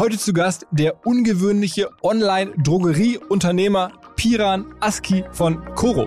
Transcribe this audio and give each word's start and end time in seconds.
Heute 0.00 0.16
zu 0.16 0.32
Gast 0.32 0.66
der 0.70 1.06
ungewöhnliche 1.06 1.90
Online-Drogerieunternehmer 2.02 3.92
Piran 4.16 4.64
Aski 4.80 5.24
von 5.30 5.62
Coro. 5.74 6.06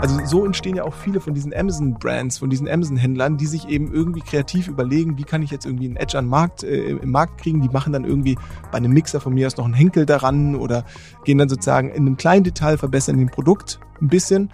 Also 0.00 0.24
so 0.26 0.46
entstehen 0.46 0.76
ja 0.76 0.84
auch 0.84 0.94
viele 0.94 1.20
von 1.20 1.34
diesen 1.34 1.52
Amazon-Brands, 1.52 2.38
von 2.38 2.50
diesen 2.50 2.68
Amazon-Händlern, 2.68 3.36
die 3.36 3.46
sich 3.46 3.68
eben 3.68 3.92
irgendwie 3.92 4.20
kreativ 4.20 4.68
überlegen, 4.68 5.18
wie 5.18 5.24
kann 5.24 5.42
ich 5.42 5.50
jetzt 5.50 5.66
irgendwie 5.66 5.86
einen 5.86 5.96
Edge 5.96 6.16
an 6.16 6.26
Markt, 6.26 6.62
äh, 6.62 6.90
im 6.90 7.10
Markt 7.10 7.38
kriegen. 7.38 7.62
Die 7.62 7.68
machen 7.68 7.92
dann 7.92 8.04
irgendwie 8.04 8.38
bei 8.70 8.78
einem 8.78 8.92
Mixer 8.92 9.20
von 9.20 9.34
mir 9.34 9.48
aus 9.48 9.56
noch 9.56 9.64
einen 9.64 9.74
Henkel 9.74 10.06
daran 10.06 10.54
oder 10.54 10.84
gehen 11.24 11.38
dann 11.38 11.48
sozusagen 11.48 11.88
in 11.88 12.06
einem 12.06 12.16
kleinen 12.16 12.44
Detail 12.44 12.78
verbessern 12.78 13.18
den 13.18 13.28
Produkt 13.28 13.80
ein 14.00 14.06
bisschen 14.06 14.50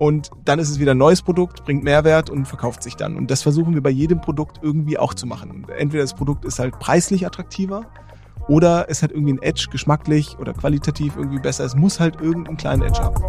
und 0.00 0.30
dann 0.46 0.58
ist 0.58 0.70
es 0.70 0.78
wieder 0.78 0.92
ein 0.92 0.98
neues 0.98 1.20
Produkt, 1.20 1.62
bringt 1.66 1.84
Mehrwert 1.84 2.30
und 2.30 2.46
verkauft 2.46 2.82
sich 2.82 2.96
dann. 2.96 3.16
Und 3.16 3.30
das 3.30 3.42
versuchen 3.42 3.74
wir 3.74 3.82
bei 3.82 3.90
jedem 3.90 4.22
Produkt 4.22 4.58
irgendwie 4.62 4.96
auch 4.96 5.12
zu 5.12 5.26
machen. 5.26 5.66
Entweder 5.76 6.02
das 6.02 6.14
Produkt 6.14 6.46
ist 6.46 6.58
halt 6.58 6.78
preislich 6.78 7.26
attraktiver 7.26 7.84
oder 8.48 8.86
es 8.88 9.02
hat 9.02 9.10
irgendwie 9.10 9.34
ein 9.34 9.42
Edge 9.42 9.66
geschmacklich 9.70 10.38
oder 10.38 10.54
qualitativ 10.54 11.16
irgendwie 11.16 11.38
besser. 11.38 11.66
Es 11.66 11.76
muss 11.76 12.00
halt 12.00 12.18
irgendeinen 12.18 12.56
kleinen 12.56 12.80
Edge 12.80 12.98
haben. 12.98 13.22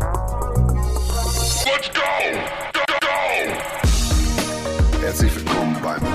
Herzlich 5.01 5.35
willkommen 5.35 5.75
beim 5.83 6.10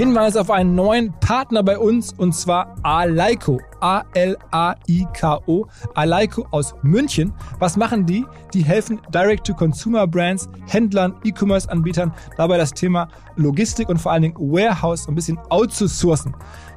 Hinweis 0.00 0.34
auf 0.38 0.50
einen 0.50 0.74
neuen 0.74 1.12
Partner 1.20 1.62
bei 1.62 1.78
uns 1.78 2.14
und 2.14 2.34
zwar 2.34 2.74
Alaiko. 2.82 3.60
A-L-A-I-K-O. 3.80 5.66
Alaiko 5.94 6.46
aus 6.52 6.74
München. 6.80 7.34
Was 7.58 7.76
machen 7.76 8.06
die? 8.06 8.24
Die 8.54 8.64
helfen 8.64 8.98
Direct-to-Consumer-Brands, 9.12 10.48
Händlern, 10.68 11.16
E-Commerce-Anbietern 11.22 12.14
dabei 12.38 12.56
das 12.56 12.72
Thema 12.72 13.08
Logistik 13.36 13.90
und 13.90 13.98
vor 13.98 14.12
allen 14.12 14.22
Dingen 14.22 14.36
Warehouse 14.38 15.06
ein 15.06 15.14
bisschen 15.14 15.38
outzusourcen. 15.50 16.34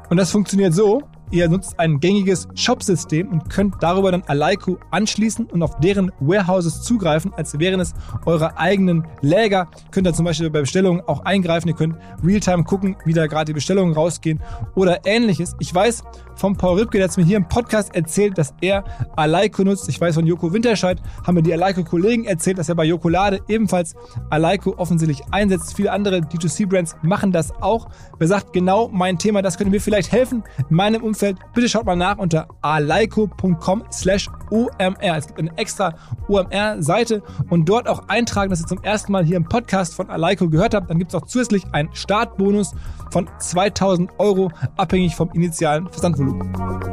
Und 0.09 0.17
das 0.17 0.30
funktioniert 0.30 0.73
so, 0.73 1.02
Ihr 1.34 1.50
nutzt 1.50 1.80
ein 1.80 2.00
gängiges 2.00 2.48
Shop-System 2.53 3.28
und 3.28 3.50
könnt 3.50 3.81
darüber 3.81 4.12
dann 4.12 4.22
Alaiko 4.28 4.78
anschließen 4.92 5.48
und 5.48 5.64
auf 5.64 5.80
deren 5.80 6.12
Warehouses 6.20 6.84
zugreifen, 6.84 7.34
als 7.34 7.58
wären 7.58 7.80
es 7.80 7.95
eure 8.28 8.56
eigenen 8.59 9.08
Läger. 9.22 9.67
Könnt 9.89 10.06
ihr 10.06 10.14
zum 10.14 10.26
Beispiel 10.26 10.52
bei 10.52 10.59
Bestellungen 10.59 11.02
auch 11.08 11.26
eingreifen. 11.26 11.70
Ihr 11.70 11.73
könnt 11.73 11.95
Realtime 12.23 12.64
gucken, 12.64 12.98
wie 13.06 13.14
da 13.14 13.26
gerade 13.26 13.45
die 13.45 13.54
Bestellungen 13.54 13.95
rausgehen 13.95 14.42
oder 14.76 15.08
ähnliches. 15.08 15.56
Ich 15.58 15.73
weiß 15.73 16.04
von 16.36 16.56
Paul 16.56 16.80
Ripke, 16.80 16.98
der 16.98 17.08
hat 17.08 17.17
mir 17.17 17.23
hier 17.23 17.38
im 17.38 17.48
Podcast 17.48 17.95
erzählt, 17.95 18.38
dass 18.38 18.53
er 18.62 18.84
Alaiko 19.16 19.64
nutzt. 19.64 19.88
Ich 19.89 20.00
weiß 20.00 20.16
von 20.16 20.26
Joko 20.26 20.52
Winterscheid, 20.53 21.02
haben 21.26 21.36
mir 21.36 21.44
die 21.44 21.53
Alaiko-Kollegen 21.53 22.26
erzählt, 22.26 22.58
dass 22.58 22.70
er 22.70 22.76
bei 22.76 22.86
Jokolade 22.86 23.42
ebenfalls 23.48 23.95
Alaiko 24.30 24.76
offensichtlich 24.78 25.22
einsetzt. 25.31 25.76
Viele 25.76 25.92
andere 25.92 26.17
D2C-Brands 26.17 26.95
machen 27.02 27.31
das 27.31 27.52
auch. 27.61 27.88
Wer 28.17 28.28
sagt, 28.28 28.54
genau 28.54 28.89
mein 28.92 29.17
Thema, 29.17 29.42
das 29.42 29.58
könnte 29.58 29.72
mir 29.72 29.81
vielleicht 29.81 30.11
helfen 30.11 30.44
in 30.70 30.76
meinem 30.76 31.04
Umfeld 31.04 31.38
bitte 31.54 31.70
schaut 31.70 31.86
mal 31.86 31.95
nach 31.95 32.17
unter 32.17 32.48
alaiko.com 32.61 33.84
slash 33.92 34.30
OMR. 34.54 35.18
Es 35.18 35.28
gibt 35.28 35.40
eine 35.40 35.58
extra 35.58 35.96
OMR-Seite 36.28 37.23
und 37.50 37.68
dort 37.68 37.88
auch 37.88 38.08
eintragen, 38.08 38.52
dass 38.52 38.62
ihr 38.62 38.68
zum 38.68 38.84
ersten 38.84 39.12
Mal 39.12 39.26
hier 39.26 39.38
im 39.38 39.45
Podcast 39.45 39.95
von 39.95 40.10
Alaiko 40.10 40.48
gehört 40.48 40.76
habt. 40.76 40.90
Dann 40.90 41.00
gibt 41.00 41.14
es 41.14 41.16
auch 41.16 41.26
zusätzlich 41.26 41.66
einen 41.72 41.90
Startbonus 41.94 42.73
von 43.12 43.28
2000 43.40 44.12
Euro, 44.20 44.52
abhängig 44.78 45.16
vom 45.16 45.32
initialen 45.34 45.90
Versandvolumen. 45.90 46.92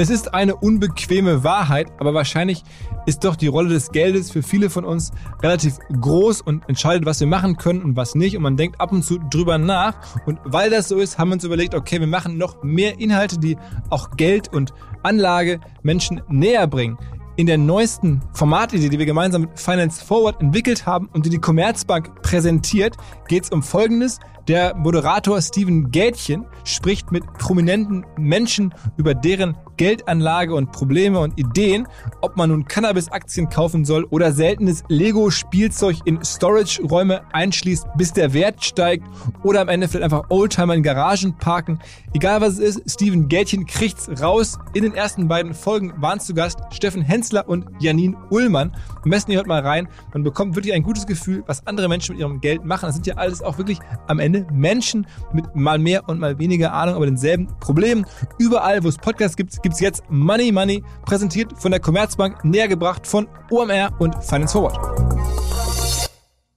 Es 0.00 0.08
ist 0.08 0.32
eine 0.32 0.56
unbequeme 0.56 1.44
Wahrheit, 1.44 1.92
aber 1.98 2.14
wahrscheinlich 2.14 2.64
ist 3.04 3.22
doch 3.22 3.36
die 3.36 3.48
Rolle 3.48 3.68
des 3.68 3.92
Geldes 3.92 4.30
für 4.30 4.42
viele 4.42 4.70
von 4.70 4.86
uns 4.86 5.10
relativ 5.42 5.76
groß 5.92 6.40
und 6.40 6.66
entscheidet, 6.70 7.04
was 7.04 7.20
wir 7.20 7.26
machen 7.26 7.58
können 7.58 7.82
und 7.82 7.96
was 7.96 8.14
nicht. 8.14 8.34
Und 8.34 8.42
man 8.42 8.56
denkt 8.56 8.80
ab 8.80 8.92
und 8.92 9.04
zu 9.04 9.18
drüber 9.18 9.58
nach. 9.58 9.98
Und 10.24 10.38
weil 10.42 10.70
das 10.70 10.88
so 10.88 10.96
ist, 10.96 11.18
haben 11.18 11.28
wir 11.28 11.34
uns 11.34 11.44
überlegt, 11.44 11.74
okay, 11.74 12.00
wir 12.00 12.06
machen 12.06 12.38
noch 12.38 12.62
mehr 12.62 12.98
Inhalte, 12.98 13.38
die 13.38 13.58
auch 13.90 14.12
Geld 14.16 14.50
und 14.54 14.72
Anlage 15.02 15.60
Menschen 15.82 16.22
näher 16.30 16.66
bringen. 16.66 16.96
In 17.36 17.46
der 17.46 17.58
neuesten 17.58 18.22
Formatidee, 18.32 18.88
die 18.88 18.98
wir 18.98 19.04
gemeinsam 19.04 19.42
mit 19.42 19.60
Finance 19.60 20.02
Forward 20.02 20.40
entwickelt 20.40 20.86
haben 20.86 21.10
und 21.12 21.26
die 21.26 21.30
die 21.30 21.38
Commerzbank 21.38 22.22
präsentiert, 22.22 22.96
geht 23.28 23.44
es 23.44 23.50
um 23.50 23.62
Folgendes. 23.62 24.18
Der 24.48 24.74
Moderator 24.74 25.40
Steven 25.42 25.90
Gätchen 25.90 26.46
spricht 26.64 27.12
mit 27.12 27.24
prominenten 27.34 28.04
Menschen 28.16 28.74
über 28.96 29.14
deren 29.14 29.56
Geldanlage 29.76 30.54
und 30.54 30.72
Probleme 30.72 31.20
und 31.20 31.38
Ideen, 31.38 31.88
ob 32.20 32.36
man 32.36 32.50
nun 32.50 32.66
Cannabis-Aktien 32.66 33.48
kaufen 33.48 33.84
soll 33.84 34.04
oder 34.04 34.32
seltenes 34.32 34.84
Lego-Spielzeug 34.88 35.96
in 36.04 36.22
Storage-Räume 36.22 37.22
einschließt, 37.32 37.86
bis 37.96 38.12
der 38.12 38.34
Wert 38.34 38.62
steigt 38.62 39.06
oder 39.42 39.62
am 39.62 39.68
Ende 39.68 39.88
vielleicht 39.88 40.04
einfach 40.04 40.28
Oldtimer 40.28 40.74
in 40.74 40.82
Garagen 40.82 41.36
parken. 41.38 41.78
Egal 42.12 42.40
was 42.42 42.58
es 42.58 42.76
ist, 42.76 42.90
Steven 42.90 43.28
Gätchen 43.28 43.64
kriegt's 43.64 44.10
raus. 44.20 44.58
In 44.74 44.82
den 44.82 44.94
ersten 44.94 45.28
beiden 45.28 45.54
Folgen 45.54 45.94
waren 45.96 46.20
zu 46.20 46.34
Gast 46.34 46.58
Steffen 46.72 47.02
Hensler 47.02 47.48
und 47.48 47.66
Janine 47.78 48.16
Ullmann. 48.30 48.76
Am 49.02 49.10
besten 49.10 49.30
ihr 49.30 49.38
hört 49.38 49.46
mal 49.46 49.62
rein. 49.62 49.88
Man 50.12 50.24
bekommt 50.24 50.56
wirklich 50.56 50.74
ein 50.74 50.82
gutes 50.82 51.06
Gefühl, 51.06 51.42
was 51.46 51.66
andere 51.66 51.88
Menschen 51.88 52.12
mit 52.12 52.20
ihrem 52.20 52.40
Geld 52.40 52.64
machen. 52.66 52.86
Das 52.86 52.96
sind 52.96 53.06
ja 53.06 53.14
alles 53.14 53.42
auch 53.42 53.56
wirklich 53.56 53.78
am 54.08 54.18
Ende 54.18 54.39
Menschen 54.52 55.06
mit 55.32 55.54
mal 55.54 55.78
mehr 55.78 56.08
und 56.08 56.20
mal 56.20 56.38
weniger 56.38 56.72
Ahnung, 56.72 56.94
aber 56.96 57.06
denselben 57.06 57.48
Problemen. 57.60 58.06
Überall, 58.38 58.82
wo 58.84 58.88
es 58.88 58.96
Podcasts 58.96 59.36
gibt, 59.36 59.62
gibt 59.62 59.74
es 59.74 59.80
jetzt 59.80 60.02
Money 60.08 60.52
Money, 60.52 60.82
präsentiert 61.04 61.52
von 61.56 61.70
der 61.70 61.80
Commerzbank, 61.80 62.44
näher 62.44 62.68
gebracht 62.68 63.06
von 63.06 63.28
OMR 63.50 63.90
und 63.98 64.14
Finance 64.24 64.52
Forward. 64.52 65.39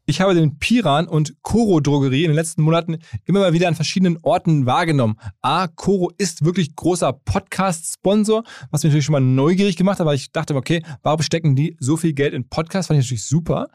Ich 0.06 0.19
habe 0.19 0.36
den 0.36 0.59
Piran 0.59 1.08
und 1.08 1.41
Coro 1.44 1.80
Drogerie 1.80 2.25
in 2.25 2.31
den 2.31 2.36
letzten 2.36 2.62
Monaten 2.62 2.97
immer 3.24 3.40
mal 3.40 3.53
wieder 3.53 3.69
an 3.69 3.75
verschiedenen 3.75 4.18
Orten 4.22 4.66
wahrgenommen. 4.66 5.16
A, 5.41 5.68
Coro 5.68 6.12
ist 6.18 6.44
wirklich 6.44 6.75
großer 6.75 7.14
Podcast-Sponsor, 7.14 8.44
was 8.69 8.84
mich 8.84 8.92
natürlich 8.92 9.06
schon 9.06 9.13
mal 9.13 9.22
neugierig 9.22 9.78
gemacht 9.78 10.00
hat, 10.00 10.06
weil 10.06 10.18
ich 10.18 10.34
dachte, 10.34 10.56
okay, 10.56 10.84
warum 11.03 11.22
stecken 11.22 11.56
die 11.56 11.78
so 11.80 11.96
viel 11.96 12.12
Geld 12.12 12.34
in 12.34 12.50
Podcasts? 12.50 12.88
Fand 12.88 13.00
ich 13.00 13.06
natürlich 13.06 13.25
super. 13.25 13.69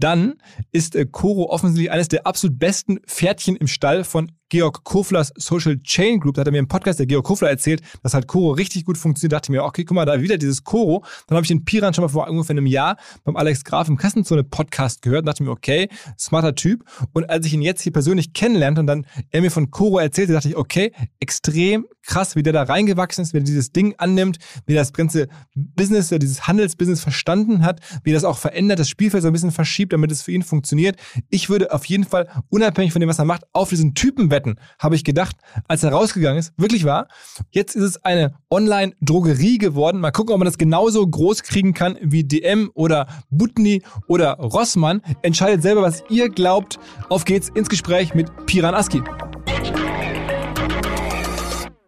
Dann 0.00 0.34
ist 0.72 0.96
äh, 0.96 1.06
Coro 1.06 1.48
offensichtlich 1.48 1.92
eines 1.92 2.08
der 2.08 2.26
absolut 2.26 2.58
besten 2.58 2.98
Pferdchen 3.06 3.54
im 3.54 3.68
Stall 3.68 4.02
von 4.02 4.32
Georg 4.48 4.84
Koflers 4.84 5.32
Social 5.36 5.78
Chain 5.82 6.20
Group. 6.20 6.34
Da 6.34 6.40
hat 6.40 6.48
er 6.48 6.52
mir 6.52 6.58
im 6.58 6.68
Podcast 6.68 6.98
der 6.98 7.06
Georg 7.06 7.24
Kofler 7.24 7.50
erzählt, 7.50 7.82
dass 8.02 8.14
halt 8.14 8.26
Coro 8.26 8.52
richtig 8.52 8.84
gut 8.84 8.98
funktioniert. 8.98 9.32
Da 9.32 9.36
dachte 9.36 9.46
ich 9.46 9.56
mir, 9.56 9.64
okay, 9.64 9.84
guck 9.84 9.94
mal, 9.94 10.04
da 10.04 10.20
wieder 10.20 10.38
dieses 10.38 10.64
Coro. 10.64 11.04
Dann 11.26 11.36
habe 11.36 11.44
ich 11.44 11.48
den 11.48 11.64
Piran 11.64 11.94
schon 11.94 12.02
mal 12.02 12.08
vor 12.08 12.28
ungefähr 12.28 12.54
einem 12.54 12.66
Jahr 12.66 12.96
beim 13.24 13.36
Alex 13.36 13.64
Graf 13.64 13.88
im 13.88 13.96
Kassenzone 13.96 14.44
Podcast 14.44 15.02
gehört 15.02 15.20
und 15.20 15.26
dachte 15.26 15.42
mir, 15.42 15.50
okay, 15.50 15.88
smarter 16.18 16.54
Typ. 16.54 16.84
Und 17.12 17.28
als 17.28 17.46
ich 17.46 17.54
ihn 17.54 17.62
jetzt 17.62 17.82
hier 17.82 17.92
persönlich 17.92 18.32
kennenlernte 18.32 18.80
und 18.80 18.86
dann 18.86 19.06
er 19.30 19.42
mir 19.42 19.50
von 19.50 19.70
Coro 19.70 19.98
erzählte, 19.98 20.32
dachte 20.32 20.48
ich, 20.48 20.56
okay, 20.56 20.92
extrem 21.20 21.86
krass, 22.08 22.34
wie 22.34 22.42
der 22.42 22.52
da 22.52 22.64
reingewachsen 22.64 23.22
ist, 23.22 23.34
wie 23.34 23.38
er 23.38 23.44
dieses 23.44 23.70
Ding 23.70 23.94
annimmt, 23.98 24.38
wie 24.66 24.72
er 24.72 24.80
das 24.80 24.92
ganze 24.92 25.28
Business, 25.54 26.08
dieses 26.08 26.48
Handelsbusiness 26.48 27.00
verstanden 27.00 27.64
hat, 27.64 27.80
wie 28.02 28.12
das 28.12 28.24
auch 28.24 28.38
verändert, 28.38 28.78
das 28.78 28.88
Spielfeld 28.88 29.22
so 29.22 29.28
ein 29.28 29.32
bisschen 29.32 29.52
verschiebt, 29.52 29.92
damit 29.92 30.10
es 30.10 30.22
für 30.22 30.32
ihn 30.32 30.42
funktioniert. 30.42 30.96
Ich 31.28 31.48
würde 31.48 31.72
auf 31.72 31.84
jeden 31.84 32.04
Fall, 32.04 32.28
unabhängig 32.48 32.92
von 32.92 33.00
dem, 33.00 33.08
was 33.08 33.18
er 33.18 33.24
macht, 33.24 33.44
auf 33.52 33.68
diesen 33.68 33.94
Typen 33.94 34.30
wetten, 34.30 34.56
habe 34.78 34.96
ich 34.96 35.04
gedacht, 35.04 35.36
als 35.68 35.84
er 35.84 35.92
rausgegangen 35.92 36.38
ist. 36.38 36.52
Wirklich 36.56 36.84
wahr. 36.84 37.08
Jetzt 37.50 37.76
ist 37.76 37.82
es 37.84 38.04
eine 38.04 38.34
Online-Drogerie 38.50 39.58
geworden. 39.58 40.00
Mal 40.00 40.10
gucken, 40.10 40.32
ob 40.32 40.38
man 40.38 40.46
das 40.46 40.58
genauso 40.58 41.06
groß 41.06 41.42
kriegen 41.42 41.74
kann 41.74 41.98
wie 42.00 42.24
DM 42.24 42.70
oder 42.74 43.06
Butni 43.30 43.82
oder 44.06 44.32
Rossmann. 44.38 45.02
Entscheidet 45.22 45.62
selber, 45.62 45.82
was 45.82 46.02
ihr 46.08 46.30
glaubt. 46.30 46.78
Auf 47.10 47.24
geht's 47.24 47.50
ins 47.50 47.68
Gespräch 47.68 48.14
mit 48.14 48.28
Piran 48.46 48.74
Aski. 48.74 49.02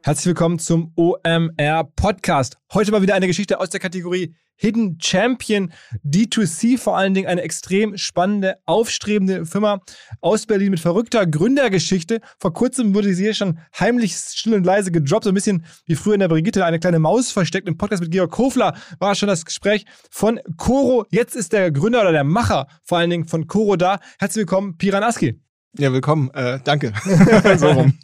Herzlich 0.03 0.29
willkommen 0.29 0.59
zum 0.59 0.95
OMR 0.97 1.85
Podcast. 1.95 2.57
Heute 2.73 2.91
mal 2.91 3.03
wieder 3.03 3.15
eine 3.15 3.27
Geschichte 3.27 3.61
aus 3.61 3.69
der 3.69 3.81
Kategorie 3.81 4.35
Hidden 4.57 4.97
Champion 4.99 5.75
D2C, 6.07 6.79
vor 6.79 6.97
allen 6.97 7.13
Dingen 7.13 7.29
eine 7.29 7.43
extrem 7.43 7.99
spannende, 7.99 8.57
aufstrebende 8.65 9.45
Firma 9.45 9.81
aus 10.23 10.47
Berlin 10.47 10.71
mit 10.71 10.81
verrückter 10.81 11.27
Gründergeschichte. 11.27 12.23
Vor 12.39 12.55
kurzem 12.55 12.95
wurde 12.95 13.13
sie 13.13 13.25
hier 13.25 13.35
schon 13.35 13.59
heimlich 13.79 14.15
still 14.15 14.55
und 14.55 14.65
leise 14.65 14.91
gedroppt, 14.91 15.25
so 15.25 15.31
ein 15.31 15.35
bisschen 15.35 15.67
wie 15.85 15.97
früher 15.97 16.15
in 16.15 16.21
der 16.21 16.29
Brigitte 16.29 16.65
eine 16.65 16.81
kleine 16.81 16.99
Maus 16.99 17.31
versteckt. 17.31 17.69
Im 17.69 17.77
Podcast 17.77 18.03
mit 18.03 18.11
Georg 18.11 18.31
Kofler 18.31 18.75
war 19.01 19.15
schon 19.15 19.29
das 19.29 19.45
Gespräch 19.45 19.85
von 20.11 20.41
Coro. 20.57 21.05
Jetzt 21.11 21.37
ist 21.37 21.53
der 21.53 21.71
Gründer 21.73 22.01
oder 22.01 22.13
der 22.13 22.25
Macher 22.25 22.69
vor 22.85 22.97
allen 22.97 23.11
Dingen 23.11 23.27
von 23.27 23.47
Coro 23.47 23.77
da. 23.77 24.01
Herzlich 24.19 24.45
willkommen, 24.45 24.79
Piran 24.79 25.03
Aski. 25.03 25.39
Ja, 25.79 25.93
willkommen. 25.93 26.31
Äh, 26.35 26.59
danke. 26.65 26.93
so 27.57 27.69
rum. 27.69 27.95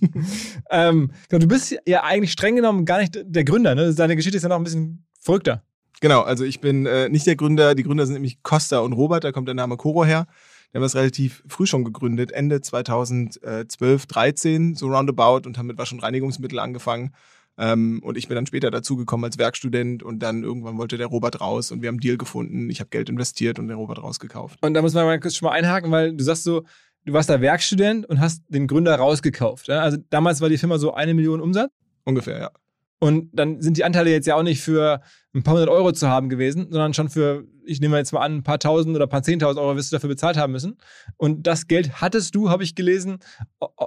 ähm, 0.70 1.10
du 1.30 1.48
bist 1.48 1.76
ja 1.84 2.04
eigentlich 2.04 2.30
streng 2.30 2.54
genommen 2.54 2.84
gar 2.84 3.00
nicht 3.00 3.18
der 3.24 3.44
Gründer. 3.44 3.74
Ne? 3.74 3.92
Deine 3.92 4.14
Geschichte 4.14 4.36
ist 4.36 4.44
ja 4.44 4.48
noch 4.48 4.56
ein 4.56 4.64
bisschen 4.64 5.04
verrückter. 5.20 5.64
Genau, 6.00 6.20
also 6.20 6.44
ich 6.44 6.60
bin 6.60 6.86
äh, 6.86 7.08
nicht 7.08 7.26
der 7.26 7.34
Gründer. 7.34 7.74
Die 7.74 7.82
Gründer 7.82 8.06
sind 8.06 8.14
nämlich 8.14 8.42
Costa 8.44 8.78
und 8.78 8.92
Robert. 8.92 9.24
Da 9.24 9.32
kommt 9.32 9.48
der 9.48 9.56
Name 9.56 9.76
Coro 9.76 10.04
her. 10.04 10.26
Wir 10.70 10.78
haben 10.78 10.84
das 10.84 10.94
relativ 10.94 11.42
früh 11.48 11.66
schon 11.66 11.84
gegründet, 11.84 12.30
Ende 12.30 12.60
2012, 12.60 14.06
13, 14.06 14.74
so 14.74 14.88
roundabout 14.88 15.46
und 15.46 15.58
haben 15.58 15.66
mit 15.66 15.78
Wasch- 15.78 15.92
und 15.92 16.02
Reinigungsmittel 16.02 16.58
angefangen. 16.60 17.14
Ähm, 17.58 18.00
und 18.04 18.18
ich 18.18 18.28
bin 18.28 18.34
dann 18.34 18.46
später 18.46 18.70
dazugekommen 18.70 19.24
als 19.24 19.38
Werkstudent 19.38 20.02
und 20.02 20.18
dann 20.20 20.42
irgendwann 20.42 20.76
wollte 20.76 20.98
der 20.98 21.06
Robert 21.06 21.40
raus 21.40 21.70
und 21.70 21.80
wir 21.80 21.88
haben 21.88 21.94
einen 21.94 22.00
Deal 22.00 22.18
gefunden. 22.18 22.68
Ich 22.68 22.80
habe 22.80 22.90
Geld 22.90 23.08
investiert 23.08 23.58
und 23.58 23.68
den 23.68 23.76
Robert 23.76 24.02
rausgekauft. 24.02 24.58
Und 24.62 24.74
da 24.74 24.82
muss 24.82 24.92
man 24.92 25.06
mal 25.06 25.18
kurz 25.18 25.36
schon 25.36 25.46
mal 25.46 25.52
einhaken, 25.52 25.90
weil 25.90 26.14
du 26.14 26.22
sagst 26.22 26.44
so, 26.44 26.64
du 27.06 27.12
warst 27.12 27.30
da 27.30 27.40
Werkstudent 27.40 28.04
und 28.06 28.20
hast 28.20 28.42
den 28.48 28.66
Gründer 28.66 28.96
rausgekauft. 28.96 29.68
Ja? 29.68 29.80
Also 29.80 29.96
damals 30.10 30.40
war 30.40 30.48
die 30.48 30.58
Firma 30.58 30.78
so 30.78 30.92
eine 30.92 31.14
Million 31.14 31.40
Umsatz. 31.40 31.70
Ungefähr, 32.04 32.38
ja. 32.38 32.50
Und 32.98 33.28
dann 33.32 33.60
sind 33.60 33.76
die 33.76 33.84
Anteile 33.84 34.10
jetzt 34.10 34.26
ja 34.26 34.36
auch 34.36 34.42
nicht 34.42 34.62
für 34.62 35.00
ein 35.34 35.42
paar 35.42 35.54
hundert 35.54 35.68
Euro 35.68 35.92
zu 35.92 36.08
haben 36.08 36.28
gewesen, 36.28 36.68
sondern 36.70 36.94
schon 36.94 37.10
für, 37.10 37.44
ich 37.64 37.80
nehme 37.80 37.98
jetzt 37.98 38.12
mal 38.12 38.20
an, 38.20 38.36
ein 38.36 38.42
paar 38.42 38.58
tausend 38.58 38.96
oder 38.96 39.04
ein 39.04 39.10
paar 39.10 39.22
zehntausend 39.22 39.62
Euro 39.62 39.76
wirst 39.76 39.92
du 39.92 39.96
dafür 39.96 40.08
bezahlt 40.08 40.36
haben 40.36 40.52
müssen. 40.52 40.78
Und 41.16 41.46
das 41.46 41.66
Geld 41.66 42.00
hattest 42.00 42.34
du, 42.34 42.48
habe 42.48 42.64
ich 42.64 42.74
gelesen. 42.74 43.18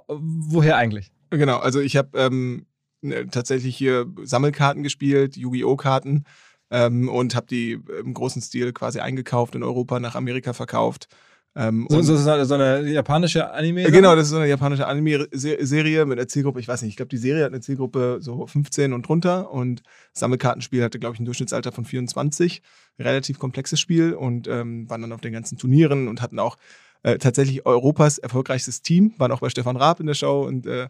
Woher 0.07 0.77
eigentlich? 0.77 1.11
Genau, 1.31 1.57
also 1.57 1.79
ich 1.79 1.97
habe 1.97 2.17
ähm, 2.19 2.67
ne, 3.01 3.27
tatsächlich 3.27 3.75
hier 3.75 4.05
Sammelkarten 4.23 4.83
gespielt, 4.83 5.37
Yu-Gi-Oh! 5.37 5.75
Karten 5.75 6.25
ähm, 6.69 7.09
und 7.09 7.35
habe 7.35 7.47
die 7.47 7.79
im 7.99 8.13
großen 8.13 8.43
Stil 8.43 8.73
quasi 8.73 8.99
eingekauft 8.99 9.55
in 9.55 9.63
Europa, 9.63 9.99
nach 9.99 10.15
Amerika 10.15 10.53
verkauft. 10.53 11.07
Ähm, 11.55 11.87
so, 11.89 12.01
so, 12.01 12.15
so, 12.15 12.53
eine 12.53 12.87
japanische 12.87 13.51
Anime? 13.51 13.81
-Serie? 13.81 13.91
Genau, 13.91 14.15
das 14.15 14.25
ist 14.25 14.31
so 14.31 14.37
eine 14.37 14.47
japanische 14.47 14.85
Anime-Serie 14.85 16.05
mit 16.05 16.19
einer 16.19 16.27
Zielgruppe, 16.27 16.59
ich 16.59 16.67
weiß 16.67 16.83
nicht, 16.83 16.91
ich 16.91 16.95
glaube, 16.97 17.09
die 17.09 17.17
Serie 17.17 17.43
hat 17.43 17.51
eine 17.51 17.61
Zielgruppe 17.61 18.19
so 18.21 18.45
15 18.45 18.93
und 18.93 19.07
drunter 19.07 19.51
und 19.51 19.81
Sammelkartenspiel 20.13 20.83
hatte, 20.83 20.99
glaube 20.99 21.15
ich, 21.15 21.19
ein 21.19 21.25
Durchschnittsalter 21.25 21.71
von 21.71 21.85
24. 21.85 22.61
Relativ 22.99 23.39
komplexes 23.39 23.79
Spiel 23.79 24.13
und 24.13 24.47
ähm, 24.47 24.89
waren 24.89 25.01
dann 25.01 25.11
auf 25.11 25.21
den 25.21 25.33
ganzen 25.33 25.57
Turnieren 25.57 26.07
und 26.07 26.21
hatten 26.21 26.37
auch 26.37 26.57
äh, 27.03 27.17
tatsächlich 27.17 27.65
Europas 27.65 28.19
erfolgreichstes 28.19 28.81
Team, 28.81 29.13
waren 29.17 29.31
auch 29.31 29.39
bei 29.39 29.49
Stefan 29.49 29.77
Raab 29.77 29.99
in 29.99 30.05
der 30.05 30.13
Show 30.13 30.45
und 30.45 30.67
äh, 30.67 30.87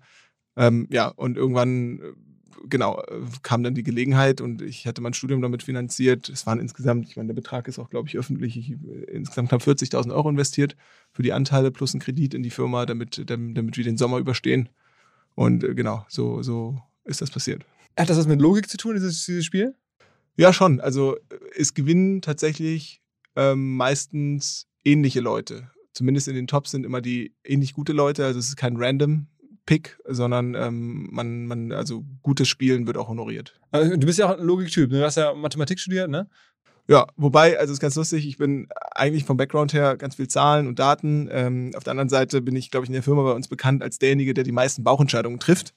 ähm, 0.58 0.88
ja, 0.92 1.08
und 1.08 1.38
irgendwann 1.38 2.02
genau, 2.68 3.02
äh, 3.02 3.22
kam 3.44 3.64
dann 3.64 3.76
die 3.76 3.84
Gelegenheit 3.84 4.42
und 4.42 4.62
ich 4.62 4.88
hatte 4.88 5.02
mein 5.02 5.14
Studium 5.14 5.42
damit 5.42 5.64
finanziert. 5.64 6.30
Es 6.30 6.46
waren 6.46 6.60
insgesamt, 6.60 7.08
ich 7.10 7.18
meine, 7.18 7.28
der 7.28 7.36
Betrag 7.36 7.68
ist 7.68 7.80
auch, 7.80 7.90
glaube 7.90 8.08
ich, 8.08 8.18
öffentlich, 8.18 8.58
ich, 8.58 8.72
äh, 8.72 9.04
insgesamt 9.12 9.50
knapp 9.50 9.62
40.000 9.62 10.14
Euro 10.14 10.30
investiert 10.30 10.76
für 11.12 11.24
die 11.24 11.34
Anteile 11.34 11.72
plus 11.72 11.94
ein 11.94 12.00
Kredit 12.00 12.34
in 12.34 12.44
die 12.44 12.50
Firma, 12.50 12.86
damit, 12.86 13.24
damit 13.30 13.78
wir 13.78 13.84
den 13.84 13.98
Sommer 13.98 14.18
überstehen. 14.18 14.70
Und 15.36 15.64
äh, 15.64 15.76
genau, 15.76 16.06
so, 16.10 16.42
so 16.42 16.82
ist 17.06 17.22
das 17.22 17.32
passiert. 17.32 17.66
Hat 17.98 18.10
das 18.10 18.18
was 18.18 18.28
mit 18.28 18.42
Logik 18.42 18.70
zu 18.70 18.78
tun, 18.78 18.96
dieses, 18.96 19.26
dieses 19.26 19.46
Spiel? 19.46 19.76
Ja, 20.36 20.54
schon. 20.54 20.80
Also 20.80 21.18
es 21.56 21.74
gewinnen 21.74 22.22
tatsächlich 22.22 23.02
ähm, 23.36 23.76
meistens 23.76 24.68
ähnliche 24.86 25.20
Leute. 25.20 25.72
Zumindest 25.94 26.28
in 26.28 26.36
den 26.36 26.48
Tops 26.48 26.72
sind 26.72 26.86
immer 26.86 27.02
die 27.02 27.34
ähnlich 27.44 27.74
gute 27.74 27.94
Leute. 27.94 28.26
Also 28.26 28.40
es 28.40 28.48
ist 28.48 28.56
kein 28.56 28.78
Random 28.78 29.28
Pick, 29.70 30.00
sondern 30.08 30.56
ähm, 30.56 31.10
man, 31.12 31.46
man, 31.46 31.72
also 31.72 32.04
gutes 32.24 32.48
Spielen 32.48 32.88
wird 32.88 32.98
auch 32.98 33.08
honoriert. 33.08 33.54
Also, 33.70 33.96
du 33.96 34.08
bist 34.08 34.18
ja 34.18 34.26
auch 34.26 34.36
ein 34.36 34.44
Logiktyp, 34.44 34.90
ne? 34.90 34.98
du 34.98 35.06
hast 35.06 35.18
ja 35.18 35.36
Mathematik 35.36 35.80
studiert, 35.80 36.10
ne? 36.10 36.28
Ja, 36.88 37.06
wobei, 37.18 37.60
also 37.60 37.72
ist 37.72 37.80
ganz 37.80 37.94
lustig, 37.94 38.28
ich 38.28 38.40
bin 38.40 38.68
eigentlich 38.96 39.26
vom 39.26 39.38
Background 39.38 39.74
her 39.74 39.96
ganz 39.96 40.16
viel 40.16 40.28
Zahlen 40.28 40.66
und 40.66 40.80
Daten. 40.80 41.30
Ähm, 41.32 41.70
auf 41.78 41.84
der 41.84 41.92
anderen 41.92 42.10
Seite 42.10 42.42
bin 42.42 42.56
ich, 42.56 42.72
glaube 42.72 42.86
ich, 42.86 42.90
in 42.90 42.94
der 42.94 43.04
Firma 43.04 43.22
bei 43.22 43.34
uns 43.34 43.48
bekannt 43.48 43.84
als 43.84 44.00
derjenige, 44.00 44.34
der 44.34 44.44
die 44.44 44.52
meisten 44.52 44.84
Bauchentscheidungen 44.84 45.40
trifft. 45.40 45.76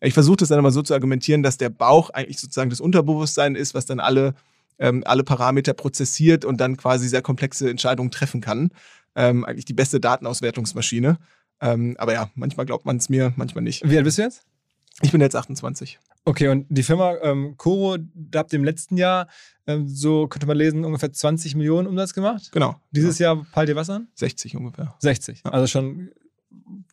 Ich 0.00 0.14
versuche 0.14 0.36
das 0.36 0.50
dann 0.50 0.60
immer 0.60 0.70
so 0.70 0.82
zu 0.82 0.94
argumentieren, 0.94 1.42
dass 1.42 1.56
der 1.56 1.70
Bauch 1.70 2.10
eigentlich 2.10 2.38
sozusagen 2.38 2.70
das 2.70 2.80
Unterbewusstsein 2.80 3.56
ist, 3.56 3.74
was 3.74 3.84
dann 3.84 3.98
alle, 3.98 4.34
ähm, 4.78 5.02
alle 5.06 5.24
Parameter 5.24 5.74
prozessiert 5.74 6.44
und 6.44 6.60
dann 6.60 6.76
quasi 6.76 7.08
sehr 7.08 7.22
komplexe 7.22 7.68
Entscheidungen 7.68 8.12
treffen 8.12 8.40
kann. 8.40 8.70
Ähm, 9.16 9.44
eigentlich 9.44 9.64
die 9.64 9.74
beste 9.74 9.98
Datenauswertungsmaschine. 9.98 11.18
Ähm, 11.60 11.96
aber 11.98 12.12
ja, 12.12 12.30
manchmal 12.34 12.66
glaubt 12.66 12.84
man 12.84 12.96
es 12.96 13.08
mir, 13.08 13.32
manchmal 13.36 13.62
nicht. 13.62 13.88
Wie 13.88 13.96
alt 13.96 14.04
bist 14.04 14.18
du 14.18 14.22
jetzt? 14.22 14.42
Ich 15.02 15.12
bin 15.12 15.20
jetzt 15.20 15.34
28. 15.36 15.98
Okay, 16.24 16.48
und 16.48 16.66
die 16.70 16.82
Firma 16.82 17.16
ähm, 17.22 17.56
Coro, 17.56 17.98
da 18.14 18.40
habt 18.40 18.52
ihr 18.52 18.58
im 18.58 18.64
letzten 18.64 18.96
Jahr, 18.96 19.28
ähm, 19.66 19.88
so 19.88 20.26
könnte 20.26 20.46
man 20.46 20.56
lesen, 20.56 20.84
ungefähr 20.84 21.12
20 21.12 21.54
Millionen 21.54 21.86
Umsatz 21.86 22.14
gemacht. 22.14 22.50
Genau. 22.52 22.76
Dieses 22.90 23.18
genau. 23.18 23.34
Jahr 23.34 23.46
peilt 23.52 23.68
ihr 23.68 23.76
was 23.76 23.90
an? 23.90 24.08
60 24.14 24.56
ungefähr. 24.56 24.94
60. 25.00 25.42
Ja. 25.44 25.50
Also 25.50 25.66
schon 25.66 26.10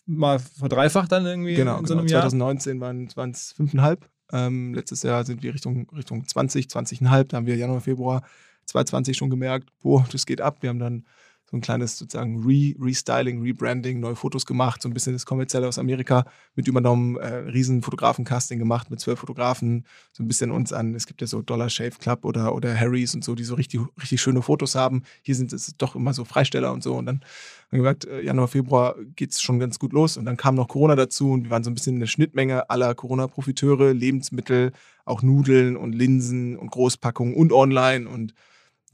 mal 0.06 0.40
verdreifacht 0.40 1.12
dann 1.12 1.26
irgendwie 1.26 1.56
genau, 1.56 1.80
in 1.80 1.86
so 1.86 1.94
genau. 1.94 2.02
einem 2.02 2.10
Jahr? 2.10 2.22
2019 2.22 2.82
waren 2.82 3.32
es 3.32 3.56
5,5. 3.56 4.00
Ähm, 4.34 4.74
letztes 4.74 5.04
Jahr 5.04 5.24
sind 5.26 5.44
wir 5.44 5.54
Richtung, 5.54 5.90
Richtung 5.92 6.28
20, 6.28 6.68
20,5. 6.68 7.24
Da 7.26 7.38
haben 7.38 7.46
wir 7.46 7.56
Januar, 7.56 7.82
Februar 7.82 8.24
2020 8.66 9.16
schon 9.18 9.30
gemerkt, 9.30 9.70
boah, 9.82 10.06
das 10.12 10.26
geht 10.26 10.42
ab. 10.42 10.58
Wir 10.62 10.70
haben 10.70 10.80
dann 10.80 11.06
so 11.52 11.58
ein 11.58 11.62
kleines 11.62 11.98
sozusagen 11.98 12.44
Re 12.46 12.74
Restyling, 12.80 13.42
Rebranding, 13.42 14.00
neue 14.00 14.16
Fotos 14.16 14.46
gemacht, 14.46 14.82
so 14.82 14.90
ein 14.90 14.94
bisschen 14.94 15.14
das 15.14 15.26
Kommerzielle 15.26 15.68
aus 15.68 15.78
Amerika 15.78 16.26
mit 16.56 16.68
übernommen, 16.68 17.18
äh, 17.18 17.28
riesen 17.28 17.82
Fotografen-Casting 17.82 18.58
gemacht 18.58 18.90
mit 18.90 19.02
zwölf 19.02 19.20
Fotografen, 19.20 19.86
so 20.14 20.24
ein 20.24 20.28
bisschen 20.28 20.52
uns 20.52 20.72
an, 20.72 20.96
es 20.96 21.08
gibt 21.08 21.20
ja 21.20 21.28
so 21.28 21.42
Dollar 21.42 21.70
Shave 21.70 21.98
Club 22.00 22.24
oder, 22.24 22.56
oder 22.56 22.74
Harrys 22.80 23.14
und 23.14 23.24
so, 23.24 23.36
die 23.36 23.44
so 23.44 23.56
richtig, 23.56 23.82
richtig 24.02 24.22
schöne 24.22 24.42
Fotos 24.42 24.76
haben. 24.76 25.04
Hier 25.22 25.36
sind 25.36 25.52
es 25.52 25.76
doch 25.78 25.96
immer 25.96 26.14
so 26.14 26.24
Freisteller 26.24 26.72
und 26.72 26.84
so. 26.84 26.96
Und 26.96 27.06
dann 27.06 27.16
haben 27.18 27.24
wir 27.72 27.80
gesagt, 27.80 28.06
äh, 28.06 28.22
Januar, 28.22 28.48
Februar 28.48 28.96
geht 29.16 29.32
es 29.32 29.42
schon 29.42 29.60
ganz 29.60 29.78
gut 29.78 29.92
los. 29.94 30.18
Und 30.18 30.26
dann 30.26 30.38
kam 30.38 30.56
noch 30.56 30.68
Corona 30.68 30.96
dazu 30.96 31.32
und 31.32 31.44
wir 31.44 31.52
waren 31.52 31.64
so 31.64 31.70
ein 31.70 31.74
bisschen 31.74 31.98
eine 31.98 32.08
Schnittmenge 32.08 32.70
aller 32.70 32.96
Corona-Profiteure, 32.96 33.94
Lebensmittel, 33.94 34.72
auch 35.06 35.22
Nudeln 35.22 35.76
und 35.76 35.94
Linsen 35.94 36.58
und 36.58 36.72
Großpackungen 36.72 37.34
und 37.34 37.52
online. 37.52 38.08
Und 38.08 38.34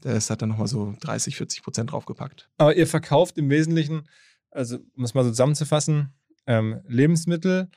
das 0.00 0.30
hat 0.30 0.42
dann 0.42 0.50
nochmal 0.50 0.68
so 0.68 0.94
30, 1.00 1.36
40 1.36 1.62
Prozent 1.62 1.92
draufgepackt. 1.92 2.48
Aber 2.56 2.74
ihr 2.76 2.86
verkauft 2.86 3.38
im 3.38 3.50
Wesentlichen, 3.50 4.08
also 4.50 4.78
um 4.96 5.04
es 5.04 5.14
mal 5.14 5.24
so 5.24 5.30
zusammenzufassen, 5.30 6.14
ähm, 6.46 6.80
Lebensmittel, 6.86 7.68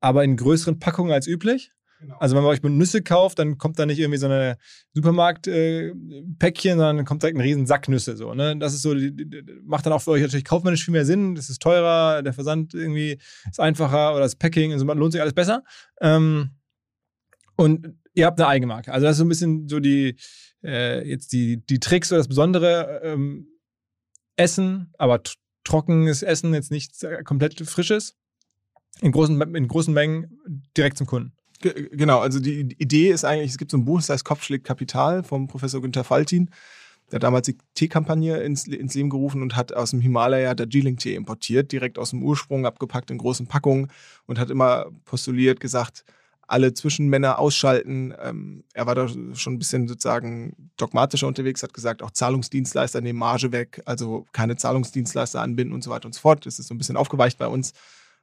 aber 0.00 0.24
in 0.24 0.36
größeren 0.36 0.78
Packungen 0.78 1.12
als 1.12 1.26
üblich. 1.26 1.72
Genau. 2.00 2.16
Also 2.18 2.36
wenn 2.36 2.44
man 2.44 2.52
euch 2.52 2.62
Nüsse 2.62 3.02
kauft, 3.02 3.40
dann 3.40 3.58
kommt 3.58 3.78
da 3.78 3.84
nicht 3.84 3.98
irgendwie 3.98 4.18
so 4.18 4.26
eine 4.26 4.56
Supermarkt-Päckchen, 4.94 6.72
äh, 6.72 6.76
sondern 6.76 6.98
dann 6.98 7.04
kommt 7.04 7.22
direkt 7.22 7.36
ein 7.36 7.40
riesen 7.40 7.66
Sack 7.66 7.88
Nüsse. 7.88 8.16
So, 8.16 8.34
ne? 8.34 8.56
Das 8.56 8.72
ist 8.72 8.82
so, 8.82 8.94
die, 8.94 9.12
die, 9.12 9.42
macht 9.64 9.84
dann 9.84 9.92
auch 9.92 10.02
für 10.02 10.12
euch 10.12 10.22
natürlich 10.22 10.44
kaufmännisch 10.44 10.84
viel 10.84 10.92
mehr 10.92 11.04
Sinn. 11.04 11.34
Das 11.34 11.50
ist 11.50 11.60
teurer, 11.60 12.22
der 12.22 12.32
Versand 12.32 12.72
irgendwie 12.72 13.18
ist 13.50 13.58
einfacher 13.58 14.12
oder 14.12 14.20
das 14.20 14.36
Packing, 14.36 14.72
also 14.72 14.84
lohnt 14.84 15.12
sich 15.12 15.20
alles 15.20 15.34
besser. 15.34 15.64
Ähm, 16.00 16.50
und 17.56 17.96
ihr 18.14 18.26
habt 18.26 18.40
eine 18.40 18.48
Eigenmarke. 18.48 18.92
Also 18.92 19.06
das 19.06 19.12
ist 19.14 19.18
so 19.18 19.24
ein 19.24 19.28
bisschen 19.28 19.68
so 19.68 19.80
die, 19.80 20.16
äh, 20.62 21.06
jetzt 21.08 21.32
die, 21.32 21.64
die 21.66 21.80
Tricks 21.80 22.10
oder 22.12 22.18
das 22.18 22.28
besondere 22.28 23.00
ähm, 23.02 23.48
Essen, 24.36 24.92
aber 24.98 25.22
trockenes 25.64 26.22
Essen, 26.22 26.54
jetzt 26.54 26.70
nicht 26.70 26.92
komplett 27.24 27.60
frisches, 27.68 28.16
in 29.00 29.12
großen, 29.12 29.40
in 29.54 29.68
großen 29.68 29.92
Mengen 29.92 30.38
direkt 30.76 30.98
zum 30.98 31.06
Kunden. 31.06 31.32
Genau, 31.60 32.20
also 32.20 32.38
die 32.38 32.60
Idee 32.78 33.10
ist 33.10 33.24
eigentlich, 33.24 33.50
es 33.50 33.58
gibt 33.58 33.72
so 33.72 33.76
ein 33.76 33.84
Buch, 33.84 33.98
das 33.98 34.10
heißt 34.10 34.24
Kopf 34.24 34.48
Kapital 34.62 35.24
vom 35.24 35.48
Professor 35.48 35.80
Günther 35.82 36.04
Faltin. 36.04 36.50
Der 37.10 37.16
hat 37.16 37.22
damals 37.22 37.46
die 37.46 37.56
Teekampagne 37.74 38.36
ins, 38.38 38.66
ins 38.68 38.94
Leben 38.94 39.10
gerufen 39.10 39.42
und 39.42 39.56
hat 39.56 39.72
aus 39.72 39.90
dem 39.90 40.00
Himalaya 40.00 40.54
Darjeeling-Tee 40.54 41.14
importiert, 41.14 41.72
direkt 41.72 41.98
aus 41.98 42.10
dem 42.10 42.22
Ursprung, 42.22 42.66
abgepackt 42.66 43.10
in 43.10 43.18
großen 43.18 43.46
Packungen 43.46 43.90
und 44.26 44.38
hat 44.38 44.50
immer 44.50 44.90
postuliert, 45.04 45.58
gesagt, 45.58 46.04
alle 46.48 46.74
Zwischenmänner 46.74 47.38
ausschalten. 47.38 48.14
Ähm, 48.20 48.64
er 48.72 48.86
war 48.86 48.94
da 48.94 49.06
schon 49.08 49.54
ein 49.54 49.58
bisschen 49.58 49.86
sozusagen 49.86 50.70
dogmatischer 50.76 51.26
unterwegs, 51.26 51.62
hat 51.62 51.74
gesagt, 51.74 52.02
auch 52.02 52.10
Zahlungsdienstleister 52.10 53.00
nehmen 53.00 53.18
Marge 53.18 53.52
weg, 53.52 53.82
also 53.84 54.26
keine 54.32 54.56
Zahlungsdienstleister 54.56 55.40
anbinden 55.40 55.74
und 55.74 55.84
so 55.84 55.90
weiter 55.90 56.06
und 56.06 56.14
so 56.14 56.20
fort. 56.20 56.46
Das 56.46 56.58
ist 56.58 56.68
so 56.68 56.74
ein 56.74 56.78
bisschen 56.78 56.96
aufgeweicht 56.96 57.38
bei 57.38 57.46
uns. 57.46 57.72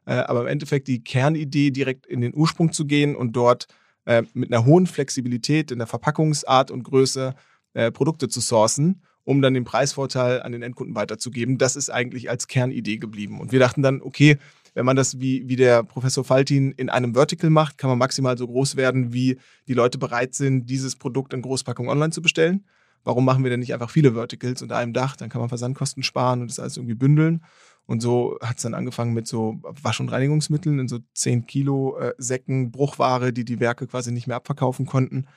Äh, 0.05 0.15
aber 0.15 0.41
im 0.41 0.47
Endeffekt 0.47 0.87
die 0.87 1.03
Kernidee, 1.03 1.71
direkt 1.71 2.05
in 2.07 2.21
den 2.21 2.35
Ursprung 2.35 2.71
zu 2.71 2.85
gehen 2.85 3.15
und 3.15 3.33
dort 3.33 3.67
äh, 4.05 4.23
mit 4.33 4.51
einer 4.51 4.65
hohen 4.65 4.87
Flexibilität 4.87 5.71
in 5.71 5.77
der 5.77 5.87
Verpackungsart 5.87 6.71
und 6.71 6.83
Größe 6.83 7.35
äh, 7.73 7.91
Produkte 7.91 8.27
zu 8.27 8.41
sourcen, 8.41 9.01
um 9.23 9.41
dann 9.41 9.53
den 9.53 9.65
Preisvorteil 9.65 10.41
an 10.41 10.51
den 10.51 10.61
Endkunden 10.63 10.95
weiterzugeben. 10.95 11.57
Das 11.57 11.75
ist 11.75 11.89
eigentlich 11.89 12.29
als 12.29 12.47
Kernidee 12.47 12.97
geblieben. 12.97 13.39
Und 13.39 13.51
wir 13.51 13.59
dachten 13.59 13.81
dann, 13.81 14.01
okay, 14.01 14.37
wenn 14.75 14.85
man 14.85 14.95
das 14.95 15.19
wie, 15.19 15.47
wie 15.47 15.55
der 15.55 15.83
Professor 15.83 16.23
Faltin 16.23 16.73
in 16.73 16.89
einem 16.89 17.15
Vertical 17.15 17.49
macht, 17.49 17.77
kann 17.77 17.89
man 17.89 17.97
maximal 17.97 18.37
so 18.37 18.45
groß 18.45 18.75
werden, 18.75 19.13
wie 19.13 19.39
die 19.67 19.73
Leute 19.73 19.97
bereit 19.97 20.35
sind, 20.35 20.69
dieses 20.69 20.95
Produkt 20.97 21.33
in 21.33 21.41
Großpackung 21.41 21.87
online 21.87 22.11
zu 22.11 22.21
bestellen. 22.21 22.65
Warum 23.03 23.23
machen 23.23 23.43
wir 23.43 23.49
denn 23.49 23.61
nicht 23.61 23.73
einfach 23.73 23.89
viele 23.89 24.13
Verticals 24.13 24.61
unter 24.61 24.77
einem 24.77 24.91
Dach? 24.91 25.15
Dann 25.15 25.29
kann 25.29 25.39
man 25.39 25.49
Versandkosten 25.49 26.03
sparen 26.03 26.41
und 26.41 26.51
das 26.51 26.59
alles 26.59 26.75
irgendwie 26.77 26.95
bündeln. 26.95 27.41
Und 27.85 28.01
so 28.01 28.37
hat 28.41 28.57
es 28.57 28.63
dann 28.63 28.73
angefangen 28.73 29.13
mit 29.13 29.27
so 29.27 29.59
Wasch- 29.61 29.99
und 29.99 30.11
Reinigungsmitteln 30.11 30.79
in 30.79 30.87
so 30.87 30.99
10 31.13 31.45
Kilo 31.45 31.97
äh, 31.97 32.13
Säcken, 32.17 32.71
Bruchware, 32.71 33.31
die 33.31 33.45
die 33.45 33.59
Werke 33.59 33.87
quasi 33.87 34.11
nicht 34.11 34.27
mehr 34.27 34.37
abverkaufen 34.37 34.85
konnten. 34.85 35.27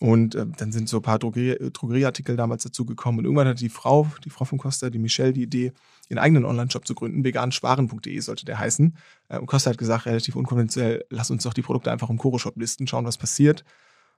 Und 0.00 0.34
äh, 0.34 0.46
dann 0.56 0.72
sind 0.72 0.88
so 0.88 0.96
ein 0.96 1.02
paar 1.02 1.18
Drogerie 1.18 1.70
Drogerieartikel 1.72 2.34
damals 2.34 2.62
dazugekommen. 2.62 3.18
Und 3.20 3.26
irgendwann 3.26 3.46
hat 3.46 3.60
die 3.60 3.68
Frau, 3.68 4.10
die 4.24 4.30
Frau 4.30 4.46
von 4.46 4.58
Costa, 4.58 4.88
die 4.88 4.98
Michelle, 4.98 5.34
die 5.34 5.42
Idee, 5.42 5.72
ihren 6.08 6.18
eigenen 6.18 6.46
Online-Shop 6.46 6.86
zu 6.86 6.94
gründen. 6.94 7.22
vegansparen.de 7.22 8.18
sollte 8.20 8.46
der 8.46 8.58
heißen. 8.58 8.96
Äh, 9.28 9.38
und 9.38 9.46
Costa 9.46 9.70
hat 9.70 9.78
gesagt, 9.78 10.06
relativ 10.06 10.36
unkonventionell, 10.36 11.04
lass 11.10 11.30
uns 11.30 11.42
doch 11.42 11.52
die 11.52 11.62
Produkte 11.62 11.92
einfach 11.92 12.08
im 12.08 12.16
Koro-Shop 12.16 12.56
listen, 12.56 12.86
schauen, 12.86 13.04
was 13.04 13.18
passiert. 13.18 13.62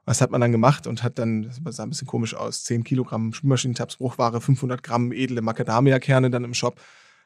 Was 0.05 0.21
hat 0.21 0.31
man 0.31 0.41
dann 0.41 0.53
gemacht 0.53 0.87
und 0.87 1.03
hat 1.03 1.19
dann, 1.19 1.43
das 1.43 1.77
sah 1.77 1.83
ein 1.83 1.91
bisschen 1.91 2.09
komisch 2.09 2.35
aus, 2.35 2.65
10 2.65 2.83
Kilogramm 2.85 3.33
Spülmaschinentabs, 3.33 3.97
Bruchware, 3.97 4.41
500 4.41 4.83
Gramm 4.83 5.12
edle 5.12 5.43
Macadamia-Kerne 5.43 6.31
dann 6.31 6.45
im 6.45 6.55
Shop 6.55 6.81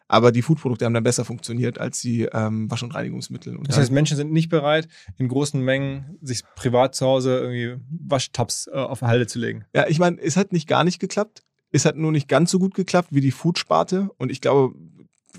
Aber 0.08 0.30
die 0.30 0.42
Foodprodukte 0.42 0.84
haben 0.84 0.94
dann 0.94 1.02
besser 1.02 1.24
funktioniert 1.24 1.78
als 1.78 2.00
die 2.00 2.28
ähm, 2.32 2.70
Wasch- 2.70 2.84
und 2.84 2.94
Reinigungsmittel. 2.94 3.56
Und 3.56 3.68
Das 3.68 3.76
heißt, 3.76 3.90
Menschen 3.90 4.16
sind 4.16 4.32
nicht 4.32 4.48
bereit, 4.48 4.86
in 5.18 5.26
großen 5.26 5.60
Mengen 5.60 6.16
sich 6.22 6.42
privat 6.54 6.94
zu 6.94 7.06
Hause 7.06 7.38
irgendwie 7.38 7.82
Waschtabs 7.90 8.68
äh, 8.68 8.76
auf 8.76 9.02
Halde 9.02 9.26
zu 9.26 9.40
legen. 9.40 9.64
Ja, 9.74 9.86
ich 9.88 9.98
meine, 9.98 10.20
es 10.20 10.36
hat 10.36 10.52
nicht 10.52 10.68
gar 10.68 10.84
nicht 10.84 11.00
geklappt. 11.00 11.42
Es 11.72 11.84
hat 11.84 11.96
nur 11.96 12.12
nicht 12.12 12.28
ganz 12.28 12.52
so 12.52 12.60
gut 12.60 12.74
geklappt 12.74 13.08
wie 13.10 13.20
die 13.20 13.32
Food-Sparte. 13.32 14.10
Und 14.16 14.30
ich 14.30 14.40
glaube, 14.40 14.76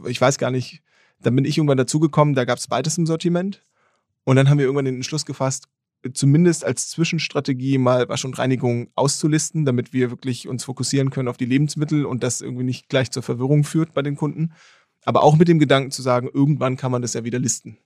ich 0.06 0.20
weiß 0.20 0.38
gar 0.38 0.52
nicht, 0.52 0.82
dann 1.22 1.36
bin 1.36 1.46
ich 1.46 1.58
irgendwann 1.58 1.78
dazugekommen, 1.78 2.36
da 2.36 2.46
gab 2.46 2.58
es 2.58 2.68
beides 2.68 2.98
im 2.98 3.06
Sortiment. 3.06 3.64
Und 4.26 4.36
dann 4.36 4.50
haben 4.50 4.58
wir 4.58 4.66
irgendwann 4.66 4.86
den 4.86 4.96
Entschluss 4.96 5.26
gefasst, 5.26 5.70
zumindest 6.14 6.64
als 6.66 6.90
Zwischenstrategie 6.90 7.78
mal 7.78 8.08
Wasch 8.10 8.26
und 8.26 8.38
Reinigung 8.38 8.90
auszulisten, 8.96 9.66
damit 9.66 9.94
wir 9.94 10.10
wirklich 10.10 10.48
uns 10.48 10.64
fokussieren 10.64 11.10
können 11.10 11.28
auf 11.28 11.38
die 11.38 11.46
Lebensmittel 11.46 12.06
und 12.06 12.24
das 12.24 12.42
irgendwie 12.42 12.64
nicht 12.64 12.90
gleich 12.90 13.12
zur 13.12 13.24
Verwirrung 13.24 13.64
führt 13.64 13.94
bei 13.94 14.02
den 14.02 14.16
Kunden. 14.16 14.54
Aber 15.06 15.24
auch 15.24 15.38
mit 15.38 15.48
dem 15.48 15.60
Gedanken 15.60 15.92
zu 15.92 16.02
sagen, 16.02 16.30
irgendwann 16.32 16.78
kann 16.78 16.92
man 16.92 17.02
das 17.02 17.14
ja 17.14 17.24
wieder 17.24 17.40
listen. 17.40 17.78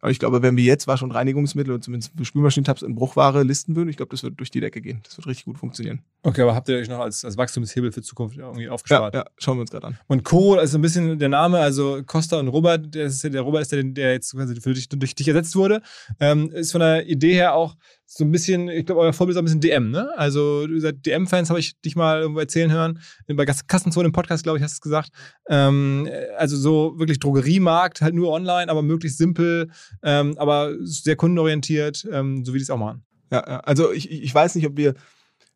Aber 0.00 0.10
ich 0.10 0.18
glaube, 0.18 0.42
wenn 0.42 0.56
wir 0.56 0.64
jetzt 0.64 0.86
Wasch- 0.86 1.02
und 1.02 1.10
Reinigungsmittel 1.10 1.74
und 1.74 1.84
zumindest 1.84 2.12
Spülmaschinentabs 2.22 2.82
in 2.82 2.94
Bruchware 2.94 3.42
listen 3.42 3.76
würden, 3.76 3.88
ich 3.90 3.96
glaube, 3.96 4.10
das 4.10 4.22
wird 4.22 4.38
durch 4.38 4.50
die 4.50 4.60
Decke 4.60 4.80
gehen. 4.80 5.00
Das 5.04 5.16
wird 5.18 5.26
richtig 5.26 5.44
gut 5.44 5.58
funktionieren. 5.58 6.00
Okay, 6.22 6.42
aber 6.42 6.54
habt 6.54 6.68
ihr 6.68 6.76
euch 6.76 6.88
noch 6.88 7.00
als, 7.00 7.24
als 7.24 7.36
Wachstumshebel 7.36 7.92
für 7.92 8.02
Zukunft 8.02 8.36
irgendwie 8.38 8.64
Ja, 8.64 8.70
aufgespart? 8.70 9.14
ja, 9.14 9.24
schauen 9.38 9.56
wir 9.58 9.62
uns 9.62 9.70
gerade 9.70 9.86
an. 9.88 9.98
Und 10.06 10.24
Co. 10.24 10.58
ist 10.58 10.74
ein 10.74 10.80
bisschen 10.82 11.18
der 11.18 11.28
Name, 11.28 11.58
also 11.58 12.02
Costa 12.06 12.38
und 12.38 12.48
Robert, 12.48 12.94
der, 12.94 13.06
ist, 13.06 13.22
ja- 13.22 13.30
der 13.30 13.42
Robert 13.42 13.62
ist 13.62 13.72
der, 13.72 13.82
der 13.82 14.12
jetzt 14.12 14.32
quasi 14.32 14.60
für 14.60 14.72
dich, 14.74 14.88
durch 14.88 15.14
dich 15.14 15.28
ersetzt 15.28 15.54
wurde, 15.56 15.82
ähm, 16.18 16.50
ist 16.50 16.72
von 16.72 16.80
der 16.80 17.06
Idee 17.08 17.34
her 17.34 17.54
auch 17.54 17.76
so 18.12 18.24
ein 18.24 18.32
bisschen, 18.32 18.68
ich 18.68 18.86
glaube, 18.86 19.02
euer 19.02 19.12
Vorbild 19.12 19.36
ist 19.36 19.38
ein 19.38 19.44
bisschen 19.44 19.60
DM, 19.60 19.92
ne? 19.92 20.10
Also, 20.16 20.66
ihr 20.66 20.80
seid 20.80 21.06
DM-Fans, 21.06 21.48
habe 21.48 21.60
ich 21.60 21.80
dich 21.80 21.94
mal 21.94 22.22
irgendwo 22.22 22.40
erzählen 22.40 22.72
hören. 22.72 22.98
Bei 23.28 23.44
Kassenzone 23.44 24.06
im 24.06 24.12
Podcast, 24.12 24.42
glaube 24.42 24.58
ich, 24.58 24.64
hast 24.64 24.72
du 24.72 24.76
es 24.78 24.80
gesagt. 24.80 25.10
Ähm, 25.48 26.08
also, 26.36 26.56
so 26.56 26.98
wirklich 26.98 27.20
Drogeriemarkt, 27.20 28.00
halt 28.02 28.16
nur 28.16 28.32
online, 28.32 28.68
aber 28.68 28.82
möglichst 28.82 29.16
simpel, 29.16 29.70
ähm, 30.02 30.34
aber 30.38 30.74
sehr 30.80 31.14
kundenorientiert, 31.14 32.04
ähm, 32.10 32.44
so 32.44 32.52
wie 32.52 32.58
die 32.58 32.64
es 32.64 32.70
auch 32.70 32.78
machen. 32.78 33.04
Ja, 33.30 33.42
also 33.60 33.92
ich, 33.92 34.10
ich 34.10 34.34
weiß 34.34 34.56
nicht, 34.56 34.66
ob 34.66 34.76
wir 34.76 34.94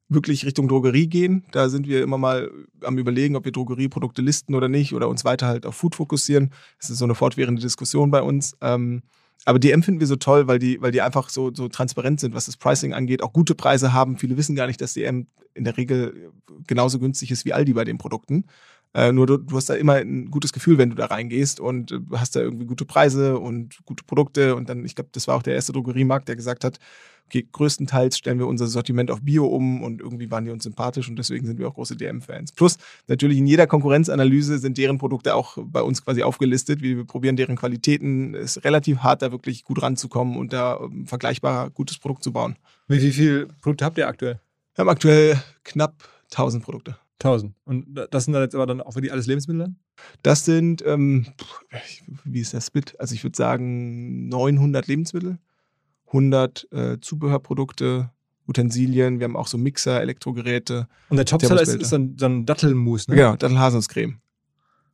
wirklich 0.08 0.46
Richtung 0.46 0.68
Drogerie 0.68 1.08
gehen. 1.08 1.44
Da 1.50 1.68
sind 1.68 1.88
wir 1.88 2.04
immer 2.04 2.18
mal 2.18 2.52
am 2.84 2.98
überlegen, 2.98 3.34
ob 3.34 3.46
wir 3.46 3.52
Drogerieprodukte 3.52 4.22
listen 4.22 4.54
oder 4.54 4.68
nicht 4.68 4.94
oder 4.94 5.08
uns 5.08 5.24
weiter 5.24 5.48
halt 5.48 5.66
auf 5.66 5.74
Food 5.74 5.96
fokussieren. 5.96 6.52
Das 6.80 6.88
ist 6.88 6.98
so 6.98 7.04
eine 7.04 7.16
fortwährende 7.16 7.60
Diskussion 7.60 8.12
bei 8.12 8.22
uns. 8.22 8.54
Aber 9.44 9.58
DM 9.58 9.82
finden 9.82 10.00
wir 10.00 10.06
so 10.06 10.16
toll, 10.16 10.46
weil 10.46 10.58
die, 10.58 10.80
weil 10.80 10.92
die 10.92 11.02
einfach 11.02 11.28
so, 11.28 11.52
so 11.52 11.68
transparent 11.68 12.20
sind, 12.20 12.34
was 12.34 12.46
das 12.46 12.56
Pricing 12.56 12.94
angeht, 12.94 13.22
auch 13.22 13.32
gute 13.32 13.54
Preise 13.54 13.92
haben. 13.92 14.16
Viele 14.16 14.36
wissen 14.36 14.56
gar 14.56 14.66
nicht, 14.66 14.80
dass 14.80 14.94
DM 14.94 15.26
in 15.52 15.64
der 15.64 15.76
Regel 15.76 16.32
genauso 16.66 16.98
günstig 16.98 17.30
ist 17.30 17.44
wie 17.44 17.52
Aldi 17.52 17.74
bei 17.74 17.84
den 17.84 17.98
Produkten. 17.98 18.44
Äh, 18.94 19.12
nur 19.12 19.26
du, 19.26 19.38
du 19.38 19.56
hast 19.56 19.68
da 19.68 19.74
immer 19.74 19.94
ein 19.94 20.30
gutes 20.30 20.52
Gefühl, 20.52 20.78
wenn 20.78 20.90
du 20.90 20.96
da 20.96 21.06
reingehst 21.06 21.58
und 21.58 21.92
äh, 21.92 21.98
hast 22.12 22.36
da 22.36 22.40
irgendwie 22.40 22.66
gute 22.66 22.84
Preise 22.84 23.38
und 23.38 23.84
gute 23.84 24.04
Produkte. 24.04 24.54
Und 24.54 24.68
dann, 24.68 24.84
ich 24.84 24.94
glaube, 24.94 25.10
das 25.12 25.26
war 25.26 25.36
auch 25.36 25.42
der 25.42 25.54
erste 25.54 25.72
Drogeriemarkt, 25.72 26.28
der 26.28 26.36
gesagt 26.36 26.64
hat, 26.64 26.78
okay, 27.26 27.46
größtenteils 27.50 28.18
stellen 28.18 28.38
wir 28.38 28.46
unser 28.46 28.66
Sortiment 28.66 29.10
auf 29.10 29.22
Bio 29.22 29.46
um 29.46 29.82
und 29.82 30.00
irgendwie 30.00 30.30
waren 30.30 30.44
die 30.44 30.50
uns 30.50 30.64
sympathisch 30.64 31.08
und 31.08 31.16
deswegen 31.16 31.46
sind 31.46 31.58
wir 31.58 31.68
auch 31.68 31.74
große 31.74 31.96
DM-Fans. 31.96 32.52
Plus, 32.52 32.76
natürlich 33.08 33.38
in 33.38 33.46
jeder 33.46 33.66
Konkurrenzanalyse 33.66 34.58
sind 34.58 34.78
deren 34.78 34.98
Produkte 34.98 35.34
auch 35.34 35.58
bei 35.60 35.82
uns 35.82 36.04
quasi 36.04 36.22
aufgelistet. 36.22 36.82
Wir 36.82 37.04
probieren 37.04 37.36
deren 37.36 37.56
Qualitäten. 37.56 38.34
Es 38.34 38.56
ist 38.56 38.64
relativ 38.64 38.98
hart, 38.98 39.22
da 39.22 39.32
wirklich 39.32 39.64
gut 39.64 39.82
ranzukommen 39.82 40.36
und 40.36 40.52
da 40.52 40.78
ähm, 40.80 41.06
vergleichbar 41.06 41.70
gutes 41.70 41.98
Produkt 41.98 42.22
zu 42.22 42.32
bauen. 42.32 42.56
Wie, 42.88 43.00
wie 43.00 43.12
viele 43.12 43.46
Produkte 43.46 43.84
habt 43.84 43.98
ihr 43.98 44.08
aktuell? 44.08 44.40
Wir 44.74 44.82
haben 44.82 44.88
aktuell 44.88 45.42
knapp 45.62 46.08
1000 46.30 46.64
Produkte. 46.64 46.96
1000. 47.20 47.54
Und 47.64 47.86
das 48.10 48.24
sind 48.24 48.34
dann 48.34 48.42
jetzt 48.42 48.54
aber 48.54 48.66
dann 48.66 48.80
auch 48.80 48.94
wirklich 48.94 49.12
alles 49.12 49.26
Lebensmittel 49.26 49.60
dann? 49.60 49.76
Das 50.22 50.44
sind, 50.44 50.84
ähm, 50.86 51.26
wie 52.24 52.40
ist 52.40 52.52
der 52.52 52.60
Split? 52.60 52.98
Also 52.98 53.14
ich 53.14 53.22
würde 53.22 53.36
sagen 53.36 54.28
900 54.28 54.86
Lebensmittel, 54.86 55.38
100 56.14 56.68
äh, 56.72 57.00
Zubehörprodukte, 57.00 58.10
Utensilien. 58.46 59.18
Wir 59.18 59.24
haben 59.24 59.36
auch 59.36 59.48
so 59.48 59.58
Mixer, 59.58 60.00
Elektrogeräte. 60.00 60.86
Und 61.08 61.16
der 61.16 61.26
Topseller 61.26 61.60
ist, 61.60 61.74
ist 61.74 61.92
dann, 61.92 62.16
dann 62.16 62.46
Dattelmus, 62.46 63.08
ne? 63.08 63.16
Genau, 63.16 63.36
Dattelhaselnusscreme. 63.36 64.20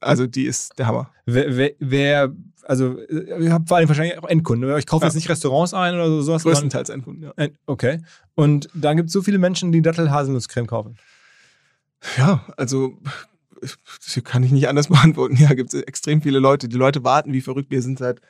Also 0.01 0.27
die 0.27 0.45
ist 0.45 0.79
der 0.79 0.87
Hammer. 0.87 1.11
Wer, 1.27 1.57
wer, 1.57 1.71
wer 1.79 2.33
also, 2.65 2.99
äh, 2.99 3.45
ihr 3.45 3.53
habt 3.53 3.69
vor 3.69 3.77
allem 3.77 3.89
wahrscheinlich 3.89 4.19
auch 4.19 4.29
Endkunden. 4.29 4.77
Ich 4.79 4.87
kaufe 4.87 5.03
Ja. 5.05 5.09
jetzt 5.09 5.15
nicht 5.15 5.29
Restaurants 5.29 5.75
ein 5.75 5.95
oder 5.95 6.09
so, 6.09 6.23
sowas. 6.23 6.43
Größtenteils 6.43 6.89
ein 6.91 7.03
Kunden, 7.03 7.25
ja. 7.25 7.49
Okay. 7.67 8.01
Und 8.35 8.69
dann 8.75 8.97
gibt 8.97 9.09
es 9.09 9.13
so 9.13 9.23
viele 9.23 9.39
Menschen, 9.39 9.73
die 9.73 9.83
Dattel-Haselnusscreme 9.83 10.67
kaufen. 10.67 10.97
Ja, 12.17 12.47
also 12.57 12.99
das 13.61 14.23
kann 14.25 14.43
ich 14.43 14.53
nicht 14.53 14.69
anders 14.69 14.89
beantworten. 14.89 15.37
Ja, 15.37 15.53
gibt 15.55 15.75
es 15.75 15.83
extrem 15.83 16.23
viele 16.23 16.39
Leute. 16.39 16.69
Die 16.69 16.77
Leute 16.77 17.05
warten 17.05 17.33
wie 17.33 17.41
verrückt. 17.41 17.71
Wir 17.71 17.83
sind 17.83 17.99
seit, 17.99 18.21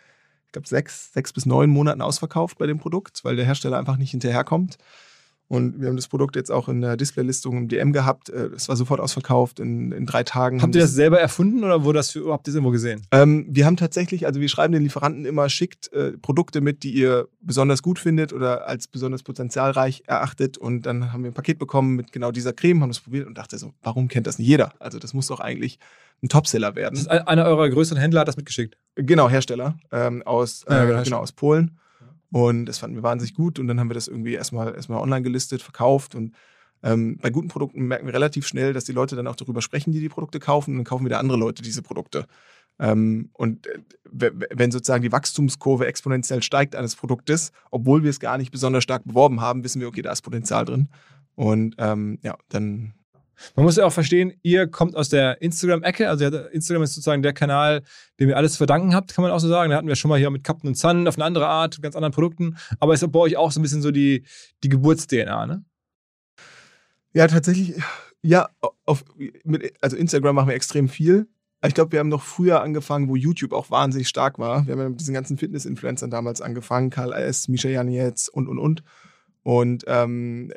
ich 0.51 0.53
glaube, 0.53 0.67
sechs, 0.67 1.13
sechs 1.13 1.33
bis 1.33 1.47
neun 1.47 1.71
Monaten 1.71 2.03
ausverkauft 2.03 2.59
bei 2.59 2.67
dem 2.67 2.81
Produkt, 2.81 3.25
weil 3.25 3.37
der 3.37 3.45
Hersteller 3.45 3.79
einfach 3.79 3.97
nicht 3.97 4.11
hinterherkommt. 4.11 4.79
Und 5.51 5.81
wir 5.81 5.89
haben 5.89 5.97
das 5.97 6.07
Produkt 6.07 6.37
jetzt 6.37 6.53
auch 6.53 6.69
in 6.69 6.81
der 6.81 6.97
Displaylistung 6.97 7.57
im 7.57 7.67
DM 7.67 7.93
gehabt. 7.93 8.29
Äh, 8.29 8.51
Es 8.55 8.69
war 8.69 8.77
sofort 8.77 9.01
ausverkauft 9.01 9.59
in, 9.59 9.91
in 9.91 10.07
drei 10.07 10.23
Tagen. 10.23 10.63
Habt 10.63 10.77
ihr 10.77 10.81
das 10.83 10.93
selber 10.93 11.19
erfunden 11.21 11.65
oder 11.65 11.85
wo 11.85 11.93
das 11.93 12.13
für, 12.13 12.33
habt 12.33 12.47
ihr 12.47 12.53
es 12.53 12.55
irgendwo 12.55 12.71
gesehen? 12.71 13.03
Ähm, 13.11 13.47
wir 13.51 13.67
haben 13.67 13.77
tatsächlich, 13.77 14.27
also 14.27 14.41
wir 14.41 14.49
schreiben 14.49 14.73
den 14.73 14.85
Lieferanten 14.85 15.25
immer, 15.25 15.49
schickt 15.49 15.93
äh, 15.93 16.13
Produkte 16.19 16.61
mit, 16.61 16.85
die 16.85 16.93
ihr 16.93 17.27
besonders 17.41 17.83
gut 17.83 17.99
findet 17.99 18.33
oder 18.33 18.69
als 18.69 18.87
besonders 18.87 19.25
potenzialreich 19.25 20.05
erachtet. 20.07 20.57
Und 20.57 20.87
dann 20.87 21.13
haben 21.13 21.25
wir 21.25 21.33
ein 21.33 21.35
Paket 21.35 21.59
bekommen 21.59 21.97
mit 21.97 22.13
genau 22.13 22.31
dieser 22.31 22.53
Creme, 22.53 22.81
haben 22.83 22.91
das 22.91 23.01
probiert 23.01 23.27
und 23.27 23.37
dachte 23.37 23.59
so, 23.59 23.73
warum 23.83 24.07
kennt 24.07 24.29
das 24.29 24.39
nicht 24.39 24.47
jeder? 24.47 24.73
Also 24.79 25.01
das 25.01 25.15
muss 25.15 25.27
doch 25.27 25.41
eigentlich 25.41 25.81
ein 26.23 26.29
Topseller 26.29 26.77
werden. 26.77 26.95
Das 26.95 27.09
einer 27.09 27.47
eurer 27.47 27.69
größeren 27.71 27.99
Händler 28.01 28.21
hat 28.21 28.29
das 28.29 28.37
mitgeschickt. 28.37 28.77
Genau, 28.95 29.29
Hersteller 29.29 29.77
ähm, 29.91 30.23
aus, 30.23 30.63
äh, 30.63 30.71
Ja, 30.71 30.77
genau, 30.77 30.87
genau, 30.87 30.97
Hersteller. 30.99 31.21
aus 31.21 31.33
Polen. 31.33 31.80
Und 32.33 32.67
das 32.67 32.79
fanden 32.79 32.97
wir 32.97 33.03
wahnsinnig 33.03 33.35
gut. 33.35 33.59
Und 33.59 33.67
dann 33.67 33.81
haben 33.81 33.91
wir 33.91 33.95
das 33.95 34.09
irgendwie 34.09 34.35
erstmal, 34.35 34.75
erstmal 34.75 35.01
online 35.01 35.23
gelistet, 35.23 35.63
verkauft. 35.63 36.15
Und 36.15 36.35
ähm, 36.83 37.19
bei 37.21 37.31
guten 37.31 37.49
Produkten 37.49 37.83
merken 37.83 38.07
wir 38.07 38.15
relativ 38.15 38.47
schnell, 38.47 38.73
dass 38.73 38.85
die 38.85 38.93
Leute 38.93 39.17
dann 39.17 39.27
auch 39.27 39.37
darüber 39.37 39.63
sprechen, 39.63 39.93
die 39.93 40.01
die 40.01 40.09
Produkte 40.09 40.39
kaufen. 40.39 40.73
Und 40.73 40.79
dann 40.79 40.85
kaufen 40.85 41.05
wieder 41.05 41.19
andere 41.19 41.39
Leute 41.39 41.63
diese 41.63 41.83
Produkte. 41.83 42.27
Ähm, 42.79 43.31
und 43.35 43.67
äh, 43.67 43.81
wenn 44.51 44.71
sozusagen 44.71 45.03
die 45.03 45.13
Wachstumskurve 45.13 45.87
exponentiell 45.87 46.43
steigt 46.43 46.75
eines 46.75 46.97
Produktes, 46.97 47.53
obwohl 47.71 48.03
wir 48.03 48.11
es 48.11 48.21
gar 48.21 48.39
nicht 48.39 48.51
besonders 48.51 48.85
stark 48.85 49.05
beworben 49.05 49.41
haben, 49.41 49.65
wissen 49.65 49.81
wir, 49.81 49.89
okay, 49.89 50.03
da 50.03 50.13
ist 50.13 50.23
Potenzial 50.23 50.65
drin. 50.65 50.89
Und 51.35 51.75
ähm, 51.79 52.19
ja, 52.23 52.37
dann 52.49 52.95
Man 53.57 53.65
muss 53.65 53.77
ja 53.77 53.85
auch 53.85 53.93
verstehen, 53.93 54.33
ihr 54.43 54.67
kommt 54.67 54.97
aus 54.97 55.09
der 55.09 55.41
Instagram-Ecke. 55.43 56.09
Also 56.09 56.27
Instagram 56.27 56.83
ist 56.83 56.95
sozusagen 56.95 57.23
der 57.23 57.33
Kanal, 57.33 57.83
dem 58.19 58.29
ihr 58.29 58.37
alles 58.37 58.53
zu 58.53 58.59
verdanken 58.59 58.95
habt, 58.95 59.15
kann 59.15 59.23
man 59.23 59.33
auch 59.33 59.41
so 59.41 59.49
sagen. 59.49 59.71
Da 59.71 59.77
hatten 59.77 59.89
wir 59.89 59.97
schon 59.97 60.09
mal 60.09 60.19
hier 60.19 60.31
mit 60.31 60.45
Captain 60.45 60.69
und 60.69 60.77
Sun 60.77 61.09
auf 61.09 61.17
eine 61.17 61.25
andere 61.25 61.47
Art, 61.47 61.81
ganz 61.83 61.97
anderen 61.97 62.13
Produkten. 62.13 62.57
Aber 62.79 62.95
ist 62.95 63.11
bei 63.11 63.19
euch 63.19 63.37
auch 63.37 63.53
so 63.53 63.61
ein 63.61 63.63
bisschen 63.63 63.83
so 63.83 63.91
die, 63.91 64.25
die 64.63 64.69
Geburts-DNA, 64.69 65.47
ne? 65.47 65.65
Ja, 67.13 67.27
tatsächlich, 67.27 67.75
ja, 68.23 68.49
auf, 68.85 69.05
mit, 69.45 69.75
also 69.81 69.97
Instagram 69.97 70.37
machen 70.37 70.49
wir 70.49 70.55
extrem 70.55 70.89
viel. 70.89 71.29
Ich 71.67 71.75
glaube, 71.75 71.93
wir 71.93 71.99
haben 71.99 72.09
noch 72.09 72.23
früher 72.23 72.63
angefangen, 72.63 73.09
wo 73.09 73.17
YouTube 73.17 73.53
auch 73.53 73.71
wahnsinnig 73.71 74.09
stark 74.09 74.39
war. 74.39 74.67
Wir 74.67 74.73
haben 74.73 74.81
ja 74.81 74.89
mit 74.89 75.01
diesen 75.01 75.13
ganzen 75.13 75.37
Fitness-Influencern 75.37 76.11
damals 76.11 76.41
angefangen, 76.41 76.89
Karl 76.89 77.13
S., 77.13 77.49
Misha 77.49 77.69
Janetz 77.69 78.29
und, 78.29 78.49
und, 78.49 78.59
und. 78.59 78.83
Und 79.43 79.85
ähm, 79.87 80.53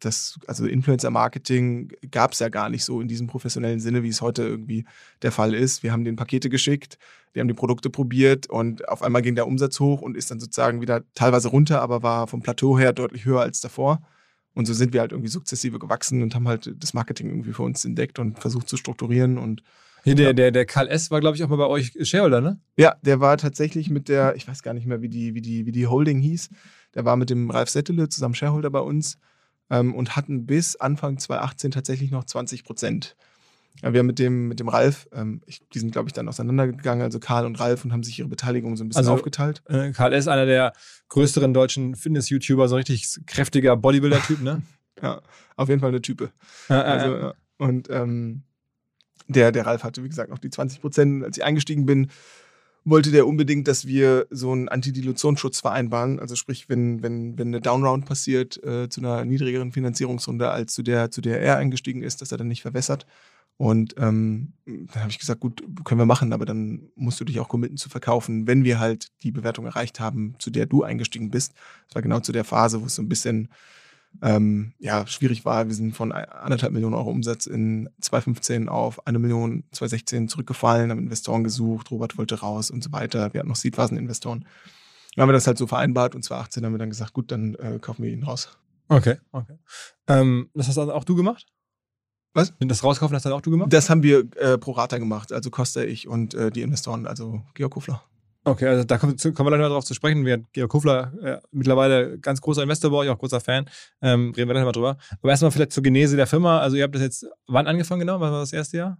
das, 0.00 0.40
also 0.48 0.66
Influencer-Marketing 0.66 1.92
gab 2.10 2.32
es 2.32 2.40
ja 2.40 2.48
gar 2.48 2.68
nicht 2.68 2.84
so 2.84 3.00
in 3.00 3.06
diesem 3.06 3.28
professionellen 3.28 3.78
Sinne, 3.78 4.02
wie 4.02 4.08
es 4.08 4.22
heute 4.22 4.42
irgendwie 4.42 4.86
der 5.22 5.30
Fall 5.30 5.54
ist. 5.54 5.84
Wir 5.84 5.92
haben 5.92 6.04
den 6.04 6.16
Pakete 6.16 6.50
geschickt, 6.50 6.98
die 7.34 7.40
haben 7.40 7.48
die 7.48 7.54
Produkte 7.54 7.90
probiert 7.90 8.48
und 8.48 8.88
auf 8.88 9.02
einmal 9.02 9.22
ging 9.22 9.36
der 9.36 9.46
Umsatz 9.46 9.78
hoch 9.78 10.02
und 10.02 10.16
ist 10.16 10.30
dann 10.30 10.40
sozusagen 10.40 10.80
wieder 10.80 11.02
teilweise 11.14 11.48
runter, 11.48 11.80
aber 11.80 12.02
war 12.02 12.26
vom 12.26 12.42
Plateau 12.42 12.76
her 12.78 12.92
deutlich 12.92 13.24
höher 13.24 13.40
als 13.40 13.60
davor. 13.60 14.02
Und 14.54 14.66
so 14.66 14.72
sind 14.72 14.92
wir 14.92 15.00
halt 15.00 15.12
irgendwie 15.12 15.30
sukzessive 15.30 15.78
gewachsen 15.78 16.22
und 16.22 16.34
haben 16.34 16.48
halt 16.48 16.74
das 16.78 16.94
Marketing 16.94 17.28
irgendwie 17.28 17.52
für 17.52 17.62
uns 17.62 17.84
entdeckt 17.84 18.18
und 18.18 18.38
versucht 18.38 18.68
zu 18.68 18.76
strukturieren. 18.76 19.36
Und 19.36 19.62
Hier, 20.04 20.14
der, 20.14 20.32
der, 20.32 20.52
der 20.52 20.64
Karl 20.64 20.88
S. 20.88 21.10
war, 21.10 21.20
glaube 21.20 21.36
ich, 21.36 21.42
auch 21.42 21.48
mal 21.48 21.56
bei 21.56 21.66
euch 21.66 21.92
Shareholder, 22.00 22.40
ne? 22.40 22.60
ja, 22.76 22.94
der 23.02 23.20
war 23.20 23.36
tatsächlich 23.36 23.90
mit 23.90 24.08
der, 24.08 24.36
ich 24.36 24.46
weiß 24.46 24.62
gar 24.62 24.74
nicht 24.74 24.86
mehr, 24.86 25.02
wie 25.02 25.08
die, 25.08 25.34
wie 25.34 25.42
die, 25.42 25.66
wie 25.66 25.72
die 25.72 25.88
Holding 25.88 26.20
hieß, 26.20 26.50
der 26.94 27.04
war 27.04 27.16
mit 27.16 27.30
dem 27.30 27.50
Ralf 27.50 27.68
Settele 27.70 28.08
zusammen 28.08 28.34
Shareholder 28.34 28.70
bei 28.70 28.80
uns 28.80 29.18
ähm, 29.70 29.94
und 29.94 30.16
hatten 30.16 30.46
bis 30.46 30.76
Anfang 30.76 31.18
2018 31.18 31.70
tatsächlich 31.70 32.10
noch 32.10 32.24
20 32.24 32.64
Prozent. 32.64 33.16
Ja, 33.82 33.92
wir 33.92 33.98
haben 34.00 34.06
mit 34.06 34.20
dem, 34.20 34.46
mit 34.46 34.60
dem 34.60 34.68
Ralf, 34.68 35.08
ähm, 35.12 35.40
ich, 35.46 35.60
die 35.74 35.80
sind, 35.80 35.90
glaube 35.90 36.08
ich, 36.08 36.12
dann 36.12 36.28
auseinandergegangen, 36.28 37.02
also 37.02 37.18
Karl 37.18 37.44
und 37.44 37.58
Ralf, 37.58 37.84
und 37.84 37.92
haben 37.92 38.04
sich 38.04 38.18
ihre 38.20 38.28
Beteiligung 38.28 38.76
so 38.76 38.84
ein 38.84 38.88
bisschen 38.88 39.00
Also- 39.00 39.12
aufgeteilt. 39.14 39.62
Äh, 39.68 39.90
Karl 39.90 40.12
S., 40.12 40.28
einer 40.28 40.46
der 40.46 40.72
größeren 41.08 41.52
deutschen 41.52 41.96
Fitness-YouTuber, 41.96 42.68
so 42.68 42.76
ein 42.76 42.84
richtig 42.84 43.08
kräftiger 43.26 43.76
Bodybuilder-Typ, 43.76 44.40
ne? 44.42 44.62
Ja, 45.02 45.20
auf 45.56 45.68
jeden 45.68 45.80
Fall 45.80 45.88
eine 45.88 46.00
Type. 46.00 46.30
Äh, 46.68 46.74
Also, 46.74 47.16
ja. 47.16 47.34
Und 47.58 47.90
ähm, 47.90 48.44
der, 49.26 49.50
der 49.50 49.66
Ralf 49.66 49.82
hatte, 49.82 50.04
wie 50.04 50.08
gesagt, 50.08 50.30
noch 50.30 50.38
die 50.38 50.50
20 50.50 50.80
Prozent. 50.80 51.24
Als 51.24 51.36
ich 51.36 51.42
eingestiegen 51.44 51.84
bin, 51.84 52.10
wollte 52.84 53.10
der 53.10 53.26
unbedingt, 53.26 53.66
dass 53.66 53.86
wir 53.86 54.26
so 54.30 54.52
einen 54.52 54.68
Antidilutionsschutz 54.68 55.60
vereinbaren. 55.60 56.20
Also 56.20 56.36
sprich, 56.36 56.68
wenn, 56.68 57.02
wenn, 57.02 57.38
wenn 57.38 57.48
eine 57.48 57.60
Downround 57.60 58.04
passiert 58.04 58.62
äh, 58.62 58.88
zu 58.88 59.00
einer 59.00 59.24
niedrigeren 59.24 59.72
Finanzierungsrunde, 59.72 60.50
als 60.50 60.74
zu 60.74 60.82
der, 60.82 61.10
zu 61.10 61.20
der 61.20 61.40
er 61.40 61.56
eingestiegen 61.56 62.02
ist, 62.02 62.20
dass 62.20 62.32
er 62.32 62.38
dann 62.38 62.48
nicht 62.48 62.62
verwässert. 62.62 63.06
Und 63.56 63.94
ähm, 63.98 64.52
dann 64.66 65.02
habe 65.02 65.10
ich 65.10 65.18
gesagt, 65.18 65.40
gut, 65.40 65.62
können 65.84 66.00
wir 66.00 66.06
machen, 66.06 66.32
aber 66.32 66.44
dann 66.44 66.90
musst 66.96 67.20
du 67.20 67.24
dich 67.24 67.38
auch 67.38 67.48
committen 67.48 67.76
zu 67.76 67.88
verkaufen, 67.88 68.46
wenn 68.48 68.64
wir 68.64 68.80
halt 68.80 69.08
die 69.22 69.30
Bewertung 69.30 69.64
erreicht 69.64 70.00
haben, 70.00 70.34
zu 70.38 70.50
der 70.50 70.66
du 70.66 70.82
eingestiegen 70.82 71.30
bist. 71.30 71.54
Das 71.86 71.94
war 71.94 72.02
genau 72.02 72.20
zu 72.20 72.32
der 72.32 72.44
Phase, 72.44 72.82
wo 72.82 72.86
es 72.86 72.96
so 72.96 73.02
ein 73.02 73.08
bisschen 73.08 73.48
ähm, 74.22 74.72
ja, 74.78 75.06
schwierig 75.06 75.44
war. 75.44 75.66
Wir 75.66 75.74
sind 75.74 75.94
von 75.94 76.12
anderthalb 76.12 76.72
Millionen 76.72 76.94
Euro 76.94 77.10
Umsatz 77.10 77.46
in 77.46 77.88
2015 78.00 78.68
auf 78.68 79.06
eine 79.06 79.18
Million 79.18 79.64
2016 79.72 80.28
zurückgefallen, 80.28 80.90
haben 80.90 80.98
Investoren 80.98 81.44
gesucht, 81.44 81.90
Robert 81.90 82.16
wollte 82.16 82.40
raus 82.40 82.70
und 82.70 82.82
so 82.82 82.92
weiter. 82.92 83.32
Wir 83.32 83.40
hatten 83.40 83.48
noch 83.48 83.56
Seedphasen-Investoren. 83.56 84.46
Dann 85.14 85.22
haben 85.22 85.28
wir 85.28 85.34
das 85.34 85.46
halt 85.46 85.58
so 85.58 85.66
vereinbart 85.66 86.14
und 86.14 86.22
2018 86.22 86.64
haben 86.64 86.72
wir 86.72 86.78
dann 86.78 86.90
gesagt, 86.90 87.12
gut, 87.12 87.30
dann 87.30 87.54
äh, 87.56 87.78
kaufen 87.80 88.02
wir 88.02 88.10
ihn 88.10 88.24
raus. 88.24 88.56
Okay, 88.88 89.16
okay. 89.32 89.56
Ähm, 90.08 90.50
das 90.54 90.68
hast 90.68 90.78
auch 90.78 91.04
du 91.04 91.14
gemacht? 91.14 91.46
Was? 92.34 92.52
Das 92.58 92.82
Rauskaufen 92.82 93.14
hast 93.14 93.24
dann 93.24 93.32
auch 93.32 93.40
du 93.40 93.50
gemacht? 93.50 93.72
Das 93.72 93.88
haben 93.88 94.02
wir 94.02 94.24
äh, 94.36 94.58
pro 94.58 94.72
Rata 94.72 94.98
gemacht, 94.98 95.32
also 95.32 95.50
Costa, 95.50 95.82
ich 95.82 96.08
und 96.08 96.34
äh, 96.34 96.50
die 96.50 96.62
Investoren, 96.62 97.06
also 97.06 97.42
Georg 97.54 97.72
Kufler. 97.72 98.02
Okay, 98.46 98.66
also 98.66 98.84
da 98.84 98.98
kommen, 98.98 99.16
kommen 99.16 99.46
wir 99.46 99.56
gleich 99.56 99.60
mal 99.60 99.70
drauf 99.70 99.86
zu 99.86 99.94
sprechen. 99.94 100.26
Wir, 100.26 100.42
Georg 100.52 100.70
Kufler, 100.70 101.12
äh, 101.22 101.38
mittlerweile 101.50 102.18
ganz 102.18 102.42
großer 102.42 102.62
Investor 102.62 102.90
bei 102.90 102.98
euch, 102.98 103.08
auch 103.08 103.18
großer 103.18 103.40
Fan. 103.40 103.64
Ähm, 104.02 104.32
reden 104.36 104.48
wir 104.48 104.54
gleich 104.54 104.64
mal 104.64 104.72
drüber. 104.72 104.98
Aber 105.22 105.30
erstmal 105.30 105.50
vielleicht 105.50 105.72
zur 105.72 105.82
Genese 105.82 106.16
der 106.16 106.26
Firma. 106.26 106.60
Also 106.60 106.76
ihr 106.76 106.82
habt 106.82 106.94
das 106.94 107.02
jetzt, 107.02 107.26
wann 107.46 107.66
angefangen 107.66 108.00
genau? 108.00 108.20
Was 108.20 108.30
war 108.30 108.40
das 108.40 108.52
erste 108.52 108.76
Jahr? 108.76 108.98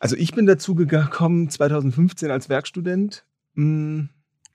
Also 0.00 0.16
ich 0.16 0.34
bin 0.34 0.46
dazu 0.46 0.74
gekommen 0.74 1.48
2015 1.48 2.30
als 2.32 2.48
Werkstudent. 2.48 3.24
Hm. 3.54 4.08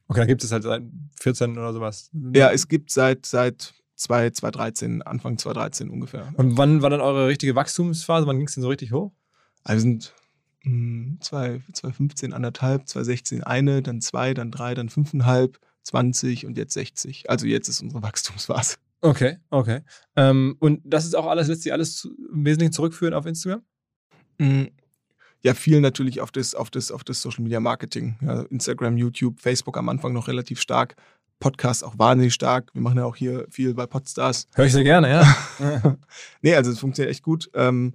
Okay, 0.10 0.20
dann 0.20 0.28
gibt 0.28 0.44
es 0.44 0.52
halt 0.52 0.64
seit 0.64 0.84
14 1.22 1.58
oder 1.58 1.72
sowas. 1.72 2.12
Ja, 2.36 2.52
es 2.52 2.68
gibt 2.68 2.92
seit, 2.92 3.26
seit 3.26 3.74
2013, 3.96 5.02
Anfang 5.02 5.38
2013 5.38 5.90
ungefähr. 5.90 6.34
Und 6.36 6.58
wann 6.58 6.82
war 6.82 6.90
dann 6.90 7.00
eure 7.00 7.28
richtige 7.28 7.56
Wachstumsphase? 7.56 8.28
Wann 8.28 8.38
ging 8.38 8.48
es 8.48 8.56
denn 8.56 8.64
so 8.64 8.70
richtig 8.70 8.92
hoch? 8.92 9.14
Also 9.64 9.78
wir 9.78 9.82
sind 9.82 10.14
mh, 10.64 11.18
2015 11.22 12.34
anderthalb, 12.34 12.88
2016 12.88 13.44
eine, 13.44 13.82
dann 13.82 14.02
zwei, 14.02 14.34
dann 14.34 14.52
drei, 14.52 14.74
dann 14.74 14.90
fünfeinhalb, 14.90 15.60
20 15.84 16.46
und 16.46 16.58
jetzt 16.58 16.74
60. 16.74 17.30
Also 17.30 17.48
jetzt 17.48 17.68
ist 17.68 17.82
unsere 17.82 18.02
Wachstumsphase. 18.04 18.78
Okay, 19.02 19.38
okay. 19.50 19.82
Ähm, 20.16 20.58
und 20.60 20.82
das 20.84 21.06
ist 21.06 21.16
auch 21.16 21.28
alles, 21.28 21.48
lässt 21.48 21.64
sich 21.64 21.72
alles 21.72 21.96
zu, 21.98 22.10
im 22.34 22.46
Wesentlichen 22.46 22.74
zurückführen 22.74 23.14
auf 23.14 23.26
Instagram? 23.26 23.62
Mhm. 24.38 24.72
Ja, 25.42 25.54
viel 25.54 25.80
natürlich 25.80 26.20
auf 26.20 26.32
das, 26.32 26.54
auf 26.54 26.70
das, 26.70 26.92
auf 26.92 27.06
das 27.06 27.22
Social 27.22 27.44
Media 27.44 27.62
Marketing. 27.62 28.18
Ja, 28.22 28.42
Instagram, 28.44 28.98
YouTube, 28.98 29.40
Facebook 29.40 29.78
am 29.78 29.88
Anfang 29.88 30.12
noch 30.12 30.28
relativ 30.28 30.60
stark. 30.60 30.96
Podcast 31.40 31.86
auch 31.86 31.98
wahnsinnig 31.98 32.34
stark. 32.34 32.74
Wir 32.74 32.82
machen 32.82 32.98
ja 32.98 33.06
auch 33.06 33.16
hier 33.16 33.46
viel 33.50 33.74
bei 33.74 33.86
Podstars. 33.86 34.48
Höre 34.56 34.66
ich 34.66 34.74
sehr 34.74 34.84
gerne, 34.84 35.10
ja. 35.60 35.98
nee, 36.42 36.54
also 36.56 36.72
es 36.72 36.80
funktioniert 36.80 37.12
echt 37.12 37.24
gut. 37.24 37.50
Ähm, 37.54 37.94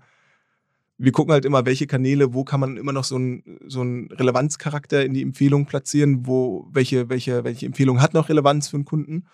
wir 0.96 1.12
gucken 1.12 1.32
halt 1.32 1.44
immer, 1.44 1.66
welche 1.66 1.86
Kanäle, 1.86 2.34
wo 2.34 2.44
kann 2.44 2.60
man 2.60 2.76
immer 2.76 2.92
noch 2.92 3.04
so 3.04 3.16
einen 3.16 3.58
so 3.66 3.82
Relevanzcharakter 3.82 5.04
in 5.04 5.12
die 5.14 5.22
Empfehlung 5.22 5.66
platzieren, 5.66 6.26
wo 6.26 6.68
welche, 6.72 7.08
welche, 7.08 7.44
welche 7.44 7.66
Empfehlung 7.66 8.00
hat 8.00 8.14
noch 8.14 8.28
Relevanz 8.28 8.68
für 8.68 8.76
einen 8.76 8.84
Kunden. 8.84 9.26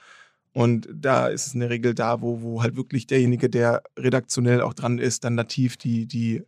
Und 0.53 0.89
da 0.93 1.29
ist 1.29 1.47
es 1.47 1.55
in 1.55 1.61
der 1.61 1.71
Regel 1.71 1.95
da, 1.95 2.23
wo, 2.23 2.43
wo 2.43 2.63
halt 2.63 2.77
wirklich 2.77 3.07
derjenige, 3.07 3.49
der 3.51 3.83
redaktionell 3.97 4.63
auch 4.63 4.75
dran 4.75 4.99
ist, 4.99 5.25
dann 5.25 5.35
nativ 5.35 5.77
die, 5.77 6.07
die 6.07 6.43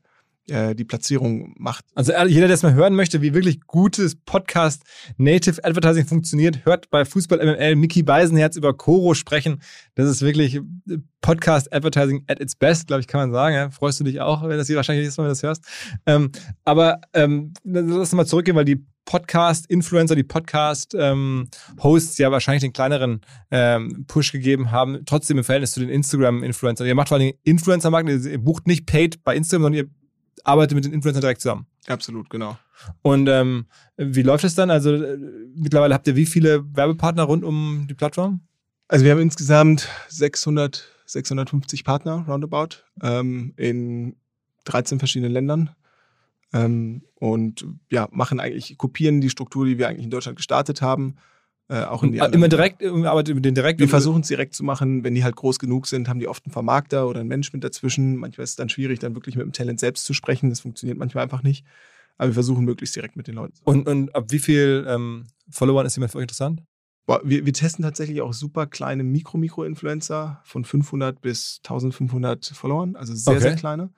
äh, 0.48 0.74
die 0.74 0.84
Platzierung 0.84 1.54
macht. 1.56 1.84
Also 1.94 2.12
jeder, 2.26 2.46
der 2.46 2.54
es 2.54 2.62
mal 2.62 2.74
hören 2.74 2.94
möchte, 2.94 3.22
wie 3.22 3.34
wirklich 3.34 3.60
gutes 3.60 4.16
Podcast 4.16 4.82
Native 5.16 5.64
Advertising 5.64 6.06
funktioniert, 6.06 6.64
hört 6.64 6.90
bei 6.90 7.04
Fußball 7.04 7.38
MML 7.38 7.76
Mickey 7.76 8.02
Beisenherz 8.02 8.56
über 8.56 8.74
Coro 8.74 9.14
sprechen. 9.14 9.62
Das 9.94 10.08
ist 10.08 10.22
wirklich 10.22 10.56
äh, 10.56 10.98
Podcast 11.20 11.72
Advertising 11.72 12.24
at 12.26 12.40
its 12.40 12.56
best, 12.56 12.88
glaube 12.88 13.00
ich, 13.00 13.06
kann 13.06 13.20
man 13.20 13.32
sagen. 13.32 13.54
Ja? 13.54 13.70
Freust 13.70 14.00
du 14.00 14.04
dich 14.04 14.20
auch, 14.20 14.42
wenn 14.42 14.58
das 14.58 14.66
hier 14.66 14.76
wahrscheinlich 14.76 15.06
ist, 15.06 15.18
wenn 15.18 15.24
du 15.24 15.30
das 15.30 15.42
hörst. 15.42 15.64
Ähm, 16.06 16.32
aber 16.64 17.00
ähm, 17.14 17.54
lass 17.64 17.84
uns 17.84 18.12
mal 18.12 18.26
zurückgehen, 18.26 18.56
weil 18.56 18.64
die 18.64 18.84
Podcast-Influencer, 19.04 20.14
die 20.14 20.22
Podcast-Hosts 20.22 20.98
ähm, 20.98 22.22
ja 22.22 22.30
wahrscheinlich 22.30 22.62
den 22.62 22.72
kleineren 22.72 23.20
ähm, 23.50 24.04
Push 24.06 24.32
gegeben 24.32 24.70
haben, 24.70 25.04
trotzdem 25.06 25.38
im 25.38 25.44
Verhältnis 25.44 25.72
zu 25.72 25.80
den 25.80 25.88
Instagram-Influencern. 25.88 26.86
Ihr 26.86 26.94
macht 26.94 27.08
vor 27.08 27.18
allem 27.18 27.32
Influencer-Marketing, 27.42 28.30
ihr 28.30 28.38
bucht 28.38 28.66
nicht 28.66 28.86
paid 28.86 29.22
bei 29.24 29.34
Instagram, 29.36 29.62
sondern 29.62 29.86
ihr 29.86 30.01
arbeite 30.44 30.74
mit 30.74 30.84
den 30.84 30.92
Influencern 30.92 31.20
direkt 31.20 31.40
zusammen. 31.40 31.66
Absolut, 31.86 32.30
genau. 32.30 32.56
Und 33.02 33.28
ähm, 33.28 33.66
wie 33.96 34.22
läuft 34.22 34.44
es 34.44 34.54
dann? 34.54 34.70
Also 34.70 34.92
äh, 34.94 35.18
mittlerweile 35.54 35.94
habt 35.94 36.06
ihr 36.06 36.16
wie 36.16 36.26
viele 36.26 36.64
Werbepartner 36.74 37.24
rund 37.24 37.44
um 37.44 37.86
die 37.88 37.94
Plattform? 37.94 38.40
Also 38.88 39.04
wir 39.04 39.12
haben 39.12 39.20
insgesamt 39.20 39.88
600, 40.08 40.84
650 41.06 41.84
Partner 41.84 42.24
roundabout 42.28 42.84
ähm, 43.02 43.54
in 43.56 44.16
13 44.64 44.98
verschiedenen 44.98 45.32
Ländern. 45.32 45.70
Ähm, 46.52 47.02
und 47.14 47.64
ja, 47.90 48.08
machen 48.10 48.40
eigentlich, 48.40 48.76
kopieren 48.76 49.20
die 49.20 49.30
Struktur, 49.30 49.64
die 49.64 49.78
wir 49.78 49.88
eigentlich 49.88 50.04
in 50.04 50.10
Deutschland 50.10 50.36
gestartet 50.36 50.82
haben, 50.82 51.16
äh, 51.68 51.84
auch 51.84 52.02
in 52.02 52.12
die 52.12 52.18
Immer 52.18 52.48
direkt, 52.48 52.84
arbeitet 52.84 53.34
mit 53.34 53.44
denen 53.44 53.54
direkt? 53.54 53.80
Wir 53.80 53.88
versuchen 53.88 54.22
es 54.22 54.28
direkt 54.28 54.54
zu 54.54 54.64
machen. 54.64 55.04
Wenn 55.04 55.14
die 55.14 55.24
halt 55.24 55.36
groß 55.36 55.58
genug 55.58 55.86
sind, 55.86 56.08
haben 56.08 56.20
die 56.20 56.28
oft 56.28 56.44
einen 56.44 56.52
Vermarkter 56.52 57.08
oder 57.08 57.20
ein 57.20 57.28
Management 57.28 57.64
dazwischen. 57.64 58.16
Manchmal 58.16 58.44
ist 58.44 58.50
es 58.50 58.56
dann 58.56 58.68
schwierig, 58.68 58.98
dann 58.98 59.14
wirklich 59.14 59.36
mit 59.36 59.44
dem 59.44 59.52
Talent 59.52 59.80
selbst 59.80 60.04
zu 60.04 60.14
sprechen. 60.14 60.50
Das 60.50 60.60
funktioniert 60.60 60.98
manchmal 60.98 61.24
einfach 61.24 61.42
nicht. 61.42 61.64
Aber 62.18 62.28
wir 62.28 62.34
versuchen 62.34 62.64
möglichst 62.64 62.94
direkt 62.94 63.16
mit 63.16 63.26
den 63.26 63.36
Leuten. 63.36 63.54
Und, 63.64 63.88
und 63.88 64.14
ab 64.14 64.26
wie 64.28 64.38
viel 64.38 64.84
ähm, 64.88 65.26
Followern 65.50 65.86
ist 65.86 65.96
jemand 65.96 66.12
für 66.12 66.18
euch 66.18 66.22
interessant? 66.22 66.62
Boah, 67.06 67.20
wir, 67.24 67.44
wir, 67.44 67.52
testen 67.52 67.84
tatsächlich 67.84 68.20
auch 68.22 68.32
super 68.32 68.66
kleine 68.66 69.02
Mikro-Mikro-Influencer 69.02 70.40
von 70.44 70.64
500 70.64 71.20
bis 71.20 71.60
1500 71.64 72.46
Followern, 72.54 72.94
also 72.94 73.12
sehr, 73.12 73.32
okay. 73.32 73.42
sehr 73.42 73.56
kleine. 73.56 73.90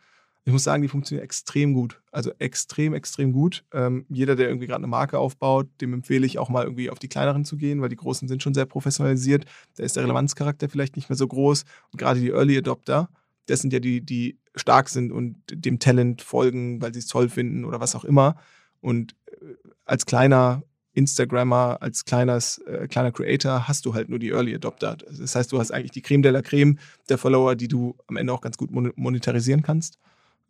Ich 0.47 0.53
muss 0.53 0.65
sagen, 0.65 0.83
die 0.83 0.89
funktionieren 0.89 1.25
extrem 1.25 1.73
gut. 1.73 2.03
Also 2.13 2.31
extrem, 2.39 2.93
extrem 2.93 3.33
gut. 3.33 3.65
Ähm, 3.73 4.05
jeder, 4.11 4.37
der 4.37 4.49
irgendwie 4.49 4.67
gerade 4.67 4.81
eine 4.81 4.89
Marke 4.89 5.19
aufbaut, 5.19 5.69
dem 5.81 5.95
empfehle 5.95 6.27
ich 6.27 6.39
auch 6.39 6.51
mal 6.51 6.65
irgendwie 6.65 6.91
auf 6.91 6.99
die 6.99 7.09
kleineren 7.09 7.47
zu 7.47 7.57
gehen, 7.57 7.81
weil 7.81 7.89
die 7.89 7.97
großen 7.97 8.29
sind 8.29 8.43
schon 8.43 8.53
sehr 8.53 8.67
professionalisiert. 8.67 9.47
Da 9.77 9.85
ist 9.85 9.97
der 9.97 10.03
Relevanzcharakter 10.03 10.69
vielleicht 10.69 10.97
nicht 10.97 11.09
mehr 11.09 11.17
so 11.17 11.27
groß. 11.27 11.65
Und 11.93 11.99
gerade 11.99 12.21
die 12.21 12.29
Early 12.29 12.59
Adopter, 12.59 13.09
das 13.47 13.61
sind 13.61 13.73
ja 13.73 13.79
die, 13.79 14.03
die 14.03 14.39
stark 14.55 14.91
sind 14.91 15.13
und 15.13 15.37
dem 15.51 15.79
Talent 15.79 16.21
folgen, 16.21 16.81
weil 16.83 16.93
sie 16.93 17.01
es 17.01 17.07
toll 17.07 17.31
finden 17.31 17.65
oder 17.65 17.81
was 17.81 17.95
auch 17.95 18.05
immer. 18.05 18.37
Und 18.83 19.17
äh, 19.27 19.55
als 19.87 20.05
kleiner 20.05 20.63
Instagrammer, 20.93 21.79
als 21.81 22.05
kleines, 22.05 22.59
äh, 22.59 22.87
kleiner 22.87 23.13
Creator 23.13 23.67
hast 23.67 23.87
du 23.87 23.95
halt 23.95 24.11
nur 24.11 24.19
die 24.19 24.31
Early 24.31 24.55
Adopter. 24.55 24.97
Das 24.97 25.35
heißt, 25.35 25.51
du 25.51 25.59
hast 25.59 25.71
eigentlich 25.71 25.91
die 25.91 26.03
Creme 26.03 26.23
de 26.23 26.33
la 26.33 26.43
Creme 26.43 26.79
der 27.09 27.17
Follower, 27.17 27.57
die 27.57 27.69
du 27.69 27.97
am 28.07 28.17
Ende 28.17 28.33
auch 28.33 28.43
ganz 28.43 28.59
gut 28.59 28.71
monetarisieren 28.71 29.63
kannst. 29.63 29.99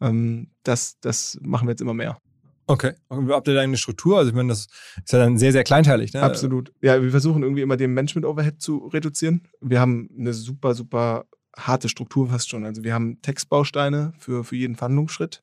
Ähm, 0.00 0.50
das, 0.62 0.98
das 1.00 1.38
machen 1.42 1.66
wir 1.66 1.72
jetzt 1.72 1.80
immer 1.80 1.94
mehr. 1.94 2.18
Okay. 2.66 2.94
Habt 3.10 3.48
ihr 3.48 3.54
da 3.54 3.60
eine 3.60 3.76
Struktur? 3.76 4.18
Also 4.18 4.30
ich 4.30 4.34
meine, 4.34 4.48
das 4.48 4.68
ist 5.04 5.12
ja 5.12 5.18
dann 5.18 5.36
sehr, 5.36 5.52
sehr 5.52 5.64
kleinteilig. 5.64 6.14
Ne? 6.14 6.22
Absolut. 6.22 6.72
Ja, 6.80 7.02
wir 7.02 7.10
versuchen 7.10 7.42
irgendwie 7.42 7.60
immer 7.62 7.76
den 7.76 7.92
Management-Overhead 7.92 8.60
zu 8.60 8.86
reduzieren. 8.86 9.42
Wir 9.60 9.80
haben 9.80 10.08
eine 10.18 10.32
super, 10.32 10.74
super 10.74 11.26
harte 11.56 11.88
Struktur 11.88 12.28
fast 12.28 12.48
schon. 12.48 12.64
Also 12.64 12.82
wir 12.82 12.94
haben 12.94 13.20
Textbausteine 13.20 14.14
für, 14.18 14.44
für 14.44 14.56
jeden 14.56 14.76
Verhandlungsschritt. 14.76 15.42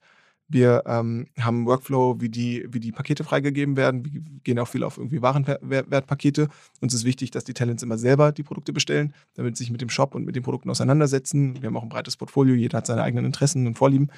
Wir 0.52 0.84
ähm, 0.86 1.28
haben 1.40 1.58
einen 1.60 1.66
Workflow, 1.66 2.20
wie 2.20 2.28
die, 2.28 2.68
wie 2.70 2.82
die 2.82 2.92
Pakete 2.92 3.24
freigegeben 3.24 3.78
werden. 3.78 4.04
Wir 4.04 4.22
gehen 4.44 4.60
auch 4.60 4.68
viel 4.68 4.84
auf 4.84 4.98
irgendwie 4.98 5.22
Warenwertpakete. 5.22 6.50
Uns 6.82 6.94
ist 6.94 7.06
wichtig, 7.06 7.32
dass 7.32 7.46
die 7.46 7.54
Talents 7.54 7.84
immer 7.84 7.98
selber 7.98 8.34
die 8.34 8.44
Produkte 8.44 8.74
bestellen, 8.74 9.14
damit 9.36 9.56
sie 9.56 9.64
sich 9.64 9.72
mit 9.72 9.80
dem 9.80 9.90
Shop 9.90 10.14
und 10.14 10.26
mit 10.26 10.36
den 10.36 10.44
Produkten 10.44 10.70
auseinandersetzen. 10.70 11.62
Wir 11.62 11.68
haben 11.68 11.78
auch 11.78 11.84
ein 11.84 11.90
breites 11.90 12.18
Portfolio, 12.18 12.54
jeder 12.54 12.80
hat 12.80 12.86
seine 12.86 13.02
eigenen 13.02 13.24
Interessen 13.24 13.66
und 13.66 13.78
Vorlieben. 13.78 14.12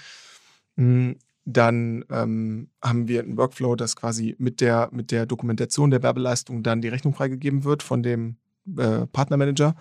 Hm, 0.76 1.18
dann 1.46 2.04
ähm, 2.10 2.70
haben 2.82 3.08
wir 3.08 3.22
einen 3.22 3.38
Workflow, 3.38 3.76
dass 3.76 3.96
quasi 3.96 4.36
mit 4.40 4.60
der, 4.60 4.90
mit 4.92 5.12
der 5.12 5.28
Dokumentation 5.28 5.92
der 5.92 6.02
Werbeleistung 6.02 6.64
dann 6.64 6.82
die 6.82 6.88
Rechnung 6.88 7.14
freigegeben 7.14 7.64
wird 7.64 7.84
von 7.84 8.02
dem 8.02 8.38
äh, 8.76 9.06
Partnermanager. 9.06 9.76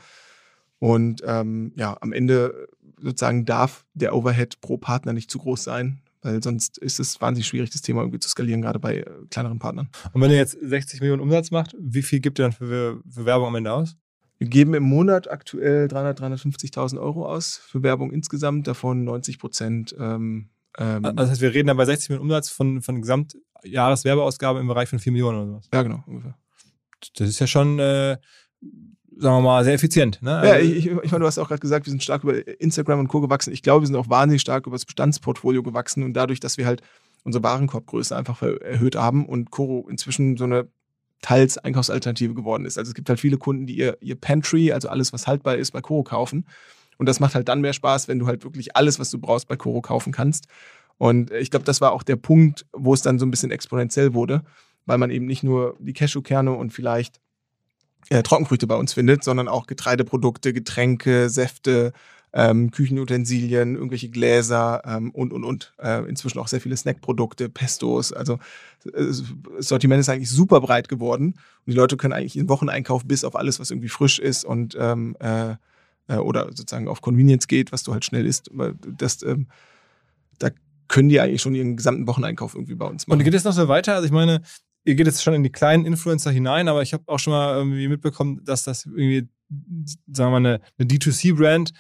Und 0.80 1.22
ähm, 1.24 1.72
ja, 1.76 1.96
am 2.00 2.12
Ende 2.12 2.68
sozusagen 3.00 3.46
darf 3.46 3.86
der 3.94 4.14
Overhead 4.14 4.60
pro 4.60 4.76
Partner 4.76 5.14
nicht 5.14 5.30
zu 5.30 5.38
groß 5.38 5.64
sein, 5.64 6.01
weil 6.22 6.42
sonst 6.42 6.78
ist 6.78 7.00
es 7.00 7.20
wahnsinnig 7.20 7.46
schwierig, 7.46 7.70
das 7.70 7.82
Thema 7.82 8.00
irgendwie 8.00 8.20
zu 8.20 8.28
skalieren, 8.28 8.62
gerade 8.62 8.78
bei 8.78 8.98
äh, 8.98 9.06
kleineren 9.30 9.58
Partnern. 9.58 9.90
Und 10.12 10.20
wenn 10.20 10.30
ihr 10.30 10.36
jetzt 10.36 10.56
60 10.60 11.00
Millionen 11.00 11.20
Umsatz 11.20 11.50
macht, 11.50 11.76
wie 11.78 12.02
viel 12.02 12.20
gibt 12.20 12.38
ihr 12.38 12.44
dann 12.44 12.52
für, 12.52 13.02
für 13.08 13.24
Werbung 13.24 13.48
am 13.48 13.54
Ende 13.56 13.72
aus? 13.72 13.96
Wir 14.38 14.48
geben 14.48 14.74
im 14.74 14.82
Monat 14.82 15.30
aktuell 15.30 15.86
300, 15.86 16.20
350.000 16.20 17.00
Euro 17.00 17.26
aus 17.26 17.56
für 17.56 17.82
Werbung 17.82 18.10
insgesamt, 18.10 18.66
davon 18.66 19.04
90 19.04 19.38
Prozent. 19.38 19.94
Ähm, 19.98 20.50
ähm, 20.78 21.04
also 21.04 21.16
das 21.16 21.30
heißt, 21.30 21.40
wir 21.42 21.54
reden 21.54 21.68
dann 21.68 21.76
bei 21.76 21.84
60 21.84 22.10
Millionen 22.10 22.30
Umsatz 22.30 22.48
von, 22.48 22.82
von 22.82 23.00
Gesamtjahreswerbeausgabe 23.00 24.58
im 24.58 24.66
Bereich 24.66 24.88
von 24.88 24.98
4 24.98 25.12
Millionen 25.12 25.38
oder 25.38 25.46
sowas. 25.46 25.68
Ja, 25.72 25.82
genau, 25.82 26.02
ungefähr. 26.06 26.36
Das 27.16 27.28
ist 27.28 27.38
ja 27.38 27.46
schon, 27.46 27.78
äh, 27.78 28.16
sagen 29.18 29.36
wir 29.36 29.40
mal, 29.40 29.64
sehr 29.64 29.74
effizient. 29.74 30.22
Ne? 30.22 30.36
Also 30.36 30.54
ja, 30.54 30.60
ich, 30.60 30.86
ich 30.86 31.10
meine, 31.10 31.20
du 31.20 31.26
hast 31.26 31.38
auch 31.38 31.48
gerade 31.48 31.60
gesagt, 31.60 31.86
wir 31.86 31.90
sind 31.90 32.02
stark 32.02 32.24
über 32.24 32.46
Instagram 32.60 33.00
und 33.00 33.08
Co. 33.08 33.20
gewachsen. 33.20 33.52
Ich 33.52 33.62
glaube, 33.62 33.82
wir 33.82 33.86
sind 33.86 33.96
auch 33.96 34.08
wahnsinnig 34.08 34.40
stark 34.40 34.66
über 34.66 34.74
das 34.74 34.84
Bestandsportfolio 34.84 35.62
gewachsen 35.62 36.02
und 36.02 36.14
dadurch, 36.14 36.40
dass 36.40 36.56
wir 36.56 36.66
halt 36.66 36.82
unsere 37.24 37.44
Warenkorbgröße 37.44 38.16
einfach 38.16 38.42
erhöht 38.42 38.96
haben 38.96 39.26
und 39.26 39.50
Coro 39.50 39.86
inzwischen 39.88 40.36
so 40.36 40.44
eine 40.44 40.68
teils 41.20 41.56
Einkaufsalternative 41.56 42.34
geworden 42.34 42.64
ist. 42.64 42.78
Also 42.78 42.90
es 42.90 42.94
gibt 42.94 43.08
halt 43.08 43.20
viele 43.20 43.38
Kunden, 43.38 43.66
die 43.66 43.76
ihr, 43.76 43.96
ihr 44.00 44.16
Pantry, 44.16 44.72
also 44.72 44.88
alles, 44.88 45.12
was 45.12 45.26
haltbar 45.26 45.56
ist, 45.56 45.70
bei 45.70 45.80
Coro 45.80 46.02
kaufen. 46.02 46.46
Und 46.98 47.06
das 47.06 47.20
macht 47.20 47.34
halt 47.34 47.48
dann 47.48 47.60
mehr 47.60 47.72
Spaß, 47.72 48.08
wenn 48.08 48.18
du 48.18 48.26
halt 48.26 48.44
wirklich 48.44 48.76
alles, 48.76 48.98
was 48.98 49.10
du 49.10 49.18
brauchst, 49.18 49.48
bei 49.48 49.56
Coro 49.56 49.80
kaufen 49.80 50.12
kannst. 50.12 50.46
Und 50.98 51.30
ich 51.30 51.50
glaube, 51.50 51.64
das 51.64 51.80
war 51.80 51.92
auch 51.92 52.02
der 52.02 52.16
Punkt, 52.16 52.66
wo 52.72 52.92
es 52.92 53.02
dann 53.02 53.18
so 53.18 53.26
ein 53.26 53.30
bisschen 53.30 53.50
exponentiell 53.50 54.14
wurde, 54.14 54.42
weil 54.84 54.98
man 54.98 55.10
eben 55.10 55.26
nicht 55.26 55.42
nur 55.42 55.76
die 55.78 55.92
Cashewkerne 55.94 56.52
und 56.52 56.72
vielleicht 56.72 57.20
äh, 58.10 58.22
Trockenfrüchte 58.22 58.66
bei 58.66 58.76
uns 58.76 58.92
findet, 58.92 59.24
sondern 59.24 59.48
auch 59.48 59.66
Getreideprodukte, 59.66 60.52
Getränke, 60.52 61.28
Säfte, 61.28 61.92
ähm, 62.34 62.70
Küchenutensilien, 62.70 63.74
irgendwelche 63.74 64.08
Gläser 64.08 64.82
ähm, 64.86 65.10
und, 65.10 65.32
und, 65.32 65.44
und. 65.44 65.74
Äh, 65.78 66.08
inzwischen 66.08 66.38
auch 66.38 66.48
sehr 66.48 66.60
viele 66.60 66.76
Snackprodukte, 66.76 67.48
Pestos. 67.48 68.12
Also 68.12 68.34
äh, 68.86 69.04
das 69.06 69.22
Sortiment 69.58 70.00
ist 70.00 70.08
eigentlich 70.08 70.30
super 70.30 70.60
breit 70.60 70.88
geworden. 70.88 71.34
Und 71.34 71.70
die 71.72 71.76
Leute 71.76 71.96
können 71.96 72.14
eigentlich 72.14 72.36
ihren 72.36 72.48
Wocheneinkauf 72.48 73.04
bis 73.04 73.24
auf 73.24 73.36
alles, 73.36 73.60
was 73.60 73.70
irgendwie 73.70 73.90
frisch 73.90 74.18
ist 74.18 74.44
und 74.44 74.76
ähm, 74.78 75.16
äh, 75.20 75.56
äh, 76.08 76.16
oder 76.16 76.46
sozusagen 76.46 76.88
auf 76.88 77.00
Convenience 77.00 77.48
geht, 77.48 77.72
was 77.72 77.82
du 77.82 77.92
halt 77.92 78.04
schnell 78.04 78.26
isst. 78.26 78.50
Das, 78.96 79.22
ähm, 79.22 79.48
da 80.38 80.50
können 80.88 81.08
die 81.08 81.20
eigentlich 81.20 81.42
schon 81.42 81.54
ihren 81.54 81.76
gesamten 81.76 82.06
Wocheneinkauf 82.06 82.54
irgendwie 82.54 82.74
bei 82.74 82.86
uns 82.86 83.06
machen. 83.06 83.18
Und 83.18 83.24
geht 83.24 83.34
es 83.34 83.44
noch 83.44 83.52
so 83.52 83.68
weiter? 83.68 83.94
Also 83.94 84.06
ich 84.06 84.12
meine, 84.12 84.42
ihr 84.84 84.94
geht 84.94 85.06
jetzt 85.06 85.22
schon 85.22 85.34
in 85.34 85.42
die 85.42 85.52
kleinen 85.52 85.86
Influencer 85.86 86.30
hinein, 86.30 86.68
aber 86.68 86.82
ich 86.82 86.92
habe 86.92 87.04
auch 87.06 87.18
schon 87.18 87.32
mal 87.32 87.54
irgendwie 87.56 87.88
mitbekommen, 87.88 88.40
dass 88.44 88.64
das 88.64 88.86
irgendwie, 88.86 89.28
sagen 90.12 90.32
wir 90.32 90.40
mal, 90.40 90.48
eine, 90.48 90.60
eine 90.78 90.88
D2C-Brand 90.88 91.72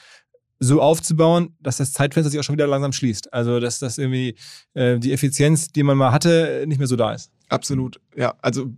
so 0.58 0.80
aufzubauen, 0.80 1.56
dass 1.60 1.78
das 1.78 1.92
Zeitfenster 1.92 2.30
sich 2.30 2.38
auch 2.38 2.44
schon 2.44 2.54
wieder 2.54 2.68
langsam 2.68 2.92
schließt. 2.92 3.32
Also 3.32 3.58
dass 3.58 3.80
das 3.80 3.98
irgendwie 3.98 4.36
äh, 4.74 4.98
die 4.98 5.12
Effizienz, 5.12 5.68
die 5.68 5.82
man 5.82 5.98
mal 5.98 6.12
hatte, 6.12 6.64
nicht 6.66 6.78
mehr 6.78 6.86
so 6.86 6.94
da 6.94 7.12
ist. 7.12 7.32
Absolut, 7.48 8.00
ja. 8.16 8.34
Also 8.40 8.72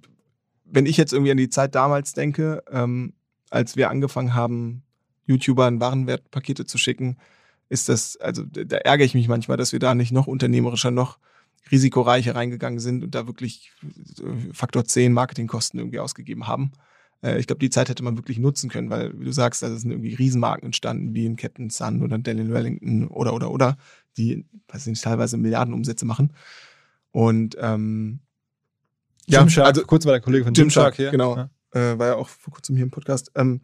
wenn 0.64 0.86
ich 0.86 0.96
jetzt 0.96 1.12
irgendwie 1.12 1.30
an 1.30 1.36
die 1.36 1.50
Zeit 1.50 1.74
damals 1.74 2.14
denke, 2.14 2.62
ähm, 2.70 3.12
als 3.50 3.76
wir 3.76 3.90
angefangen 3.90 4.34
haben, 4.34 4.82
YouTubern 5.26 5.80
Warenwertpakete 5.80 6.64
zu 6.64 6.78
schicken, 6.78 7.18
ist 7.68 7.88
das, 7.88 8.16
also 8.16 8.44
da 8.44 8.76
ärgere 8.76 9.04
ich 9.04 9.14
mich 9.14 9.28
manchmal, 9.28 9.56
dass 9.56 9.72
wir 9.72 9.78
da 9.78 9.94
nicht 9.94 10.12
noch 10.12 10.26
unternehmerischer, 10.26 10.90
noch 10.90 11.18
risikoreicher 11.70 12.34
reingegangen 12.34 12.78
sind 12.78 13.02
und 13.04 13.14
da 13.14 13.26
wirklich 13.26 13.72
äh, 14.20 14.52
Faktor 14.52 14.84
10 14.84 15.12
Marketingkosten 15.12 15.80
irgendwie 15.80 15.98
ausgegeben 15.98 16.46
haben. 16.46 16.72
Äh, 17.22 17.38
ich 17.38 17.46
glaube, 17.46 17.60
die 17.60 17.70
Zeit 17.70 17.88
hätte 17.88 18.04
man 18.04 18.16
wirklich 18.16 18.38
nutzen 18.38 18.70
können, 18.70 18.90
weil, 18.90 19.18
wie 19.18 19.24
du 19.24 19.32
sagst, 19.32 19.62
da 19.62 19.74
sind 19.74 19.90
irgendwie 19.90 20.14
Riesenmarken 20.14 20.66
entstanden, 20.66 21.14
wie 21.14 21.26
in 21.26 21.36
Captain 21.36 21.70
Sun 21.70 22.02
oder 22.02 22.18
Daniel 22.18 22.52
Wellington 22.52 23.08
oder, 23.08 23.32
oder, 23.34 23.50
oder, 23.50 23.76
die, 24.16 24.44
weiß 24.68 24.86
nicht, 24.86 25.02
teilweise 25.02 25.36
Milliardenumsätze 25.36 26.04
machen. 26.04 26.32
Und, 27.10 27.56
ähm, 27.60 28.20
Jim 29.26 29.40
ja, 29.40 29.48
Shark, 29.48 29.66
also, 29.68 29.82
kurz 29.84 30.04
war 30.04 30.12
der 30.12 30.20
Kollege 30.20 30.44
von 30.44 30.52
Jim, 30.52 30.64
Jim 30.64 30.70
Shark 30.70 30.96
hier. 30.96 31.10
Genau, 31.10 31.36
ja. 31.36 31.50
äh, 31.72 31.98
war 31.98 32.08
ja 32.08 32.14
auch 32.16 32.28
vor 32.28 32.52
kurzem 32.52 32.76
hier 32.76 32.84
im 32.84 32.90
Podcast. 32.90 33.32
Ähm, 33.34 33.62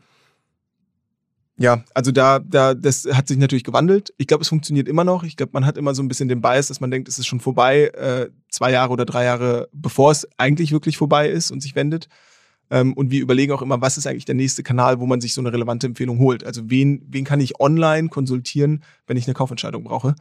ja, 1.61 1.85
also 1.93 2.11
da, 2.11 2.39
da, 2.39 2.73
das 2.73 3.07
hat 3.13 3.29
sich 3.29 3.37
natürlich 3.37 3.65
gewandelt. 3.65 4.15
Ich 4.17 4.27
glaube, 4.27 4.41
es 4.41 4.49
funktioniert 4.49 4.89
immer 4.89 5.05
noch. 5.05 5.25
Ich 5.25 5.37
glaube, 5.37 5.53
man 5.53 5.67
hat 5.67 5.77
immer 5.77 5.95
so 5.95 6.03
ein 6.03 6.09
bisschen 6.09 6.27
den 6.27 6.41
Bias, 6.41 6.69
dass 6.69 6.81
man 6.81 6.91
denkt, 6.91 7.07
es 7.07 7.19
ist 7.19 7.27
schon 7.27 7.39
vorbei, 7.39 7.89
äh, 7.89 8.31
zwei 8.49 8.73
Jahre 8.73 8.95
oder 8.95 9.05
drei 9.05 9.27
Jahre, 9.27 9.69
bevor 9.71 10.11
es 10.11 10.27
eigentlich 10.39 10.73
wirklich 10.73 10.97
vorbei 10.97 11.29
ist 11.29 11.51
und 11.51 11.61
sich 11.61 11.75
wendet. 11.75 12.09
Ähm, 12.71 12.95
und 12.95 13.11
wir 13.11 13.21
überlegen 13.21 13.53
auch 13.53 13.61
immer, 13.61 13.79
was 13.83 13.99
ist 13.99 14.07
eigentlich 14.07 14.25
der 14.25 14.37
nächste 14.37 14.63
Kanal, 14.63 15.01
wo 15.01 15.07
man 15.07 15.21
sich 15.21 15.35
so 15.35 15.43
eine 15.43 15.53
relevante 15.53 15.87
Empfehlung 15.87 16.19
holt. 16.19 16.45
Also 16.45 16.71
wen, 16.71 17.07
wen 17.11 17.27
kann 17.27 17.41
ich 17.41 17.61
online 17.61 18.09
konsultieren, 18.09 18.83
wenn 19.07 19.19
ich 19.19 19.27
eine 19.27 19.35
Kaufentscheidung 19.35 19.85
brauche? 19.85 20.15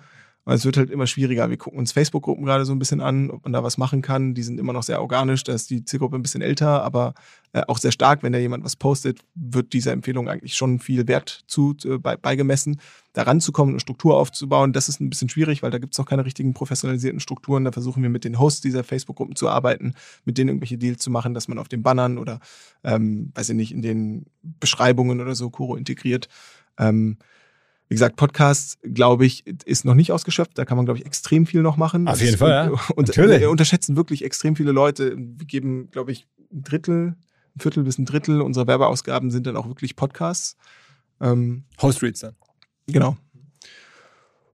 Weil 0.45 0.55
es 0.55 0.65
wird 0.65 0.77
halt 0.77 0.89
immer 0.89 1.05
schwieriger. 1.05 1.49
Wir 1.49 1.57
gucken 1.57 1.79
uns 1.79 1.91
Facebook-Gruppen 1.91 2.45
gerade 2.45 2.65
so 2.65 2.73
ein 2.73 2.79
bisschen 2.79 3.01
an, 3.01 3.29
ob 3.29 3.43
man 3.43 3.53
da 3.53 3.63
was 3.63 3.77
machen 3.77 4.01
kann. 4.01 4.33
Die 4.33 4.41
sind 4.41 4.59
immer 4.59 4.73
noch 4.73 4.83
sehr 4.83 5.01
organisch. 5.01 5.43
Da 5.43 5.53
ist 5.53 5.69
die 5.69 5.83
Zielgruppe 5.83 6.15
ein 6.15 6.21
bisschen 6.21 6.41
älter, 6.41 6.83
aber 6.83 7.13
äh, 7.51 7.61
auch 7.67 7.77
sehr 7.77 7.91
stark. 7.91 8.23
Wenn 8.23 8.33
da 8.33 8.39
jemand 8.39 8.63
was 8.63 8.75
postet, 8.75 9.19
wird 9.35 9.73
dieser 9.73 9.91
Empfehlung 9.91 10.29
eigentlich 10.29 10.55
schon 10.55 10.79
viel 10.79 11.07
Wert 11.07 11.43
zu, 11.47 11.75
äh, 11.83 11.97
bei, 11.97 12.15
beigemessen. 12.15 12.79
Da 13.13 13.23
ranzukommen 13.23 13.73
und 13.73 13.79
Struktur 13.79 14.17
aufzubauen, 14.17 14.71
das 14.71 14.87
ist 14.87 15.01
ein 15.01 15.09
bisschen 15.09 15.29
schwierig, 15.29 15.61
weil 15.61 15.71
da 15.71 15.77
gibt 15.77 15.93
es 15.93 15.97
noch 15.97 16.05
keine 16.05 16.25
richtigen 16.25 16.53
professionalisierten 16.53 17.19
Strukturen. 17.19 17.65
Da 17.65 17.71
versuchen 17.71 18.01
wir 18.01 18.09
mit 18.09 18.23
den 18.23 18.39
Hosts 18.39 18.61
dieser 18.61 18.83
Facebook-Gruppen 18.83 19.35
zu 19.35 19.49
arbeiten, 19.49 19.93
mit 20.25 20.37
denen 20.37 20.49
irgendwelche 20.49 20.77
Deals 20.77 21.03
zu 21.03 21.11
machen, 21.11 21.33
dass 21.33 21.47
man 21.47 21.57
auf 21.57 21.67
den 21.67 21.83
Bannern 21.83 22.17
oder, 22.17 22.39
ähm, 22.83 23.31
weiß 23.35 23.49
ich 23.49 23.55
nicht, 23.55 23.71
in 23.71 23.81
den 23.81 24.25
Beschreibungen 24.41 25.21
oder 25.21 25.35
so 25.35 25.49
Kuro 25.49 25.75
integriert. 25.75 26.29
Ähm, 26.77 27.17
wie 27.89 27.95
gesagt, 27.95 28.17
Podcasts, 28.17 28.77
glaube 28.83 29.25
ich, 29.25 29.47
ist 29.65 29.83
noch 29.83 29.95
nicht 29.95 30.11
ausgeschöpft. 30.11 30.55
Da 30.59 30.63
kann 30.63 30.77
man, 30.77 30.85
glaube 30.85 30.99
ich, 30.99 31.07
extrem 31.07 31.47
viel 31.47 31.63
noch 31.63 31.75
machen. 31.75 32.07
Auf 32.07 32.21
jeden 32.21 32.37
Fall, 32.37 32.51
ja. 32.51 32.69
Und 32.95 33.07
Natürlich. 33.07 33.47
unterschätzen 33.47 33.95
wirklich 33.97 34.23
extrem 34.23 34.55
viele 34.55 34.71
Leute. 34.71 35.15
Wir 35.17 35.47
geben, 35.47 35.89
glaube 35.89 36.11
ich, 36.11 36.27
ein 36.53 36.61
Drittel, 36.61 37.15
ein 37.55 37.59
Viertel 37.59 37.83
bis 37.83 37.97
ein 37.97 38.05
Drittel 38.05 38.41
unserer 38.41 38.67
Werbeausgaben 38.67 39.31
sind 39.31 39.47
dann 39.47 39.57
auch 39.57 39.67
wirklich 39.67 39.95
Podcasts. 39.95 40.55
Ähm, 41.19 41.63
Host 41.81 42.03
Reads 42.03 42.19
dann. 42.19 42.35
Genau. 42.85 43.17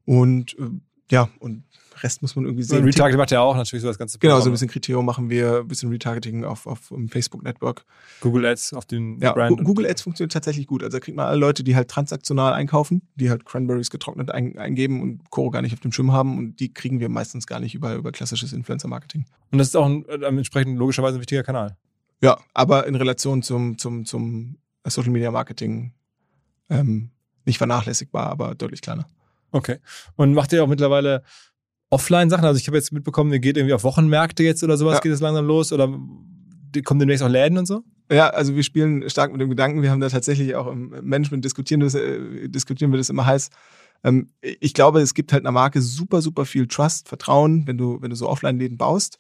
Und 0.05 0.57
äh, 0.57 0.69
ja, 1.11 1.29
und 1.39 1.63
Rest 2.01 2.21
muss 2.21 2.35
man 2.35 2.45
irgendwie 2.45 2.63
sehen. 2.63 2.79
Und 2.79 2.85
Retargeting 2.85 3.17
macht 3.17 3.31
ja 3.31 3.41
auch 3.41 3.55
natürlich 3.55 3.81
so 3.81 3.87
das 3.87 3.97
ganze 3.97 4.17
Programm. 4.17 4.37
Genau, 4.37 4.43
so 4.43 4.49
ein 4.49 4.53
bisschen 4.53 4.67
Kriterium 4.67 5.05
machen 5.05 5.29
wir, 5.29 5.59
ein 5.59 5.67
bisschen 5.67 5.89
Retargeting 5.89 6.43
auf, 6.43 6.67
auf 6.67 6.91
um 6.91 7.09
Facebook 7.09 7.43
Network. 7.43 7.85
Google 8.21 8.45
Ads 8.45 8.73
auf 8.73 8.85
den 8.85 9.19
ja, 9.21 9.33
Brand. 9.33 9.63
Google 9.63 9.85
Ads 9.85 10.01
funktioniert 10.01 10.33
tatsächlich 10.33 10.67
gut. 10.67 10.83
Also 10.83 10.97
da 10.97 10.99
kriegt 10.99 11.15
man 11.15 11.25
alle 11.27 11.39
Leute, 11.39 11.63
die 11.63 11.75
halt 11.75 11.89
transaktional 11.89 12.53
einkaufen, 12.53 13.01
die 13.15 13.29
halt 13.29 13.45
Cranberries 13.45 13.89
getrocknet 13.89 14.31
ein, 14.31 14.57
eingeben 14.57 15.01
und 15.01 15.29
Koro 15.29 15.49
gar 15.49 15.61
nicht 15.61 15.73
auf 15.73 15.79
dem 15.79 15.91
Schirm 15.91 16.11
haben 16.11 16.37
und 16.37 16.59
die 16.59 16.73
kriegen 16.73 16.99
wir 16.99 17.09
meistens 17.09 17.47
gar 17.47 17.59
nicht 17.59 17.75
über, 17.75 17.95
über 17.95 18.11
klassisches 18.11 18.53
Influencer-Marketing. 18.53 19.25
Und 19.51 19.57
das 19.57 19.67
ist 19.69 19.75
auch 19.75 19.85
ein, 19.85 20.05
äh, 20.07 20.25
entsprechend 20.25 20.77
logischerweise 20.77 21.17
ein 21.17 21.21
wichtiger 21.21 21.43
Kanal. 21.43 21.77
Ja, 22.21 22.37
aber 22.53 22.87
in 22.87 22.95
Relation 22.95 23.43
zum, 23.43 23.77
zum, 23.77 24.05
zum 24.05 24.57
Social 24.85 25.11
Media 25.11 25.31
Marketing 25.31 25.93
ähm, 26.69 27.11
nicht 27.45 27.57
vernachlässigbar, 27.57 28.27
aber 28.27 28.55
deutlich 28.55 28.81
kleiner. 28.81 29.05
Okay. 29.51 29.79
Und 30.15 30.33
macht 30.33 30.51
ihr 30.51 30.63
auch 30.63 30.67
mittlerweile 30.67 31.23
Offline-Sachen? 31.89 32.45
Also 32.45 32.59
ich 32.59 32.67
habe 32.67 32.77
jetzt 32.77 32.91
mitbekommen, 32.91 33.31
ihr 33.31 33.39
geht 33.39 33.57
irgendwie 33.57 33.73
auf 33.73 33.83
Wochenmärkte 33.83 34.43
jetzt 34.43 34.63
oder 34.63 34.77
sowas, 34.77 34.95
ja. 34.95 34.99
geht 35.01 35.11
es 35.11 35.21
langsam 35.21 35.45
los 35.45 35.71
oder 35.71 35.87
kommen 36.83 36.99
demnächst 36.99 37.23
auch 37.23 37.29
Läden 37.29 37.57
und 37.57 37.65
so? 37.65 37.83
Ja, 38.11 38.29
also 38.29 38.55
wir 38.55 38.63
spielen 38.63 39.09
stark 39.09 39.31
mit 39.31 39.41
dem 39.41 39.49
Gedanken, 39.49 39.81
wir 39.81 39.89
haben 39.89 40.01
da 40.01 40.09
tatsächlich 40.09 40.55
auch 40.55 40.67
im 40.67 40.89
Management 41.01 41.43
diskutieren, 41.43 41.79
das, 41.79 41.95
äh, 41.95 42.49
diskutieren 42.49 42.91
wir 42.91 42.97
das 42.97 43.09
immer 43.09 43.25
heiß. 43.25 43.49
Ähm, 44.03 44.29
ich 44.41 44.73
glaube, 44.73 45.01
es 45.01 45.13
gibt 45.13 45.33
halt 45.33 45.43
einer 45.43 45.51
Marke 45.51 45.81
super, 45.81 46.21
super 46.21 46.45
viel 46.45 46.67
Trust, 46.67 47.07
Vertrauen, 47.07 47.65
wenn 47.65 47.77
du, 47.77 48.01
wenn 48.01 48.11
du 48.11 48.15
so 48.15 48.29
Offline-Läden 48.29 48.77
baust. 48.77 49.17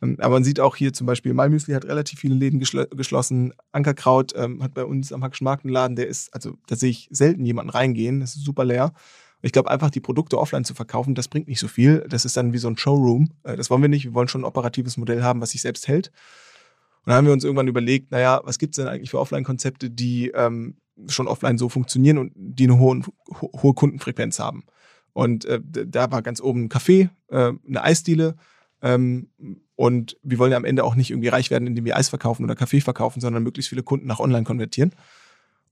Ähm, 0.00 0.16
aber 0.20 0.34
man 0.34 0.44
sieht 0.44 0.60
auch 0.60 0.76
hier 0.76 0.92
zum 0.92 1.06
Beispiel, 1.06 1.34
Malmüsli 1.34 1.74
hat 1.74 1.84
relativ 1.84 2.20
viele 2.20 2.36
Läden 2.36 2.60
geschl 2.60 2.86
geschlossen. 2.94 3.52
Ankerkraut 3.72 4.32
ähm, 4.36 4.62
hat 4.62 4.74
bei 4.74 4.84
uns 4.84 5.12
am 5.12 5.24
Hackischen 5.24 5.44
Markenladen, 5.44 5.96
der 5.96 6.06
ist, 6.06 6.32
also 6.32 6.56
da 6.68 6.76
sehe 6.76 6.90
ich 6.90 7.08
selten 7.10 7.44
jemanden 7.44 7.70
reingehen, 7.70 8.20
das 8.20 8.36
ist 8.36 8.44
super 8.44 8.64
leer. 8.64 8.92
Ich 9.40 9.52
glaube, 9.52 9.70
einfach 9.70 9.90
die 9.90 10.00
Produkte 10.00 10.38
offline 10.38 10.64
zu 10.64 10.74
verkaufen, 10.74 11.14
das 11.14 11.28
bringt 11.28 11.48
nicht 11.48 11.60
so 11.60 11.68
viel. 11.68 12.04
Das 12.08 12.24
ist 12.24 12.36
dann 12.36 12.52
wie 12.52 12.58
so 12.58 12.68
ein 12.68 12.76
Showroom. 12.76 13.30
Äh, 13.44 13.56
das 13.56 13.70
wollen 13.70 13.82
wir 13.82 13.88
nicht. 13.88 14.04
Wir 14.04 14.14
wollen 14.14 14.28
schon 14.28 14.42
ein 14.42 14.46
operatives 14.46 14.96
Modell 14.96 15.22
haben, 15.22 15.40
was 15.40 15.50
sich 15.50 15.62
selbst 15.62 15.88
hält. 15.88 16.08
Und 16.08 17.10
dann 17.10 17.16
haben 17.16 17.26
wir 17.26 17.32
uns 17.32 17.44
irgendwann 17.44 17.68
überlegt, 17.68 18.10
naja, 18.10 18.40
was 18.44 18.58
gibt 18.58 18.74
es 18.74 18.82
denn 18.82 18.88
eigentlich 18.88 19.10
für 19.10 19.20
Offline-Konzepte, 19.20 19.90
die 19.90 20.28
ähm, 20.34 20.76
schon 21.06 21.28
offline 21.28 21.58
so 21.58 21.68
funktionieren 21.68 22.18
und 22.18 22.32
die 22.34 22.64
eine 22.64 22.78
hohe, 22.78 23.02
hohe 23.40 23.74
Kundenfrequenz 23.74 24.38
haben. 24.38 24.64
Und 25.12 25.44
äh, 25.44 25.60
da 25.62 26.10
war 26.10 26.22
ganz 26.22 26.40
oben 26.40 26.64
ein 26.64 26.68
Café, 26.68 27.10
äh, 27.28 27.52
eine 27.66 27.82
Eisdiele. 27.82 28.36
Ähm, 28.82 29.28
und 29.76 30.16
wir 30.22 30.38
wollen 30.38 30.50
ja 30.50 30.56
am 30.56 30.64
Ende 30.64 30.84
auch 30.84 30.96
nicht 30.96 31.10
irgendwie 31.10 31.28
reich 31.28 31.50
werden, 31.50 31.66
indem 31.66 31.84
wir 31.84 31.96
Eis 31.96 32.08
verkaufen 32.08 32.44
oder 32.44 32.56
Kaffee 32.56 32.80
verkaufen, 32.80 33.20
sondern 33.20 33.42
möglichst 33.42 33.68
viele 33.68 33.82
Kunden 33.82 34.06
nach 34.06 34.20
online 34.20 34.44
konvertieren. 34.44 34.92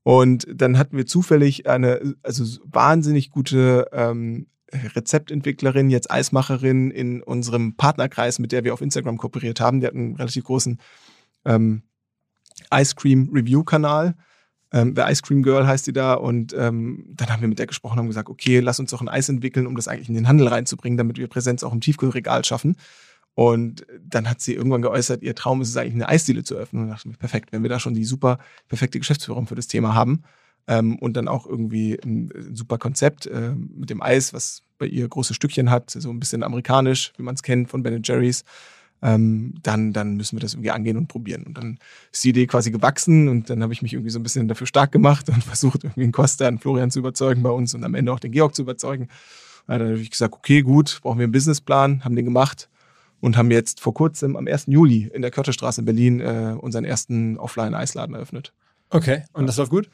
Und 0.03 0.47
dann 0.53 0.77
hatten 0.77 0.97
wir 0.97 1.05
zufällig 1.05 1.67
eine 1.67 2.15
also 2.23 2.43
wahnsinnig 2.65 3.29
gute 3.29 3.87
ähm, 3.91 4.47
Rezeptentwicklerin, 4.71 5.89
jetzt 5.89 6.11
Eismacherin 6.11 6.91
in 6.91 7.23
unserem 7.23 7.75
Partnerkreis, 7.75 8.39
mit 8.39 8.51
der 8.51 8.63
wir 8.63 8.73
auf 8.73 8.81
Instagram 8.81 9.17
kooperiert 9.17 9.59
haben. 9.59 9.79
Die 9.79 9.87
hat 9.87 9.93
einen 9.93 10.15
relativ 10.15 10.45
großen 10.45 10.79
ähm, 11.45 11.83
Ice 12.73 12.95
Cream 12.95 13.29
Review 13.33 13.63
Kanal. 13.63 14.15
Ähm, 14.73 14.93
The 14.95 15.03
Ice 15.03 15.21
Cream 15.21 15.43
Girl 15.43 15.65
heißt 15.65 15.87
die 15.87 15.93
da. 15.93 16.13
Und 16.13 16.53
ähm, 16.57 17.05
dann 17.09 17.29
haben 17.29 17.41
wir 17.41 17.47
mit 17.47 17.59
der 17.59 17.67
gesprochen 17.67 17.99
und 17.99 18.07
gesagt, 18.07 18.29
okay, 18.29 18.59
lass 18.59 18.79
uns 18.79 18.91
doch 18.91 19.01
ein 19.01 19.09
Eis 19.09 19.29
entwickeln, 19.29 19.67
um 19.67 19.75
das 19.75 19.87
eigentlich 19.87 20.09
in 20.09 20.15
den 20.15 20.27
Handel 20.27 20.47
reinzubringen, 20.47 20.97
damit 20.97 21.17
wir 21.17 21.27
Präsenz 21.27 21.63
auch 21.63 21.73
im 21.73 21.81
Tiefkühlregal 21.81 22.43
schaffen. 22.43 22.75
Und 23.37 23.85
dann 24.03 24.27
hat 24.27 24.41
sie 24.41 24.55
irgendwann 24.55 24.81
geäußert, 24.81 25.21
ihr 25.21 25.35
Traum 25.35 25.61
ist 25.61 25.69
es 25.69 25.77
eigentlich, 25.77 25.93
eine 25.93 26.09
Eisdiele 26.09 26.43
zu 26.43 26.55
öffnen. 26.55 26.81
Und 26.81 26.89
dachte 26.89 27.07
mir, 27.07 27.17
perfekt, 27.17 27.51
wenn 27.51 27.61
wir 27.61 27.69
da 27.69 27.79
schon 27.79 27.93
die 27.93 28.03
super 28.03 28.39
perfekte 28.67 28.97
Geschäftsführung 28.97 29.45
für 29.45 29.53
das 29.53 29.67
Thema 29.67 29.93
haben 29.93 30.23
ähm, 30.67 30.97
und 30.97 31.15
dann 31.15 31.27
auch 31.27 31.45
irgendwie 31.45 31.99
ein, 32.03 32.31
ein 32.35 32.55
super 32.55 32.79
Konzept 32.79 33.27
äh, 33.27 33.51
mit 33.51 33.91
dem 33.91 34.01
Eis, 34.01 34.33
was 34.33 34.63
bei 34.79 34.87
ihr 34.87 35.07
große 35.07 35.35
Stückchen 35.35 35.69
hat, 35.69 35.91
so 35.91 36.09
ein 36.09 36.19
bisschen 36.19 36.41
amerikanisch, 36.41 37.13
wie 37.17 37.21
man 37.21 37.35
es 37.35 37.43
kennt 37.43 37.69
von 37.69 37.83
Ben 37.83 38.01
Jerry's, 38.03 38.43
ähm, 39.03 39.53
dann, 39.61 39.93
dann 39.93 40.17
müssen 40.17 40.35
wir 40.35 40.41
das 40.41 40.55
irgendwie 40.55 40.71
angehen 40.71 40.97
und 40.97 41.07
probieren. 41.07 41.43
Und 41.43 41.59
dann 41.59 41.77
ist 42.11 42.23
die 42.23 42.29
Idee 42.29 42.47
quasi 42.47 42.71
gewachsen 42.71 43.27
und 43.27 43.51
dann 43.51 43.61
habe 43.61 43.71
ich 43.71 43.83
mich 43.83 43.93
irgendwie 43.93 44.09
so 44.09 44.17
ein 44.17 44.23
bisschen 44.23 44.47
dafür 44.47 44.65
stark 44.65 44.91
gemacht 44.91 45.29
und 45.29 45.43
versucht, 45.43 45.83
irgendwie 45.83 46.01
einen 46.01 46.11
Costa, 46.11 46.47
einen 46.47 46.57
Florian 46.57 46.89
zu 46.89 46.97
überzeugen 46.97 47.43
bei 47.43 47.51
uns 47.51 47.75
und 47.75 47.83
am 47.83 47.93
Ende 47.93 48.11
auch 48.11 48.19
den 48.19 48.31
Georg 48.31 48.55
zu 48.55 48.63
überzeugen. 48.63 49.09
dann 49.67 49.79
habe 49.79 49.99
ich 49.99 50.09
gesagt, 50.09 50.33
okay, 50.33 50.63
gut, 50.63 51.01
brauchen 51.03 51.19
wir 51.19 51.25
einen 51.25 51.33
Businessplan, 51.33 52.03
haben 52.03 52.15
den 52.15 52.25
gemacht 52.25 52.67
und 53.19 53.37
haben 53.37 53.51
jetzt 53.51 53.79
vor 53.79 53.93
kurzem 53.93 54.35
am 54.35 54.47
1. 54.47 54.65
Juli 54.67 55.09
in 55.13 55.21
der 55.21 55.31
Körterstraße 55.31 55.81
in 55.81 55.85
Berlin 55.85 56.19
äh, 56.19 56.55
unseren 56.59 56.85
ersten 56.85 57.37
Offline-Eisladen 57.37 58.15
eröffnet. 58.15 58.53
Okay, 58.89 59.23
und 59.33 59.47
das 59.47 59.57
läuft 59.57 59.71
gut? 59.71 59.89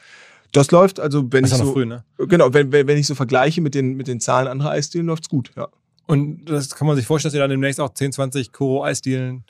Das 0.52 0.70
läuft, 0.70 1.00
also 1.00 1.32
wenn 1.32 1.44
das 1.44 1.54
ich 1.54 1.60
ist 1.60 1.66
so 1.66 1.74
früh, 1.74 1.86
ne? 1.86 2.04
genau, 2.18 2.54
wenn, 2.54 2.72
wenn, 2.72 2.86
wenn 2.88 2.98
ich 2.98 3.08
so 3.08 3.16
vergleiche 3.16 3.60
mit 3.60 3.74
den 3.74 3.96
mit 3.96 4.08
den 4.08 4.20
Zahlen 4.20 4.48
anderer 4.48 4.72
Eisdielen, 4.72 5.08
läuft's 5.08 5.30
gut, 5.30 5.52
ja. 5.56 5.68
Und 6.06 6.46
das 6.46 6.76
kann 6.76 6.86
man 6.86 6.96
sich 6.96 7.08
vorstellen, 7.08 7.32
dass 7.32 7.38
ihr 7.38 7.42
dann 7.42 7.50
demnächst 7.50 7.80
auch 7.80 7.94
10, 7.94 8.12
20 8.12 8.52
Koro-Eisdielen 8.52 9.46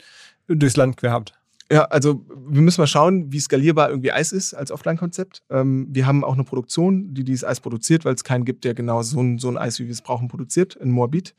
durchs 0.48 0.78
Land 0.78 0.98
quer 0.98 1.12
habt. 1.12 1.34
Ja, 1.72 1.86
also 1.86 2.24
wir 2.48 2.62
müssen 2.62 2.82
mal 2.82 2.88
schauen, 2.88 3.32
wie 3.32 3.40
skalierbar 3.40 3.90
irgendwie 3.90 4.12
Eis 4.12 4.32
ist 4.32 4.54
als 4.54 4.72
Offline-Konzept. 4.72 5.42
Ähm, 5.50 5.88
wir 5.90 6.06
haben 6.06 6.24
auch 6.24 6.34
eine 6.34 6.44
Produktion, 6.44 7.14
die 7.14 7.24
dieses 7.24 7.44
Eis 7.44 7.60
produziert, 7.60 8.06
weil 8.06 8.14
es 8.14 8.24
keinen 8.24 8.46
gibt, 8.46 8.64
der 8.64 8.74
genau 8.74 9.02
so 9.02 9.22
ein, 9.22 9.40
so 9.40 9.50
ein 9.50 9.58
Eis, 9.58 9.80
wie 9.80 9.86
wir 9.86 9.92
es 9.92 10.02
brauchen, 10.02 10.28
produziert 10.28 10.76
in 10.76 10.92
Moabit. 10.92 11.34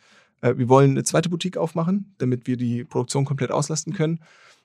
Äh, 0.44 0.59
wir 0.59 0.68
wollen 0.68 0.92
eine 0.92 1.04
zweite 1.04 1.30
Boutique 1.30 1.57
aufmachen, 1.57 2.14
damit 2.18 2.46
wir 2.46 2.57
die 2.57 2.85
Produktion 2.85 3.24
komplett 3.24 3.50
auslasten 3.50 3.94
können. 3.94 4.20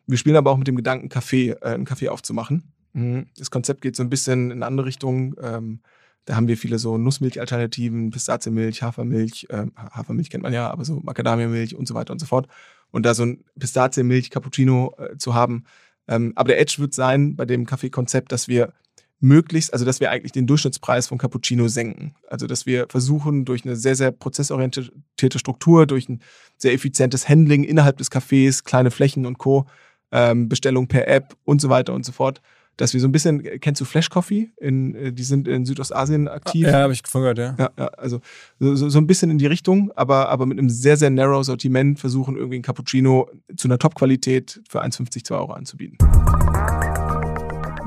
Wir 0.06 0.18
spielen 0.18 0.36
aber 0.36 0.52
auch 0.52 0.58
mit 0.58 0.68
dem 0.68 0.76
Gedanken, 0.76 1.10
Kaffee, 1.10 1.52
äh, 1.52 1.74
einen 1.74 1.86
Kaffee 1.86 2.10
aufzumachen. 2.10 2.64
Mhm. 2.94 3.28
Das 3.38 3.50
Konzept 3.50 3.82
geht 3.82 3.96
so 3.96 4.04
ein 4.04 4.10
bisschen 4.10 4.52
in 4.52 4.58
eine 4.58 4.66
andere 4.66 4.88
Richtung. 4.88 5.36
Ähm, 5.42 5.80
da 6.26 6.36
haben 6.36 6.48
wir 6.48 6.58
viele 6.58 6.80
so 6.80 6.98
Nussmilch-Alternativen, 6.98 8.12
Pistazienmilch, 8.12 8.84
Hafermilch. 8.84 9.48
Äh, 9.50 9.68
Hafermilch 9.76 10.30
kennt 10.30 10.44
man 10.44 10.54
ja, 10.54 10.70
aber 10.70 10.84
so 10.84 11.00
Macadamia-Milch 11.00 11.76
und 11.76 11.88
so 11.88 11.94
weiter 11.94 12.12
und 12.12 12.20
so 12.20 12.26
fort. 12.26 12.48
Und 12.92 13.06
da 13.06 13.14
so 13.14 13.24
ein 13.24 13.46
Pistazienmilch-Cappuccino 13.58 14.96
äh, 14.98 15.18
zu 15.18 15.34
haben. 15.34 15.64
Ähm, 16.08 16.34
aber 16.36 16.50
der 16.50 16.60
Edge 16.60 16.76
wird 16.80 16.94
sein 16.94 17.36
bei 17.36 17.46
dem 17.46 17.66
Kaffeekonzept, 17.66 18.32
dass 18.32 18.48
wir 18.48 18.74
möglichst, 19.20 19.74
also 19.74 19.86
dass 19.86 20.00
wir 20.00 20.12
eigentlich 20.12 20.32
den 20.32 20.48
Durchschnittspreis 20.48 21.08
von 21.08 21.18
Cappuccino 21.18 21.68
senken. 21.68 22.14
Also 22.28 22.48
dass 22.48 22.66
wir 22.66 22.88
versuchen, 22.90 23.46
durch 23.46 23.66
eine 23.66 23.76
sehr, 23.76 23.96
sehr 23.96 24.12
prozessorientierte 24.12 25.40
Struktur, 25.40 25.86
durch 25.86 26.08
ein 26.10 26.22
sehr 26.58 26.74
effizientes 26.74 27.28
Handling 27.28 27.64
innerhalb 27.64 27.98
des 27.98 28.12
Cafés, 28.12 28.64
kleine 28.64 28.92
Flächen 28.92 29.26
und 29.26 29.38
Co., 29.38 29.66
ähm, 30.12 30.50
Bestellung 30.50 30.88
per 30.88 31.08
App 31.08 31.36
und 31.46 31.62
so 31.62 31.70
weiter 31.70 31.94
und 31.94 32.04
so 32.06 32.12
fort, 32.12 32.42
dass 32.78 32.94
wir 32.94 33.02
so 33.02 33.08
ein 33.08 33.12
bisschen, 33.12 33.44
kennst 33.60 33.82
du 33.82 33.86
Flash 33.86 34.10
Coffee? 34.10 34.52
In, 34.58 34.96
äh, 34.96 35.12
die 35.12 35.24
sind 35.24 35.48
in 35.48 35.66
Südostasien 35.66 36.28
aktiv. 36.28 36.66
Ja, 36.66 36.80
habe 36.80 36.94
ich 36.94 37.02
von 37.06 37.22
gehört, 37.22 37.38
ja. 37.38 37.56
Ja, 37.60 37.70
ja 37.78 37.88
also 37.90 38.22
so, 38.60 38.90
so 38.90 38.98
ein 38.98 39.06
bisschen 39.06 39.30
in 39.30 39.38
die 39.38 39.48
Richtung, 39.48 39.92
aber, 39.96 40.30
aber 40.30 40.46
mit 40.46 40.58
einem 40.58 40.70
sehr, 40.70 40.96
sehr 40.96 41.10
narrow 41.10 41.44
Sortiment 41.44 42.00
versuchen, 42.00 42.38
irgendwie 42.38 42.60
ein 42.60 42.64
Cappuccino 42.64 43.30
zu 43.58 43.68
einer 43.68 43.78
Top-Qualität 43.78 44.62
für 44.68 44.82
1,50, 44.82 45.26
2 45.26 45.36
Euro 45.36 45.52
anzubieten. 45.52 45.98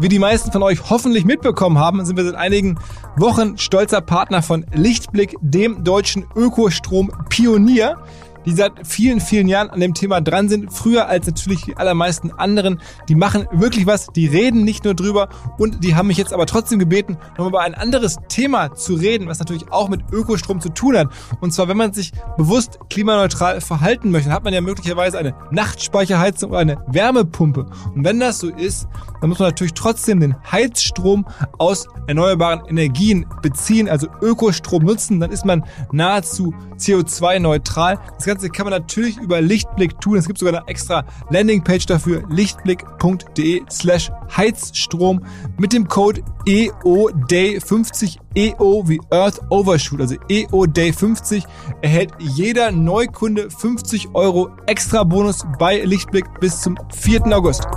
Wie 0.02 0.08
die 0.08 0.18
meisten 0.18 0.50
von 0.50 0.64
euch 0.64 0.90
hoffentlich 0.90 1.24
mitbekommen 1.24 1.78
haben, 1.78 2.04
sind 2.04 2.16
wir 2.16 2.24
seit 2.24 2.34
einigen 2.34 2.76
Wochen 3.16 3.56
stolzer 3.56 4.00
Partner 4.00 4.42
von 4.42 4.66
Lichtblick, 4.74 5.36
dem 5.40 5.84
deutschen 5.84 6.26
Ökostrom-Pionier 6.34 8.02
die 8.44 8.52
seit 8.52 8.86
vielen, 8.86 9.20
vielen 9.20 9.48
Jahren 9.48 9.70
an 9.70 9.80
dem 9.80 9.94
Thema 9.94 10.20
dran 10.20 10.48
sind. 10.48 10.72
Früher 10.72 11.08
als 11.08 11.26
natürlich 11.26 11.62
die 11.64 11.76
allermeisten 11.76 12.32
anderen. 12.32 12.80
Die 13.08 13.14
machen 13.14 13.46
wirklich 13.52 13.86
was, 13.86 14.08
die 14.08 14.26
reden 14.26 14.64
nicht 14.64 14.84
nur 14.84 14.94
drüber 14.94 15.28
und 15.58 15.84
die 15.84 15.94
haben 15.94 16.08
mich 16.08 16.16
jetzt 16.16 16.32
aber 16.32 16.46
trotzdem 16.46 16.78
gebeten, 16.78 17.18
noch 17.38 17.46
über 17.46 17.60
ein 17.60 17.74
anderes 17.74 18.16
Thema 18.28 18.74
zu 18.74 18.94
reden, 18.94 19.28
was 19.28 19.38
natürlich 19.38 19.70
auch 19.70 19.88
mit 19.88 20.00
Ökostrom 20.12 20.60
zu 20.60 20.70
tun 20.70 20.96
hat. 20.96 21.08
Und 21.40 21.52
zwar, 21.52 21.68
wenn 21.68 21.76
man 21.76 21.92
sich 21.92 22.12
bewusst 22.36 22.78
klimaneutral 22.90 23.60
verhalten 23.60 24.10
möchte, 24.10 24.30
hat 24.30 24.44
man 24.44 24.54
ja 24.54 24.60
möglicherweise 24.60 25.18
eine 25.18 25.34
Nachtspeicherheizung 25.50 26.50
oder 26.50 26.60
eine 26.60 26.84
Wärmepumpe. 26.88 27.66
Und 27.94 28.04
wenn 28.04 28.20
das 28.20 28.38
so 28.38 28.48
ist, 28.48 28.88
dann 29.22 29.30
muss 29.30 29.38
man 29.38 29.48
natürlich 29.48 29.74
trotzdem 29.74 30.18
den 30.18 30.34
Heizstrom 30.50 31.24
aus 31.56 31.86
erneuerbaren 32.08 32.66
Energien 32.66 33.24
beziehen, 33.40 33.88
also 33.88 34.08
Ökostrom 34.20 34.82
nutzen. 34.82 35.20
Dann 35.20 35.30
ist 35.30 35.44
man 35.44 35.64
nahezu 35.92 36.52
CO2-neutral. 36.76 38.00
Das 38.16 38.26
Ganze 38.26 38.50
kann 38.50 38.64
man 38.68 38.72
natürlich 38.72 39.18
über 39.18 39.40
Lichtblick 39.40 40.00
tun. 40.00 40.16
Es 40.16 40.26
gibt 40.26 40.40
sogar 40.40 40.54
eine 40.54 40.66
extra 40.66 41.04
Landingpage 41.30 41.86
dafür, 41.86 42.24
lichtblick.de 42.30 43.62
slash 43.70 44.10
Heizstrom 44.36 45.24
mit 45.56 45.72
dem 45.72 45.86
Code 45.86 46.22
EODAY50, 46.48 48.18
EO 48.34 48.88
wie 48.88 49.00
Earth 49.10 49.40
Overshoot, 49.50 50.00
also 50.00 50.16
EODAY50 50.28 51.44
erhält 51.80 52.10
jeder 52.18 52.72
Neukunde 52.72 53.50
50 53.50 54.08
Euro 54.14 54.50
extra 54.66 55.04
Bonus 55.04 55.44
bei 55.60 55.84
Lichtblick 55.84 56.24
bis 56.40 56.60
zum 56.60 56.76
4. 56.92 57.26
August. 57.26 57.68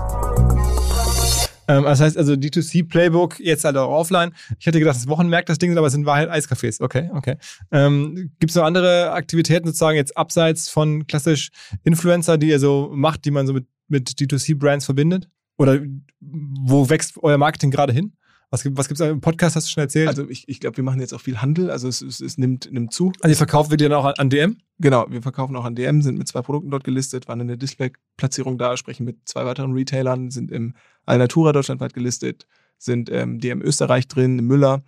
Ähm, 1.67 1.83
das 1.83 2.01
heißt 2.01 2.17
also 2.17 2.33
D2C-Playbook 2.33 3.39
jetzt 3.39 3.63
halt 3.63 3.77
auch 3.77 3.89
offline. 3.89 4.33
Ich 4.59 4.65
hätte 4.65 4.79
gedacht, 4.79 4.95
das 4.95 5.07
Wochenmerk 5.07 5.45
das 5.45 5.57
Ding 5.57 5.75
aber 5.77 5.87
es 5.87 5.93
sind 5.93 6.05
Wahrheit 6.05 6.29
Eiscafés. 6.29 6.81
Okay, 6.81 7.09
okay. 7.13 7.37
Ähm, 7.71 8.31
Gibt 8.39 8.51
es 8.51 8.55
noch 8.55 8.63
andere 8.63 9.11
Aktivitäten 9.11 9.67
sozusagen 9.67 9.97
jetzt 9.97 10.15
abseits 10.15 10.69
von 10.69 11.07
klassisch 11.07 11.49
Influencer, 11.83 12.37
die 12.37 12.49
ihr 12.49 12.59
so 12.59 12.91
macht, 12.93 13.25
die 13.25 13.31
man 13.31 13.47
so 13.47 13.53
mit, 13.53 13.65
mit 13.87 14.09
D2C-Brands 14.09 14.85
verbindet? 14.85 15.29
Oder 15.57 15.79
wo 16.19 16.89
wächst 16.89 17.17
euer 17.21 17.37
Marketing 17.37 17.71
gerade 17.71 17.93
hin? 17.93 18.13
Was, 18.55 18.65
was 18.77 18.87
gibt 18.87 19.01
es 19.01 19.05
im 19.05 19.19
Podcast, 19.19 19.57
hast 19.57 19.67
du 19.67 19.71
schon 19.71 19.81
erzählt? 19.81 20.07
Also 20.07 20.29
ich, 20.29 20.47
ich 20.47 20.61
glaube, 20.61 20.77
wir 20.77 20.83
machen 20.85 21.01
jetzt 21.01 21.13
auch 21.13 21.19
viel 21.19 21.41
Handel, 21.41 21.69
also 21.69 21.89
es, 21.89 22.01
es, 22.01 22.21
es 22.21 22.37
nimmt, 22.37 22.71
nimmt 22.71 22.93
zu. 22.93 23.11
Also 23.19 23.33
ihr 23.33 23.37
verkauft 23.37 23.69
wir 23.69 23.77
dann 23.77 23.91
auch 23.91 24.05
an 24.05 24.29
DM? 24.29 24.57
Genau, 24.79 25.05
wir 25.09 25.21
verkaufen 25.21 25.57
auch 25.57 25.65
an 25.65 25.75
DM, 25.75 26.01
sind 26.01 26.17
mit 26.17 26.29
zwei 26.29 26.41
Produkten 26.41 26.69
dort 26.69 26.85
gelistet, 26.85 27.27
waren 27.27 27.41
in 27.41 27.47
der 27.47 27.57
Display-Platzierung 27.57 28.57
da, 28.57 28.77
sprechen 28.77 29.05
mit 29.05 29.17
zwei 29.25 29.45
weiteren 29.45 29.73
Retailern, 29.73 30.31
sind 30.31 30.51
im 30.51 30.73
Alnatura 31.05 31.51
deutschlandweit 31.51 31.93
gelistet, 31.93 32.47
sind 32.77 33.09
ähm, 33.11 33.39
DM 33.39 33.61
Österreich 33.61 34.07
drin, 34.07 34.37
Müller. 34.37 34.83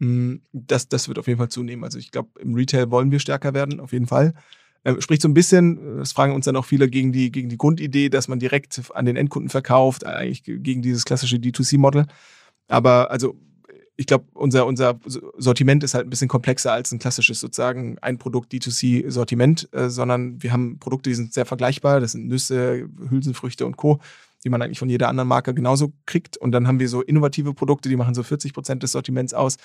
Mm, 0.00 0.36
das, 0.52 0.88
das 0.88 1.06
wird 1.06 1.20
auf 1.20 1.28
jeden 1.28 1.38
Fall 1.38 1.50
zunehmen. 1.50 1.84
Also 1.84 1.98
ich 1.98 2.10
glaube, 2.10 2.30
im 2.40 2.54
Retail 2.54 2.90
wollen 2.90 3.12
wir 3.12 3.20
stärker 3.20 3.54
werden, 3.54 3.78
auf 3.78 3.92
jeden 3.92 4.08
Fall. 4.08 4.34
Ähm, 4.84 5.00
spricht 5.00 5.22
so 5.22 5.28
ein 5.28 5.34
bisschen, 5.34 5.98
das 5.98 6.10
fragen 6.10 6.34
uns 6.34 6.46
dann 6.46 6.56
auch 6.56 6.64
viele 6.64 6.88
gegen 6.88 7.12
die, 7.12 7.30
gegen 7.30 7.48
die 7.48 7.58
Grundidee, 7.58 8.08
dass 8.08 8.26
man 8.26 8.40
direkt 8.40 8.80
an 8.92 9.04
den 9.04 9.14
Endkunden 9.14 9.50
verkauft, 9.50 10.04
eigentlich 10.04 10.42
gegen 10.42 10.82
dieses 10.82 11.04
klassische 11.04 11.36
D2C-Model. 11.36 12.06
Aber 12.68 13.10
also 13.10 13.36
ich 14.00 14.06
glaube, 14.06 14.26
unser, 14.34 14.64
unser 14.64 15.00
Sortiment 15.38 15.82
ist 15.82 15.94
halt 15.94 16.06
ein 16.06 16.10
bisschen 16.10 16.28
komplexer 16.28 16.72
als 16.72 16.92
ein 16.92 17.00
klassisches 17.00 17.40
sozusagen 17.40 17.98
ein 17.98 18.16
Produkt 18.16 18.52
D2C-Sortiment, 18.52 19.68
äh, 19.72 19.90
sondern 19.90 20.40
wir 20.40 20.52
haben 20.52 20.78
Produkte, 20.78 21.10
die 21.10 21.16
sind 21.16 21.34
sehr 21.34 21.46
vergleichbar. 21.46 21.98
Das 21.98 22.12
sind 22.12 22.28
Nüsse, 22.28 22.88
Hülsenfrüchte 23.10 23.66
und 23.66 23.76
Co., 23.76 23.98
die 24.44 24.50
man 24.50 24.62
eigentlich 24.62 24.78
von 24.78 24.88
jeder 24.88 25.08
anderen 25.08 25.28
Marke 25.28 25.52
genauso 25.52 25.92
kriegt. 26.06 26.36
Und 26.36 26.52
dann 26.52 26.68
haben 26.68 26.78
wir 26.78 26.88
so 26.88 27.02
innovative 27.02 27.54
Produkte, 27.54 27.88
die 27.88 27.96
machen 27.96 28.14
so 28.14 28.22
40 28.22 28.54
Prozent 28.54 28.84
des 28.84 28.92
Sortiments 28.92 29.34
aus. 29.34 29.56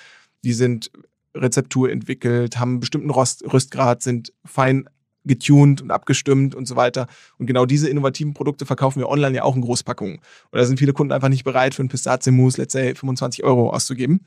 Die 0.42 0.52
sind 0.52 0.90
Rezeptur 1.36 1.90
entwickelt, 1.90 2.58
haben 2.58 2.72
einen 2.72 2.80
bestimmten 2.80 3.10
Rost, 3.10 3.44
Röstgrad, 3.52 4.02
sind 4.02 4.32
fein 4.44 4.88
getuned 5.24 5.82
und 5.82 5.90
abgestimmt 5.90 6.54
und 6.54 6.66
so 6.66 6.76
weiter. 6.76 7.06
Und 7.38 7.46
genau 7.46 7.66
diese 7.66 7.88
innovativen 7.88 8.34
Produkte 8.34 8.66
verkaufen 8.66 9.00
wir 9.00 9.08
online 9.08 9.36
ja 9.36 9.42
auch 9.42 9.56
in 9.56 9.62
Großpackungen. 9.62 10.16
Und 10.16 10.58
da 10.58 10.64
sind 10.64 10.78
viele 10.78 10.92
Kunden 10.92 11.12
einfach 11.12 11.28
nicht 11.28 11.44
bereit, 11.44 11.74
für 11.74 11.82
ein 11.82 11.88
Pistazienmus, 11.88 12.56
let's 12.56 12.72
say, 12.72 12.94
25 12.94 13.44
Euro 13.44 13.70
auszugeben. 13.70 14.20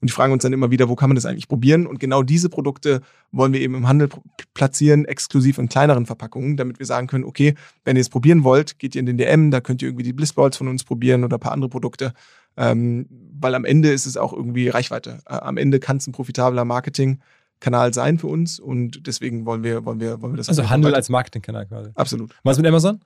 Und 0.00 0.10
die 0.10 0.12
fragen 0.12 0.32
uns 0.32 0.42
dann 0.42 0.52
immer 0.52 0.70
wieder, 0.70 0.88
wo 0.88 0.96
kann 0.96 1.08
man 1.08 1.14
das 1.14 1.24
eigentlich 1.24 1.48
probieren? 1.48 1.86
Und 1.86 1.98
genau 1.98 2.22
diese 2.22 2.48
Produkte 2.48 3.00
wollen 3.32 3.52
wir 3.52 3.60
eben 3.60 3.74
im 3.74 3.88
Handel 3.88 4.08
platzieren, 4.52 5.04
exklusiv 5.04 5.58
in 5.58 5.68
kleineren 5.68 6.06
Verpackungen, 6.06 6.56
damit 6.56 6.78
wir 6.78 6.86
sagen 6.86 7.06
können, 7.06 7.24
okay, 7.24 7.54
wenn 7.84 7.96
ihr 7.96 8.02
es 8.02 8.10
probieren 8.10 8.44
wollt, 8.44 8.78
geht 8.78 8.94
ihr 8.94 9.00
in 9.00 9.06
den 9.06 9.18
DM, 9.18 9.50
da 9.50 9.60
könnt 9.60 9.82
ihr 9.82 9.88
irgendwie 9.88 10.04
die 10.04 10.12
Blissballs 10.12 10.56
von 10.56 10.68
uns 10.68 10.84
probieren 10.84 11.24
oder 11.24 11.38
ein 11.38 11.40
paar 11.40 11.52
andere 11.52 11.70
Produkte. 11.70 12.12
Ähm, 12.56 13.06
weil 13.40 13.54
am 13.54 13.64
Ende 13.64 13.90
ist 13.92 14.06
es 14.06 14.16
auch 14.16 14.32
irgendwie 14.32 14.68
Reichweite. 14.68 15.18
Äh, 15.26 15.34
am 15.34 15.56
Ende 15.56 15.80
kann 15.80 15.96
es 15.96 16.06
ein 16.06 16.12
profitabler 16.12 16.64
Marketing 16.64 17.20
Kanal 17.64 17.94
sein 17.94 18.18
für 18.18 18.26
uns 18.26 18.60
und 18.60 19.06
deswegen 19.06 19.46
wollen 19.46 19.62
wir, 19.62 19.86
wollen 19.86 19.98
wir, 19.98 20.20
wollen 20.20 20.34
wir 20.34 20.36
das. 20.36 20.50
Also 20.50 20.68
Handel 20.68 20.94
als 20.94 21.08
Marketingkanal 21.08 21.66
quasi. 21.66 21.90
Absolut. 21.94 22.30
Was 22.42 22.58
mit 22.58 22.66
Amazon? 22.66 23.00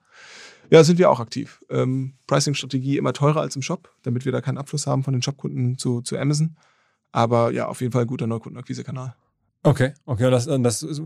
Ja, 0.69 0.83
sind 0.83 0.99
wir 0.99 1.09
auch 1.09 1.21
aktiv. 1.21 1.63
Ähm, 1.69 2.15
Pricing-Strategie 2.27 2.97
immer 2.97 3.13
teurer 3.13 3.39
als 3.39 3.55
im 3.55 3.61
Shop, 3.61 3.89
damit 4.03 4.25
wir 4.25 4.33
da 4.33 4.41
keinen 4.41 4.57
Abfluss 4.57 4.85
haben 4.85 5.03
von 5.03 5.13
den 5.13 5.21
Shopkunden 5.21 5.77
zu, 5.77 6.01
zu 6.01 6.17
Amazon. 6.17 6.57
Aber 7.13 7.51
ja, 7.51 7.67
auf 7.67 7.79
jeden 7.79 7.93
Fall 7.93 8.01
ein 8.01 8.07
guter 8.07 8.27
Neukundenakquise-Kanal. 8.27 9.15
Okay, 9.63 9.93
okay. 10.05 10.25
Und 10.25 10.31
das, 10.31 10.45
das 10.45 10.83
äh, 10.83 10.99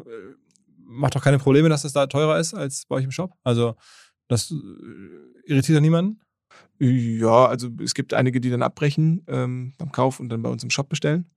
macht 0.79 1.15
doch 1.15 1.23
keine 1.23 1.37
Probleme, 1.37 1.69
dass 1.69 1.83
das 1.83 1.93
da 1.93 2.07
teurer 2.07 2.39
ist 2.39 2.55
als 2.55 2.87
bei 2.87 2.95
euch 2.95 3.05
im 3.05 3.11
Shop? 3.11 3.35
Also, 3.43 3.75
das 4.27 4.49
äh, 4.49 4.55
irritiert 5.45 5.75
ja 5.75 5.79
niemanden? 5.79 6.21
Ja, 6.79 7.45
also 7.45 7.69
es 7.83 7.93
gibt 7.93 8.15
einige, 8.15 8.41
die 8.41 8.49
dann 8.49 8.63
abbrechen 8.63 9.23
ähm, 9.27 9.73
beim 9.77 9.91
Kauf 9.91 10.19
und 10.19 10.29
dann 10.29 10.41
bei 10.41 10.49
uns 10.49 10.63
im 10.63 10.71
Shop 10.71 10.89
bestellen. 10.89 11.27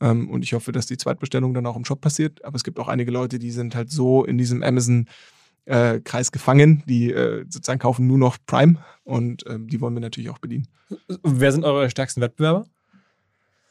Ähm, 0.00 0.28
und 0.30 0.42
ich 0.42 0.52
hoffe, 0.52 0.72
dass 0.72 0.86
die 0.86 0.96
Zweitbestellung 0.96 1.54
dann 1.54 1.66
auch 1.66 1.76
im 1.76 1.84
Shop 1.84 2.00
passiert. 2.00 2.44
Aber 2.44 2.56
es 2.56 2.64
gibt 2.64 2.78
auch 2.78 2.88
einige 2.88 3.10
Leute, 3.10 3.38
die 3.38 3.50
sind 3.50 3.74
halt 3.74 3.90
so 3.90 4.24
in 4.24 4.38
diesem 4.38 4.62
Amazon-Kreis 4.62 6.28
äh, 6.28 6.32
gefangen, 6.32 6.82
die 6.86 7.12
äh, 7.12 7.44
sozusagen 7.48 7.78
kaufen 7.78 8.06
nur 8.06 8.18
noch 8.18 8.38
Prime 8.46 8.78
und 9.04 9.44
ähm, 9.46 9.68
die 9.68 9.80
wollen 9.80 9.94
wir 9.94 10.00
natürlich 10.00 10.30
auch 10.30 10.38
bedienen. 10.38 10.68
Wer 11.22 11.52
sind 11.52 11.64
eure 11.64 11.88
stärksten 11.90 12.20
Wettbewerber? 12.20 12.66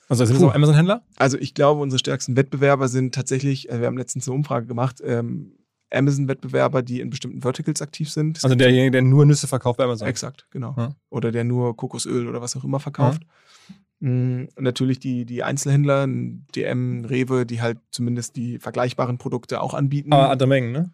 Also 0.09 0.25
sind 0.25 0.35
es 0.35 0.43
auch 0.43 0.53
Amazon-Händler? 0.53 1.03
Also 1.15 1.37
ich 1.37 1.53
glaube, 1.53 1.81
unsere 1.81 1.99
stärksten 1.99 2.35
Wettbewerber 2.35 2.87
sind 2.87 3.15
tatsächlich, 3.15 3.69
äh, 3.69 3.79
wir 3.79 3.87
haben 3.87 3.97
letztens 3.97 4.27
eine 4.27 4.35
Umfrage 4.35 4.67
gemacht, 4.67 5.01
ähm, 5.03 5.53
Amazon-Wettbewerber, 5.91 6.81
die 6.81 6.99
in 6.99 7.09
bestimmten 7.09 7.41
Verticals 7.41 7.81
aktiv 7.81 8.09
sind. 8.09 8.43
Also 8.43 8.55
derjenige, 8.55 8.91
der 8.91 9.01
nur 9.01 9.25
Nüsse 9.25 9.47
verkauft 9.47 9.77
bei 9.77 9.83
Amazon. 9.83 10.07
Exakt, 10.07 10.47
genau. 10.49 10.75
Hm. 10.75 10.95
Oder 11.09 11.31
der 11.31 11.43
nur 11.43 11.75
Kokosöl 11.77 12.27
oder 12.27 12.41
was 12.41 12.55
auch 12.55 12.63
immer 12.63 12.79
verkauft. 12.79 13.23
Hm. 13.67 13.75
Mm, 14.03 14.49
natürlich 14.59 14.99
die, 14.99 15.23
die 15.23 15.43
Einzelhändler, 15.43 16.05
DM, 16.07 17.05
Rewe, 17.05 17.45
die 17.45 17.61
halt 17.61 17.77
zumindest 17.89 18.35
die 18.35 18.59
vergleichbaren 18.59 19.17
Produkte 19.17 19.61
auch 19.61 19.73
anbieten. 19.73 20.11
Aber 20.11 20.29
andere 20.29 20.49
Mengen, 20.49 20.73
ne? 20.73 20.91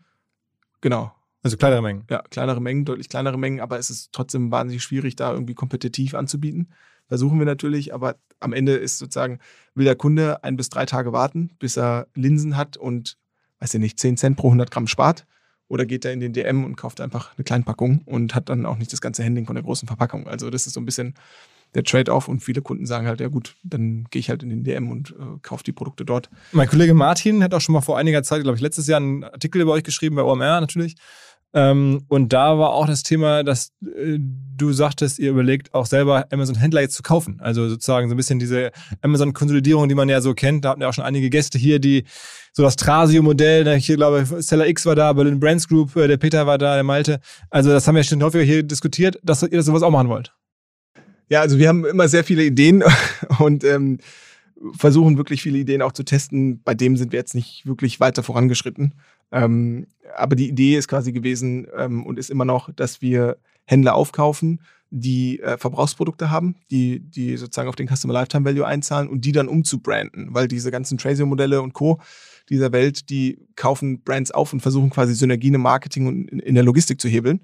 Genau. 0.82 1.12
Also 1.42 1.58
kleinere 1.58 1.82
Mengen. 1.82 2.04
Ja, 2.08 2.22
kleinere 2.30 2.62
Mengen, 2.62 2.86
deutlich 2.86 3.10
kleinere 3.10 3.40
Mengen, 3.40 3.62
aber 3.62 3.80
es 3.80 3.90
ist 3.90 4.12
trotzdem 4.12 4.52
wahnsinnig 4.52 4.84
schwierig, 4.84 5.16
da 5.16 5.34
irgendwie 5.34 5.56
kompetitiv 5.56 6.14
anzubieten. 6.14 6.70
Versuchen 7.08 7.40
wir 7.40 7.48
natürlich, 7.48 7.96
aber 7.96 8.18
am 8.40 8.54
Ende 8.54 8.74
ist 8.74 9.00
sozusagen, 9.00 9.40
will 9.74 9.86
der 9.86 9.96
Kunde 9.96 10.44
ein 10.44 10.56
bis 10.56 10.70
drei 10.70 10.86
Tage 10.86 11.12
warten, 11.12 11.50
bis 11.58 11.78
er 11.78 12.06
Linsen 12.14 12.58
hat 12.58 12.78
und 12.78 13.18
weiß 13.58 13.74
ich 13.74 13.80
nicht, 13.80 14.00
10 14.00 14.18
Cent 14.18 14.38
pro 14.38 14.50
100 14.50 14.70
Gramm 14.70 14.86
spart. 14.86 15.26
Oder 15.68 15.88
geht 15.88 16.06
er 16.06 16.14
in 16.14 16.20
den 16.20 16.34
DM 16.34 16.64
und 16.64 16.76
kauft 16.76 17.02
einfach 17.02 17.36
eine 17.36 17.44
Kleinpackung 17.44 18.02
und 18.06 18.36
hat 18.36 18.50
dann 18.50 18.68
auch 18.68 18.78
nicht 18.78 18.94
das 18.94 19.02
ganze 19.02 19.24
Handling 19.24 19.48
von 19.48 19.56
der 19.56 19.64
großen 19.64 19.88
Verpackung. 19.88 20.28
Also 20.28 20.52
das 20.52 20.68
ist 20.68 20.74
so 20.74 20.80
ein 20.80 20.86
bisschen 20.86 21.16
der 21.76 21.84
Trade-off 21.84 22.28
und 22.28 22.42
viele 22.42 22.62
Kunden 22.62 22.86
sagen 22.86 23.08
halt, 23.08 23.20
ja 23.20 23.28
gut, 23.28 23.56
dann 23.64 24.06
gehe 24.10 24.20
ich 24.20 24.30
halt 24.30 24.44
in 24.44 24.50
den 24.50 24.64
DM 24.64 24.90
und 24.90 25.12
äh, 25.12 25.40
kaufe 25.42 25.64
die 25.64 25.72
Produkte 25.72 26.06
dort. 26.06 26.30
Mein 26.52 26.68
Kollege 26.68 26.94
Martin 26.94 27.44
hat 27.44 27.54
auch 27.54 27.62
schon 27.62 27.74
mal 27.74 27.82
vor 27.82 27.98
einiger 27.98 28.24
Zeit, 28.24 28.44
glaube 28.44 28.56
ich, 28.56 28.62
letztes 28.62 28.88
Jahr 28.88 28.98
einen 28.98 29.24
Artikel 29.24 29.62
über 29.62 29.74
euch 29.74 29.84
geschrieben, 29.84 30.16
bei 30.16 30.24
OMR 30.24 30.62
natürlich. 30.62 30.96
Ähm, 31.52 32.06
und 32.10 32.32
da 32.32 32.60
war 32.60 32.74
auch 32.74 32.86
das 32.86 33.02
Thema, 33.02 33.44
dass 33.44 33.72
äh, 33.82 34.20
du 34.20 34.72
sagtest, 34.72 35.18
ihr 35.18 35.32
überlegt 35.32 35.74
auch 35.74 35.88
selber 35.88 36.28
Amazon-Händler 36.32 36.82
jetzt 36.82 36.96
zu 36.96 37.02
kaufen. 37.02 37.40
Also 37.40 37.68
sozusagen 37.68 38.08
so 38.08 38.14
ein 38.14 38.18
bisschen 38.18 38.38
diese 38.38 38.72
Amazon-Konsolidierung, 39.02 39.90
die 39.90 39.96
man 39.96 40.10
ja 40.10 40.22
so 40.22 40.36
kennt. 40.36 40.64
Da 40.64 40.70
hatten 40.70 40.82
ja 40.82 40.90
auch 40.90 40.94
schon 40.94 41.06
einige 41.06 41.30
Gäste 41.32 41.58
hier, 41.58 41.80
die 41.80 42.04
so 42.54 42.62
das 42.62 42.76
Trasio-Modell, 42.76 43.80
hier 43.80 43.96
glaube 43.96 44.22
ich, 44.22 44.46
Seller 44.46 44.68
X 44.68 44.86
war 44.86 44.96
da, 44.96 45.12
Berlin 45.14 45.40
Brands 45.40 45.68
Group, 45.68 45.96
äh, 45.96 46.08
der 46.08 46.18
Peter 46.18 46.46
war 46.46 46.60
da, 46.60 46.76
der 46.76 46.84
Malte. 46.84 47.20
Also 47.50 47.72
das 47.72 47.88
haben 47.88 47.96
wir 47.96 48.04
schon 48.04 48.22
häufiger 48.22 48.44
hier 48.44 48.62
diskutiert, 48.62 49.20
dass 49.24 49.42
ihr 49.42 49.50
das 49.50 49.66
sowas 49.66 49.82
auch 49.82 49.92
machen 49.92 50.10
wollt. 50.10 50.32
Ja, 51.30 51.42
also 51.42 51.60
wir 51.60 51.68
haben 51.68 51.86
immer 51.86 52.08
sehr 52.08 52.24
viele 52.24 52.44
Ideen 52.44 52.84
und 53.40 53.64
ähm, 53.64 54.00
versuchen 54.74 55.18
wirklich 55.18 55.42
viele 55.42 55.60
Ideen 55.60 55.82
auch 55.82 55.94
zu 55.94 56.04
testen. 56.04 56.62
Bei 56.64 56.74
dem 56.74 56.98
sind 56.98 57.12
wir 57.12 57.20
jetzt 57.20 57.36
nicht 57.36 57.66
wirklich 57.66 58.00
weiter 58.00 58.24
vorangeschritten. 58.24 58.96
Ähm, 59.32 59.88
aber 60.18 60.36
die 60.36 60.50
Idee 60.50 60.76
ist 60.76 60.88
quasi 60.88 61.12
gewesen 61.12 61.68
ähm, 61.78 62.06
und 62.06 62.18
ist 62.18 62.32
immer 62.32 62.46
noch, 62.46 62.74
dass 62.74 63.02
wir 63.02 63.38
Händler 63.66 63.94
aufkaufen, 63.94 64.62
die 64.90 65.40
äh, 65.40 65.58
Verbrauchsprodukte 65.58 66.32
haben, 66.32 66.56
die, 66.72 67.00
die 67.00 67.38
sozusagen 67.38 67.70
auf 67.70 67.76
den 67.76 67.88
Customer 67.88 68.14
Lifetime 68.14 68.46
Value 68.46 68.66
einzahlen 68.66 69.08
und 69.08 69.24
die 69.24 69.32
dann 69.32 69.48
umzubranden, 69.48 70.30
weil 70.32 70.48
diese 70.48 70.72
ganzen 70.72 70.98
Traceo-Modelle 70.98 71.62
und 71.62 71.74
Co. 71.74 72.00
dieser 72.50 72.72
Welt, 72.72 73.12
die 73.12 73.38
kaufen 73.56 74.02
Brands 74.02 74.32
auf 74.32 74.52
und 74.52 74.62
versuchen 74.62 74.90
quasi 74.90 75.14
Synergien 75.14 75.54
im 75.54 75.62
Marketing 75.62 76.08
und 76.08 76.28
in, 76.32 76.40
in 76.40 76.56
der 76.56 76.64
Logistik 76.64 77.00
zu 77.00 77.08
hebeln. 77.08 77.42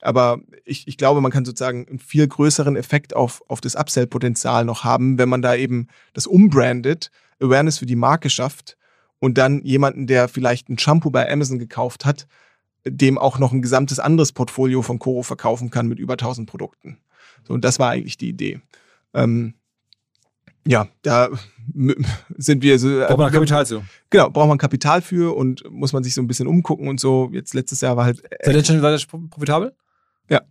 Aber 0.00 0.40
ich, 0.64 0.88
ich 0.88 0.96
glaube, 0.96 1.20
man 1.20 1.30
kann 1.30 1.44
sozusagen 1.44 1.86
einen 1.86 1.98
viel 1.98 2.26
größeren 2.26 2.76
Effekt 2.76 3.14
auf, 3.14 3.42
auf 3.48 3.60
das 3.60 3.76
Upsell-Potenzial 3.76 4.64
noch 4.64 4.84
haben, 4.84 5.18
wenn 5.18 5.28
man 5.28 5.42
da 5.42 5.54
eben 5.54 5.88
das 6.14 6.26
umbrandet, 6.26 7.10
Awareness 7.40 7.78
für 7.78 7.86
die 7.86 7.96
Marke 7.96 8.30
schafft 8.30 8.76
und 9.18 9.38
dann 9.38 9.62
jemanden, 9.62 10.06
der 10.06 10.28
vielleicht 10.28 10.68
ein 10.68 10.78
Shampoo 10.78 11.10
bei 11.10 11.30
Amazon 11.30 11.58
gekauft 11.58 12.04
hat, 12.04 12.26
dem 12.86 13.18
auch 13.18 13.38
noch 13.38 13.52
ein 13.52 13.62
gesamtes 13.62 13.98
anderes 13.98 14.32
Portfolio 14.32 14.82
von 14.82 14.98
Coro 14.98 15.22
verkaufen 15.22 15.70
kann 15.70 15.86
mit 15.86 15.98
über 15.98 16.14
1000 16.14 16.48
Produkten. 16.48 16.98
So, 17.46 17.54
und 17.54 17.64
das 17.64 17.78
war 17.78 17.90
eigentlich 17.90 18.16
die 18.16 18.28
Idee. 18.28 18.60
Ähm, 19.12 19.54
ja, 20.66 20.88
da 21.02 21.28
sind 22.36 22.62
wir 22.62 22.78
so. 22.78 22.88
Braucht 22.88 23.18
man 23.18 23.32
Kapital 23.32 23.66
zu. 23.66 23.82
Genau, 24.10 24.30
braucht 24.30 24.48
man 24.48 24.58
Kapital 24.58 25.02
für 25.02 25.36
und 25.36 25.62
muss 25.70 25.92
man 25.92 26.02
sich 26.02 26.14
so 26.14 26.20
ein 26.20 26.26
bisschen 26.26 26.46
umgucken 26.46 26.88
und 26.88 27.00
so. 27.00 27.30
Jetzt 27.32 27.54
letztes 27.54 27.80
Jahr 27.80 27.96
war 27.96 28.04
halt. 28.04 28.22
Seid 28.42 28.54
ihr 28.54 28.64
schon 28.64 28.76
ihr 28.76 29.28
profitabel? 29.28 29.74
Ja. 30.30 30.42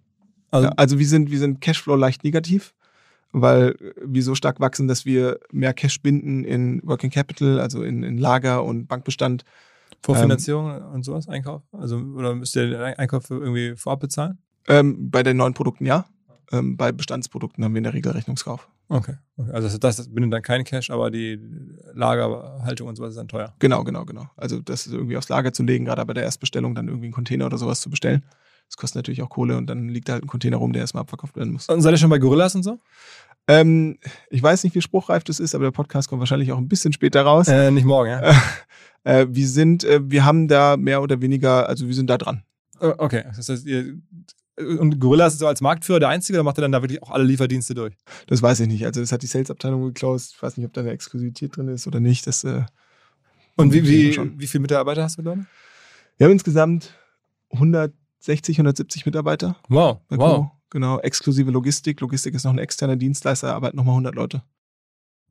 Also, 0.52 0.68
ja, 0.68 0.74
also 0.78 1.00
wir 1.00 1.08
sind, 1.08 1.32
wir 1.32 1.39
sind 1.39 1.62
Cashflow 1.62 1.96
leicht 1.96 2.24
negativ, 2.24 2.74
weil 3.32 3.76
wir 4.04 4.24
so 4.24 4.36
stark 4.36 4.60
wachsen, 4.60 4.88
dass 4.88 5.06
wir 5.06 5.39
mehr 5.52 5.74
Cash 5.74 6.02
binden 6.02 6.44
in 6.44 6.82
Working 6.84 7.12
Capital, 7.12 7.60
also 7.60 7.84
in, 7.84 8.04
in 8.04 8.18
Lager 8.18 8.63
und 8.63 8.88
Bankbestand. 8.88 9.44
Vorfinanzierung 10.02 10.72
ähm, 10.72 10.86
und 10.94 11.04
sowas, 11.04 11.28
Einkauf? 11.28 11.62
Also, 11.72 11.98
oder 11.98 12.34
müsst 12.36 12.56
ihr 12.56 12.70
den 12.70 12.82
Einkauf 12.82 13.30
irgendwie 13.30 13.76
vorab 13.76 14.00
bezahlen? 14.00 14.38
Ähm, 14.68 15.10
bei 15.10 15.24
den 15.24 15.38
neuen 15.38 15.54
Produkten 15.54 15.86
ja. 15.86 16.06
Ähm, 16.52 16.78
bei 16.78 16.92
Bestandsprodukten 16.92 17.63
haben 17.63 17.74
wir 17.74 17.80
in 17.80 17.84
der 17.84 17.94
Regel 17.94 18.12
Rechnungskauf. 18.12 18.70
Okay. 18.88 19.15
okay. 19.38 19.52
Also 19.52 19.78
das, 19.78 19.98
das 19.98 20.10
bindet 20.10 20.34
dann 20.34 20.42
kein 20.42 20.63
Cash, 20.63 20.89
aber 20.89 21.12
die 21.12 21.39
Lagerhaltung 21.94 22.88
und 22.88 22.96
sowas 22.96 23.12
ist 23.12 23.18
dann 23.18 23.28
teuer. 23.28 23.54
Genau, 23.60 23.84
genau, 23.84 24.04
genau. 24.04 24.30
Also 24.36 24.60
das 24.60 24.88
irgendwie 24.88 25.15
aufs 25.15 25.30
Lager 25.30 25.54
zu 25.54 25.62
legen, 25.62 25.86
gerade 25.86 26.04
bei 26.06 26.13
der 26.13 26.24
Erstbestellung 26.24 26.74
dann 26.74 26.88
irgendwie 26.88 27.06
einen 27.06 27.13
Container 27.13 27.46
oder 27.46 27.60
sowas 27.60 27.82
zu 27.82 27.92
bestellen. 27.92 28.24
Das 28.69 28.77
kostet 28.77 28.97
natürlich 28.97 29.21
auch 29.21 29.29
Kohle 29.29 29.58
und 29.58 29.67
dann 29.67 29.89
liegt 29.89 30.08
da 30.08 30.13
halt 30.13 30.23
ein 30.23 30.27
Container 30.27 30.58
rum, 30.58 30.73
der 30.73 30.82
erstmal 30.82 31.01
abverkauft 31.01 31.36
werden 31.36 31.51
muss. 31.51 31.67
Und 31.67 31.82
seid 31.82 31.93
ihr 31.93 31.97
schon 31.97 32.10
bei 32.10 32.19
Gorillas 32.19 32.55
und 32.55 32.63
so? 32.63 32.79
Ähm, 33.47 33.97
ich 34.29 34.43
weiß 34.43 34.63
nicht, 34.63 34.75
wie 34.75 34.82
spruchreif 34.82 35.23
das 35.23 35.39
ist, 35.39 35.55
aber 35.55 35.65
der 35.65 35.71
Podcast 35.71 36.08
kommt 36.08 36.19
wahrscheinlich 36.19 36.51
auch 36.51 36.58
ein 36.58 36.67
bisschen 36.67 36.93
später 36.93 37.23
raus. 37.23 37.47
Äh, 37.47 37.71
nicht 37.71 37.86
morgen, 37.86 38.12
ja. 38.12 38.32
äh, 39.03 39.25
wir 39.27 39.47
sind, 39.47 39.84
äh, 39.84 39.99
wir 40.03 40.23
haben 40.23 40.47
da 40.47 40.77
mehr 40.77 41.01
oder 41.01 41.19
weniger, 41.21 41.67
also 41.67 41.88
wir 41.88 41.95
sind 41.95 42.10
da 42.10 42.17
dran. 42.19 42.43
Äh, 42.79 42.93
okay, 42.97 43.23
das 43.36 43.49
heißt, 43.49 43.65
ihr 43.65 43.97
und 44.60 44.99
Gorillas 44.99 45.34
ist 45.34 45.39
so 45.39 45.47
als 45.47 45.62
Marktführer 45.62 45.99
der 45.99 46.10
Einzige 46.10 46.38
oder 46.38 46.43
macht 46.43 46.58
er 46.58 46.63
dann 46.63 46.71
da 46.71 46.82
wirklich 46.82 47.01
auch 47.01 47.12
alle 47.12 47.23
Lieferdienste 47.23 47.73
durch? 47.73 47.95
Das 48.27 48.41
weiß 48.41 48.60
ich 48.60 48.67
nicht. 48.67 48.86
Also 48.86 48.99
das 48.99 49.12
hat 49.12 49.21
die 49.21 49.27
Sales-Abteilung 49.27 49.86
geklaust. 49.86 50.34
Ich 50.36 50.43
weiß 50.43 50.58
nicht, 50.58 50.65
ob 50.65 50.73
da 50.73 50.82
eine 50.82 50.91
Exklusivität 50.91 51.55
drin 51.55 51.69
ist 51.69 51.88
oder 51.88 51.99
nicht. 51.99 52.27
Das, 52.27 52.43
äh, 52.43 52.63
und 53.55 53.73
wie, 53.73 53.88
wie, 53.88 54.17
wie 54.38 54.47
viele 54.47 54.62
Mitarbeiter 54.62 55.03
hast 55.03 55.17
du, 55.17 55.21
Leute? 55.21 55.45
Wir 56.17 56.25
haben 56.25 56.34
insgesamt 56.34 56.93
100 57.51 57.93
60, 58.19 58.58
170 58.58 59.05
Mitarbeiter. 59.05 59.55
Wow, 59.69 59.99
wow. 60.10 60.51
Genau, 60.69 60.99
exklusive 60.99 61.49
Logistik. 61.49 61.99
Logistik 62.01 62.36
ist 62.36 62.43
noch 62.43 62.53
ein 62.53 62.60
externer 62.60 62.95
Dienstleister, 62.95 63.53
arbeiten 63.55 63.77
nochmal 63.77 63.93
100 63.93 64.13
Leute. 64.13 64.43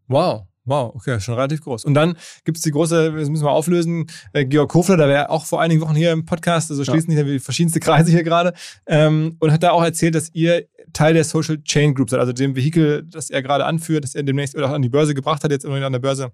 Wow, 0.08 0.46
wow, 0.64 0.94
okay, 0.94 1.20
schon 1.20 1.34
relativ 1.34 1.62
groß. 1.62 1.84
Und 1.84 1.94
dann 1.94 2.16
gibt 2.44 2.56
es 2.56 2.62
die 2.62 2.70
große, 2.70 3.12
das 3.12 3.28
müssen 3.28 3.44
wir 3.44 3.50
auflösen, 3.50 4.06
äh, 4.32 4.44
Georg 4.44 4.70
Kofler, 4.70 4.96
der 4.96 5.08
wäre 5.08 5.30
auch 5.30 5.44
vor 5.44 5.60
einigen 5.60 5.80
Wochen 5.80 5.94
hier 5.94 6.12
im 6.12 6.24
Podcast, 6.24 6.70
also 6.70 6.82
schließen 6.82 7.12
ja. 7.12 7.22
nicht 7.22 7.44
verschiedenste 7.44 7.78
Kreise 7.78 8.10
hier 8.10 8.24
gerade, 8.24 8.52
ähm, 8.86 9.36
und 9.38 9.52
hat 9.52 9.62
da 9.62 9.72
auch 9.72 9.84
erzählt, 9.84 10.14
dass 10.14 10.34
ihr 10.34 10.66
Teil 10.92 11.14
der 11.14 11.24
Social 11.24 11.62
Chain 11.62 11.94
Group 11.94 12.10
seid, 12.10 12.20
also 12.20 12.32
dem 12.32 12.56
Vehikel, 12.56 13.04
das 13.04 13.30
er 13.30 13.42
gerade 13.42 13.66
anführt, 13.66 14.04
das 14.04 14.14
er 14.14 14.22
demnächst 14.22 14.56
oder 14.56 14.70
auch 14.70 14.74
an 14.74 14.82
die 14.82 14.88
Börse 14.88 15.14
gebracht 15.14 15.44
hat, 15.44 15.50
jetzt 15.50 15.64
immer 15.64 15.84
an 15.84 15.92
der 15.92 16.00
Börse 16.00 16.32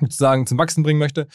sozusagen 0.00 0.46
zum 0.46 0.58
Wachsen 0.58 0.82
bringen 0.82 0.98
möchte. 0.98 1.26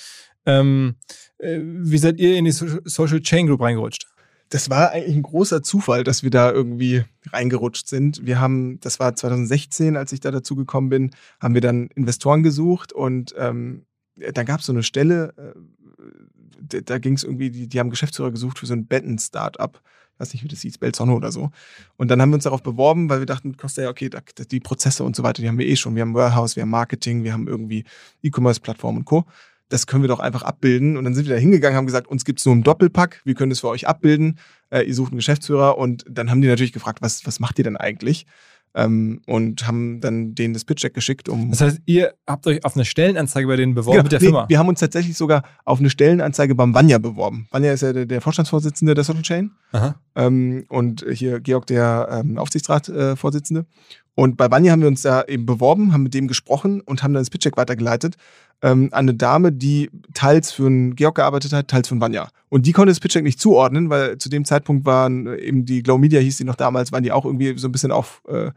Ähm, 0.45 0.95
äh, 1.39 1.59
wie 1.61 1.97
seid 1.97 2.19
ihr 2.19 2.37
in 2.37 2.45
die 2.45 2.51
Social 2.51 3.19
Chain 3.19 3.47
Group 3.47 3.61
reingerutscht? 3.61 4.05
Das 4.49 4.69
war 4.69 4.91
eigentlich 4.91 5.15
ein 5.15 5.23
großer 5.23 5.63
Zufall, 5.63 6.03
dass 6.03 6.23
wir 6.23 6.29
da 6.29 6.51
irgendwie 6.51 7.03
reingerutscht 7.31 7.87
sind. 7.87 8.25
Wir 8.25 8.39
haben, 8.39 8.79
das 8.79 8.99
war 8.99 9.15
2016, 9.15 9.97
als 9.97 10.11
ich 10.11 10.19
da 10.19 10.31
dazu 10.31 10.55
gekommen 10.55 10.89
bin, 10.89 11.11
haben 11.39 11.53
wir 11.53 11.61
dann 11.61 11.87
Investoren 11.95 12.43
gesucht 12.43 12.93
und 12.93 13.33
ähm, 13.37 13.85
da 14.15 14.43
gab 14.43 14.59
es 14.59 14.67
so 14.67 14.71
eine 14.71 14.83
Stelle, 14.83 15.33
äh, 15.37 16.81
da 16.83 16.99
ging 16.99 17.13
es 17.13 17.23
irgendwie, 17.23 17.49
die, 17.49 17.67
die 17.67 17.79
haben 17.79 17.89
Geschäftsführer 17.89 18.31
gesucht 18.31 18.59
für 18.59 18.65
so 18.65 18.73
ein 18.73 18.87
Betten-Startup. 18.87 19.81
Ich 20.13 20.19
weiß 20.19 20.33
nicht, 20.33 20.43
wie 20.43 20.47
das 20.47 20.61
hieß, 20.61 20.77
Belzonne 20.77 21.13
oder 21.13 21.31
so. 21.31 21.51
Und 21.97 22.09
dann 22.09 22.21
haben 22.21 22.29
wir 22.29 22.35
uns 22.35 22.45
darauf 22.45 22.63
beworben, 22.63 23.09
weil 23.09 23.19
wir 23.19 23.25
dachten, 23.25 23.57
kostet 23.57 23.83
ja, 23.83 23.89
okay, 23.89 24.09
die 24.49 24.59
Prozesse 24.61 25.03
und 25.03 25.15
so 25.15 25.23
weiter, 25.23 25.41
die 25.41 25.49
haben 25.49 25.57
wir 25.57 25.67
eh 25.67 25.75
schon. 25.75 25.95
Wir 25.95 26.03
haben 26.03 26.13
Warehouse, 26.13 26.55
wir 26.55 26.61
haben 26.61 26.69
Marketing, 26.69 27.23
wir 27.23 27.33
haben 27.33 27.47
irgendwie 27.47 27.83
E-Commerce-Plattform 28.23 28.97
und 28.97 29.05
Co 29.05 29.25
das 29.69 29.87
können 29.87 30.03
wir 30.03 30.07
doch 30.07 30.19
einfach 30.19 30.43
abbilden. 30.43 30.97
Und 30.97 31.03
dann 31.05 31.13
sind 31.13 31.27
wir 31.27 31.35
da 31.35 31.39
hingegangen, 31.39 31.77
haben 31.77 31.85
gesagt, 31.85 32.07
uns 32.07 32.25
gibt 32.25 32.39
es 32.39 32.45
nur 32.45 32.53
im 32.53 32.63
Doppelpack, 32.63 33.21
wir 33.25 33.33
können 33.33 33.49
das 33.49 33.59
für 33.59 33.69
euch 33.69 33.87
abbilden. 33.87 34.39
Äh, 34.69 34.81
ihr 34.83 34.93
sucht 34.93 35.11
einen 35.11 35.17
Geschäftsführer 35.17 35.77
und 35.77 36.05
dann 36.09 36.29
haben 36.29 36.41
die 36.41 36.47
natürlich 36.47 36.73
gefragt, 36.73 37.01
was, 37.01 37.25
was 37.25 37.39
macht 37.39 37.57
ihr 37.57 37.63
denn 37.63 37.77
eigentlich? 37.77 38.25
Ähm, 38.77 39.21
und 39.25 39.65
haben 39.67 40.01
dann 40.01 40.35
denen 40.35 40.53
das 40.53 40.65
Pitch-Deck 40.65 40.93
geschickt. 40.93 41.29
Um 41.29 41.49
das 41.49 41.61
heißt, 41.61 41.81
ihr 41.85 42.13
habt 42.27 42.45
euch 42.45 42.65
auf 42.65 42.75
eine 42.75 42.83
Stellenanzeige 42.83 43.47
bei 43.47 43.55
denen 43.55 43.73
beworben 43.73 43.93
genau, 43.93 44.03
mit 44.03 44.11
der 44.11 44.19
nee, 44.19 44.25
Firma? 44.25 44.45
Wir 44.49 44.59
haben 44.59 44.67
uns 44.67 44.81
tatsächlich 44.81 45.15
sogar 45.15 45.43
auf 45.63 45.79
eine 45.79 45.89
Stellenanzeige 45.89 46.55
beim 46.55 46.73
Vanya 46.73 46.97
beworben. 46.97 47.47
Vanya 47.51 47.71
ist 47.71 47.81
ja 47.81 47.93
der, 47.93 48.05
der 48.05 48.19
Vorstandsvorsitzende 48.19 48.93
der 48.93 49.05
Social 49.05 49.21
Chain 49.21 49.51
ähm, 50.15 50.65
und 50.67 51.05
hier 51.09 51.39
Georg 51.39 51.67
der 51.67 52.09
ähm, 52.11 52.37
Aufsichtsratsvorsitzende. 52.37 53.61
Äh, 53.61 53.65
und 54.15 54.37
bei 54.37 54.49
Vanya 54.49 54.71
haben 54.71 54.81
wir 54.81 54.87
uns 54.87 55.01
da 55.01 55.23
eben 55.25 55.45
beworben, 55.45 55.93
haben 55.93 56.03
mit 56.03 56.13
dem 56.13 56.27
gesprochen 56.27 56.81
und 56.81 57.03
haben 57.03 57.13
dann 57.13 57.21
das 57.21 57.29
Pitch-Deck 57.29 57.57
weitergeleitet 57.57 58.15
ähm, 58.61 58.89
an 58.91 59.05
eine 59.05 59.13
Dame, 59.13 59.51
die 59.51 59.89
teils 60.13 60.51
für 60.51 60.67
einen 60.67 60.95
Georg 60.95 61.15
gearbeitet 61.15 61.53
hat, 61.53 61.67
teils 61.67 61.87
für 61.87 61.93
einen 61.93 62.01
Vanya. 62.01 62.29
Und 62.49 62.65
die 62.65 62.71
konnte 62.71 62.91
das 62.91 62.99
Pitch 62.99 63.15
nicht 63.17 63.39
zuordnen, 63.39 63.89
weil 63.89 64.17
zu 64.17 64.29
dem 64.29 64.45
Zeitpunkt 64.45 64.85
waren 64.85 65.27
eben 65.37 65.65
die 65.65 65.83
Glow 65.83 65.97
Media, 65.97 66.19
hieß 66.19 66.37
die 66.37 66.45
noch 66.45 66.55
damals, 66.55 66.91
waren 66.91 67.03
die 67.03 67.11
auch 67.11 67.25
irgendwie 67.25 67.57
so 67.57 67.67
ein 67.67 67.71
bisschen 67.71 67.91
auf 67.91 68.23
äh, 68.27 68.51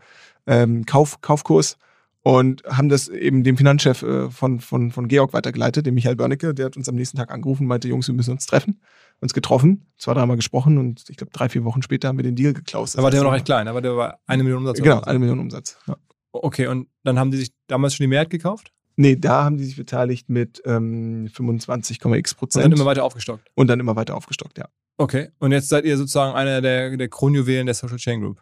ähm, 0.47 0.87
Kauf, 0.87 1.21
Kaufkurs 1.21 1.77
und 2.23 2.62
haben 2.64 2.88
das 2.88 3.09
eben 3.09 3.42
dem 3.42 3.57
Finanzchef 3.57 4.03
äh, 4.03 4.31
von, 4.31 4.61
von, 4.61 4.92
von 4.92 5.09
Georg 5.09 5.33
weitergeleitet, 5.33 5.87
dem 5.87 5.94
Michael 5.94 6.16
Börnecke, 6.16 6.55
der 6.55 6.66
hat 6.66 6.77
uns 6.77 6.88
am 6.88 6.94
nächsten 6.94 7.16
Tag 7.16 7.33
angerufen 7.33 7.64
und 7.64 7.68
meinte, 7.68 7.88
Jungs, 7.88 8.07
wir 8.07 8.14
müssen 8.14 8.33
uns 8.33 8.47
treffen. 8.47 8.81
Uns 9.21 9.35
getroffen, 9.35 9.87
zwei, 9.99 10.15
dreimal 10.15 10.37
gesprochen 10.37 10.79
und 10.79 11.05
ich 11.09 11.17
glaube, 11.17 11.33
drei, 11.33 11.49
vier 11.49 11.65
Wochen 11.65 11.83
später 11.83 12.09
haben 12.09 12.19
wir 12.19 12.23
den 12.23 12.37
Deal 12.37 12.53
geklaust. 12.53 12.97
Da 12.97 13.03
war 13.03 13.11
der 13.11 13.25
noch 13.25 13.33
recht 13.33 13.47
klein, 13.47 13.66
aber 13.66 13.81
der 13.81 13.97
war 13.97 14.21
eine 14.27 14.45
Million 14.45 14.61
Umsatz. 14.61 14.81
Genau, 14.81 15.01
eine 15.01 15.19
Million 15.19 15.41
Umsatz. 15.41 15.77
Ja. 15.89 15.97
Okay, 16.31 16.69
und 16.69 16.89
dann 17.03 17.19
haben 17.19 17.31
die 17.31 17.39
sich 17.39 17.53
damals 17.66 17.95
schon 17.95 18.05
die 18.05 18.09
Mehrheit 18.09 18.31
gekauft? 18.31 18.73
Nee, 18.97 19.16
da 19.16 19.45
haben 19.45 19.57
die 19.57 19.64
sich 19.64 19.77
beteiligt 19.77 20.29
mit 20.29 20.62
ähm, 20.64 21.29
25,x 21.33 22.35
Prozent. 22.35 22.64
Und 22.64 22.71
dann 22.71 22.79
immer 22.81 22.87
weiter 22.87 23.05
aufgestockt. 23.05 23.49
Und 23.55 23.69
dann 23.69 23.81
immer 23.81 23.97
weiter 23.97 24.16
aufgestockt, 24.16 24.59
ja. 24.59 24.69
Okay. 24.99 25.31
Und 25.39 25.53
jetzt 25.53 25.69
seid 25.69 25.85
ihr 25.85 25.97
sozusagen 25.97 26.35
einer 26.35 26.61
der, 26.61 26.97
der 26.97 27.09
Kronjuwelen 27.09 27.66
der 27.66 27.75
Social 27.75 27.99
Chain 27.99 28.21
Group. 28.21 28.41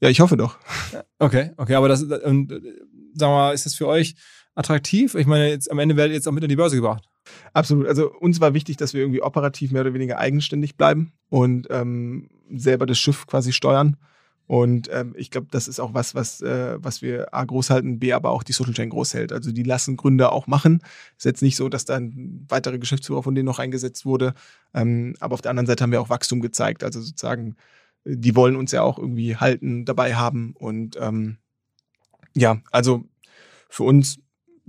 Ja, 0.00 0.08
ich 0.08 0.20
hoffe 0.20 0.36
doch. 0.36 0.58
Okay, 1.20 1.50
okay, 1.56 1.74
aber 1.74 1.88
das, 1.88 2.04
und, 2.04 2.50
sagen 2.50 2.62
wir 3.18 3.28
mal, 3.28 3.52
ist 3.52 3.66
das 3.66 3.74
für 3.74 3.88
euch 3.88 4.14
attraktiv? 4.54 5.16
Ich 5.16 5.26
meine, 5.26 5.48
jetzt 5.48 5.68
am 5.68 5.80
Ende 5.80 5.96
werdet 5.96 6.12
ihr 6.12 6.14
jetzt 6.14 6.28
auch 6.28 6.32
mit 6.32 6.44
an 6.44 6.48
die 6.48 6.54
Börse 6.54 6.76
gebracht. 6.76 7.07
Absolut. 7.52 7.86
Also 7.86 8.10
uns 8.12 8.40
war 8.40 8.54
wichtig, 8.54 8.76
dass 8.76 8.94
wir 8.94 9.00
irgendwie 9.02 9.22
operativ 9.22 9.72
mehr 9.72 9.82
oder 9.82 9.94
weniger 9.94 10.18
eigenständig 10.18 10.76
bleiben 10.76 11.12
und 11.30 11.66
ähm, 11.70 12.28
selber 12.50 12.86
das 12.86 12.98
Schiff 12.98 13.26
quasi 13.26 13.52
steuern 13.52 13.96
Und 14.46 14.88
ähm, 14.90 15.14
ich 15.18 15.30
glaube, 15.30 15.48
das 15.50 15.68
ist 15.68 15.78
auch 15.78 15.92
was, 15.92 16.14
was, 16.14 16.40
äh, 16.40 16.82
was 16.82 17.02
wir 17.02 17.34
A 17.34 17.44
groß 17.44 17.68
halten, 17.68 17.98
B 17.98 18.14
aber 18.14 18.30
auch 18.30 18.42
die 18.42 18.52
Social 18.54 18.72
Chain 18.72 18.88
groß 18.88 19.12
hält. 19.12 19.30
Also 19.32 19.52
die 19.52 19.62
lassen 19.62 19.96
Gründer 19.98 20.32
auch 20.32 20.46
machen. 20.46 20.80
Ist 21.18 21.26
jetzt 21.26 21.42
nicht 21.42 21.56
so, 21.56 21.68
dass 21.68 21.84
da 21.84 21.96
ein 21.96 22.46
weiterer 22.48 22.78
Geschäftsführer 22.78 23.22
von 23.22 23.34
denen 23.34 23.44
noch 23.44 23.58
eingesetzt 23.58 24.06
wurde. 24.06 24.32
Ähm, 24.74 25.14
aber 25.20 25.34
auf 25.34 25.42
der 25.42 25.50
anderen 25.50 25.66
Seite 25.66 25.84
haben 25.84 25.92
wir 25.92 26.00
auch 26.00 26.08
Wachstum 26.08 26.40
gezeigt. 26.40 26.82
Also 26.82 27.00
sozusagen, 27.02 27.56
die 28.04 28.34
wollen 28.36 28.56
uns 28.56 28.72
ja 28.72 28.82
auch 28.82 28.98
irgendwie 28.98 29.36
halten, 29.36 29.84
dabei 29.84 30.14
haben. 30.14 30.54
Und 30.58 30.96
ähm, 30.98 31.36
ja, 32.34 32.58
also 32.72 33.04
für 33.68 33.84
uns 33.84 34.18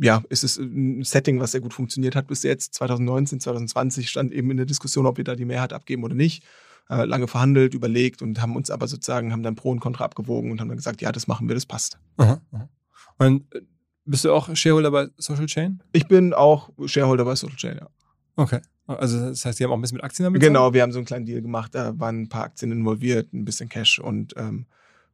ja, 0.02 0.24
ist 0.30 0.44
es 0.44 0.58
ein 0.58 1.04
Setting, 1.04 1.40
was 1.40 1.52
sehr 1.52 1.62
gut 1.62 1.74
funktioniert 1.74 2.16
hat 2.16 2.28
bis 2.28 2.44
jetzt. 2.44 2.74
2019, 2.76 3.40
2020 3.42 4.10
stand 4.10 4.32
eben 4.32 4.50
in 4.52 4.58
der 4.58 4.66
Diskussion, 4.66 5.06
ob 5.06 5.18
wir 5.18 5.24
da 5.24 5.36
die 5.36 5.46
Mehrheit 5.46 5.74
abgeben 5.74 6.04
oder 6.04 6.16
nicht 6.16 6.44
äh, 6.90 7.06
lange 7.06 7.28
verhandelt, 7.28 7.74
überlegt 7.74 8.22
und 8.22 8.42
haben 8.42 8.56
uns 8.56 8.70
aber 8.70 8.88
sozusagen, 8.88 9.32
haben 9.32 9.44
dann 9.44 9.56
Pro 9.56 9.72
und 9.72 9.80
Contra 9.80 10.06
abgewogen 10.06 10.52
und 10.52 10.62
haben 10.62 10.70
dann 10.70 10.78
gesagt, 10.78 11.02
ja, 11.02 11.12
das 11.12 11.28
machen 11.28 11.48
wir, 11.48 11.56
das 11.56 11.66
passt. 11.66 12.00
Aha, 12.18 12.42
aha. 12.52 12.70
Und 13.18 13.54
äh, 13.54 13.62
bist 14.06 14.26
du 14.26 14.34
auch 14.34 14.56
Shareholder 14.56 14.92
bei 14.92 15.08
Social 15.18 15.46
Chain? 15.46 15.84
Ich 15.92 16.08
bin 16.08 16.34
auch 16.34 16.70
Shareholder 16.86 17.26
bei 17.26 17.36
Social 17.36 17.58
Chain, 17.58 17.78
ja. 17.80 17.88
Okay. 18.36 18.62
Also 18.88 19.20
das 19.20 19.46
heißt, 19.46 19.60
die 19.60 19.64
haben 19.64 19.72
auch 19.72 19.78
ein 19.78 19.82
bisschen 19.82 19.98
mit 19.98 20.04
Aktien 20.04 20.24
damit? 20.24 20.42
Genau, 20.42 20.74
wir 20.74 20.82
haben 20.82 20.92
so 20.92 20.98
einen 20.98 21.06
kleinen 21.06 21.26
Deal 21.26 21.42
gemacht, 21.42 21.76
da 21.76 22.00
waren 22.00 22.22
ein 22.22 22.30
paar 22.30 22.46
Aktien 22.46 22.72
involviert, 22.72 23.32
ein 23.34 23.46
bisschen 23.46 23.70
Cash 23.70 24.00
und 24.00 24.34
ähm, 24.36 24.66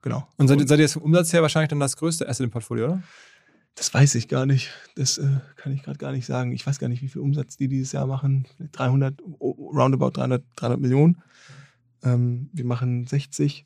genau. 0.01 0.27
Und 0.37 0.47
seid, 0.47 0.65
seid 0.65 0.79
ihr 0.79 0.83
jetzt 0.83 0.93
vom 0.93 1.01
Umsatz 1.01 1.33
her 1.33 1.41
wahrscheinlich 1.41 1.69
dann 1.69 1.81
das 1.81 1.97
größte 1.97 2.29
Asset 2.29 2.45
im 2.45 2.51
Portfolio, 2.51 2.85
oder? 2.85 3.03
Das 3.75 3.93
weiß 3.93 4.15
ich 4.15 4.29
gar 4.29 4.45
nicht. 4.45 4.69
Das 4.95 5.17
äh, 5.17 5.39
kann 5.57 5.73
ich 5.73 5.83
gerade 5.83 5.97
gar 5.97 6.13
nicht 6.13 6.25
sagen. 6.25 6.53
Ich 6.53 6.65
weiß 6.65 6.79
gar 6.79 6.87
nicht, 6.87 7.01
wie 7.01 7.09
viel 7.09 7.21
Umsatz 7.21 7.57
die 7.57 7.67
dieses 7.67 7.91
Jahr 7.91 8.07
machen. 8.07 8.47
300, 8.71 9.21
roundabout 9.39 10.11
300, 10.11 10.43
300 10.55 10.79
Millionen. 10.79 11.21
Ähm, 12.01 12.49
wir 12.53 12.63
machen 12.63 13.05
60. 13.05 13.65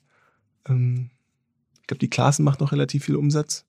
Ähm, 0.67 1.11
ich 1.81 1.87
glaube, 1.87 1.99
die 1.99 2.09
Klassen 2.09 2.43
macht 2.43 2.59
noch 2.59 2.71
relativ 2.71 3.05
viel 3.05 3.15
Umsatz. 3.15 3.65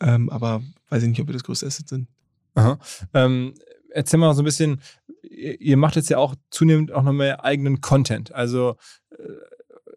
Ähm, 0.00 0.30
aber 0.30 0.62
weiß 0.88 1.02
ich 1.02 1.10
nicht, 1.10 1.20
ob 1.20 1.28
wir 1.28 1.34
das 1.34 1.44
größte 1.44 1.66
Asset 1.66 1.88
sind. 1.88 2.08
Aha. 2.54 2.78
Ähm, 3.12 3.54
erzähl 3.90 4.18
mal 4.18 4.34
so 4.34 4.42
ein 4.42 4.46
bisschen, 4.46 4.80
ihr 5.22 5.76
macht 5.76 5.96
jetzt 5.96 6.08
ja 6.08 6.16
auch 6.16 6.34
zunehmend 6.50 6.90
auch 6.90 7.02
noch 7.02 7.12
mehr 7.12 7.44
eigenen 7.44 7.82
Content. 7.82 8.32
Also 8.32 8.76
äh, 9.10 9.22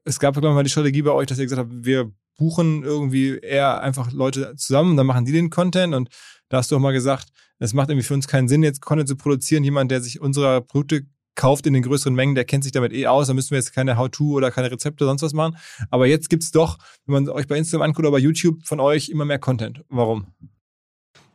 es 0.03 0.19
gab, 0.19 0.33
glaube 0.33 0.49
ich, 0.49 0.53
mal 0.53 0.63
die 0.63 0.69
Strategie 0.69 1.01
bei 1.01 1.11
euch, 1.11 1.27
dass 1.27 1.39
ihr 1.39 1.45
gesagt 1.45 1.59
habt, 1.59 1.85
wir 1.85 2.11
buchen 2.37 2.83
irgendwie 2.83 3.37
eher 3.37 3.81
einfach 3.81 4.11
Leute 4.11 4.55
zusammen 4.55 4.97
dann 4.97 5.07
machen 5.07 5.25
die 5.25 5.31
den 5.31 5.49
Content 5.49 5.93
und 5.93 6.09
da 6.49 6.57
hast 6.57 6.71
du 6.71 6.75
auch 6.75 6.79
mal 6.79 6.93
gesagt, 6.93 7.29
es 7.59 7.73
macht 7.73 7.89
irgendwie 7.89 8.05
für 8.05 8.13
uns 8.13 8.27
keinen 8.27 8.47
Sinn, 8.47 8.63
jetzt 8.63 8.81
Content 8.81 9.07
zu 9.07 9.15
produzieren. 9.15 9.63
Jemand, 9.63 9.89
der 9.89 10.01
sich 10.01 10.19
unserer 10.19 10.61
Produkte 10.61 11.05
kauft 11.35 11.67
in 11.67 11.73
den 11.73 11.83
größeren 11.83 12.13
Mengen, 12.13 12.35
der 12.35 12.45
kennt 12.45 12.63
sich 12.63 12.71
damit 12.71 12.93
eh 12.93 13.07
aus, 13.07 13.27
da 13.27 13.33
müssen 13.33 13.51
wir 13.51 13.57
jetzt 13.57 13.73
keine 13.73 13.97
How-To 13.97 14.31
oder 14.31 14.51
keine 14.51 14.71
Rezepte, 14.71 15.05
sonst 15.05 15.21
was 15.21 15.33
machen. 15.33 15.57
Aber 15.89 16.07
jetzt 16.07 16.29
gibt 16.29 16.43
es 16.43 16.51
doch, 16.51 16.77
wenn 17.05 17.13
man 17.13 17.29
euch 17.29 17.47
bei 17.47 17.57
Instagram 17.57 17.89
anguckt 17.89 18.05
oder 18.05 18.11
bei 18.11 18.19
YouTube, 18.19 18.65
von 18.65 18.79
euch 18.79 19.09
immer 19.09 19.25
mehr 19.25 19.39
Content. 19.39 19.83
Warum? 19.89 20.27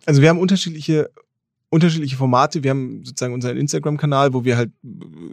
Also 0.07 0.23
wir 0.23 0.29
haben 0.31 0.39
unterschiedliche 0.39 1.11
unterschiedliche 1.73 2.17
Formate. 2.17 2.65
Wir 2.65 2.71
haben 2.71 3.05
sozusagen 3.05 3.33
unseren 3.33 3.57
Instagram-Kanal, 3.57 4.35
wo 4.35 4.45
wir 4.45 4.57
halt 4.57 4.73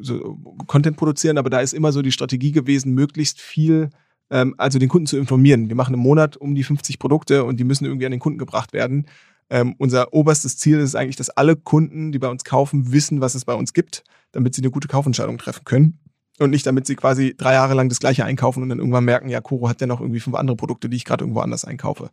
so 0.01 0.37
Content 0.67 0.95
produzieren, 0.95 1.39
aber 1.39 1.49
da 1.49 1.61
ist 1.61 1.73
immer 1.73 1.91
so 1.91 2.03
die 2.03 2.11
Strategie 2.11 2.51
gewesen, 2.51 2.93
möglichst 2.93 3.41
viel, 3.41 3.89
ähm, 4.29 4.55
also 4.57 4.79
den 4.79 4.89
Kunden 4.89 5.07
zu 5.07 5.17
informieren. 5.17 5.69
Wir 5.69 5.75
machen 5.75 5.93
im 5.93 5.99
Monat 5.99 6.37
um 6.37 6.55
die 6.55 6.63
50 6.63 6.99
Produkte 6.99 7.43
und 7.43 7.59
die 7.59 7.63
müssen 7.63 7.85
irgendwie 7.85 8.05
an 8.05 8.11
den 8.11 8.19
Kunden 8.19 8.39
gebracht 8.39 8.73
werden. 8.73 9.07
Ähm, 9.49 9.75
unser 9.77 10.13
oberstes 10.13 10.57
Ziel 10.57 10.79
ist 10.79 10.95
eigentlich, 10.95 11.15
dass 11.15 11.29
alle 11.29 11.55
Kunden, 11.55 12.11
die 12.11 12.19
bei 12.19 12.27
uns 12.27 12.43
kaufen, 12.43 12.91
wissen, 12.91 13.21
was 13.21 13.35
es 13.35 13.45
bei 13.45 13.53
uns 13.53 13.73
gibt 13.73 14.03
damit 14.31 14.53
sie 14.55 14.61
eine 14.61 14.71
gute 14.71 14.87
Kaufentscheidung 14.87 15.37
treffen 15.37 15.65
können. 15.65 15.99
Und 16.39 16.51
nicht, 16.51 16.67
damit 16.67 16.85
sie 16.85 16.95
quasi 16.95 17.33
drei 17.35 17.53
Jahre 17.53 17.73
lang 17.73 17.89
das 17.89 17.99
gleiche 17.99 18.23
einkaufen 18.23 18.61
und 18.61 18.69
dann 18.69 18.77
irgendwann 18.77 19.05
merken, 19.05 19.27
ja, 19.27 19.41
Koro 19.41 19.69
hat 19.69 19.81
ja 19.81 19.87
noch 19.87 20.01
irgendwie 20.01 20.19
fünf 20.19 20.35
andere 20.35 20.55
Produkte, 20.55 20.87
die 20.87 20.97
ich 20.97 21.05
gerade 21.05 21.23
irgendwo 21.23 21.39
anders 21.39 21.65
einkaufe. 21.65 22.11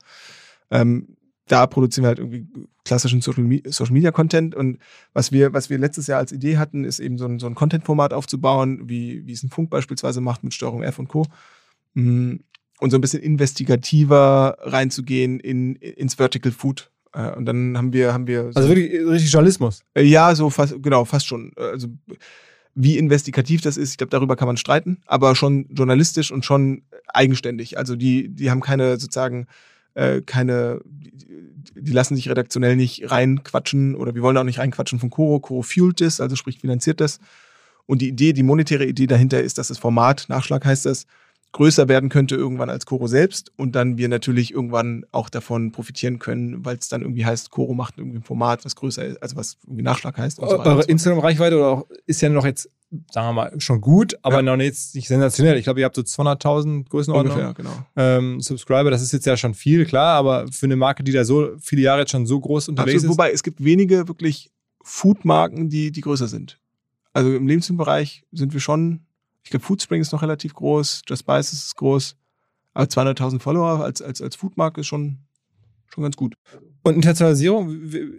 Ähm, 0.71 1.17
da 1.47 1.67
produzieren 1.67 2.05
wir 2.05 2.09
halt 2.09 2.21
irgendwie 2.21 2.47
klassischen 2.87 3.21
Social, 3.21 3.45
Media 3.45 4.13
Content. 4.13 4.55
Und 4.55 4.79
was 5.13 5.31
wir, 5.31 5.53
was 5.53 5.69
wir 5.69 5.77
letztes 5.77 6.07
Jahr 6.07 6.21
als 6.21 6.33
Idee 6.33 6.57
hatten, 6.57 6.85
ist 6.85 7.01
eben 7.01 7.19
so 7.19 7.27
ein, 7.27 7.39
so 7.39 7.47
ein 7.47 7.55
Content-Format 7.55 8.15
aufzubauen, 8.15 8.89
wie, 8.89 9.27
wie 9.27 9.33
es 9.33 9.43
ein 9.43 9.51
Funk 9.51 9.69
beispielsweise 9.69 10.23
macht 10.23 10.43
mit 10.43 10.55
Steuerung 10.55 10.83
F 10.83 10.99
und 10.99 11.09
Co. 11.09 11.27
Mm, 11.95 12.37
und 12.81 12.91
so 12.91 12.99
ein 12.99 13.01
bisschen 13.01 13.23
investigativer 13.23 14.57
reinzugehen 14.61 15.41
in, 15.41 15.77
ins 15.77 16.15
Vertical 16.15 16.53
Food. 16.53 16.91
Äh, 17.13 17.31
und 17.33 17.47
dann 17.47 17.77
haben 17.77 17.93
wir, 17.93 18.13
haben 18.13 18.27
wir. 18.27 18.53
So 18.53 18.61
also 18.61 18.69
wirklich 18.69 18.93
richtig 19.07 19.33
Journalismus. 19.33 19.83
Äh, 19.95 20.03
ja, 20.03 20.35
so 20.35 20.51
fast, 20.51 20.83
genau, 20.83 21.05
fast 21.05 21.27
schon. 21.27 21.53
Äh, 21.57 21.63
also 21.63 21.89
wie 22.77 22.99
investigativ 22.99 23.61
das 23.61 23.77
ist, 23.77 23.93
ich 23.93 23.97
glaube, 23.99 24.11
darüber 24.11 24.35
kann 24.35 24.49
man 24.49 24.57
streiten, 24.57 24.99
aber 25.07 25.37
schon 25.37 25.67
journalistisch 25.71 26.33
und 26.33 26.45
schon 26.45 26.83
eigenständig. 27.07 27.79
Also 27.79 27.95
die, 27.95 28.29
die 28.29 28.51
haben 28.51 28.61
keine 28.61 28.99
sozusagen 28.99 29.47
äh, 29.95 30.23
keine, 30.23 30.81
die 30.85 31.93
lassen 31.93 32.17
sich 32.17 32.29
redaktionell 32.29 32.77
nicht 32.77 33.11
reinquatschen 33.11 33.95
oder 33.95 34.15
wir 34.15 34.23
wollen 34.23 34.37
auch 34.37 34.45
nicht 34.45 34.59
reinquatschen 34.59 34.99
von 34.99 35.11
Coro. 35.11 35.41
Coro 35.41 35.63
fuelt 35.63 36.01
das, 36.01 36.21
also 36.21 36.37
sprich 36.37 36.59
finanziert 36.59 37.01
das. 37.01 37.21
Und 37.87 38.03
die 38.03 38.09
Idee, 38.09 38.33
die 38.33 38.43
monetäre 38.43 38.87
Idee 38.87 39.07
dahinter 39.07 39.43
ist, 39.43 39.59
dass 39.59 39.69
das 39.69 39.79
Format, 39.79 40.27
Nachschlag 40.29 40.65
heißt 40.65 40.87
das, 40.87 41.07
größer 41.55 41.89
werden 41.89 42.09
könnte 42.09 42.35
irgendwann 42.35 42.69
als 42.69 42.85
Coro 42.85 43.07
selbst 43.07 43.53
und 43.57 43.77
dann 43.77 43.97
wir 43.97 44.09
natürlich 44.09 44.53
irgendwann 44.53 45.07
auch 45.13 45.31
davon 45.31 45.71
profitieren 45.71 46.19
können, 46.19 46.65
weil 46.65 46.77
es 46.77 46.89
dann 46.89 47.03
irgendwie 47.03 47.25
heißt, 47.25 47.51
Coro 47.51 47.75
macht 47.75 47.97
irgendwie 47.97 48.19
ein 48.19 48.25
Format, 48.25 48.65
was 48.65 48.75
größer 48.75 49.05
ist, 49.05 49.23
also 49.23 49.37
was 49.37 49.57
irgendwie 49.65 49.85
Nachschlag 49.85 50.19
heißt. 50.19 50.39
So 50.39 50.43
Eure 50.43 50.83
Instagram-Reichweite 50.83 51.85
ist 52.07 52.21
ja 52.21 52.29
noch 52.29 52.45
jetzt, 52.45 52.69
sagen 53.13 53.29
wir 53.29 53.33
mal, 53.33 53.61
schon 53.61 53.81
gut, 53.81 54.19
aber 54.23 54.37
ja. 54.37 54.43
noch 54.43 54.57
jetzt 54.57 54.97
nicht 54.97 55.07
sensationell. 55.07 55.57
Ich 55.57 55.63
glaube, 55.63 55.79
ihr 55.79 55.87
habt 55.87 55.95
so 55.95 56.03
200.000 56.03 56.89
Größenordnung. 56.89 57.37
Ungefähr, 57.37 57.55
genau. 57.55 57.87
Ähm, 57.95 58.41
Subscriber, 58.41 58.91
das 58.91 59.03
ist 59.03 59.13
jetzt 59.13 59.25
ja 59.25 59.37
schon 59.37 59.55
viel, 59.55 59.87
klar, 59.87 60.17
aber 60.17 60.49
für 60.51 60.67
eine 60.67 60.75
Marke, 60.75 61.05
die 61.05 61.13
da 61.13 61.25
so 61.25 61.53
viele 61.61 61.83
Jahre 61.83 62.01
jetzt 62.01 62.11
schon 62.11 62.27
so 62.27 62.41
groß 62.41 62.69
unterwegs 62.69 62.97
Absolut, 62.97 63.13
ist. 63.13 63.17
Wobei 63.17 63.31
es 63.31 63.45
gibt 63.45 63.63
wenige 63.63 64.09
wirklich 64.09 64.51
Food-Marken, 64.83 65.69
die, 65.69 65.93
die 65.93 66.01
größer 66.01 66.27
sind. 66.27 66.59
Also 67.13 67.33
im 67.33 67.47
Lebensmittelbereich 67.47 68.25
sind 68.33 68.53
wir 68.53 68.61
schon 68.61 69.04
ich 69.45 69.51
glaube, 69.51 69.65
Foodspring 69.65 70.01
ist 70.01 70.13
noch 70.13 70.23
relativ 70.23 70.55
groß, 70.55 71.03
Just 71.07 71.21
Spice 71.21 71.53
ist 71.53 71.77
groß. 71.77 72.17
Aber 72.73 72.87
200.000 72.87 73.41
Follower 73.41 73.85
als, 73.85 74.03
als, 74.03 74.21
als 74.21 74.35
Foodmark 74.35 74.79
ist 74.79 74.87
schon, 74.87 75.19
schon 75.87 76.03
ganz 76.03 76.17
gut. 76.17 76.35
Und 76.83 76.97
Internationalisierung, 76.97 77.71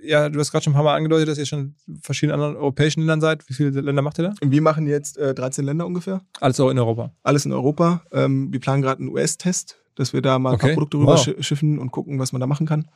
ja, 0.03 0.29
du 0.29 0.39
hast 0.39 0.51
gerade 0.51 0.63
schon 0.63 0.73
ein 0.73 0.75
paar 0.75 0.83
Mal 0.83 0.95
angedeutet, 0.95 1.27
dass 1.27 1.37
ihr 1.37 1.45
schon 1.45 1.75
in 1.87 1.97
verschiedenen 2.01 2.39
anderen 2.39 2.55
europäischen 2.55 3.01
Ländern 3.01 3.21
seid. 3.21 3.47
Wie 3.49 3.53
viele 3.53 3.81
Länder 3.81 4.01
macht 4.01 4.17
ihr 4.17 4.23
da? 4.23 4.33
Wir 4.41 4.61
machen 4.61 4.87
jetzt 4.87 5.17
äh, 5.17 5.33
13 5.33 5.65
Länder 5.65 5.85
ungefähr. 5.85 6.21
Alles 6.39 6.59
auch 6.59 6.69
in 6.69 6.79
Europa? 6.79 7.11
Alles 7.23 7.45
in 7.45 7.53
Europa. 7.53 8.03
Ähm, 8.11 8.51
wir 8.53 8.59
planen 8.59 8.81
gerade 8.81 9.01
einen 9.01 9.09
US-Test, 9.09 9.77
dass 9.95 10.13
wir 10.13 10.21
da 10.21 10.39
mal 10.39 10.53
okay. 10.53 10.55
ein 10.55 10.69
paar 10.69 10.73
Produkte 10.73 10.97
rüberschiffen 10.97 11.75
wow. 11.75 11.81
und 11.81 11.91
gucken, 11.91 12.17
was 12.17 12.31
man 12.31 12.39
da 12.39 12.47
machen 12.47 12.65
kann. 12.65 12.87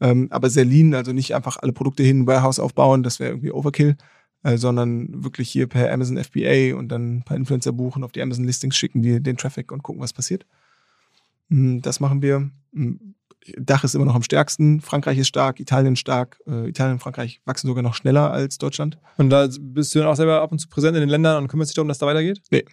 Ähm, 0.00 0.28
aber 0.30 0.50
sehr 0.50 0.64
lean, 0.64 0.94
also 0.94 1.12
nicht 1.12 1.34
einfach 1.34 1.58
alle 1.58 1.72
Produkte 1.72 2.02
hin, 2.02 2.26
Warehouse 2.26 2.58
aufbauen, 2.58 3.02
das 3.02 3.20
wäre 3.20 3.30
irgendwie 3.30 3.52
Overkill, 3.52 3.96
äh, 4.44 4.58
sondern 4.58 5.24
wirklich 5.24 5.50
hier 5.50 5.66
per 5.66 5.92
Amazon 5.92 6.22
FBA 6.22 6.76
und 6.76 6.88
dann 6.88 7.16
ein 7.16 7.22
paar 7.22 7.36
Influencer 7.36 7.72
buchen, 7.72 8.04
auf 8.04 8.12
die 8.12 8.22
Amazon 8.22 8.44
Listings 8.44 8.76
schicken, 8.76 9.02
die 9.02 9.20
den 9.20 9.36
Traffic 9.36 9.72
und 9.72 9.82
gucken, 9.82 10.02
was 10.02 10.12
passiert. 10.12 10.46
Mm, 11.48 11.80
das 11.80 11.98
machen 11.98 12.22
wir. 12.22 12.50
Mm, 12.72 13.14
Dach 13.58 13.84
ist 13.84 13.94
immer 13.94 14.06
noch 14.06 14.14
am 14.14 14.22
stärksten. 14.22 14.80
Frankreich 14.80 15.18
ist 15.18 15.28
stark, 15.28 15.60
Italien 15.60 15.96
stark. 15.96 16.40
Äh, 16.46 16.68
Italien 16.68 16.94
und 16.94 17.00
Frankreich 17.00 17.40
wachsen 17.44 17.66
sogar 17.66 17.82
noch 17.82 17.94
schneller 17.94 18.30
als 18.30 18.56
Deutschland. 18.56 18.98
Und 19.18 19.28
da 19.30 19.48
bist 19.60 19.94
du 19.94 19.98
dann 19.98 20.08
auch 20.08 20.16
selber 20.16 20.40
ab 20.40 20.52
und 20.52 20.58
zu 20.58 20.68
präsent 20.68 20.96
in 20.96 21.00
den 21.00 21.10
Ländern 21.10 21.42
und 21.42 21.48
kümmerst 21.48 21.70
dich 21.70 21.74
darum, 21.74 21.88
dass 21.88 21.98
da 21.98 22.06
weitergeht? 22.06 22.40
Nee, 22.50 22.64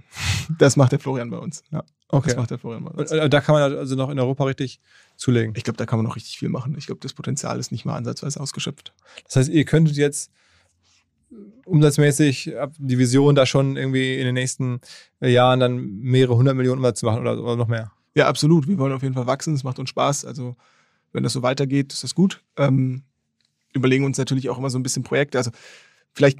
das 0.60 0.78
macht 0.78 0.92
der 0.94 1.00
Florian 1.00 1.30
bei 1.30 1.38
uns. 1.38 1.64
Ja. 1.72 1.84
Okay. 2.08 2.30
Das 2.30 2.38
macht 2.38 2.52
der 2.52 2.58
Florian 2.58 2.84
bei 2.84 2.92
uns. 2.92 3.12
Und, 3.12 3.34
da 3.34 3.42
kann 3.42 3.54
man 3.54 3.64
also 3.64 3.96
noch 3.96 4.10
in 4.10 4.20
Europa 4.20 4.44
richtig 4.46 4.80
zulegen. 5.18 5.54
Ich 5.56 5.64
glaube, 5.64 5.78
da 5.78 5.86
kann 5.86 6.00
man 6.00 6.06
noch 6.06 6.16
richtig 6.16 6.38
viel 6.38 6.50
machen. 6.50 6.76
Ich 6.78 6.86
glaube, 6.86 7.00
das 7.02 7.14
Potenzial 7.14 7.60
ist 7.60 7.72
nicht 7.72 7.86
mal 7.86 7.96
ansatzweise 7.96 8.40
ausgeschöpft. 8.40 8.94
Das 9.26 9.38
heißt, 9.38 9.50
ihr 9.50 9.66
könntet 9.66 9.96
jetzt 9.96 10.32
umsatzmäßig 11.66 12.54
die 12.78 12.98
Vision, 12.98 13.36
da 13.36 13.46
schon 13.46 13.78
irgendwie 13.78 14.18
in 14.18 14.26
den 14.26 14.34
nächsten 14.34 14.82
Jahren 15.22 15.60
dann 15.60 16.00
mehrere 16.00 16.36
hundert 16.36 16.56
Millionen 16.56 16.80
Umsatz 16.80 17.00
zu 17.00 17.06
machen 17.06 17.22
oder, 17.22 17.42
oder 17.42 17.56
noch 17.56 17.68
mehr? 17.68 17.92
Ja, 18.16 18.28
absolut. 18.28 18.68
Wir 18.68 18.78
wollen 18.78 18.94
auf 18.94 19.04
jeden 19.04 19.14
Fall 19.14 19.28
wachsen. 19.28 19.54
Es 19.54 19.64
macht 19.64 19.80
uns 19.80 19.90
Spaß. 19.90 20.26
Also, 20.26 20.56
wenn 21.14 21.24
das 21.24 21.34
so 21.34 21.44
weitergeht, 21.44 21.94
ist 21.94 22.04
das 22.04 22.16
gut. 22.16 22.44
Ähm, 22.58 23.04
überlegen 23.74 24.04
uns 24.04 24.18
natürlich 24.18 24.50
auch 24.50 24.58
immer 24.58 24.70
so 24.70 24.78
ein 24.78 24.84
bisschen 24.84 25.04
Projekte. 25.04 25.38
Also, 25.38 25.52
vielleicht, 26.12 26.40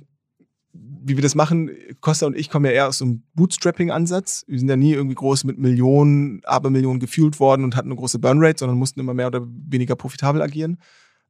wie 0.74 1.16
wir 1.16 1.24
das 1.24 1.36
machen, 1.36 1.72
Costa 2.02 2.26
und 2.26 2.36
ich 2.36 2.50
kommen 2.50 2.66
ja 2.66 2.72
eher 2.72 2.88
aus 2.90 2.98
so 2.98 3.06
einem 3.06 3.24
Bootstrapping-Ansatz. 3.36 4.44
Wir 4.48 4.60
sind 4.60 4.68
ja 4.68 4.76
nie 4.76 4.92
irgendwie 4.92 5.16
groß 5.16 5.46
mit 5.46 5.58
Millionen, 5.58 6.42
Abermillionen 6.44 7.00
gefühlt 7.00 7.40
worden 7.40 7.64
und 7.64 7.78
hatten 7.78 7.88
eine 7.88 7.96
große 7.96 8.20
Burnrate, 8.20 8.60
sondern 8.60 8.78
mussten 8.78 9.00
immer 9.00 9.14
mehr 9.14 9.28
oder 9.28 9.48
weniger 9.48 9.96
profitabel 9.96 10.42
agieren. 10.42 10.78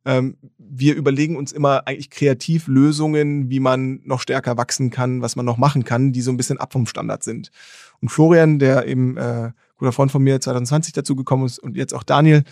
Ähm, 0.06 0.38
wir 0.58 0.95
überlegen 0.95 1.36
uns 1.36 1.52
immer 1.52 1.88
eigentlich 1.88 2.10
kreativ 2.10 2.68
Lösungen, 2.68 3.49
wie 3.49 3.60
man 3.60 4.02
noch 4.04 4.22
stärker 4.22 4.58
wachsen 4.58 4.89
kann, 4.89 5.22
was 5.22 5.36
man 5.36 5.45
noch 5.45 5.58
machen 5.58 5.84
kann, 5.84 6.12
die 6.12 6.22
so 6.22 6.32
ein 6.32 6.38
bisschen 6.38 6.58
ab 6.58 6.74
vom 6.74 6.88
Standard 6.88 7.24
sind. 7.24 7.52
Und 8.02 8.10
Florian, 8.10 8.58
der 8.58 8.88
eben 8.88 9.18
äh, 9.18 9.52
guter 9.78 9.91
Freund 9.91 10.12
von 10.12 10.24
mir 10.24 10.39
2020 10.39 10.93
dazu 10.93 11.16
gekommen 11.16 11.45
ist 11.45 11.60
und 11.60 11.78
jetzt 11.78 11.93
auch 11.93 12.04
Daniel, 12.04 12.43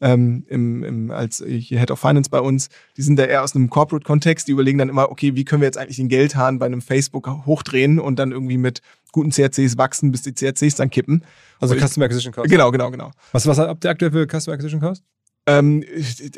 ähm, 0.00 0.44
im, 0.48 0.84
im, 0.84 1.10
als 1.10 1.42
hier 1.46 1.78
Head 1.78 1.90
of 1.90 1.98
Finance 1.98 2.28
bei 2.28 2.40
uns, 2.40 2.68
die 2.96 3.02
sind 3.02 3.18
da 3.18 3.24
eher 3.24 3.42
aus 3.42 3.54
einem 3.54 3.70
Corporate-Kontext, 3.70 4.46
die 4.46 4.52
überlegen 4.52 4.78
dann 4.78 4.88
immer, 4.88 5.10
okay, 5.10 5.34
wie 5.34 5.44
können 5.44 5.62
wir 5.62 5.66
jetzt 5.66 5.78
eigentlich 5.78 5.96
den 5.96 6.08
Geldhahn 6.08 6.58
bei 6.58 6.66
einem 6.66 6.82
Facebook 6.82 7.28
hochdrehen 7.46 7.98
und 7.98 8.18
dann 8.18 8.32
irgendwie 8.32 8.58
mit 8.58 8.82
guten 9.12 9.30
CRCs 9.30 9.78
wachsen, 9.78 10.12
bis 10.12 10.22
die 10.22 10.34
CRCs 10.34 10.74
dann 10.74 10.90
kippen. 10.90 11.24
Also 11.60 11.74
Customer 11.74 12.04
Acquisition 12.04 12.34
Cost. 12.34 12.50
Genau, 12.50 12.70
genau, 12.70 12.90
genau. 12.90 13.10
Was, 13.32 13.46
was 13.46 13.58
habt 13.58 13.84
ihr 13.84 13.90
aktuell 13.90 14.12
für 14.12 14.26
Customer 14.26 14.54
Acquisition 14.54 14.80
Cost? 14.80 15.02
Ähm, 15.46 15.84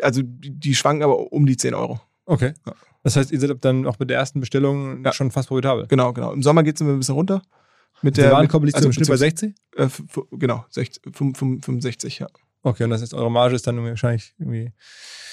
also 0.02 0.22
die, 0.24 0.74
schwanken 0.74 1.02
aber 1.02 1.32
um 1.32 1.46
die 1.46 1.56
10 1.56 1.74
Euro. 1.74 2.00
Okay. 2.26 2.52
Ja. 2.66 2.74
Das 3.04 3.16
heißt, 3.16 3.30
ihr 3.32 3.40
seid 3.40 3.64
dann 3.64 3.86
auch 3.86 3.98
mit 3.98 4.10
der 4.10 4.18
ersten 4.18 4.40
Bestellung 4.40 5.02
Ja. 5.04 5.12
schon 5.12 5.30
fast 5.30 5.48
profitabel. 5.48 5.86
Genau, 5.86 6.12
genau. 6.12 6.32
Im 6.32 6.42
Sommer 6.42 6.62
geht 6.62 6.74
es 6.74 6.80
immer 6.80 6.92
ein 6.92 6.98
bisschen 6.98 7.14
runter. 7.14 7.42
Mit 8.02 8.16
Der 8.16 8.30
Warenkorb 8.32 8.64
liegt 8.64 8.76
also 8.76 8.84
so 8.84 8.88
im 8.90 8.92
Schnitt 8.92 9.08
bei 9.08 9.14
beziehungsweise- 9.14 9.54
60? 9.76 10.16
Äh, 10.16 10.36
genau, 10.38 10.64
60, 10.70 11.02
65, 11.14 12.18
ja. 12.20 12.26
Okay, 12.62 12.84
und 12.84 12.90
das 12.90 13.02
heißt, 13.02 13.14
eure 13.14 13.30
Marge 13.30 13.54
ist 13.54 13.66
dann 13.66 13.82
wahrscheinlich 13.82 14.34
irgendwie 14.38 14.72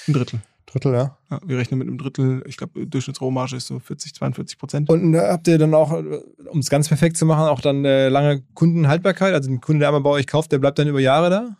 Ein 0.08 0.12
Drittel. 0.14 0.40
Drittel, 0.66 0.94
ja. 0.94 1.16
Ja, 1.30 1.40
wir 1.46 1.58
rechnen 1.58 1.78
mit 1.78 1.86
einem 1.86 1.98
Drittel. 1.98 2.42
Ich 2.46 2.56
glaube, 2.56 2.86
Durchschnittsrohmarge 2.86 3.56
ist 3.56 3.66
so 3.68 3.78
40, 3.78 4.14
42 4.14 4.58
Prozent. 4.58 4.88
Und 4.90 5.14
äh, 5.14 5.18
habt 5.20 5.46
ihr 5.46 5.58
dann 5.58 5.74
auch, 5.74 5.92
um 5.92 6.58
es 6.58 6.68
ganz 6.70 6.88
perfekt 6.88 7.16
zu 7.16 7.24
machen, 7.26 7.44
auch 7.48 7.60
dann 7.60 7.84
äh, 7.84 8.08
lange 8.08 8.42
Kundenhaltbarkeit? 8.54 9.32
Also 9.32 9.50
ein 9.50 9.60
Kunde, 9.60 9.80
der 9.80 9.88
einmal 9.88 10.00
bei 10.02 10.10
euch 10.10 10.26
kauft, 10.26 10.50
der 10.50 10.58
bleibt 10.58 10.78
dann 10.78 10.88
über 10.88 10.98
Jahre 11.00 11.30
da? 11.30 11.56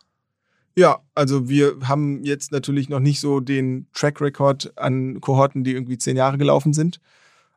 Ja, 0.79 1.01
also 1.15 1.49
wir 1.49 1.77
haben 1.85 2.23
jetzt 2.23 2.53
natürlich 2.53 2.91
noch 2.91 3.01
nicht 3.01 3.21
so 3.21 3.41
den 3.41 3.87
Track 3.95 4.21
Record 4.21 4.73
an 4.77 5.21
Kohorten, 5.23 5.65
die 5.65 5.73
irgendwie 5.73 5.97
zehn 5.97 6.17
Jahre 6.17 6.37
gelaufen 6.37 6.75
sind. 6.75 7.01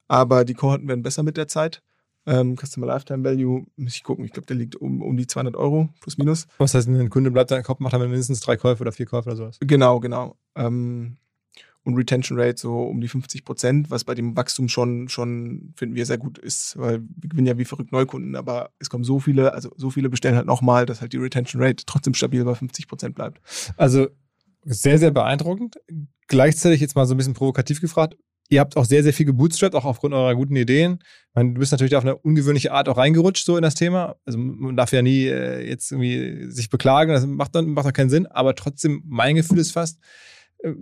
Aber 0.08 0.46
die 0.46 0.54
Kohorten 0.54 0.88
werden 0.88 1.04
besser 1.04 1.24
mit 1.24 1.36
der 1.36 1.48
Zeit. 1.48 1.84
Ähm, 2.26 2.56
Customer 2.56 2.88
Lifetime 2.88 3.24
Value, 3.24 3.66
muss 3.76 3.96
ich 3.96 4.04
gucken, 4.04 4.24
ich 4.24 4.32
glaube, 4.32 4.46
der 4.46 4.56
liegt 4.56 4.76
um, 4.76 5.02
um 5.02 5.18
die 5.18 5.28
200 5.28 5.56
Euro, 5.56 5.90
plus 6.00 6.18
minus. 6.18 6.48
Was 6.60 6.74
heißt, 6.74 6.88
ein 6.88 7.10
Kunde 7.10 7.32
bleibt 7.32 7.52
dann, 7.52 7.64
macht 7.80 7.94
dann 7.94 8.02
mindestens 8.02 8.40
drei 8.40 8.56
Käufe 8.56 8.82
oder 8.82 8.92
vier 8.92 9.06
Käufe 9.06 9.30
oder 9.30 9.36
sowas? 9.36 9.58
Genau, 9.62 10.00
genau. 10.00 10.38
Ähm, 10.56 11.18
und 11.84 11.96
Retention 11.96 12.40
Rate 12.40 12.60
so 12.60 12.84
um 12.84 13.02
die 13.02 13.08
50 13.08 13.46
Prozent, 13.46 13.90
was 13.90 14.04
bei 14.04 14.14
dem 14.16 14.36
Wachstum 14.36 14.70
schon, 14.70 15.10
schon, 15.10 15.74
finden 15.76 15.96
wir, 15.96 16.06
sehr 16.06 16.18
gut 16.18 16.38
ist, 16.38 16.78
weil 16.78 17.02
wir 17.02 17.30
gewinnen 17.30 17.48
ja 17.48 17.58
wie 17.58 17.66
verrückt 17.66 17.92
Neukunden, 17.92 18.36
aber 18.36 18.72
es 18.80 18.90
kommen 18.90 19.04
so 19.04 19.20
viele, 19.20 19.54
also 19.54 19.72
so 19.76 19.90
viele 19.90 20.10
bestellen 20.10 20.36
halt 20.36 20.46
nochmal, 20.46 20.86
dass 20.86 21.02
halt 21.02 21.14
die 21.14 21.18
Retention 21.18 21.62
Rate 21.62 21.86
trotzdem 21.86 22.14
stabil 22.14 22.44
bei 22.44 22.56
50 22.56 22.88
Prozent 22.88 23.16
bleibt. 23.16 23.42
Also 23.78 24.08
sehr, 24.64 25.00
sehr 25.00 25.12
beeindruckend. 25.12 25.78
Gleichzeitig 26.28 26.82
jetzt 26.82 26.96
mal 26.96 27.06
so 27.06 27.14
ein 27.14 27.18
bisschen 27.18 27.34
provokativ 27.34 27.82
gefragt. 27.82 28.18
Ihr 28.52 28.60
habt 28.60 28.78
auch 28.78 28.86
sehr, 28.86 29.04
sehr 29.04 29.14
viel 29.14 29.28
gebootstrapped, 29.28 29.76
auch 29.76 29.86
aufgrund 29.86 30.14
eurer 30.14 30.36
guten 30.36 30.56
Ideen. 30.56 31.00
Ich 31.02 31.36
meine, 31.36 31.54
du 31.54 31.60
bist 31.60 31.72
natürlich 31.72 31.96
auf 31.96 32.04
eine 32.04 32.18
ungewöhnliche 32.18 32.72
Art 32.72 32.90
auch 32.90 32.98
reingerutscht, 32.98 33.46
so 33.46 33.56
in 33.58 33.62
das 33.62 33.76
Thema. 33.76 34.16
Also 34.26 34.40
man 34.40 34.76
darf 34.76 34.92
ja 34.92 35.04
nie 35.04 35.28
äh, 35.28 35.68
jetzt 35.68 35.92
irgendwie 35.92 36.50
sich 36.52 36.70
beklagen, 36.70 37.12
das 37.12 37.28
macht 37.28 37.54
dann, 37.54 37.70
macht 37.70 37.86
dann 37.86 37.94
keinen 37.94 38.10
Sinn. 38.10 38.26
Aber 38.26 38.56
trotzdem, 38.56 39.04
mein 39.06 39.36
Gefühl 39.36 39.60
ist 39.60 39.72
fast, 39.72 40.00
äh, 40.64 40.74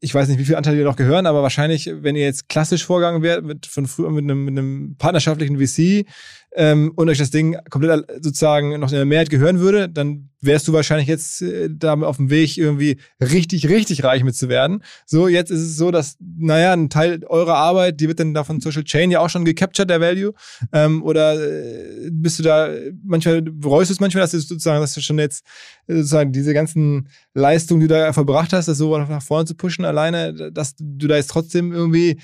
ich 0.00 0.14
weiß 0.14 0.28
nicht, 0.28 0.38
wie 0.38 0.44
viele 0.44 0.58
Anteile 0.58 0.76
dir 0.76 0.84
noch 0.84 0.96
gehören, 0.96 1.26
aber 1.26 1.42
wahrscheinlich, 1.42 1.90
wenn 1.92 2.14
ihr 2.14 2.24
jetzt 2.24 2.48
klassisch 2.48 2.84
vorgegangen 2.84 3.22
wärt, 3.22 3.44
mit, 3.44 3.66
von 3.66 3.86
früher 3.86 4.10
mit 4.10 4.24
einem, 4.24 4.44
mit 4.44 4.56
einem 4.56 4.96
partnerschaftlichen 4.96 5.58
VC 5.58 6.06
ähm, 6.54 6.92
und 6.96 7.08
euch 7.08 7.18
das 7.18 7.30
Ding 7.30 7.56
komplett 7.70 8.06
sozusagen 8.22 8.78
noch 8.80 8.90
in 8.90 8.96
der 8.96 9.04
Mehrheit 9.04 9.30
gehören 9.30 9.60
würde, 9.60 9.88
dann 9.88 10.30
wärst 10.40 10.68
du 10.68 10.72
wahrscheinlich 10.72 11.08
jetzt 11.08 11.42
äh, 11.42 11.68
da 11.70 11.94
auf 11.94 12.16
dem 12.16 12.30
Weg, 12.30 12.56
irgendwie 12.56 12.98
richtig, 13.20 13.68
richtig 13.68 14.04
reich 14.04 14.22
mit 14.24 14.36
zu 14.36 14.48
werden. 14.48 14.82
So, 15.04 15.28
jetzt 15.28 15.50
ist 15.50 15.60
es 15.60 15.76
so, 15.76 15.90
dass, 15.90 16.16
naja, 16.20 16.72
ein 16.72 16.90
Teil 16.90 17.24
eurer 17.26 17.56
Arbeit, 17.56 18.00
die 18.00 18.08
wird 18.08 18.20
dann 18.20 18.34
da 18.34 18.44
von 18.44 18.60
Social 18.60 18.84
Chain 18.84 19.10
ja 19.10 19.20
auch 19.20 19.30
schon 19.30 19.44
gecaptured, 19.44 19.90
der 19.90 20.00
Value. 20.00 20.32
Ähm, 20.72 21.02
oder 21.02 21.34
äh, 21.34 22.08
bist 22.10 22.38
du 22.38 22.42
da, 22.42 22.70
manchmal 23.04 23.42
bereust 23.42 23.90
du 23.90 23.94
es 23.94 24.00
manchmal, 24.00 24.22
dass 24.22 24.30
du 24.30 24.38
sozusagen, 24.38 24.80
dass 24.80 24.94
du 24.94 25.00
schon 25.00 25.18
jetzt 25.18 25.44
äh, 25.86 25.96
sozusagen 25.96 26.32
diese 26.32 26.54
ganzen 26.54 27.08
Leistungen, 27.34 27.80
die 27.80 27.88
du 27.88 27.94
da 27.94 28.12
verbracht 28.12 28.52
hast, 28.52 28.68
das 28.68 28.78
so 28.78 28.96
nach 28.96 29.22
vorne 29.22 29.46
zu 29.46 29.54
pushen, 29.54 29.84
alleine, 29.84 30.52
dass 30.52 30.76
du 30.78 31.08
da 31.08 31.16
jetzt 31.16 31.30
trotzdem 31.30 31.72
irgendwie 31.72 32.20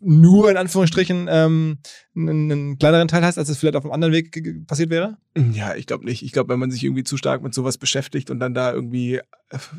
nur 0.00 0.50
in 0.50 0.56
Anführungsstrichen 0.56 1.28
ähm, 1.30 1.78
einen, 2.18 2.50
einen 2.50 2.78
kleineren 2.78 3.08
Teil 3.08 3.24
hast, 3.24 3.38
als 3.38 3.48
es 3.48 3.58
vielleicht 3.58 3.76
auf 3.76 3.84
einem 3.84 3.92
anderen 3.92 4.12
Weg 4.12 4.66
passiert 4.66 4.90
wäre? 4.90 5.16
Ja, 5.52 5.74
ich 5.74 5.86
glaube 5.86 6.04
nicht. 6.04 6.22
Ich 6.22 6.32
glaube, 6.32 6.52
wenn 6.52 6.58
man 6.58 6.70
sich 6.70 6.84
irgendwie 6.84 7.04
zu 7.04 7.16
stark 7.16 7.42
mit 7.42 7.54
sowas 7.54 7.78
beschäftigt 7.78 8.30
und 8.30 8.40
dann 8.40 8.54
da 8.54 8.72
irgendwie 8.72 9.16
äh, 9.16 9.22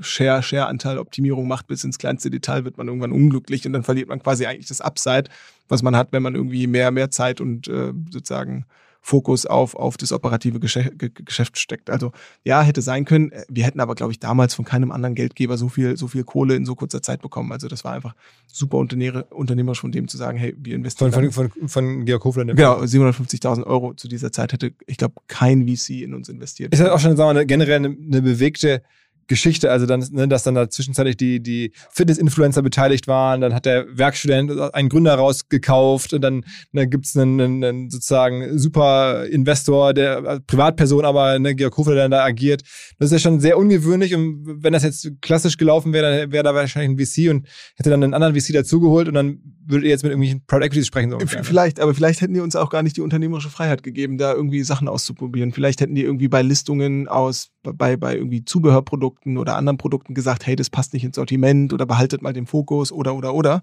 Share, 0.02 0.42
Share-Anteil, 0.42 0.98
Optimierung 0.98 1.48
macht 1.48 1.68
bis 1.68 1.84
ins 1.84 1.98
kleinste 1.98 2.30
Detail, 2.30 2.66
wird 2.66 2.78
man 2.78 2.88
irgendwann 2.88 3.12
unglücklich 3.12 3.66
und 3.66 3.74
dann 3.74 3.84
verliert 3.84 4.10
man 4.10 4.22
quasi 4.22 4.46
eigentlich 4.46 4.68
das 4.68 4.82
Upside, 4.82 5.26
was 5.68 5.84
man 5.84 5.96
hat, 5.96 6.12
wenn 6.12 6.24
man 6.24 6.36
irgendwie 6.36 6.68
mehr, 6.68 6.92
mehr 6.92 7.12
Zeit 7.12 7.42
und 7.42 7.68
äh, 7.68 7.94
sozusagen 8.12 8.66
Fokus 9.02 9.46
auf, 9.46 9.76
auf 9.76 9.98
das 9.98 10.12
operative 10.12 10.60
Geschäft, 10.60 11.00
Ge- 11.00 11.10
Geschäft 11.14 11.58
steckt. 11.58 11.90
Also 11.90 12.12
ja, 12.44 12.62
hätte 12.62 12.82
sein 12.82 13.06
können. 13.06 13.32
Wir 13.48 13.64
hätten 13.66 13.80
aber, 13.80 13.96
glaube 13.96 14.12
ich, 14.12 14.20
damals 14.20 14.54
von 14.54 14.66
keinem 14.66 14.92
anderen 14.92 15.16
Geldgeber 15.16 15.58
so 15.58 15.70
viel, 15.70 15.96
so 15.98 16.08
viel 16.08 16.24
Kohle 16.24 16.56
in 16.56 16.66
so 16.66 16.76
kurzer 16.76 17.02
Zeit 17.02 17.22
bekommen. 17.22 17.52
Also 17.52 17.68
das 17.68 17.84
war 17.84 17.94
einfach 17.94 18.14
super 18.48 18.78
unternehmer- 18.78 19.32
unternehmerisch 19.32 19.80
von 19.80 19.92
dem 19.92 20.08
zu 20.08 20.18
sagen, 20.18 20.38
hey, 20.38 20.56
wir 20.60 20.76
investieren. 20.76 21.12
Von, 21.12 21.32
von, 21.32 21.50
von, 21.52 21.68
von 21.70 22.06
Georg 22.06 22.24
dem 22.24 22.56
Genau, 22.56 22.78
Fall. 22.78 22.86
750.000 22.88 23.64
Euro 23.66 23.94
zu 23.94 24.08
dieser 24.08 24.32
Zeit 24.32 24.54
hätte, 24.54 24.74
ich 24.86 24.98
glaube, 24.98 25.16
kein 25.28 25.68
VC 25.68 26.02
in 26.02 26.14
uns 26.14 26.28
investiert. 26.30 26.74
Ist 26.74 26.82
halt 26.82 26.92
auch 26.92 27.00
schon, 27.00 27.16
sagen 27.16 27.30
wir 27.30 27.34
mal, 27.36 27.46
generell 27.46 27.78
eine, 27.78 27.88
eine 27.90 28.22
bewegte 28.22 28.84
Geschichte, 29.30 29.72
also 29.72 29.86
dann, 29.86 30.04
ne, 30.12 30.28
dass 30.28 30.44
dann 30.44 30.56
da 30.56 30.70
zwischenzeitlich 30.70 31.16
die, 31.16 31.42
die 31.42 31.72
Fitness-Influencer 31.92 32.62
beteiligt 32.62 33.08
waren, 33.08 33.40
dann 33.40 33.54
hat 33.54 33.66
der 33.66 33.86
Werkstudent 33.98 34.52
einen 34.74 34.90
Gründer 34.90 35.16
rausgekauft 35.16 36.14
und 36.14 36.22
dann 36.22 36.44
ne, 36.74 36.88
gibt 36.88 37.06
es 37.06 37.16
einen, 37.16 37.40
einen, 37.40 37.64
einen 37.64 37.90
sozusagen 37.90 38.58
super 38.60 39.26
Investor, 39.28 39.94
der 39.94 40.18
äh, 40.18 40.40
Privatperson, 40.42 41.06
aber 41.06 41.40
ne, 41.40 41.56
Georg 41.56 41.78
Hofler, 41.78 41.94
der 41.94 42.04
dann 42.06 42.12
da 42.12 42.26
agiert. 42.26 42.64
Das 42.98 43.08
ist 43.08 43.14
ja 43.14 43.20
schon 43.20 43.40
sehr 43.40 43.58
ungewöhnlich 43.58 44.14
und 44.16 44.44
wenn 44.64 44.74
das 44.74 44.84
jetzt 44.84 45.10
klassisch 45.22 45.58
gelaufen 45.58 45.94
wäre, 45.94 46.20
dann 46.20 46.32
wäre 46.32 46.44
da 46.44 46.54
wahrscheinlich 46.54 47.00
ein 47.00 47.06
VC 47.06 47.30
und 47.32 47.48
hätte 47.76 47.90
dann 47.90 48.04
einen 48.04 48.14
anderen 48.14 48.36
VC 48.36 48.52
dazugeholt 48.54 49.08
und 49.08 49.14
dann 49.14 49.40
würdet 49.66 49.84
ihr 49.84 49.92
jetzt 49.92 50.02
mit 50.02 50.10
irgendwelchen 50.12 50.44
Private 50.48 50.66
Equities 50.66 50.88
sprechen. 50.88 51.12
So 51.12 51.20
V- 51.20 51.38
ne? 51.38 51.44
Vielleicht, 51.44 51.80
aber 51.80 51.94
vielleicht 51.94 52.22
hätten 52.22 52.34
die 52.34 52.40
uns 52.40 52.56
auch 52.56 52.72
gar 52.72 52.82
nicht 52.82 52.98
die 52.98 53.02
unternehmerische 53.02 53.52
Freiheit 53.52 53.84
gegeben, 53.84 54.18
da 54.18 54.34
irgendwie 54.34 54.64
Sachen 54.64 54.88
auszuprobieren. 54.88 55.54
Vielleicht 55.54 55.82
hätten 55.82 55.94
die 55.94 56.02
irgendwie 56.02 56.28
bei 56.28 56.42
Listungen 56.42 57.08
aus, 57.08 57.52
bei, 57.62 57.96
bei 57.96 58.16
irgendwie 58.16 58.44
Zubehörprodukten 58.44 59.19
oder 59.26 59.56
anderen 59.56 59.78
Produkten 59.78 60.14
gesagt, 60.14 60.46
hey, 60.46 60.56
das 60.56 60.70
passt 60.70 60.94
nicht 60.94 61.04
ins 61.04 61.16
Sortiment 61.16 61.74
oder 61.74 61.86
behaltet 61.86 62.22
mal 62.22 62.34
den 62.34 62.46
Fokus 62.48 62.92
oder, 62.92 63.16
oder, 63.16 63.34
oder. 63.34 63.62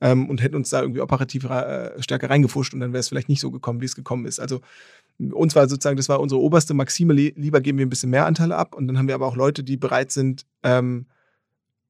Ähm, 0.00 0.28
und 0.28 0.42
hätten 0.42 0.56
uns 0.56 0.68
da 0.68 0.82
irgendwie 0.82 1.00
operativ 1.00 1.44
äh, 1.44 2.02
stärker 2.02 2.28
reingefuscht 2.28 2.74
und 2.74 2.80
dann 2.80 2.92
wäre 2.92 3.00
es 3.00 3.08
vielleicht 3.08 3.30
nicht 3.30 3.40
so 3.40 3.50
gekommen, 3.50 3.80
wie 3.80 3.86
es 3.86 3.96
gekommen 3.96 4.26
ist. 4.26 4.38
Also 4.38 4.60
uns 5.18 5.56
war 5.56 5.66
sozusagen, 5.68 5.96
das 5.96 6.10
war 6.10 6.20
unsere 6.20 6.40
oberste 6.40 6.74
Maxime, 6.74 7.14
li- 7.14 7.32
lieber 7.34 7.62
geben 7.62 7.78
wir 7.78 7.86
ein 7.86 7.90
bisschen 7.90 8.10
mehr 8.10 8.26
Anteile 8.26 8.56
ab 8.56 8.74
und 8.74 8.88
dann 8.88 8.98
haben 8.98 9.08
wir 9.08 9.14
aber 9.14 9.26
auch 9.26 9.36
Leute, 9.36 9.64
die 9.64 9.78
bereit 9.78 10.12
sind, 10.12 10.44
ähm, 10.62 11.06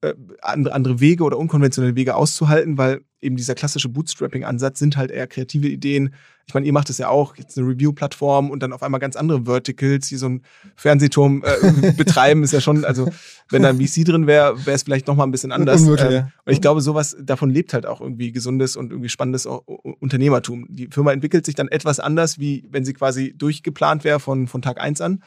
äh, 0.02 0.14
andere, 0.42 1.00
Wege 1.00 1.24
oder 1.24 1.38
unkonventionelle 1.38 1.96
Wege 1.96 2.14
auszuhalten, 2.14 2.76
weil 2.78 3.00
eben 3.20 3.36
dieser 3.36 3.54
klassische 3.54 3.88
Bootstrapping-Ansatz 3.88 4.78
sind 4.78 4.96
halt 4.96 5.10
eher 5.10 5.26
kreative 5.26 5.68
Ideen. 5.68 6.14
Ich 6.46 6.54
meine, 6.54 6.66
ihr 6.66 6.72
macht 6.72 6.90
es 6.90 6.98
ja 6.98 7.08
auch, 7.08 7.36
jetzt 7.36 7.58
eine 7.58 7.66
Review-Plattform 7.66 8.50
und 8.50 8.62
dann 8.62 8.72
auf 8.72 8.82
einmal 8.82 9.00
ganz 9.00 9.16
andere 9.16 9.46
Verticals, 9.46 10.10
wie 10.12 10.16
so 10.16 10.28
ein 10.28 10.42
Fernsehturm 10.76 11.42
äh, 11.44 11.92
betreiben, 11.96 12.42
ist 12.44 12.52
ja 12.52 12.60
schon, 12.60 12.84
also 12.84 13.10
wenn 13.48 13.62
da 13.62 13.70
ein 13.70 13.80
VC 13.80 14.04
drin 14.04 14.26
wäre, 14.26 14.64
wäre 14.66 14.76
es 14.76 14.82
vielleicht 14.82 15.06
nochmal 15.06 15.26
ein 15.26 15.32
bisschen 15.32 15.50
anders. 15.50 15.80
Unmöglich, 15.80 16.06
Ähm, 16.06 16.12
ja. 16.12 16.28
und 16.44 16.52
ich 16.52 16.60
glaube, 16.60 16.82
sowas, 16.82 17.16
davon 17.20 17.50
lebt 17.50 17.72
halt 17.72 17.86
auch 17.86 18.00
irgendwie 18.00 18.32
gesundes 18.32 18.76
und 18.76 18.92
irgendwie 18.92 19.08
spannendes 19.08 19.46
Unternehmertum. 19.46 20.66
Die 20.68 20.88
Firma 20.90 21.12
entwickelt 21.12 21.46
sich 21.46 21.54
dann 21.54 21.68
etwas 21.68 22.00
anders, 22.00 22.38
wie 22.38 22.68
wenn 22.70 22.84
sie 22.84 22.92
quasi 22.92 23.34
durchgeplant 23.36 24.04
wäre 24.04 24.20
von, 24.20 24.46
von 24.46 24.62
Tag 24.62 24.80
eins 24.80 25.00
an. 25.00 25.22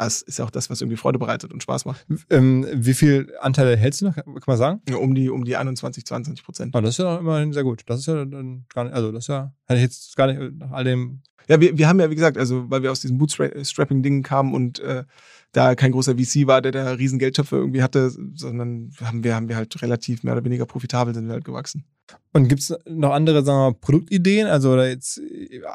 Das 0.00 0.22
ist 0.22 0.38
ja 0.38 0.46
auch 0.46 0.50
das, 0.50 0.70
was 0.70 0.80
irgendwie 0.80 0.96
Freude 0.96 1.18
bereitet 1.18 1.52
und 1.52 1.62
Spaß 1.62 1.84
macht. 1.84 2.06
Ähm, 2.30 2.66
wie 2.72 2.94
viel 2.94 3.34
Anteile 3.40 3.76
hältst 3.76 4.00
du 4.00 4.06
noch? 4.06 4.16
Kann 4.16 4.32
man 4.46 4.56
sagen? 4.56 4.80
Ja, 4.88 4.96
Um 4.96 5.14
die, 5.14 5.28
um 5.28 5.44
die 5.44 5.56
21, 5.56 6.06
22 6.06 6.42
Prozent. 6.42 6.74
Ah, 6.74 6.80
das 6.80 6.92
ist 6.92 6.98
ja 6.98 7.04
doch 7.04 7.20
immerhin 7.20 7.52
sehr 7.52 7.64
gut. 7.64 7.82
Das 7.84 8.00
ist 8.00 8.06
ja 8.06 8.24
dann 8.24 8.64
gar 8.72 8.84
nicht, 8.84 8.94
also 8.94 9.12
das 9.12 9.24
ist 9.24 9.28
ja, 9.28 9.52
hätte 9.66 9.76
ich 9.76 9.82
jetzt 9.82 10.16
gar 10.16 10.26
nicht 10.26 10.58
nach 10.58 10.70
all 10.70 10.84
dem. 10.84 11.20
Ja, 11.48 11.60
wir, 11.60 11.76
wir 11.76 11.86
haben 11.86 12.00
ja, 12.00 12.08
wie 12.08 12.14
gesagt, 12.14 12.38
also 12.38 12.70
weil 12.70 12.82
wir 12.82 12.90
aus 12.90 13.00
diesem 13.00 13.18
Bootstrapping-Ding 13.18 14.22
kamen 14.22 14.54
und 14.54 14.78
äh, 14.80 15.04
da 15.52 15.74
kein 15.74 15.92
großer 15.92 16.14
VC 16.14 16.46
war, 16.46 16.62
der 16.62 16.72
da 16.72 16.92
riesen 16.92 17.18
Geldtöpfe 17.18 17.56
irgendwie 17.56 17.82
hatte, 17.82 18.10
sondern 18.34 18.92
haben 19.02 19.22
wir, 19.22 19.34
haben 19.34 19.50
wir 19.50 19.56
halt 19.56 19.82
relativ 19.82 20.22
mehr 20.22 20.32
oder 20.32 20.44
weniger 20.44 20.64
profitabel 20.64 21.12
sind 21.12 21.26
wir 21.26 21.34
halt 21.34 21.44
gewachsen. 21.44 21.84
Und 22.32 22.48
gibt 22.48 22.62
es 22.62 22.74
noch 22.88 23.12
andere, 23.12 23.44
sagen 23.44 23.58
wir 23.58 23.70
mal, 23.72 23.78
Produktideen, 23.78 24.46
also 24.46 24.72
oder 24.72 24.88
jetzt 24.88 25.20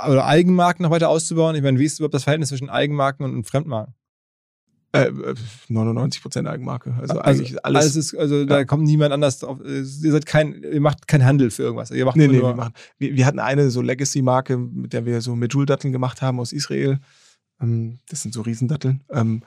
oder 0.10 0.26
Eigenmarken 0.26 0.82
noch 0.82 0.90
weiter 0.90 1.10
auszubauen? 1.10 1.56
Ich 1.56 1.62
meine, 1.62 1.78
wie 1.78 1.86
ist 1.86 2.00
überhaupt 2.00 2.16
das 2.16 2.24
Verhältnis 2.24 2.50
zwischen 2.50 2.72
Eigenmarken 2.72 3.24
und 3.24 3.44
Fremdmarken? 3.44 3.94
Äh, 4.96 5.32
äh, 5.32 5.36
99 5.70 6.22
Prozent 6.22 6.48
Eigenmarke. 6.48 6.94
Also, 7.00 7.20
Also 7.20 7.22
eigentlich 7.22 7.66
alles. 7.66 7.84
alles 7.84 7.96
ist, 7.96 8.16
also 8.16 8.46
da 8.46 8.64
kommt 8.66 8.84
niemand 8.84 9.14
anders 9.14 9.40
drauf. 9.40 9.60
Ihr 9.64 9.86
seid 9.86 10.26
kein, 10.26 10.64
ihr 10.64 10.82
macht 10.82 11.08
keinen 11.08 11.26
Handel 11.26 11.52
für 11.52 11.64
irgendwas. 11.64 11.92
Ihr 11.92 12.06
macht 12.06 12.18
Nee, 12.18 12.28
nee, 12.28 12.42
wir, 12.42 12.54
machen, 12.56 12.74
wir, 12.98 13.16
wir 13.16 13.26
hatten 13.26 13.40
eine 13.40 13.70
so 13.70 13.82
Legacy-Marke, 13.82 14.58
mit 14.58 14.94
der 14.94 15.06
wir 15.06 15.22
so 15.22 15.36
Medjool-Datteln 15.36 15.92
gemacht 15.92 16.22
haben 16.22 16.40
aus 16.40 16.54
Israel. 16.54 17.00
Ähm, 17.62 18.00
das 18.10 18.22
sind 18.22 18.34
so 18.34 18.42
Riesendatteln. 18.42 19.04
Ähm, 19.10 19.44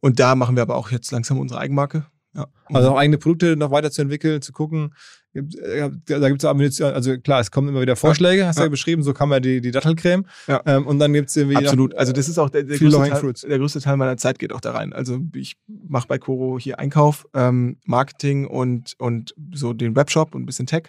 und 0.00 0.20
da 0.20 0.34
machen 0.34 0.56
wir 0.56 0.62
aber 0.62 0.76
auch 0.76 0.90
jetzt 0.90 1.10
langsam 1.10 1.38
unsere 1.38 1.60
Eigenmarke. 1.60 2.06
Ja. 2.38 2.46
Also 2.76 2.90
auch 2.90 2.96
eigene 2.96 3.18
Produkte 3.18 3.56
noch 3.56 3.70
weiterzuentwickeln, 3.70 4.40
zu 4.42 4.52
gucken. 4.52 4.94
Äh, 5.34 5.90
Da 6.06 6.28
gibt 6.28 6.42
es 6.42 6.44
Ammunition, 6.48 6.92
also 6.92 7.18
klar, 7.18 7.40
es 7.40 7.50
kommen 7.50 7.68
immer 7.68 7.80
wieder 7.80 7.96
Vorschläge, 7.96 8.46
hast 8.46 8.56
du 8.58 8.62
ja, 8.62 8.66
Ja. 8.66 8.70
beschrieben, 8.70 9.02
so 9.02 9.12
kann 9.12 9.28
man 9.28 9.42
die, 9.42 9.60
die 9.60 9.70
Dattelcreme. 9.70 10.24
Ja. 10.46 10.62
Ähm, 10.66 10.86
und 10.86 10.98
dann 10.98 11.12
gibt 11.12 11.28
es 11.28 11.36
irgendwie. 11.36 11.56
Absolut. 11.56 11.94
Also 11.94 12.12
das 12.12 12.28
ist 12.28 12.38
auch 12.38 12.50
der, 12.50 12.62
der, 12.62 12.78
größte 12.78 13.08
Teil, 13.08 13.32
der 13.50 13.58
größte 13.58 13.80
Teil 13.80 13.96
meiner 13.96 14.16
Zeit 14.16 14.38
geht 14.38 14.52
auch 14.52 14.60
da 14.60 14.72
rein. 14.72 14.92
Also 14.92 15.20
ich 15.34 15.56
mache 15.66 16.08
bei 16.08 16.18
Coro 16.18 16.58
hier 16.58 16.78
Einkauf, 16.78 17.26
ähm, 17.34 17.78
Marketing 17.84 18.46
und, 18.46 18.94
und 18.98 19.34
so 19.52 19.72
den 19.72 19.96
Webshop 19.96 20.34
und 20.34 20.42
ein 20.42 20.46
bisschen 20.46 20.66
Tech. 20.66 20.84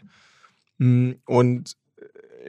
Mm, 0.78 1.12
Und 1.26 1.74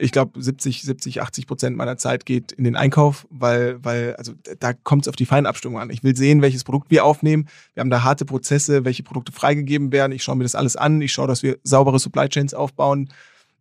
ich 0.01 0.11
glaube, 0.11 0.41
70, 0.41 0.81
70, 0.81 1.21
80 1.21 1.47
Prozent 1.47 1.77
meiner 1.77 1.95
Zeit 1.95 2.25
geht 2.25 2.51
in 2.53 2.63
den 2.63 2.75
Einkauf, 2.75 3.27
weil, 3.29 3.83
weil, 3.83 4.15
also 4.15 4.33
da 4.59 4.73
kommt 4.73 5.03
es 5.03 5.07
auf 5.07 5.15
die 5.15 5.27
Feinabstimmung 5.27 5.79
an. 5.79 5.91
Ich 5.91 6.03
will 6.03 6.15
sehen, 6.15 6.41
welches 6.41 6.63
Produkt 6.63 6.89
wir 6.89 7.05
aufnehmen. 7.05 7.47
Wir 7.75 7.81
haben 7.81 7.91
da 7.91 8.03
harte 8.03 8.25
Prozesse, 8.25 8.83
welche 8.83 9.03
Produkte 9.03 9.31
freigegeben 9.31 9.91
werden. 9.91 10.11
Ich 10.11 10.23
schaue 10.23 10.37
mir 10.37 10.43
das 10.43 10.55
alles 10.55 10.75
an. 10.75 11.01
Ich 11.01 11.13
schaue, 11.13 11.27
dass 11.27 11.43
wir 11.43 11.59
saubere 11.63 11.99
Supply 11.99 12.27
Chains 12.29 12.55
aufbauen. 12.55 13.09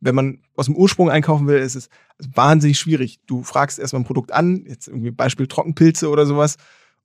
Wenn 0.01 0.15
man 0.15 0.39
aus 0.57 0.65
dem 0.65 0.77
Ursprung 0.77 1.11
einkaufen 1.11 1.47
will, 1.47 1.59
ist 1.59 1.75
es 1.75 1.91
wahnsinnig 2.35 2.79
schwierig. 2.79 3.21
Du 3.27 3.43
fragst 3.43 3.79
erstmal 3.79 4.01
ein 4.01 4.07
Produkt 4.07 4.33
an, 4.33 4.65
jetzt 4.67 4.89
irgendwie 4.89 5.11
Beispiel 5.11 5.47
Trockenpilze 5.47 6.09
oder 6.09 6.25
sowas, 6.25 6.57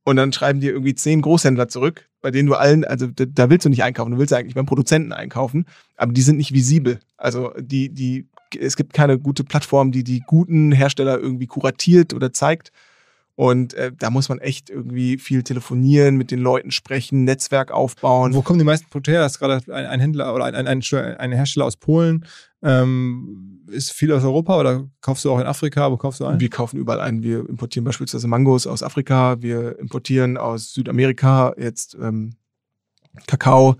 und 0.05 0.17
dann 0.17 0.31
schreiben 0.31 0.61
dir 0.61 0.71
irgendwie 0.71 0.93
zehn 0.93 1.21
Großhändler 1.21 1.67
zurück, 1.67 2.07
bei 2.21 2.29
denen 2.29 2.47
du 2.47 2.53
allen, 2.53 2.85
also 2.85 3.07
da, 3.07 3.25
da 3.25 3.49
willst 3.49 3.65
du 3.65 3.69
nicht 3.69 3.83
einkaufen, 3.83 4.11
du 4.11 4.19
willst 4.19 4.33
eigentlich 4.33 4.53
beim 4.53 4.67
Produzenten 4.67 5.11
einkaufen, 5.11 5.65
aber 5.97 6.13
die 6.13 6.21
sind 6.21 6.37
nicht 6.37 6.53
visibel. 6.53 6.99
Also 7.17 7.51
die, 7.59 7.89
die, 7.89 8.27
es 8.57 8.75
gibt 8.75 8.93
keine 8.93 9.19
gute 9.19 9.43
Plattform, 9.43 9.91
die 9.91 10.03
die 10.03 10.21
guten 10.21 10.71
Hersteller 10.71 11.19
irgendwie 11.19 11.47
kuratiert 11.47 12.13
oder 12.13 12.33
zeigt. 12.33 12.71
Und 13.35 13.73
äh, 13.73 13.91
da 13.97 14.09
muss 14.09 14.29
man 14.29 14.39
echt 14.39 14.69
irgendwie 14.69 15.17
viel 15.17 15.43
telefonieren, 15.43 16.15
mit 16.15 16.31
den 16.31 16.39
Leuten 16.39 16.71
sprechen, 16.71 17.25
Netzwerk 17.25 17.69
aufbauen. 17.69 18.33
Wo 18.33 18.41
kommen 18.41 18.59
die 18.59 18.65
meisten 18.65 18.87
Produkte 18.87 19.11
her? 19.11 19.19
Das 19.19 19.33
ist 19.33 19.39
gerade 19.39 19.61
ein, 19.73 19.85
ein 19.85 19.99
Händler 19.99 20.33
oder 20.33 20.45
ein, 20.45 20.55
ein, 20.55 20.67
ein, 20.67 20.81
ein 20.81 21.31
Hersteller 21.33 21.65
aus 21.65 21.75
Polen. 21.75 22.25
Ähm, 22.63 23.61
ist 23.67 23.91
viel 23.91 24.13
aus 24.13 24.23
Europa 24.23 24.57
oder 24.57 24.87
kaufst 25.01 25.25
du 25.25 25.31
auch 25.31 25.39
in 25.39 25.45
Afrika? 25.45 25.91
Wo 25.91 25.97
kaufst 25.97 26.21
du 26.21 26.25
ein? 26.25 26.39
Wir 26.39 26.49
kaufen 26.49 26.77
überall 26.77 27.01
ein. 27.01 27.23
Wir 27.23 27.47
importieren 27.49 27.83
beispielsweise 27.83 28.27
Mangos 28.27 28.67
aus 28.67 28.83
Afrika, 28.83 29.41
wir 29.41 29.79
importieren 29.79 30.37
aus 30.37 30.73
Südamerika 30.73 31.53
jetzt 31.57 31.97
ähm, 32.01 32.35
Kakao. 33.27 33.75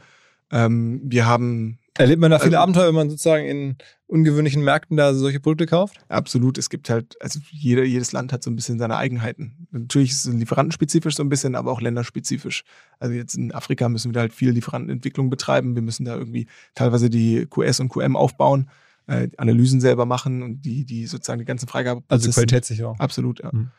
Ähm, 0.52 1.02
wir 1.04 1.26
haben 1.26 1.80
Erlebt 1.98 2.20
man 2.22 2.30
da 2.32 2.40
viele 2.40 2.58
Also- 2.58 2.64
Abenteuer, 2.64 2.88
wenn 2.90 2.96
man 2.96 3.10
sozusagen 3.10 3.46
in 3.46 3.78
ungewöhnlichen 4.08 4.64
Märkten 4.64 4.98
da 4.98 5.14
solche 5.14 5.40
Produkte 5.40 5.66
kauft? 5.66 5.98
absolut, 6.10 6.58
es 6.58 6.70
gibt 6.70 6.90
halt, 6.90 7.16
also 7.22 7.40
jeder, 7.52 7.84
jedes 7.84 8.12
Land 8.12 8.34
hat 8.34 8.44
so 8.44 8.52
ein 8.52 8.56
bisschen 8.56 8.78
seine 8.80 8.98
Eigenheiten. 8.98 9.68
Natürlich 9.72 10.12
ist 10.12 10.26
es 10.26 10.34
lieferantenspezifisch 10.34 11.16
so 11.16 11.24
ein 11.24 11.30
bisschen, 11.30 11.56
aber 11.56 11.72
auch 11.72 11.82
länderspezifisch. 11.82 12.64
Also 13.00 13.16
jetzt 13.16 13.36
in 13.36 13.54
Afrika 13.54 13.88
müssen 13.90 14.10
wir 14.10 14.14
da 14.14 14.20
halt 14.22 14.34
viel 14.34 14.52
Lieferantenentwicklung 14.52 15.30
betreiben. 15.30 15.76
Wir 15.76 15.82
müssen 15.82 16.06
da 16.06 16.16
irgendwie 16.16 16.48
teilweise 16.76 17.10
die 17.10 17.46
QS 17.50 17.80
und 17.80 17.90
QM 17.90 18.16
aufbauen, 18.16 18.70
äh, 19.08 19.30
Analysen 19.38 19.80
selber 19.80 20.06
machen 20.06 20.44
und 20.44 20.62
die, 20.64 20.86
die 20.86 21.08
sozusagen 21.08 21.40
die 21.40 21.46
ganzen 21.46 21.68
Freigabe. 21.68 22.04
Also 22.10 22.30
Qualitätssicherung. 22.30 23.00
Absolut, 23.00 23.42
ja. 23.42 23.52
Mhm. 23.54 23.72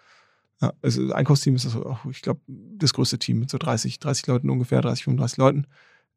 ja 0.62 0.72
also 0.82 1.12
Einkaufsteam 1.12 1.54
ist 1.54 1.66
das 1.66 1.76
auch, 1.76 2.04
ich 2.06 2.22
glaube, 2.22 2.40
das 2.46 2.94
größte 2.94 3.18
Team 3.18 3.40
mit 3.40 3.50
so 3.50 3.58
30, 3.58 3.98
30 3.98 4.26
Leuten 4.26 4.48
ungefähr, 4.50 4.80
30, 4.80 5.04
35 5.04 5.36
Leuten, 5.38 5.66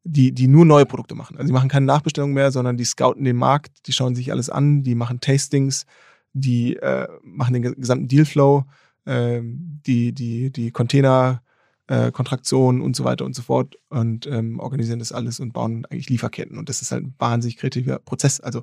die, 0.04 0.32
die 0.32 0.48
nur 0.48 0.64
neue 0.64 0.86
Produkte 0.86 1.14
machen. 1.14 1.36
Also 1.36 1.48
die 1.48 1.52
machen 1.52 1.68
keine 1.68 1.86
Nachbestellung 1.86 2.32
mehr, 2.32 2.50
sondern 2.50 2.76
die 2.76 2.84
scouten 2.84 3.24
den 3.24 3.36
Markt, 3.36 3.86
die 3.86 3.92
schauen 3.92 4.14
sich 4.14 4.32
alles 4.32 4.48
an, 4.50 4.82
die 4.82 4.94
machen 4.94 5.20
Tastings, 5.20 5.86
die 6.32 6.76
äh, 6.76 7.06
machen 7.22 7.54
den 7.54 7.62
gesamten 7.62 8.08
Dealflow, 8.08 8.64
ähm, 9.06 9.80
die, 9.86 10.12
die, 10.12 10.50
die 10.50 10.70
Container, 10.70 11.42
äh, 11.90 12.12
und 12.12 12.94
so 12.94 13.04
weiter 13.04 13.24
und 13.24 13.34
so 13.34 13.42
fort 13.42 13.76
und 13.88 14.26
ähm, 14.28 14.60
organisieren 14.60 15.00
das 15.00 15.10
alles 15.10 15.40
und 15.40 15.52
bauen 15.52 15.84
eigentlich 15.90 16.08
Lieferketten. 16.08 16.56
Und 16.56 16.68
das 16.68 16.82
ist 16.82 16.92
halt 16.92 17.02
ein 17.02 17.14
wahnsinnig 17.18 17.56
kreativer 17.56 17.98
Prozess. 17.98 18.40
Also 18.40 18.62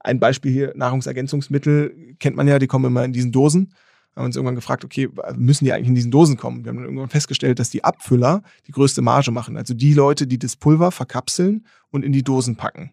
ein 0.00 0.18
Beispiel 0.18 0.52
hier, 0.52 0.72
Nahrungsergänzungsmittel 0.74 2.16
kennt 2.18 2.36
man 2.36 2.48
ja, 2.48 2.58
die 2.58 2.66
kommen 2.66 2.86
immer 2.86 3.04
in 3.04 3.12
diesen 3.12 3.30
Dosen. 3.30 3.72
Haben 4.16 4.26
uns 4.26 4.36
irgendwann 4.36 4.54
gefragt, 4.54 4.84
okay, 4.84 5.08
müssen 5.36 5.64
die 5.64 5.72
eigentlich 5.72 5.88
in 5.88 5.94
diesen 5.94 6.10
Dosen 6.10 6.36
kommen? 6.36 6.64
Wir 6.64 6.70
haben 6.70 6.76
dann 6.76 6.84
irgendwann 6.84 7.08
festgestellt, 7.08 7.58
dass 7.58 7.70
die 7.70 7.82
Abfüller 7.82 8.42
die 8.66 8.72
größte 8.72 9.02
Marge 9.02 9.32
machen. 9.32 9.56
Also 9.56 9.74
die 9.74 9.92
Leute, 9.92 10.26
die 10.26 10.38
das 10.38 10.56
Pulver 10.56 10.92
verkapseln 10.92 11.66
und 11.90 12.04
in 12.04 12.12
die 12.12 12.22
Dosen 12.22 12.56
packen. 12.56 12.92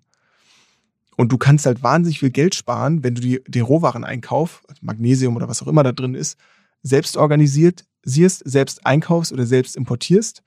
Und 1.17 1.31
du 1.31 1.37
kannst 1.37 1.67
halt 1.67 1.83
wahnsinnig 1.83 2.19
viel 2.19 2.31
Geld 2.31 2.55
sparen, 2.55 3.03
wenn 3.03 3.13
du 3.13 3.21
die, 3.21 3.43
den 3.47 3.63
Rohwareneinkauf, 3.63 4.63
also 4.67 4.79
Magnesium 4.81 5.35
oder 5.35 5.47
was 5.47 5.61
auch 5.61 5.67
immer 5.67 5.83
da 5.83 5.91
drin 5.91 6.15
ist, 6.15 6.39
selbst 6.81 7.17
organisiert, 7.17 7.85
siehst, 8.03 8.41
selbst 8.45 8.85
einkaufst 8.85 9.31
oder 9.31 9.45
selbst 9.45 9.75
importierst 9.75 10.41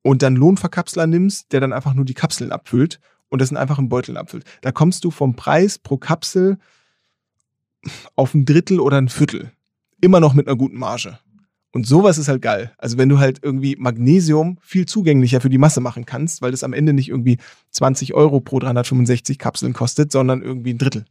und 0.00 0.22
dann 0.22 0.36
Lohnverkapsler 0.36 1.06
nimmst, 1.06 1.52
der 1.52 1.60
dann 1.60 1.74
einfach 1.74 1.92
nur 1.92 2.06
die 2.06 2.14
Kapseln 2.14 2.52
abfüllt 2.52 3.00
und 3.28 3.42
das 3.42 3.50
in 3.50 3.58
einfachen 3.58 3.90
Beuteln 3.90 4.16
abfüllt. 4.16 4.44
Da 4.62 4.72
kommst 4.72 5.04
du 5.04 5.10
vom 5.10 5.36
Preis 5.36 5.78
pro 5.78 5.98
Kapsel 5.98 6.56
auf 8.16 8.32
ein 8.34 8.44
Drittel 8.44 8.80
oder 8.80 8.96
ein 8.96 9.08
Viertel. 9.08 9.52
Immer 10.00 10.20
noch 10.20 10.34
mit 10.34 10.46
einer 10.46 10.56
guten 10.56 10.78
Marge. 10.78 11.18
Und 11.72 11.86
sowas 11.86 12.18
ist 12.18 12.28
halt 12.28 12.40
geil. 12.40 12.72
Also 12.78 12.96
wenn 12.96 13.08
du 13.08 13.18
halt 13.18 13.40
irgendwie 13.42 13.76
Magnesium 13.76 14.58
viel 14.62 14.86
zugänglicher 14.86 15.40
für 15.40 15.50
die 15.50 15.58
Masse 15.58 15.80
machen 15.80 16.06
kannst, 16.06 16.40
weil 16.40 16.50
das 16.50 16.64
am 16.64 16.72
Ende 16.72 16.92
nicht 16.92 17.08
irgendwie 17.08 17.38
20 17.70 18.14
Euro 18.14 18.40
pro 18.40 18.58
365 18.58 19.38
Kapseln 19.38 19.74
kostet, 19.74 20.10
sondern 20.10 20.42
irgendwie 20.42 20.72
ein 20.72 20.78
Drittel. 20.78 21.04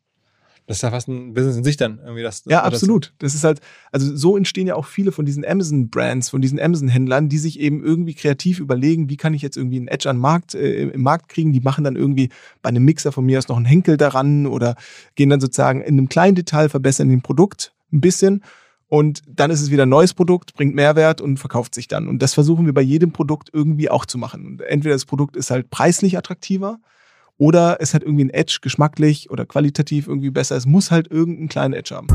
Das 0.66 0.80
ist 0.80 0.82
ja 0.82 0.92
fast 0.92 1.08
ein 1.08 1.34
Business 1.34 1.56
in 1.56 1.64
sich 1.64 1.78
dann. 1.78 2.00
Irgendwie 2.04 2.24
das, 2.24 2.44
Ja, 2.46 2.64
absolut. 2.64 3.14
Das 3.20 3.34
ist 3.34 3.46
halt, 3.46 3.62
also 3.94 4.14
so 4.18 4.36
entstehen 4.36 4.68
ja 4.68 4.76
auch 4.76 4.86
viele 4.86 5.14
von 5.14 5.26
diesen 5.26 5.46
Amazon-Brands, 5.46 6.30
von 6.30 6.42
diesen 6.42 6.60
Amazon-Händlern, 6.60 7.30
die 7.30 7.38
sich 7.38 7.62
eben 7.62 7.82
irgendwie 7.82 8.16
kreativ 8.16 8.60
überlegen, 8.60 9.10
wie 9.10 9.16
kann 9.16 9.34
ich 9.34 9.42
jetzt 9.42 9.56
irgendwie 9.56 9.78
einen 9.78 9.88
Edge 9.88 10.10
an 10.10 10.18
Markt, 10.18 10.56
äh, 10.56 10.90
im 10.90 11.02
Markt 11.04 11.30
kriegen. 11.30 11.54
Die 11.54 11.62
machen 11.62 11.86
dann 11.86 11.96
irgendwie 11.96 12.30
bei 12.62 12.68
einem 12.68 12.84
Mixer 12.84 13.14
von 13.14 13.26
mir 13.26 13.38
aus 13.38 13.48
noch 13.48 13.56
einen 13.56 13.66
Henkel 13.66 13.96
daran 13.96 14.46
oder 14.46 14.76
gehen 15.16 15.30
dann 15.30 15.40
sozusagen 15.40 15.80
in 15.80 15.98
einem 15.98 16.10
kleinen 16.10 16.36
Detail 16.36 16.68
verbessern 16.68 17.08
den 17.08 17.22
Produkt 17.22 17.74
ein 17.94 18.02
bisschen. 18.02 18.44
Und 18.90 19.22
dann 19.28 19.52
ist 19.52 19.62
es 19.62 19.70
wieder 19.70 19.84
ein 19.84 19.90
neues 19.90 20.14
Produkt, 20.14 20.54
bringt 20.54 20.74
Mehrwert 20.74 21.20
und 21.20 21.38
verkauft 21.38 21.76
sich 21.76 21.88
dann. 21.88 22.08
Und 22.08 22.22
das 22.22 22.34
versuchen 22.34 22.66
wir 22.66 22.74
bei 22.74 22.82
jedem 22.82 23.12
Produkt 23.12 23.50
irgendwie 23.52 23.90
auch 23.90 24.06
zu 24.06 24.18
machen. 24.18 24.46
Und 24.46 24.62
entweder 24.62 24.96
das 24.96 25.06
Produkt 25.06 25.36
ist 25.36 25.52
halt 25.52 25.70
preislich 25.70 26.18
attraktiver 26.18 26.80
oder 27.38 27.78
es 27.82 27.94
hat 27.94 28.02
irgendwie 28.02 28.24
einen 28.24 28.30
Edge, 28.30 28.60
geschmacklich 28.62 29.30
oder 29.30 29.46
qualitativ 29.46 30.08
irgendwie 30.08 30.32
besser. 30.32 30.56
Es 30.56 30.66
muss 30.66 30.90
halt 30.90 31.12
irgendeinen 31.12 31.50
kleinen 31.50 31.74
Edge 31.74 31.96
haben. 31.96 32.08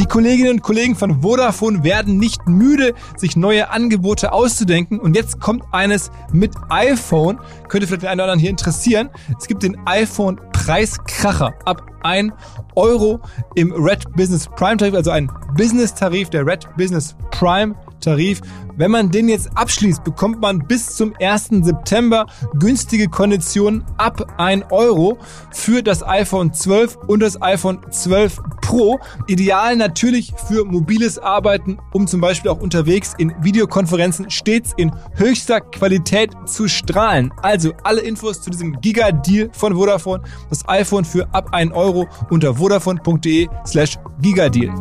Die 0.00 0.06
Kolleginnen 0.06 0.50
und 0.50 0.62
Kollegen 0.62 0.96
von 0.96 1.22
Vodafone 1.22 1.84
werden 1.84 2.18
nicht 2.18 2.48
müde, 2.48 2.94
sich 3.16 3.36
neue 3.36 3.70
Angebote 3.70 4.32
auszudenken. 4.32 4.98
Und 4.98 5.14
jetzt 5.14 5.38
kommt 5.40 5.62
eines 5.70 6.10
mit 6.32 6.50
iPhone. 6.68 7.38
Könnte 7.68 7.86
vielleicht 7.86 8.02
den 8.02 8.08
einen 8.08 8.18
oder 8.18 8.24
anderen 8.24 8.40
hier 8.40 8.50
interessieren. 8.50 9.08
Es 9.38 9.46
gibt 9.46 9.62
den 9.62 9.76
iPhone 9.86 10.40
Preiskracher 10.52 11.54
ab 11.64 11.86
1 12.02 12.32
Euro 12.74 13.20
im 13.54 13.70
Red 13.72 14.04
Business 14.16 14.48
Prime 14.56 14.78
Tarif, 14.78 14.94
also 14.94 15.12
ein 15.12 15.30
Business 15.56 15.94
Tarif, 15.94 16.28
der 16.28 16.44
Red 16.44 16.66
Business 16.76 17.14
Prime 17.30 17.76
Tarif. 18.04 18.40
Wenn 18.76 18.90
man 18.90 19.10
den 19.10 19.28
jetzt 19.28 19.56
abschließt, 19.56 20.02
bekommt 20.04 20.40
man 20.40 20.66
bis 20.66 20.96
zum 20.96 21.14
1. 21.20 21.48
September 21.62 22.26
günstige 22.58 23.08
Konditionen 23.08 23.84
ab 23.98 24.34
1 24.38 24.64
Euro 24.70 25.18
für 25.52 25.82
das 25.82 26.02
iPhone 26.06 26.52
12 26.52 26.96
und 27.06 27.20
das 27.20 27.40
iPhone 27.40 27.78
12 27.90 28.38
Pro. 28.62 28.98
Ideal 29.26 29.76
natürlich 29.76 30.32
für 30.48 30.64
mobiles 30.64 31.18
Arbeiten, 31.18 31.78
um 31.92 32.06
zum 32.06 32.20
Beispiel 32.20 32.50
auch 32.50 32.60
unterwegs 32.60 33.14
in 33.18 33.32
Videokonferenzen 33.40 34.30
stets 34.30 34.72
in 34.76 34.90
höchster 35.14 35.60
Qualität 35.60 36.32
zu 36.46 36.66
strahlen. 36.66 37.32
Also 37.42 37.72
alle 37.84 38.00
Infos 38.00 38.42
zu 38.42 38.50
diesem 38.50 38.80
Giga-Deal 38.80 39.50
von 39.52 39.74
Vodafone. 39.74 40.24
Das 40.50 40.68
iPhone 40.68 41.04
für 41.04 41.32
ab 41.32 41.50
1 41.52 41.72
Euro 41.72 42.08
unter 42.30 42.54
vodafone.de 42.54 43.48
slash 43.66 43.98
Gigadeal. 44.20 44.74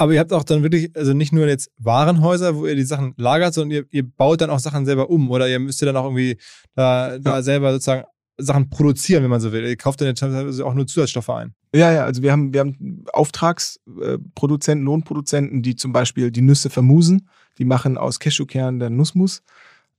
Aber 0.00 0.14
ihr 0.14 0.20
habt 0.20 0.32
auch 0.32 0.44
dann 0.44 0.62
wirklich, 0.62 0.96
also 0.96 1.12
nicht 1.12 1.30
nur 1.30 1.46
jetzt 1.46 1.70
Warenhäuser, 1.76 2.56
wo 2.56 2.64
ihr 2.64 2.74
die 2.74 2.84
Sachen 2.84 3.12
lagert, 3.18 3.52
sondern 3.52 3.70
ihr, 3.70 3.84
ihr 3.90 4.02
baut 4.02 4.40
dann 4.40 4.48
auch 4.48 4.58
Sachen 4.58 4.86
selber 4.86 5.10
um 5.10 5.30
oder 5.30 5.46
ihr 5.46 5.58
müsst 5.58 5.82
ihr 5.82 5.86
dann 5.86 5.96
auch 5.98 6.06
irgendwie 6.06 6.38
da, 6.74 7.18
da 7.18 7.42
selber 7.42 7.70
sozusagen 7.74 8.04
Sachen 8.38 8.70
produzieren, 8.70 9.22
wenn 9.22 9.28
man 9.28 9.42
so 9.42 9.52
will. 9.52 9.62
Ihr 9.62 9.76
kauft 9.76 10.00
dann 10.00 10.08
ja 10.08 10.14
teilweise 10.14 10.64
auch 10.64 10.72
nur 10.72 10.86
Zusatzstoffe 10.86 11.28
ein. 11.28 11.52
Ja, 11.74 11.92
ja, 11.92 12.04
also 12.04 12.22
wir 12.22 12.32
haben, 12.32 12.54
wir 12.54 12.60
haben 12.60 13.04
Auftragsproduzenten, 13.12 14.86
Lohnproduzenten, 14.86 15.60
die 15.60 15.76
zum 15.76 15.92
Beispiel 15.92 16.30
die 16.30 16.40
Nüsse 16.40 16.70
vermusen. 16.70 17.28
Die 17.58 17.66
machen 17.66 17.98
aus 17.98 18.18
Cashewkernen 18.20 18.80
dann 18.80 18.96
Nussmus. 18.96 19.42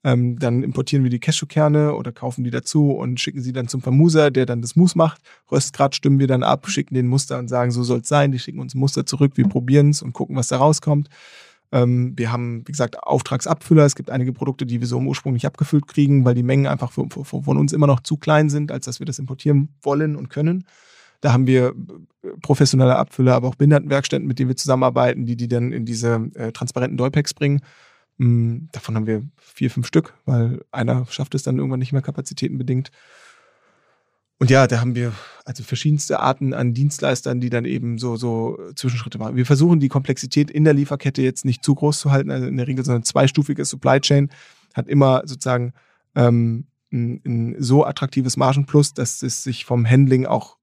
Ähm, 0.04 0.40
dann 0.40 0.64
importieren 0.64 1.04
wir 1.04 1.12
die 1.12 1.20
Cashewkerne 1.20 1.94
oder 1.94 2.12
kaufen 2.12 2.44
die 2.44 2.50
dazu 2.50 2.92
und 2.92 3.20
schicken 3.20 3.42
sie 3.42 3.54
dann 3.54 3.68
zum 3.68 3.82
Vermuser, 3.82 4.32
der 4.32 4.48
dann 4.48 4.62
das 4.62 4.76
Mus 4.76 4.96
macht. 4.96 5.22
Röstgrad 5.52 5.96
stimmen 5.96 6.18
wir 6.20 6.28
dann 6.28 6.42
ab, 6.42 6.68
schicken 6.68 6.96
den 6.96 7.08
Muster 7.08 7.38
und 7.38 7.48
sagen, 7.48 7.72
so 7.72 7.84
soll 7.84 8.00
es 8.00 8.08
sein. 8.08 8.32
Die 8.32 8.40
schicken 8.40 8.60
uns 8.60 8.74
ein 8.74 8.80
Muster 8.80 9.06
zurück, 9.06 9.34
wir 9.36 9.48
probieren 9.48 9.90
es 9.92 10.02
und 10.02 10.14
gucken, 10.14 10.36
was 10.36 10.48
da 10.48 10.58
rauskommt. 10.58 11.10
Ähm, 11.72 12.14
wir 12.18 12.32
haben, 12.32 12.64
wie 12.68 12.72
gesagt, 12.72 13.02
Auftragsabfüller. 13.04 13.86
Es 13.86 13.96
gibt 13.96 14.10
einige 14.10 14.34
Produkte, 14.34 14.66
die 14.66 14.80
wir 14.80 14.88
so 14.88 14.98
im 14.98 15.08
Ursprung 15.08 15.34
nicht 15.34 15.46
abgefüllt 15.46 15.88
kriegen, 15.88 16.26
weil 16.26 16.36
die 16.36 16.44
Mengen 16.44 16.68
einfach 16.68 16.92
für, 16.92 17.08
für, 17.10 17.44
von 17.44 17.58
uns 17.58 17.72
immer 17.72 17.88
noch 17.88 18.02
zu 18.02 18.18
klein 18.18 18.50
sind, 18.50 18.72
als 18.72 18.86
dass 18.86 19.00
wir 19.00 19.06
das 19.06 19.20
importieren 19.20 19.70
wollen 19.82 20.16
und 20.16 20.30
können. 20.30 20.66
Da 21.22 21.32
haben 21.32 21.48
wir 21.48 21.68
äh, 22.24 22.30
professionelle 22.42 22.96
Abfüller, 22.96 23.36
aber 23.36 23.48
auch 23.48 23.56
Behindertenwerkstätten, 23.56 24.28
mit 24.28 24.40
denen 24.40 24.50
wir 24.50 24.58
zusammenarbeiten, 24.58 25.26
die 25.26 25.38
die 25.38 25.48
dann 25.48 25.72
in 25.72 25.86
diese 25.86 26.30
äh, 26.34 26.52
transparenten 26.52 26.98
Dollpacks 26.98 27.34
bringen. 27.34 27.62
Mm, 28.22 28.68
davon 28.72 28.96
haben 28.96 29.08
wir 29.08 29.24
vier, 29.38 29.72
fünf 29.72 29.88
Stück, 29.88 30.14
weil 30.26 30.64
einer 30.72 31.08
schafft 31.08 31.34
es 31.34 31.42
dann 31.42 31.58
irgendwann 31.58 31.80
nicht 31.80 31.92
mehr 31.92 32.04
kapazitätenbedingt. 32.04 32.92
Und 34.38 34.52
ja, 34.52 34.68
da 34.68 34.80
haben 34.80 34.94
wir 34.94 35.12
also 35.44 35.64
verschiedenste 35.64 36.20
Arten 36.20 36.54
an 36.54 36.76
Dienstleistern, 36.76 37.42
die 37.42 37.50
dann 37.50 37.66
eben 37.66 37.98
so, 37.98 38.18
so 38.18 38.60
Zwischenschritte 38.76 39.18
machen. 39.18 39.38
Wir 39.38 39.48
versuchen 39.48 39.80
die 39.80 39.88
Komplexität 39.88 40.52
in 40.52 40.66
der 40.66 40.76
Lieferkette 40.76 41.24
jetzt 41.24 41.46
nicht 41.46 41.66
zu 41.66 41.74
groß 41.74 42.00
zu 42.00 42.12
halten, 42.12 42.30
also 42.30 42.46
in 42.46 42.58
der 42.58 42.68
Regel 42.68 42.86
so 42.86 42.92
eine 42.92 43.02
zweistufige 43.02 43.66
Supply 43.66 44.00
Chain 44.00 44.30
hat 44.76 44.88
immer 44.88 45.24
sozusagen 45.26 45.74
ähm, 46.14 46.68
ein, 46.92 47.22
ein 47.26 47.56
so 47.58 47.86
attraktives 47.86 48.38
Margenplus, 48.38 48.94
dass 48.94 49.24
es 49.24 49.42
sich 49.42 49.66
vom 49.66 49.90
Handling 49.90 50.28
auch 50.28 50.58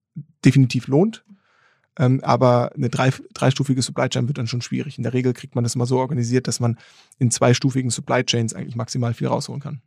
definitiv 0.45 0.87
lohnt. 0.87 1.25
Ähm, 1.99 2.21
aber 2.23 2.73
eine 2.75 2.89
drei, 2.89 3.11
dreistufige 3.35 3.83
Supply 3.83 4.09
Chain 4.09 4.29
wird 4.29 4.39
dann 4.39 4.47
schon 4.47 4.63
schwierig. 4.63 4.97
In 4.99 5.03
der 5.03 5.13
Regel 5.13 5.33
kriegt 5.33 5.55
man 5.55 5.65
das 5.65 5.75
immer 5.75 5.87
so 5.87 5.99
organisiert, 5.99 6.47
dass 6.47 6.61
man 6.61 6.79
in 7.19 7.31
zweistufigen 7.31 7.91
Supply 7.91 8.25
Chains 8.25 8.55
eigentlich 8.55 8.77
maximal 8.77 9.15
viel 9.15 9.27
rausholen 9.27 9.61
kann. 9.61 9.81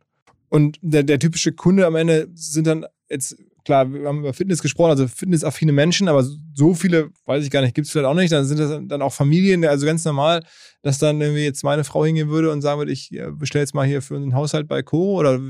Und 0.48 0.78
der, 0.82 1.02
der 1.02 1.18
typische 1.18 1.52
Kunde 1.52 1.86
am 1.86 1.96
Ende 1.96 2.28
sind 2.34 2.66
dann 2.66 2.84
jetzt 3.08 3.36
klar, 3.64 3.92
wir 3.92 4.06
haben 4.08 4.20
über 4.20 4.32
Fitness 4.32 4.60
gesprochen, 4.60 4.90
also 4.90 5.08
fitnessaffine 5.08 5.72
Menschen, 5.72 6.08
aber 6.08 6.24
so 6.54 6.74
viele, 6.74 7.10
weiß 7.26 7.44
ich 7.44 7.50
gar 7.50 7.62
nicht, 7.62 7.74
gibt 7.74 7.86
es 7.86 7.92
vielleicht 7.92 8.06
auch 8.06 8.14
nicht. 8.14 8.32
Dann 8.32 8.44
sind 8.44 8.58
das 8.58 8.80
dann 8.86 9.02
auch 9.02 9.12
Familien, 9.12 9.64
also 9.64 9.86
ganz 9.86 10.04
normal, 10.04 10.42
dass 10.82 10.98
dann 10.98 11.20
irgendwie 11.20 11.44
jetzt 11.44 11.64
meine 11.64 11.84
Frau 11.84 12.04
hingehen 12.04 12.28
würde 12.28 12.50
und 12.50 12.60
sagen 12.62 12.78
würde, 12.78 12.92
ich 12.92 13.16
bestelle 13.32 13.62
jetzt 13.62 13.74
mal 13.74 13.86
hier 13.86 14.02
für 14.02 14.16
einen 14.16 14.34
Haushalt 14.34 14.68
bei 14.68 14.82
Coro 14.82 15.18
oder 15.18 15.40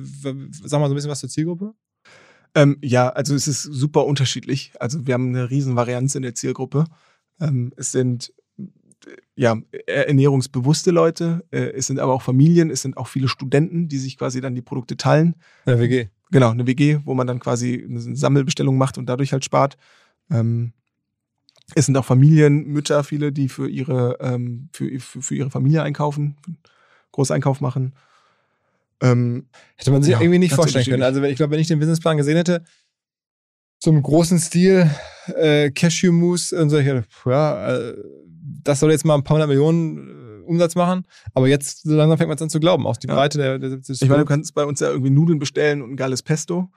sag 0.64 0.80
mal 0.80 0.88
so 0.88 0.92
ein 0.92 0.94
bisschen 0.94 1.10
was 1.10 1.20
zur 1.20 1.28
Zielgruppe. 1.28 1.74
Ähm, 2.54 2.78
ja, 2.82 3.08
also 3.08 3.34
es 3.34 3.48
ist 3.48 3.62
super 3.62 4.04
unterschiedlich. 4.06 4.72
Also 4.78 5.06
wir 5.06 5.14
haben 5.14 5.28
eine 5.28 5.50
riesen 5.50 5.76
Varianz 5.76 6.14
in 6.14 6.22
der 6.22 6.34
Zielgruppe. 6.34 6.84
Ähm, 7.40 7.72
es 7.76 7.92
sind 7.92 8.32
ja, 9.34 9.56
ernährungsbewusste 9.86 10.90
Leute, 10.90 11.44
äh, 11.50 11.72
es 11.72 11.86
sind 11.86 11.98
aber 11.98 12.12
auch 12.12 12.22
Familien, 12.22 12.70
es 12.70 12.82
sind 12.82 12.96
auch 12.96 13.08
viele 13.08 13.28
Studenten, 13.28 13.88
die 13.88 13.98
sich 13.98 14.18
quasi 14.18 14.40
dann 14.40 14.54
die 14.54 14.62
Produkte 14.62 14.96
teilen. 14.96 15.34
Ja, 15.66 15.78
WG. 15.78 16.08
Genau, 16.30 16.50
eine 16.50 16.66
WG, 16.66 17.00
wo 17.04 17.14
man 17.14 17.26
dann 17.26 17.40
quasi 17.40 17.84
eine 17.86 18.00
Sammelbestellung 18.00 18.78
macht 18.78 18.98
und 18.98 19.06
dadurch 19.06 19.32
halt 19.32 19.44
spart. 19.44 19.76
Ähm, 20.30 20.72
es 21.74 21.86
sind 21.86 21.96
auch 21.96 22.04
Familienmütter, 22.04 23.04
viele, 23.04 23.32
die 23.32 23.48
für 23.48 23.68
ihre, 23.68 24.18
ähm, 24.20 24.68
für, 24.72 24.98
für, 25.00 25.22
für, 25.22 25.34
ihre 25.34 25.50
Familie 25.50 25.82
einkaufen, 25.82 26.36
Großeinkauf 27.12 27.60
machen. 27.60 27.94
Ähm, 29.02 29.48
Hätte 29.76 29.90
man 29.90 30.02
sich 30.02 30.12
ja, 30.12 30.20
irgendwie 30.20 30.38
nicht 30.38 30.54
vorstellen 30.54 30.84
können. 30.84 31.02
Also 31.02 31.22
ich 31.24 31.36
glaube, 31.36 31.52
wenn 31.52 31.60
ich 31.60 31.66
den 31.66 31.78
Businessplan 31.78 32.16
gesehen 32.16 32.36
hätte, 32.36 32.62
zum 33.80 34.00
großen 34.00 34.38
Stil, 34.38 34.88
äh, 35.34 35.70
Cashew-Mousse 35.70 36.62
und 36.62 36.70
solche, 36.70 37.04
ja, 37.26 37.76
äh, 37.76 37.96
das 38.62 38.78
soll 38.78 38.92
jetzt 38.92 39.04
mal 39.04 39.16
ein 39.16 39.24
paar 39.24 39.34
hundert 39.34 39.48
Millionen 39.48 40.44
Umsatz 40.44 40.76
machen. 40.76 41.04
Aber 41.34 41.48
jetzt 41.48 41.82
so 41.82 41.94
langsam 41.94 42.16
fängt 42.16 42.28
man 42.28 42.36
es 42.36 42.42
an 42.42 42.50
zu 42.50 42.60
glauben, 42.60 42.86
auch 42.86 42.96
die 42.96 43.08
ja. 43.08 43.14
Breite 43.14 43.38
der, 43.38 43.58
der, 43.58 43.78
Ich 43.86 44.00
meine, 44.02 44.18
du 44.20 44.24
kannst 44.24 44.54
bei 44.54 44.64
uns 44.64 44.80
ja 44.80 44.88
irgendwie 44.88 45.10
Nudeln 45.10 45.38
bestellen 45.38 45.82
und 45.82 45.92
ein 45.92 45.96
geiles 45.96 46.22
Pesto. 46.22 46.70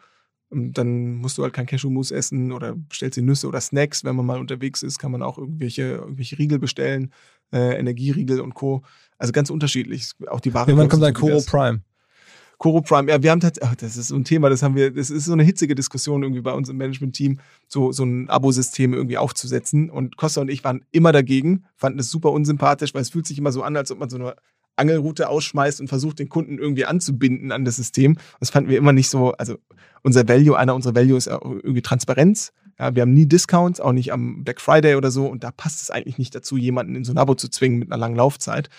Und 0.50 0.74
dann 0.74 1.16
musst 1.16 1.38
du 1.38 1.44
halt 1.44 1.54
kein 1.54 1.66
Cashew-Mousse 1.66 2.16
essen 2.16 2.52
oder 2.52 2.76
bestellst 2.76 3.18
dir 3.18 3.24
Nüsse 3.24 3.48
oder 3.48 3.62
Snacks. 3.62 4.04
Wenn 4.04 4.16
man 4.16 4.26
mal 4.26 4.40
unterwegs 4.40 4.84
ist, 4.84 5.00
kann 5.00 5.12
man 5.12 5.22
auch 5.22 5.38
irgendwelche, 5.38 5.84
irgendwelche 5.84 6.38
Riegel 6.38 6.60
bestellen, 6.60 7.12
äh, 7.52 7.78
Energieriegel 7.78 8.42
und 8.42 8.54
Co. 8.54 8.84
Also 9.18 9.34
ganz 9.34 9.50
unterschiedlich. 9.50 10.12
Auch 10.28 10.40
die 10.40 10.54
Ware. 10.54 10.70
Irgendwann 10.70 10.90
kommt 10.90 11.04
dann 11.04 11.14
Coro 11.14 11.42
Prime. 11.42 11.82
Coro 12.66 12.82
Prime, 12.82 13.12
ja, 13.12 13.22
wir 13.22 13.30
haben 13.30 13.42
tatsächlich, 13.42 13.78
das 13.78 13.96
ist 13.96 14.08
so 14.08 14.16
ein 14.16 14.24
Thema, 14.24 14.50
das 14.50 14.64
haben 14.64 14.74
wir, 14.74 14.90
das 14.90 15.12
ist 15.12 15.26
so 15.26 15.34
eine 15.34 15.44
hitzige 15.44 15.76
Diskussion 15.76 16.24
irgendwie 16.24 16.42
bei 16.42 16.52
uns 16.52 16.68
im 16.68 16.78
Management-Team, 16.78 17.40
so, 17.68 17.92
so 17.92 18.04
ein 18.04 18.28
Abosystem 18.28 18.92
irgendwie 18.96 19.20
aufzusetzen. 19.20 19.92
Und 19.92 20.18
Costa 20.18 20.42
und 20.42 20.50
ich 20.50 20.64
waren 20.64 20.84
immer 20.92 21.12
dagegen, 21.12 21.66
fanden 21.76 22.00
es 22.00 22.10
super 22.10 22.32
unsympathisch, 22.32 22.96
weil 22.96 23.04
es 23.04 23.12
fühlt 23.12 23.28
sich 23.28 23.38
immer 23.38 23.52
so 23.52 23.62
an, 23.62 23.78
als 23.78 23.92
ob 23.92 24.00
man 24.00 24.10
so 24.10 24.18
eine 24.18 24.36
Angelroute 24.78 25.30
ausschmeißt 25.30 25.80
und 25.80 25.90
versucht, 25.90 26.18
den 26.18 26.28
Kunden 26.28 26.58
irgendwie 26.58 26.86
anzubinden 26.86 27.52
an 27.52 27.66
das 27.66 27.76
System. 27.76 28.18
Das 28.40 28.50
fanden 28.50 28.72
wir 28.72 28.80
immer 28.80 28.94
nicht 28.94 29.10
so, 29.10 29.34
also 29.34 29.60
unser 30.02 30.28
Value, 30.28 30.58
einer 30.58 30.74
unserer 30.74 30.96
Values 30.96 31.28
ist 31.28 31.38
irgendwie 31.44 31.84
Transparenz. 31.84 32.52
Ja, 32.80 32.96
wir 32.96 33.04
haben 33.04 33.14
nie 33.14 33.28
Discounts, 33.28 33.80
auch 33.80 33.94
nicht 33.94 34.12
am 34.12 34.44
Black 34.44 34.60
Friday 34.60 34.96
oder 34.96 35.12
so. 35.12 35.28
Und 35.28 35.44
da 35.44 35.52
passt 35.52 35.84
es 35.84 35.92
eigentlich 35.92 36.18
nicht 36.18 36.34
dazu, 36.34 36.58
jemanden 36.58 36.96
in 36.96 37.04
so 37.04 37.14
ein 37.14 37.20
Abo 37.20 37.36
zu 37.36 37.48
zwingen 37.48 37.78
mit 37.78 37.92
einer 37.92 38.00
langen 38.00 38.16
Laufzeit. 38.16 38.72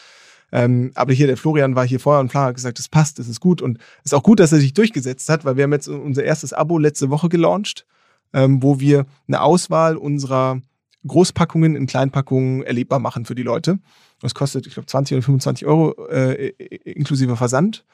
Ähm, 0.53 0.93
aber 0.95 1.13
hier, 1.13 1.27
der 1.27 1.37
Florian 1.37 1.75
war 1.75 1.87
hier 1.87 2.01
vorher 2.01 2.21
und 2.21 2.31
Florian 2.31 2.49
hat 2.49 2.55
gesagt, 2.55 2.79
das 2.79 2.89
passt, 2.89 3.19
das 3.19 3.29
ist 3.29 3.41
gut. 3.41 3.61
Und 3.61 3.79
es 3.99 4.13
ist 4.13 4.15
auch 4.15 4.23
gut, 4.23 4.41
dass 4.41 4.53
er 4.53 4.59
sich 4.59 4.75
durchgesetzt 4.75 5.29
hat, 5.29 5.45
weil 5.45 5.57
wir 5.57 5.65
haben 5.65 5.73
jetzt 5.73 5.89
unser 5.89 6.25
erstes 6.25 6.53
Abo 6.53 6.79
letzte 6.79 7.11
Woche 7.11 7.29
gelauncht, 7.29 7.87
ähm, 8.33 8.63
wo 8.63 8.81
wir 8.81 9.07
eine 9.27 9.41
Auswahl 9.41 9.97
unserer 9.97 10.61
Großpackungen 11.07 11.77
in 11.77 11.87
Kleinpackungen 11.87 12.63
erlebbar 12.63 12.99
machen 12.99 13.25
für 13.25 13.35
die 13.35 13.43
Leute. 13.43 13.79
Das 14.21 14.35
kostet, 14.35 14.67
ich 14.67 14.75
glaube, 14.75 14.87
20 14.87 15.17
oder 15.17 15.23
25 15.23 15.67
Euro 15.67 16.07
äh, 16.09 16.49
inklusive 16.85 17.37
Versand. 17.37 17.85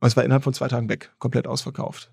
Und 0.00 0.08
es 0.08 0.16
war 0.16 0.24
innerhalb 0.24 0.44
von 0.44 0.54
zwei 0.54 0.68
Tagen 0.68 0.88
weg, 0.88 1.10
komplett 1.18 1.46
ausverkauft. 1.46 2.10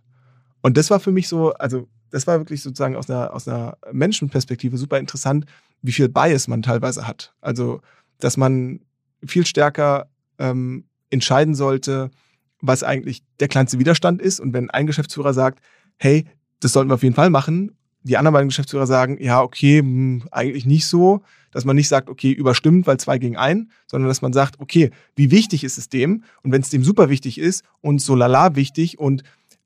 Und 0.62 0.78
das 0.78 0.90
war 0.90 1.00
für 1.00 1.12
mich 1.12 1.28
so, 1.28 1.54
also 1.54 1.88
das 2.10 2.28
war 2.28 2.40
wirklich 2.40 2.62
sozusagen 2.62 2.96
aus 2.96 3.10
einer, 3.10 3.34
aus 3.34 3.48
einer 3.48 3.78
Menschenperspektive 3.92 4.78
super 4.78 5.00
interessant, 5.00 5.46
wie 5.82 5.92
viel 5.92 6.10
Bias 6.10 6.48
man 6.48 6.62
teilweise 6.62 7.08
hat. 7.08 7.34
Also, 7.42 7.82
dass 8.20 8.38
man 8.38 8.82
viel 9.26 9.46
stärker 9.46 10.10
ähm, 10.40 10.86
entscheiden 11.10 11.56
sollte, 11.56 12.12
was 12.62 12.84
eigentlich 12.84 13.24
der 13.40 13.48
kleinste 13.48 13.80
Widerstand 13.80 14.22
ist. 14.22 14.40
Und 14.40 14.54
wenn 14.54 14.70
ein 14.70 14.88
Geschäftsführer 14.88 15.34
sagt, 15.34 15.60
hey, 15.98 16.26
das 16.60 16.74
sollten 16.74 16.90
wir 16.90 16.96
auf 16.96 17.04
jeden 17.04 17.16
Fall 17.16 17.30
machen, 17.30 17.78
die 18.04 18.18
anderen 18.18 18.34
beiden 18.34 18.50
Geschäftsführer 18.50 18.88
sagen, 18.88 19.18
ja, 19.22 19.42
okay, 19.42 19.82
mh, 19.82 19.88
hm, 19.88 20.24
eigentlich 20.32 20.66
nicht 20.66 20.88
so, 20.88 21.24
dass 21.52 21.66
man 21.66 21.76
nicht 21.76 21.88
sagt, 21.88 22.10
okay, 22.10 22.32
überstimmt, 22.32 22.88
weil 22.88 22.98
zwei 22.98 23.18
gegen 23.18 23.38
ein, 23.38 23.72
sondern 23.88 24.08
dass 24.08 24.22
man 24.22 24.34
sagt, 24.34 24.60
okay, 24.60 24.92
wie 25.16 25.32
wichtig 25.32 25.64
ist 25.64 25.78
es 25.78 25.90
dem? 25.90 26.24
Und 26.44 26.52
wenn 26.52 26.62
es 26.62 26.70
dem 26.70 26.84
super 26.84 27.10
wichtig 27.10 27.38
ist 27.38 27.64
und 27.82 28.02
so 28.02 28.16
lala 28.16 28.56
wichtig 28.56 29.00
und 29.00 29.24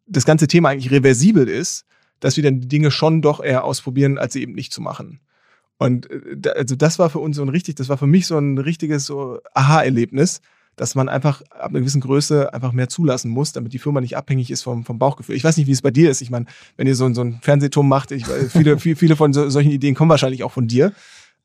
das 0.08 0.26
ganze 0.26 0.48
Thema 0.48 0.70
eigentlich 0.70 0.92
reversibel 0.92 1.48
ist, 1.48 1.86
dass 2.20 2.36
wir 2.36 2.44
dann 2.44 2.60
die 2.60 2.68
Dinge 2.68 2.92
schon 2.92 3.22
doch 3.22 3.44
eher 3.44 3.64
ausprobieren, 3.64 4.18
als 4.18 4.34
sie 4.34 4.42
eben 4.42 4.54
nicht 4.54 4.74
zu 4.74 4.82
machen. 4.82 5.20
Und 5.82 6.08
äh, 6.12 6.50
also 6.56 6.76
das 6.76 7.00
war 7.00 7.10
für 7.10 7.18
uns 7.18 7.38
so 7.38 7.42
ein 7.42 7.50
richtig, 7.50 7.74
das 7.74 7.90
war 7.90 7.98
für 7.98 8.06
mich 8.06 8.28
so 8.28 8.38
ein 8.38 8.60
richtiges 8.60 9.08
so 9.08 9.40
Aha-Erlebnis, 9.56 10.42
dass 10.76 10.94
man 10.94 11.10
einfach 11.10 11.42
ab 11.50 11.72
einer 11.72 11.80
gewissen 11.80 12.02
Größe 12.02 12.54
einfach 12.54 12.72
mehr 12.72 12.88
zulassen 12.88 13.32
muss, 13.32 13.52
damit 13.52 13.74
die 13.74 13.80
Firma 13.80 14.00
nicht 14.00 14.16
abhängig 14.16 14.52
ist 14.52 14.62
vom, 14.62 14.86
vom 14.86 15.00
Bauchgefühl. 15.00 15.36
Ich 15.36 15.44
weiß 15.44 15.58
nicht, 15.58 15.66
wie 15.66 15.72
es 15.72 15.82
bei 15.82 15.90
dir 15.90 16.12
ist. 16.12 16.22
Ich 16.22 16.30
meine, 16.30 16.46
wenn 16.78 16.86
ihr 16.86 16.96
so, 16.96 17.12
so 17.16 17.22
einen 17.22 17.40
Fernsehturm 17.42 17.90
macht, 17.90 18.12
ich, 18.12 18.28
viele, 18.28 18.78
viele, 18.80 18.96
viele 18.96 19.16
von 19.16 19.34
so, 19.34 19.50
solchen 19.50 19.72
Ideen 19.72 19.96
kommen 19.96 20.12
wahrscheinlich 20.12 20.44
auch 20.44 20.52
von 20.52 20.68
dir. 20.68 20.94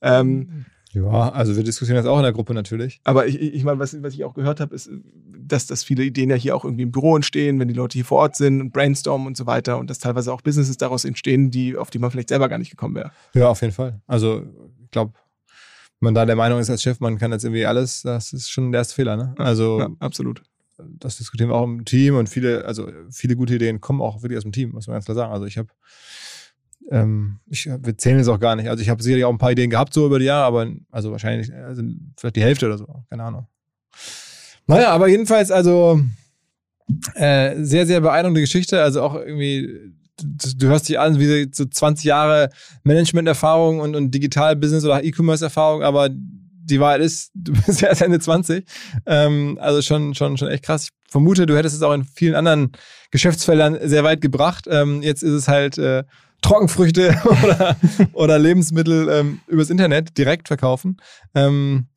Ähm, 0.03 0.67
ja, 1.03 1.31
also 1.31 1.57
wir 1.57 1.63
diskutieren 1.63 1.97
das 1.97 2.07
auch 2.07 2.17
in 2.17 2.23
der 2.23 2.33
Gruppe 2.33 2.55
natürlich. 2.55 3.01
Aber 3.05 3.27
ich, 3.27 3.39
ich 3.41 3.65
meine, 3.65 3.79
was, 3.79 4.03
was 4.03 4.15
ich 4.15 4.25
auch 4.25 4.35
gehört 4.35 4.61
habe, 4.61 4.75
ist, 4.75 4.91
dass, 5.39 5.67
dass 5.67 5.85
viele 5.85 6.05
Ideen 6.05 6.31
ja 6.31 6.37
hier 6.37 6.57
auch 6.57 6.65
irgendwie 6.65 6.85
im 6.85 6.93
Büro 6.93 7.15
entstehen, 7.15 7.61
wenn 7.61 7.69
die 7.69 7.75
Leute 7.75 7.95
hier 7.95 8.05
vor 8.05 8.19
Ort 8.19 8.37
sind 8.37 8.61
und 8.61 8.73
brainstormen 8.73 9.27
und 9.27 9.37
so 9.37 9.47
weiter 9.47 9.79
und 9.79 9.91
dass 9.91 9.99
teilweise 9.99 10.33
auch 10.33 10.41
Businesses 10.41 10.79
daraus 10.79 11.05
entstehen, 11.05 11.51
die, 11.51 11.77
auf 11.77 11.91
die 11.91 11.99
man 11.99 12.11
vielleicht 12.11 12.31
selber 12.31 12.49
gar 12.49 12.59
nicht 12.59 12.71
gekommen 12.71 12.95
wäre. 12.95 13.13
Ja, 13.35 13.49
auf 13.49 13.61
jeden 13.61 13.75
Fall. 13.75 14.01
Also 14.07 14.43
ich 14.85 14.91
glaube, 14.91 15.13
wenn 16.01 16.07
man 16.07 16.15
da 16.15 16.25
der 16.25 16.37
Meinung 16.37 16.61
ist 16.61 16.71
als 16.71 16.83
Chef, 16.83 17.01
man 17.01 17.19
kann 17.19 17.31
jetzt 17.33 17.45
irgendwie 17.45 17.67
alles, 17.67 18.03
das 18.03 18.33
ist 18.33 18.51
schon 18.51 18.73
der 18.73 18.81
erste 18.81 18.95
Fehler. 18.95 19.17
Ne? 19.17 19.35
Also 19.37 19.81
ja, 19.81 19.91
absolut. 19.99 20.43
Das 20.79 21.17
diskutieren 21.19 21.51
wir 21.51 21.55
auch 21.55 21.65
im 21.65 21.85
Team 21.85 22.17
und 22.17 22.29
viele, 22.29 22.65
also 22.65 22.89
viele 23.11 23.37
gute 23.37 23.55
Ideen 23.55 23.81
kommen 23.81 24.01
auch 24.01 24.23
wirklich 24.23 24.37
aus 24.37 24.45
dem 24.45 24.53
Team, 24.53 24.73
muss 24.73 24.87
man 24.87 24.95
ganz 24.95 25.07
klar 25.07 25.15
sagen. 25.15 25.33
Also 25.33 25.47
ich 25.47 25.57
habe 25.57 25.69
ähm, 26.91 27.41
ich, 27.47 27.67
wir 27.67 27.99
zählen 27.99 28.21
es 28.21 28.29
auch 28.29 28.41
gar 28.41 28.57
nicht. 28.57 28.69
Also 28.69 28.83
ich 28.83 28.89
habe 28.89 29.03
sicherlich 29.03 29.25
auch 29.25 29.33
ein 29.33 29.39
paar 29.39 29.53
Ideen 29.53 29.71
gehabt 29.71 29.93
so 29.93 30.07
über 30.07 30.19
die 30.19 30.27
Jahre, 30.27 30.45
aber 30.45 30.73
also 30.91 31.11
wahrscheinlich 31.11 31.53
also 31.53 31.83
vielleicht 32.17 32.37
die 32.37 32.43
Hälfte 32.43 32.67
oder 32.67 32.79
so. 32.79 32.87
Keine 33.11 33.25
Ahnung. 33.25 33.47
Naja, 34.67 34.91
aber 34.91 35.09
jedenfalls 35.09 35.51
also 35.51 36.01
äh, 37.15 37.63
sehr, 37.63 37.87
sehr 37.87 38.01
beeindruckende 38.01 38.41
Geschichte. 38.41 38.83
Also 38.83 39.03
auch 39.03 39.15
irgendwie, 39.15 39.93
du, 40.19 40.57
du 40.57 40.67
hörst 40.69 40.89
dich 40.89 40.99
an 40.99 41.19
wie 41.19 41.49
so 41.53 41.65
20 41.65 42.05
Jahre 42.05 42.51
Management-Erfahrung 42.85 43.81
und, 43.81 43.97
und 43.97 44.11
Digital-Business 44.13 44.85
oder 44.85 45.03
E-Commerce-Erfahrung, 45.03 45.83
aber 45.83 46.09
die 46.11 46.81
Wahrheit 46.81 47.01
ist, 47.01 47.31
du 47.35 47.53
bist 47.53 47.83
erst 47.83 48.03
Ende 48.03 48.19
20. 48.19 48.65
Ähm, 49.07 49.59
also 49.61 49.83
schon, 49.83 50.15
schon, 50.15 50.37
schon 50.37 50.49
echt 50.49 50.65
krass. 50.65 50.85
Ich 50.85 51.13
vermute, 51.13 51.47
du 51.47 51.57
hättest 51.57 51.77
es 51.77 51.83
auch 51.83 51.93
in 51.93 52.05
vielen 52.05 52.35
anderen 52.35 52.73
Geschäftsfeldern 53.11 53.79
sehr 53.83 54.05
weit 54.05 54.21
gebracht. 54.21 54.67
Ähm, 54.69 55.03
jetzt 55.03 55.23
ist 55.23 55.33
es 55.33 55.49
halt 55.49 55.79
äh, 55.79 56.05
Trockenfrüchte 56.47 57.21
oder, 57.43 57.77
oder 58.13 58.39
Lebensmittel 58.39 59.09
ähm, 59.11 59.41
übers 59.49 59.71
Internet 59.71 60.17
direkt 60.17 60.49
verkaufen. 60.49 60.99
Ähm, 61.35 61.89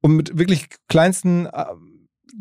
und 0.00 0.16
mit 0.16 0.38
wirklich 0.38 0.68
kleinsten 0.88 1.46
äh, 1.46 1.66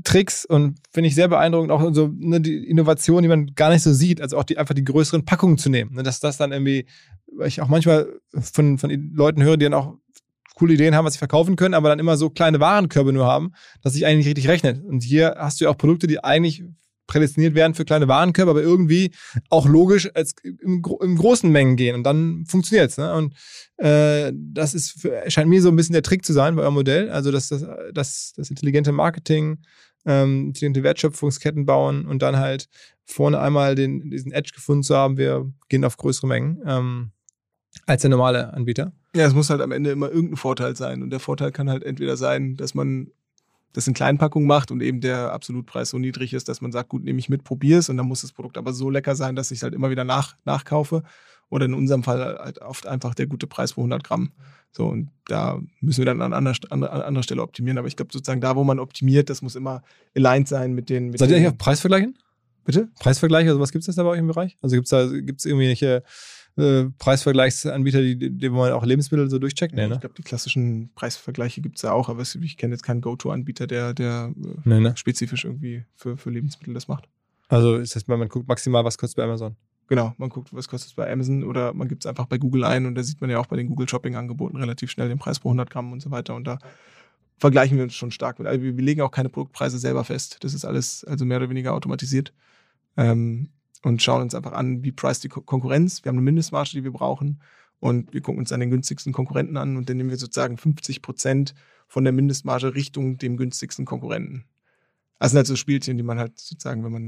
Tricks 0.06 0.46
und 0.46 0.80
finde 0.92 1.10
ich 1.10 1.16
sehr 1.16 1.28
beeindruckend, 1.28 1.72
auch 1.72 1.94
so 1.94 2.10
ne, 2.16 2.40
die 2.40 2.66
Innovation, 2.66 3.22
die 3.24 3.28
man 3.28 3.48
gar 3.56 3.70
nicht 3.70 3.82
so 3.82 3.92
sieht, 3.92 4.22
also 4.22 4.38
auch 4.38 4.44
die, 4.44 4.58
einfach 4.58 4.76
die 4.76 4.86
größeren 4.86 5.26
Packungen 5.26 5.58
zu 5.58 5.70
nehmen. 5.70 5.96
Ne, 5.96 6.04
dass 6.04 6.22
das 6.22 6.38
dann 6.38 6.54
irgendwie, 6.54 6.86
weil 7.36 7.50
ich 7.50 7.62
auch 7.62 7.68
manchmal 7.68 8.08
von, 8.40 8.78
von 8.78 9.12
Leuten 9.14 9.44
höre, 9.44 9.58
die 9.58 9.66
dann 9.66 9.74
auch 9.74 9.96
coole 10.56 10.74
Ideen 10.74 10.96
haben, 10.96 11.06
was 11.06 11.14
sie 11.14 11.20
verkaufen 11.20 11.58
können, 11.58 11.74
aber 11.74 11.90
dann 11.90 12.00
immer 12.00 12.16
so 12.16 12.30
kleine 12.30 12.60
Warenkörbe 12.60 13.12
nur 13.12 13.26
haben, 13.26 13.52
dass 13.82 13.94
sich 13.94 14.06
eigentlich 14.06 14.28
richtig 14.28 14.48
rechnet. 14.48 14.84
Und 14.84 15.04
hier 15.04 15.36
hast 15.38 15.60
du 15.60 15.66
ja 15.66 15.72
auch 15.72 15.78
Produkte, 15.78 16.08
die 16.08 16.24
eigentlich 16.24 16.64
prädestiniert 17.10 17.56
werden 17.56 17.74
für 17.74 17.86
kleine 17.86 18.08
Warenkörbe, 18.08 18.52
aber 18.52 18.62
irgendwie 18.62 19.12
auch 19.50 19.68
logisch 19.68 20.10
als 20.14 20.34
im, 20.44 20.84
im 21.02 21.18
großen 21.18 21.52
Mengen 21.52 21.76
gehen 21.76 21.96
und 21.96 22.04
dann 22.04 22.46
funktioniert's. 22.46 22.98
Ne? 22.98 23.14
Und 23.14 23.34
äh, 23.78 24.32
das 24.34 24.74
ist 24.74 25.02
für, 25.02 25.24
scheint 25.28 25.50
mir 25.50 25.62
so 25.62 25.70
ein 25.70 25.76
bisschen 25.76 25.94
der 25.94 26.04
Trick 26.04 26.24
zu 26.24 26.32
sein 26.32 26.56
bei 26.56 26.62
eurem 26.62 26.76
Modell. 26.76 27.10
Also 27.10 27.32
dass 27.32 27.50
das, 27.50 27.66
das, 27.94 28.34
das 28.38 28.50
intelligente 28.52 28.92
Marketing, 28.92 29.58
ähm, 30.06 30.48
intelligente 30.48 30.84
Wertschöpfungsketten 30.84 31.66
bauen 31.66 32.06
und 32.06 32.22
dann 32.22 32.38
halt 32.38 32.70
vorne 33.06 33.40
einmal 33.40 33.74
den, 33.74 34.12
diesen 34.12 34.32
Edge 34.32 34.52
gefunden 34.54 34.84
zu 34.84 34.96
haben, 34.96 35.18
wir 35.18 35.52
gehen 35.68 35.84
auf 35.84 35.98
größere 35.98 36.28
Mengen 36.28 36.62
ähm, 36.66 37.12
als 37.88 38.04
der 38.04 38.12
normale 38.12 38.54
Anbieter. 38.54 38.94
Ja, 39.16 39.26
es 39.26 39.34
muss 39.34 39.50
halt 39.50 39.62
am 39.62 39.72
Ende 39.72 39.90
immer 39.90 40.10
irgendein 40.10 40.38
Vorteil 40.38 40.76
sein. 40.76 41.02
Und 41.02 41.10
der 41.10 41.20
Vorteil 41.20 41.52
kann 41.52 41.72
halt 41.72 41.84
entweder 41.84 42.18
sein, 42.18 42.56
dass 42.56 42.76
man 42.76 43.08
das 43.74 43.88
in 43.88 43.94
Kleinpackungen 43.94 44.48
macht 44.48 44.72
und 44.72 44.82
eben 44.82 45.02
der 45.02 45.32
Absolutpreis 45.32 45.90
so 45.90 46.00
niedrig 46.00 46.34
ist, 46.34 46.50
dass 46.50 46.62
man 46.62 46.72
sagt, 46.72 46.90
gut, 46.90 47.04
nehme 47.04 47.20
ich 47.20 47.30
mit, 47.30 47.44
probier's 47.44 47.90
und 47.90 47.98
dann 47.98 48.08
muss 48.08 48.22
das 48.22 48.32
Produkt 48.32 48.58
aber 48.58 48.74
so 48.74 48.90
lecker 48.90 49.16
sein, 49.16 49.36
dass 49.36 49.52
ich 49.52 49.60
es 49.60 49.64
halt 49.64 49.74
immer 49.74 49.90
wieder 49.90 50.04
nach, 50.04 50.36
nachkaufe. 50.46 51.04
Oder 51.52 51.66
in 51.66 51.74
unserem 51.74 52.04
Fall 52.04 52.38
halt 52.38 52.62
oft 52.62 52.86
einfach 52.86 53.16
der 53.16 53.26
gute 53.26 53.48
Preis 53.48 53.74
pro 53.74 53.82
100 53.82 54.04
Gramm. 54.04 54.32
So, 54.72 54.86
und 54.86 55.10
da 55.26 55.60
müssen 55.82 56.00
wir 56.00 56.06
dann 56.06 56.22
an 56.22 56.32
anderer, 56.32 56.56
an 56.70 56.84
anderer 56.84 57.24
Stelle 57.24 57.42
optimieren. 57.42 57.80
Aber 57.80 57.88
ich 57.88 57.96
glaube, 57.96 58.14
sozusagen 58.14 58.40
da, 58.40 58.56
wo 58.56 58.64
man 58.64 58.80
optimiert, 58.80 59.32
das 59.32 59.42
muss 59.42 59.56
immer 59.56 59.82
aligned 60.16 60.48
sein 60.48 60.74
mit 60.74 60.90
den. 60.90 61.10
Mit 61.10 61.18
Seid 61.18 61.32
ihr 61.32 61.38
eigentlich 61.38 61.50
auf 61.50 61.58
Preisvergleichen? 61.58 62.16
Bitte? 62.66 62.90
Preisvergleiche, 63.00 63.50
also 63.50 63.60
was 63.60 63.72
gibt 63.72 63.88
es 63.88 63.96
da 63.96 64.04
bei 64.04 64.10
euch 64.10 64.20
im 64.20 64.28
Bereich? 64.28 64.58
Also 64.62 64.76
gibt 64.76 64.86
es 64.86 64.92
da 64.92 65.08
gibt's 65.08 65.46
irgendwelche 65.46 66.04
äh, 66.60 66.90
Preisvergleichsanbieter, 66.98 68.02
die, 68.02 68.38
die, 68.38 68.50
man 68.50 68.72
auch 68.72 68.86
Lebensmittel 68.86 69.30
so 69.30 69.40
durchcheckt? 69.40 69.74
Nee, 69.74 69.82
Ja, 69.82 69.88
ne? 69.88 69.94
Ich 69.96 70.02
glaube, 70.02 70.16
die 70.16 70.24
klassischen 70.24 70.92
Preisvergleiche 70.96 71.62
gibt 71.62 71.78
es 71.78 71.84
ja 71.84 71.92
auch, 71.92 72.10
aber 72.10 72.22
ich 72.22 72.58
kenne 72.58 72.74
jetzt 72.74 72.84
keinen 72.84 73.02
Go-To-Anbieter, 73.02 73.68
der, 73.68 73.94
der 73.94 74.34
äh, 74.36 74.48
Nee, 74.66 74.80
ne? 74.80 74.94
spezifisch 74.98 75.46
irgendwie 75.46 75.86
für, 75.96 76.18
für 76.18 76.30
Lebensmittel 76.30 76.74
das 76.74 76.88
macht. 76.88 77.08
Also 77.48 77.78
ist 77.78 77.96
das, 77.96 78.08
man 78.08 78.28
guckt 78.30 78.48
maximal, 78.48 78.86
was 78.86 78.98
kostet 78.98 79.18
bei 79.18 79.24
Amazon. 79.24 79.56
Genau, 79.88 80.14
man 80.18 80.30
guckt, 80.30 80.50
was 80.54 80.68
kostet 80.68 80.90
es 80.90 80.96
bei 80.96 81.12
Amazon 81.12 81.44
oder 81.44 81.74
man 81.74 81.88
gibt 81.88 82.06
es 82.06 82.10
einfach 82.10 82.28
bei 82.28 82.38
Google 82.38 82.64
ein 82.64 82.86
und 82.86 82.94
da 82.94 83.02
sieht 83.02 83.22
man 83.22 83.30
ja 83.32 83.40
auch 83.40 83.48
bei 83.48 83.56
den 83.56 83.68
Google 83.68 83.90
Shopping-Angeboten 83.90 84.58
relativ 84.58 84.92
schnell 84.92 85.10
den 85.10 85.18
Preis 85.18 85.40
pro 85.40 85.50
100 85.50 85.70
Gramm 85.70 85.92
und 85.92 86.02
so 86.02 86.12
weiter 86.12 86.36
und 86.36 86.46
da 86.46 86.60
vergleichen 87.40 87.78
wir 87.78 87.86
uns 87.86 87.96
schon 87.96 88.12
stark 88.12 88.38
mit. 88.38 88.48
Also 88.48 88.62
wir, 88.62 88.78
wir 88.78 88.84
legen 88.84 89.02
auch 89.02 89.10
keine 89.10 89.30
Produktpreise 89.30 89.80
selber 89.80 90.04
fest. 90.04 90.38
Das 90.42 90.54
ist 90.54 90.64
alles 90.64 91.04
also 91.06 91.26
mehr 91.26 91.38
oder 91.38 91.50
weniger 91.50 91.74
automatisiert 91.74 92.34
ähm, 92.98 93.50
und 93.84 94.02
schauen 94.02 94.22
uns 94.22 94.36
einfach 94.36 94.52
an, 94.54 94.84
wie 94.84 94.92
preist 94.92 95.24
die 95.24 95.30
Ko- 95.30 95.42
Konkurrenz. 95.42 96.04
Wir 96.04 96.10
haben 96.10 96.18
eine 96.18 96.24
Mindestmarge, 96.26 96.72
die 96.74 96.84
wir 96.84 96.92
brauchen 96.92 97.42
und 97.80 98.14
wir 98.14 98.22
gucken 98.22 98.40
uns 98.40 98.50
dann 98.50 98.60
den 98.60 98.70
günstigsten 98.72 99.14
Konkurrenten 99.14 99.58
an 99.58 99.78
und 99.78 99.90
dann 99.90 99.98
nehmen 99.98 100.10
wir 100.10 100.18
sozusagen 100.18 100.58
50 100.58 101.02
Prozent 101.02 101.54
von 101.88 102.04
der 102.04 102.14
Mindestmarge 102.14 102.76
Richtung 102.76 103.18
dem 103.18 103.38
günstigsten 103.38 103.86
Konkurrenten. 103.86 104.46
Das 105.20 105.32
sind 105.32 105.38
halt 105.38 105.48
so 105.48 105.56
Spielchen, 105.56 105.98
die 105.98 106.04
man 106.04 106.18
halt 106.20 106.38
sozusagen, 106.40 106.84
wenn 106.84 106.92
man 106.92 107.04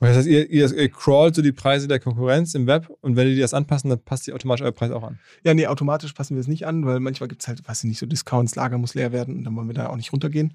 Und 0.00 0.08
das 0.08 0.16
heißt, 0.18 0.26
ihr, 0.26 0.50
ihr, 0.50 0.70
ihr 0.74 0.88
crawlt 0.90 1.34
so 1.34 1.40
die 1.42 1.52
Preise 1.52 1.88
der 1.88 2.00
Konkurrenz 2.00 2.54
im 2.54 2.66
Web 2.66 2.90
und 3.00 3.16
wenn 3.16 3.26
die 3.28 3.38
das 3.38 3.54
anpassen, 3.54 3.88
dann 3.90 4.02
passt 4.02 4.26
die 4.26 4.32
automatisch 4.32 4.64
euer 4.64 4.72
Preis 4.72 4.90
auch 4.90 5.02
an. 5.02 5.18
Ja, 5.44 5.54
nee, 5.54 5.66
automatisch 5.66 6.12
passen 6.12 6.34
wir 6.36 6.40
es 6.40 6.48
nicht 6.48 6.66
an, 6.66 6.84
weil 6.84 7.00
manchmal 7.00 7.28
gibt 7.28 7.42
es 7.42 7.48
halt, 7.48 7.66
weiß 7.66 7.84
ich 7.84 7.88
nicht, 7.88 7.98
so 7.98 8.06
Discounts, 8.06 8.54
Lager 8.54 8.76
muss 8.76 8.94
leer 8.94 9.12
werden 9.12 9.36
und 9.38 9.44
dann 9.44 9.56
wollen 9.56 9.68
wir 9.68 9.74
da 9.74 9.88
auch 9.88 9.96
nicht 9.96 10.12
runtergehen. 10.12 10.54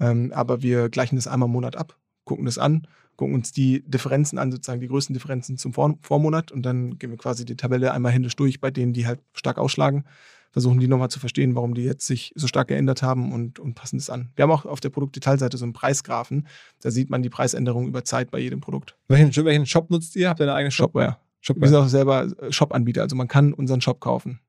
Ähm, 0.00 0.32
aber 0.34 0.62
wir 0.62 0.88
gleichen 0.88 1.16
das 1.16 1.26
einmal 1.26 1.46
im 1.48 1.52
Monat 1.52 1.76
ab, 1.76 1.96
gucken 2.24 2.44
das 2.44 2.58
an, 2.58 2.86
gucken 3.22 3.36
uns 3.36 3.52
die 3.52 3.84
Differenzen 3.86 4.36
an, 4.36 4.50
sozusagen 4.50 4.80
die 4.80 4.88
größten 4.88 5.14
Differenzen 5.14 5.56
zum 5.56 5.72
Vor 5.72 5.96
Vormonat 6.00 6.50
und 6.50 6.66
dann 6.66 6.98
gehen 6.98 7.10
wir 7.10 7.16
quasi 7.16 7.44
die 7.44 7.54
Tabelle 7.54 7.92
einmal 7.92 8.10
händisch 8.10 8.34
durch 8.34 8.60
bei 8.60 8.72
denen, 8.72 8.92
die 8.92 9.06
halt 9.06 9.20
stark 9.32 9.58
ausschlagen, 9.58 10.06
versuchen 10.50 10.80
die 10.80 10.88
nochmal 10.88 11.08
zu 11.08 11.20
verstehen, 11.20 11.54
warum 11.54 11.74
die 11.74 11.84
jetzt 11.84 12.04
sich 12.04 12.32
so 12.34 12.48
stark 12.48 12.66
geändert 12.66 13.00
haben 13.00 13.32
und, 13.32 13.60
und 13.60 13.74
passen 13.74 13.96
das 13.96 14.10
an. 14.10 14.32
Wir 14.34 14.42
haben 14.42 14.50
auch 14.50 14.66
auf 14.66 14.80
der 14.80 14.88
Produktdetailseite 14.90 15.56
so 15.56 15.64
einen 15.64 15.72
Preisgrafen, 15.72 16.48
da 16.80 16.90
sieht 16.90 17.10
man 17.10 17.22
die 17.22 17.30
Preisänderung 17.30 17.86
über 17.86 18.02
Zeit 18.02 18.32
bei 18.32 18.40
jedem 18.40 18.60
Produkt. 18.60 18.96
Welchen, 19.06 19.44
welchen 19.44 19.66
Shop 19.66 19.88
nutzt 19.88 20.16
ihr? 20.16 20.28
Habt 20.28 20.40
ihr 20.40 20.44
eine 20.46 20.54
eigene 20.54 20.72
Shop? 20.72 20.90
Shopware. 20.90 21.18
Shop 21.40 21.60
Wir 21.60 21.68
sind 21.68 21.76
auch 21.76 21.86
selber 21.86 22.26
äh, 22.40 22.50
Shop-Anbieter, 22.50 23.02
also 23.02 23.14
man 23.14 23.28
kann 23.28 23.52
unseren 23.52 23.80
Shop 23.80 24.00
kaufen. 24.00 24.40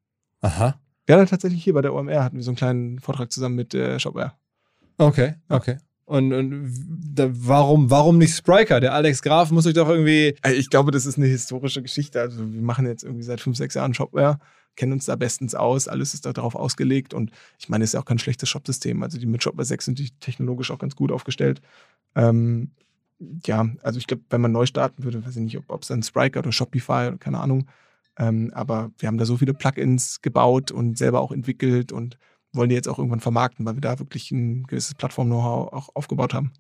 Aha. 0.42 0.80
Wir 1.06 1.16
hatten 1.16 1.28
tatsächlich 1.28 1.64
hier 1.64 1.76
bei 1.76 1.84
der 1.84 1.94
OMR 1.94 2.24
hatten 2.24 2.38
wir 2.38 2.44
so 2.44 2.50
einen 2.50 2.58
kleinen 2.58 2.98
Vortrag 2.98 3.32
zusammen 3.32 3.56
mit 3.56 3.76
äh, 3.76 4.00
Shopware. 4.00 4.34
Okay, 4.98 5.36
okay. 5.48 5.78
Und, 6.14 6.32
und 6.32 6.72
da, 7.16 7.28
warum, 7.34 7.90
warum 7.90 8.20
nicht 8.20 8.36
Spriker? 8.36 8.80
Der 8.80 8.94
Alex 8.94 9.24
Graf 9.24 9.50
muss 9.50 9.66
euch 9.66 9.74
doch 9.74 9.90
irgendwie. 9.90 10.36
Ich 10.46 10.70
glaube, 10.70 10.92
das 10.92 11.08
ist 11.08 11.18
eine 11.18 11.26
historische 11.26 11.82
Geschichte. 11.82 12.22
Also 12.22 12.54
wir 12.54 12.62
machen 12.62 12.86
jetzt 12.86 13.04
irgendwie 13.04 13.24
seit 13.24 13.42
fünf, 13.42 13.58
sechs 13.58 13.74
Jahren 13.74 13.96
Shopware, 13.96 14.38
kennen 14.76 14.92
uns 14.92 15.06
da 15.06 15.16
bestens 15.16 15.56
aus, 15.56 15.88
alles 15.88 16.14
ist 16.14 16.28
da 16.28 16.32
darauf 16.32 16.54
ausgelegt 16.54 17.16
und 17.16 17.32
ich 17.58 17.68
meine, 17.68 17.84
es 17.84 17.90
ist 17.90 17.94
ja 17.96 18.00
auch 18.00 18.06
kein 18.06 18.20
schlechtes 18.20 18.48
Shopsystem. 18.48 19.02
Also 19.02 19.18
die 19.18 19.26
mit 19.26 19.42
Shopware 19.42 19.66
6 19.66 19.86
sind 19.86 19.98
die 19.98 20.12
technologisch 20.20 20.70
auch 20.70 20.78
ganz 20.78 20.96
gut 20.96 21.12
aufgestellt. 21.12 21.62
Ähm, 22.14 22.70
ja, 23.48 23.68
also 23.82 23.98
ich 23.98 24.06
glaube, 24.06 24.22
wenn 24.30 24.42
man 24.42 24.52
neu 24.52 24.68
starten 24.68 25.04
würde, 25.04 25.26
weiß 25.26 25.36
ich 25.38 25.42
nicht, 25.42 25.60
ob 25.68 25.82
es 25.82 25.88
dann 25.88 26.04
Spriker 26.04 26.42
oder 26.42 26.52
Shopify 26.52 27.08
oder 27.08 27.18
keine 27.18 27.40
Ahnung. 27.40 27.66
Ähm, 28.20 28.52
aber 28.54 28.92
wir 29.00 29.08
haben 29.08 29.18
da 29.18 29.26
so 29.26 29.38
viele 29.38 29.56
Plugins 29.56 30.22
gebaut 30.22 30.70
und 30.70 30.96
selber 30.96 31.22
auch 31.22 31.32
entwickelt 31.32 31.92
und 31.92 32.20
wollen 32.54 32.70
die 32.70 32.76
jetzt 32.76 32.88
auch 32.88 33.00
irgendwann 33.00 33.20
vermarkten, 33.20 33.66
weil 33.66 33.76
wir 33.76 33.82
da 33.82 34.00
wirklich 34.00 34.32
ein 34.32 34.64
gewisses 34.64 34.96
Plattform-Know-how 34.96 35.74
auch 35.74 35.90
aufgebaut 35.96 36.34
haben. 36.34 36.54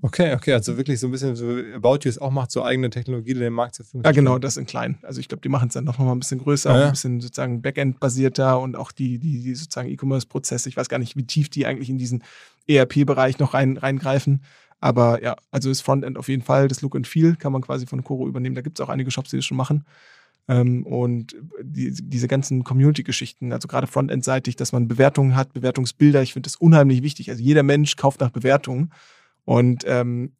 Okay, 0.00 0.32
okay, 0.32 0.52
also 0.52 0.76
wirklich 0.76 1.00
so 1.00 1.08
ein 1.08 1.10
bisschen 1.10 1.34
so 1.34 1.48
About 1.74 2.00
You 2.04 2.10
es 2.10 2.18
auch 2.18 2.30
macht, 2.30 2.52
so 2.52 2.62
eigene 2.62 2.88
Technologie, 2.88 3.34
die 3.34 3.40
den 3.40 3.52
Markt 3.52 3.74
zur 3.74 3.84
Verfügung 3.84 4.04
Ja, 4.04 4.12
genau, 4.12 4.38
das 4.38 4.56
in 4.56 4.64
klein. 4.64 4.98
Also 5.02 5.18
ich 5.18 5.26
glaube, 5.26 5.40
die 5.40 5.48
machen 5.48 5.68
es 5.68 5.74
dann 5.74 5.84
noch 5.84 5.98
mal 5.98 6.12
ein 6.12 6.20
bisschen 6.20 6.38
größer, 6.38 6.70
Ja, 6.70 6.78
ja. 6.78 6.84
ein 6.86 6.90
bisschen 6.92 7.20
sozusagen 7.20 7.62
Backend-basierter 7.62 8.60
und 8.60 8.76
auch 8.76 8.92
die, 8.92 9.18
die, 9.18 9.42
die 9.42 9.54
sozusagen 9.56 9.88
E-Commerce-Prozesse. 9.88 10.68
Ich 10.68 10.76
weiß 10.76 10.88
gar 10.88 10.98
nicht, 10.98 11.16
wie 11.16 11.26
tief 11.26 11.48
die 11.48 11.66
eigentlich 11.66 11.90
in 11.90 11.98
diesen 11.98 12.22
ERP-Bereich 12.68 13.40
noch 13.40 13.54
rein, 13.54 13.76
reingreifen. 13.76 14.44
Aber 14.80 15.20
ja, 15.24 15.34
also 15.50 15.68
das 15.68 15.80
Frontend 15.80 16.16
auf 16.16 16.28
jeden 16.28 16.42
Fall, 16.42 16.68
das 16.68 16.80
Look 16.80 16.94
and 16.94 17.08
Feel 17.08 17.34
kann 17.34 17.50
man 17.52 17.62
quasi 17.62 17.86
von 17.86 18.04
Coro 18.04 18.28
übernehmen. 18.28 18.54
Da 18.54 18.62
gibt 18.62 18.78
es 18.78 18.84
auch 18.84 18.90
einige 18.90 19.10
Shops, 19.10 19.30
die 19.30 19.36
das 19.36 19.44
schon 19.44 19.56
machen. 19.56 19.84
Ähm, 20.48 20.84
und 20.86 21.36
die, 21.62 21.92
diese 21.92 22.26
ganzen 22.26 22.64
Community-Geschichten, 22.64 23.52
also 23.52 23.68
gerade 23.68 23.86
Frontend-seitig, 23.86 24.56
dass 24.56 24.72
man 24.72 24.88
Bewertungen 24.88 25.36
hat, 25.36 25.52
Bewertungsbilder, 25.52 26.22
ich 26.22 26.32
finde 26.32 26.46
das 26.46 26.56
unheimlich 26.56 27.02
wichtig. 27.02 27.30
Also 27.30 27.42
jeder 27.42 27.62
Mensch 27.62 27.96
kauft 27.96 28.20
nach 28.20 28.30
Bewertungen. 28.30 28.90
Und 29.44 29.84
ähm, 29.86 30.32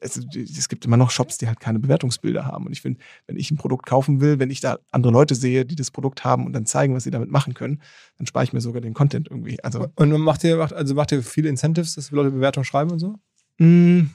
es, 0.00 0.16
es 0.16 0.68
gibt 0.68 0.84
immer 0.84 0.96
noch 0.96 1.10
Shops, 1.10 1.38
die 1.38 1.48
halt 1.48 1.58
keine 1.58 1.80
Bewertungsbilder 1.80 2.46
haben. 2.46 2.66
Und 2.66 2.72
ich 2.72 2.82
finde, 2.82 3.00
wenn 3.26 3.36
ich 3.36 3.50
ein 3.50 3.56
Produkt 3.56 3.84
kaufen 3.84 4.20
will, 4.20 4.38
wenn 4.38 4.50
ich 4.50 4.60
da 4.60 4.78
andere 4.92 5.12
Leute 5.12 5.34
sehe, 5.34 5.64
die 5.64 5.74
das 5.74 5.90
Produkt 5.90 6.24
haben 6.24 6.46
und 6.46 6.52
dann 6.52 6.64
zeigen, 6.64 6.94
was 6.94 7.02
sie 7.02 7.10
damit 7.10 7.30
machen 7.30 7.54
können, 7.54 7.82
dann 8.16 8.28
spare 8.28 8.44
ich 8.44 8.52
mir 8.52 8.60
sogar 8.60 8.80
den 8.80 8.94
Content 8.94 9.28
irgendwie. 9.28 9.62
Also 9.64 9.88
Und 9.96 10.12
macht 10.20 10.44
ihr, 10.44 10.56
macht, 10.56 10.72
also 10.72 10.94
macht 10.94 11.10
ihr 11.10 11.24
viele 11.24 11.48
Incentives, 11.48 11.96
dass 11.96 12.12
Leute 12.12 12.30
Bewertungen 12.30 12.64
schreiben 12.64 12.92
und 12.92 13.00
so? 13.00 13.16
mh, 13.58 14.06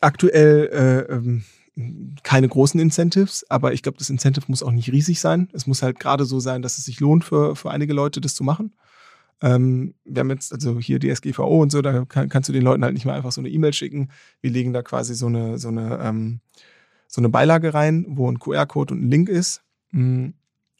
aktuell 0.00 0.68
äh, 0.72 1.12
ähm, 1.14 1.44
keine 2.22 2.48
großen 2.48 2.78
Incentives, 2.78 3.46
aber 3.48 3.72
ich 3.72 3.82
glaube, 3.82 3.98
das 3.98 4.10
Incentive 4.10 4.44
muss 4.48 4.62
auch 4.62 4.72
nicht 4.72 4.92
riesig 4.92 5.20
sein. 5.20 5.48
Es 5.52 5.66
muss 5.66 5.82
halt 5.82 5.98
gerade 5.98 6.24
so 6.24 6.38
sein, 6.38 6.62
dass 6.62 6.78
es 6.78 6.84
sich 6.84 7.00
lohnt 7.00 7.24
für, 7.24 7.56
für 7.56 7.70
einige 7.70 7.94
Leute, 7.94 8.20
das 8.20 8.34
zu 8.34 8.44
machen. 8.44 8.74
Ähm, 9.40 9.94
wir 10.04 10.20
haben 10.20 10.30
jetzt 10.30 10.52
also 10.52 10.78
hier 10.78 10.98
die 10.98 11.14
SGVO 11.14 11.62
und 11.62 11.72
so, 11.72 11.82
da 11.82 12.04
kann, 12.04 12.28
kannst 12.28 12.48
du 12.48 12.52
den 12.52 12.62
Leuten 12.62 12.84
halt 12.84 12.94
nicht 12.94 13.06
mal 13.06 13.14
einfach 13.14 13.32
so 13.32 13.40
eine 13.40 13.48
E-Mail 13.48 13.72
schicken. 13.72 14.10
Wir 14.40 14.50
legen 14.50 14.72
da 14.72 14.82
quasi 14.82 15.14
so 15.14 15.26
eine, 15.26 15.58
so 15.58 15.68
eine, 15.68 15.98
ähm, 16.02 16.40
so 17.08 17.20
eine 17.20 17.28
Beilage 17.28 17.74
rein, 17.74 18.06
wo 18.08 18.30
ein 18.30 18.38
QR-Code 18.38 18.94
und 18.94 19.04
ein 19.04 19.10
Link 19.10 19.28
ist. 19.28 19.62
Mm, 19.90 20.30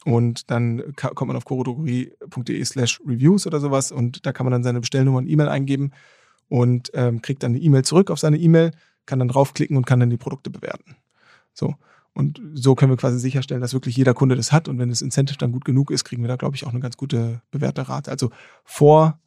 Und 0.04 0.50
dann 0.50 0.94
kommt 0.96 1.28
man 1.28 1.36
auf 1.36 1.44
chorodrogerie.de 1.44 2.64
slash 2.64 3.00
reviews 3.06 3.46
oder 3.46 3.60
sowas 3.60 3.92
und 3.92 4.26
da 4.26 4.32
kann 4.32 4.44
man 4.44 4.52
dann 4.52 4.62
seine 4.64 4.80
Bestellnummer 4.80 5.18
und 5.18 5.28
E-Mail 5.28 5.48
eingeben 5.48 5.92
und 6.48 6.90
ähm, 6.94 7.22
kriegt 7.22 7.42
dann 7.42 7.52
eine 7.52 7.60
E-Mail 7.60 7.84
zurück 7.84 8.10
auf 8.10 8.18
seine 8.18 8.36
E-Mail, 8.38 8.72
kann 9.06 9.18
dann 9.18 9.28
draufklicken 9.28 9.76
und 9.76 9.86
kann 9.86 10.00
dann 10.00 10.10
die 10.10 10.16
Produkte 10.16 10.50
bewerten. 10.50 10.96
So. 11.52 11.74
Und 12.14 12.42
so 12.54 12.74
können 12.74 12.92
wir 12.92 12.96
quasi 12.96 13.18
sicherstellen, 13.18 13.62
dass 13.62 13.72
wirklich 13.72 13.96
jeder 13.96 14.12
Kunde 14.12 14.36
das 14.36 14.52
hat. 14.52 14.68
Und 14.68 14.78
wenn 14.78 14.90
das 14.90 15.02
Incentive 15.02 15.38
dann 15.38 15.52
gut 15.52 15.64
genug 15.64 15.90
ist, 15.90 16.04
kriegen 16.04 16.22
wir 16.22 16.28
da, 16.28 16.36
glaube 16.36 16.56
ich, 16.56 16.66
auch 16.66 16.70
eine 16.70 16.80
ganz 16.80 16.96
gute 16.96 17.40
Bewerterrate. 17.50 18.10
Also 18.10 18.30
vor, 18.64 19.18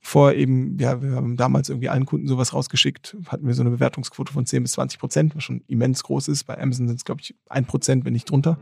vor 0.00 0.34
eben, 0.34 0.78
ja, 0.78 1.00
wir 1.00 1.12
haben 1.12 1.36
damals 1.38 1.70
irgendwie 1.70 1.88
allen 1.88 2.04
Kunden 2.04 2.28
sowas 2.28 2.52
rausgeschickt, 2.52 3.16
hatten 3.28 3.46
wir 3.46 3.54
so 3.54 3.62
eine 3.62 3.70
Bewertungsquote 3.70 4.32
von 4.32 4.44
10 4.44 4.62
bis 4.62 4.72
20 4.72 4.98
Prozent, 5.00 5.36
was 5.36 5.44
schon 5.44 5.62
immens 5.68 6.02
groß 6.02 6.28
ist. 6.28 6.44
Bei 6.44 6.60
Amazon 6.60 6.86
sind 6.86 6.96
es, 6.96 7.04
glaube 7.04 7.22
ich, 7.22 7.34
1 7.48 7.66
Prozent, 7.66 8.04
wenn 8.04 8.12
nicht 8.12 8.30
drunter. 8.30 8.58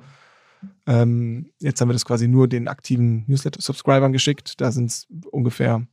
Ähm, 0.86 1.50
jetzt 1.59 1.80
haben 1.80 1.88
wir 1.88 1.94
das 1.94 2.04
quasi 2.04 2.28
nur 2.28 2.48
den 2.48 2.68
aktiven 2.68 3.24
Newsletter-Subscribern 3.26 4.12
geschickt. 4.12 4.61
Da 4.61 4.70
sind 4.70 4.86
es 4.86 5.09
ungefähr 5.30 5.86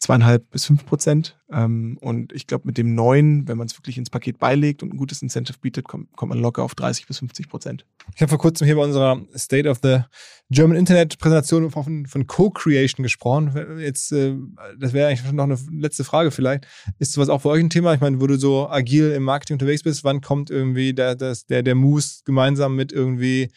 zweieinhalb 0.00 0.50
bis 0.50 0.64
fünf 0.64 0.86
Prozent. 0.86 1.38
Ähm, 1.52 1.98
und 2.00 2.32
ich 2.32 2.46
glaube, 2.46 2.66
mit 2.66 2.78
dem 2.78 2.94
neuen, 2.94 3.46
wenn 3.46 3.58
man 3.58 3.66
es 3.66 3.76
wirklich 3.76 3.98
ins 3.98 4.08
Paket 4.08 4.38
beilegt 4.38 4.82
und 4.82 4.94
ein 4.94 4.96
gutes 4.96 5.20
Incentive 5.20 5.58
bietet, 5.60 5.86
kommt, 5.86 6.10
kommt 6.16 6.30
man 6.30 6.40
locker 6.40 6.62
auf 6.62 6.74
30 6.74 7.06
bis 7.06 7.18
50 7.18 7.50
Prozent. 7.50 7.84
Ich 8.14 8.22
habe 8.22 8.30
vor 8.30 8.38
kurzem 8.38 8.64
hier 8.64 8.76
bei 8.76 8.82
unserer 8.82 9.20
State 9.36 9.68
of 9.68 9.78
the 9.82 10.00
German 10.48 10.78
Internet 10.78 11.18
Präsentation 11.18 11.70
von, 11.70 12.06
von 12.06 12.26
Co-Creation 12.26 13.02
gesprochen. 13.02 13.78
Jetzt, 13.78 14.10
äh, 14.12 14.34
das 14.78 14.94
wäre 14.94 15.08
eigentlich 15.08 15.30
noch 15.32 15.44
eine 15.44 15.58
letzte 15.70 16.04
Frage 16.04 16.30
vielleicht. 16.30 16.66
Ist 16.98 17.12
sowas 17.12 17.28
auch 17.28 17.42
für 17.42 17.50
euch 17.50 17.62
ein 17.62 17.70
Thema? 17.70 17.92
Ich 17.92 18.00
meine, 18.00 18.20
wo 18.22 18.26
du 18.26 18.38
so 18.38 18.68
agil 18.70 19.12
im 19.12 19.22
Marketing 19.22 19.56
unterwegs 19.56 19.82
bist, 19.82 20.02
wann 20.02 20.22
kommt 20.22 20.48
irgendwie 20.50 20.94
der, 20.94 21.14
das, 21.14 21.44
der, 21.44 21.62
der 21.62 21.74
Moose 21.74 22.22
gemeinsam 22.24 22.74
mit 22.74 22.90
irgendwie 22.90 23.50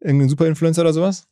irgendeinem 0.00 0.30
Superinfluencer 0.30 0.82
oder 0.82 0.92
sowas? 0.92 1.28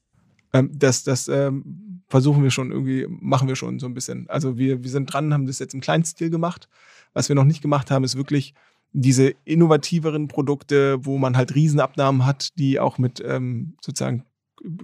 Ähm, 0.53 0.71
das, 0.73 1.03
das, 1.03 1.27
ähm, 1.27 1.86
versuchen 2.09 2.43
wir 2.43 2.51
schon 2.51 2.71
irgendwie, 2.71 3.07
machen 3.09 3.49
wir 3.49 3.57
schon 3.57 3.79
so 3.79 3.87
ein 3.87 3.95
bisschen. 3.95 4.29
Also 4.29 4.59
wir, 4.59 4.83
wir 4.83 4.91
sind 4.91 5.13
dran, 5.13 5.35
haben 5.35 5.47
das 5.47 5.59
jetzt 5.59 5.75
im 5.75 5.81
Kleinstil 5.81 6.31
gemacht. 6.31 6.69
Was 7.13 7.29
wir 7.29 7.37
noch 7.37 7.45
nicht 7.45 7.63
gemacht 7.63 7.91
haben, 7.91 8.05
ist 8.05 8.17
wirklich 8.17 8.55
diese 8.93 9.35
innovativeren 9.45 10.29
Produkte, 10.29 11.05
wo 11.05 11.19
man 11.19 11.37
halt 11.37 11.55
Riesenabnahmen 11.55 12.25
hat, 12.25 12.59
die 12.59 12.81
auch 12.81 12.99
mit 12.99 13.23
ähm, 13.25 13.75
sozusagen 13.81 14.25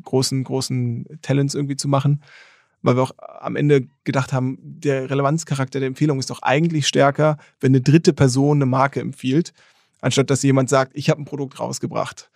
großen, 0.03 0.45
großen 0.45 1.07
Talents 1.23 1.55
irgendwie 1.55 1.77
zu 1.77 1.89
machen. 1.89 2.23
Weil 2.83 2.97
wir 2.97 3.03
auch 3.05 3.15
am 3.19 3.55
Ende 3.55 3.87
gedacht 4.03 4.33
haben, 4.33 4.59
der 4.61 5.09
Relevanzcharakter 5.09 5.79
der 5.79 5.87
Empfehlung 5.87 6.19
ist 6.19 6.31
doch 6.31 6.43
eigentlich 6.43 6.89
stärker, 6.89 7.39
wenn 7.61 7.71
eine 7.71 7.81
dritte 7.81 8.13
Person 8.13 8.59
eine 8.59 8.67
Marke 8.67 9.01
empfiehlt, 9.01 9.53
anstatt 10.01 10.31
dass 10.31 10.43
jemand 10.43 10.69
sagt, 10.69 10.93
ich 10.95 11.09
habe 11.09 11.23
ein 11.23 11.27
Produkt 11.27 11.61
rausgebracht. 11.61 12.31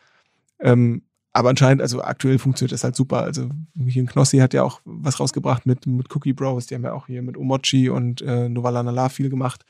Ähm, 0.61 1.03
aber 1.37 1.51
anscheinend, 1.51 1.83
also 1.83 2.03
aktuell 2.03 2.39
funktioniert 2.39 2.73
das 2.73 2.83
halt 2.83 2.97
super. 2.97 3.21
Also 3.23 3.51
hier 3.77 4.01
in 4.01 4.09
Knossi 4.09 4.39
hat 4.39 4.55
ja 4.55 4.63
auch 4.63 4.81
was 4.87 5.21
rausgebracht 5.21 5.67
mit, 5.67 5.87
mit 5.87 6.15
Cookie 6.15 6.33
Bros. 6.33 6.67
Die 6.67 6.75
haben 6.75 6.85
ja 6.85 6.95
auch 6.95 7.09
hier 7.09 7.21
mit 7.21 7.37
Omochi 7.37 7.91
und 7.91 8.23
äh, 8.23 8.49
Novalanala 8.49 9.11
viel 9.11 9.29
gemacht. 9.29 9.67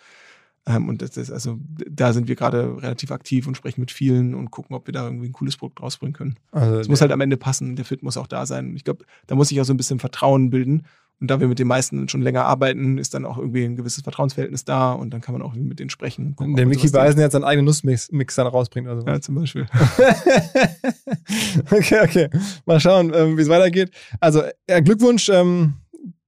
Ähm, 0.65 0.89
und 0.89 1.03
das 1.03 1.17
ist, 1.17 1.33
also 1.33 1.59
da 1.91 2.13
sind 2.13 2.29
wir 2.29 2.37
gerade 2.37 2.81
relativ 2.81 3.11
aktiv 3.11 3.49
und 3.49 3.57
sprechen 3.57 3.81
mit 3.81 3.91
vielen 3.91 4.37
und 4.37 4.53
gucken, 4.53 4.77
ob 4.77 4.87
wir 4.87 4.93
da 4.93 5.05
irgendwie 5.05 5.27
ein 5.27 5.33
cooles 5.33 5.57
Produkt 5.57 5.83
rausbringen 5.83 6.15
können. 6.15 6.37
Also 6.53 6.79
es 6.79 6.89
muss 6.89 7.01
halt 7.01 7.11
am 7.11 7.21
Ende 7.21 7.37
passen, 7.37 7.75
der 7.75 7.85
Fit 7.85 8.05
muss 8.05 8.17
auch 8.17 8.29
da 8.29 8.47
sein. 8.47 8.77
Ich 8.77 8.85
glaube, 8.85 9.05
da 9.27 9.35
muss 9.35 9.49
sich 9.49 9.61
auch 9.61 9.65
so 9.65 9.75
ein 9.75 9.77
bisschen 9.77 9.99
Vertrauen 9.99 10.51
bilden. 10.51 10.85
Und 11.19 11.31
da 11.31 11.41
wir 11.41 11.49
mit 11.49 11.59
den 11.59 11.67
meisten 11.67 12.09
schon 12.09 12.21
länger 12.21 12.45
arbeiten, 12.45 12.99
ist 12.99 13.15
dann 13.15 13.25
auch 13.25 13.39
irgendwie 13.39 13.65
ein 13.65 13.77
gewisses 13.77 14.03
Vertrauensverhältnis 14.03 14.67
da 14.67 14.93
und 14.93 15.11
dann 15.11 15.23
kann 15.23 15.33
man 15.33 15.41
auch 15.41 15.55
mit 15.55 15.79
denen 15.79 15.89
sprechen. 15.89 16.37
Gucken, 16.37 16.57
der 16.57 16.67
Mickey 16.67 16.91
Beisen 16.91 17.21
jetzt 17.21 17.33
seinen 17.33 17.45
eigenen 17.45 17.65
Nussmix 17.65 18.35
dann 18.35 18.47
rausbringt 18.47 18.87
oder 18.87 19.01
so. 19.01 19.07
Ja, 19.07 19.21
zum 19.21 19.37
Beispiel. 19.37 19.67
okay, 21.71 22.01
okay. 22.03 22.29
Mal 22.67 22.81
schauen, 22.81 23.13
ähm, 23.15 23.39
wie 23.39 23.43
es 23.43 23.49
weitergeht. 23.49 23.91
Also, 24.21 24.43
ja, 24.69 24.81
Glückwunsch, 24.81 25.31
ähm, 25.31 25.75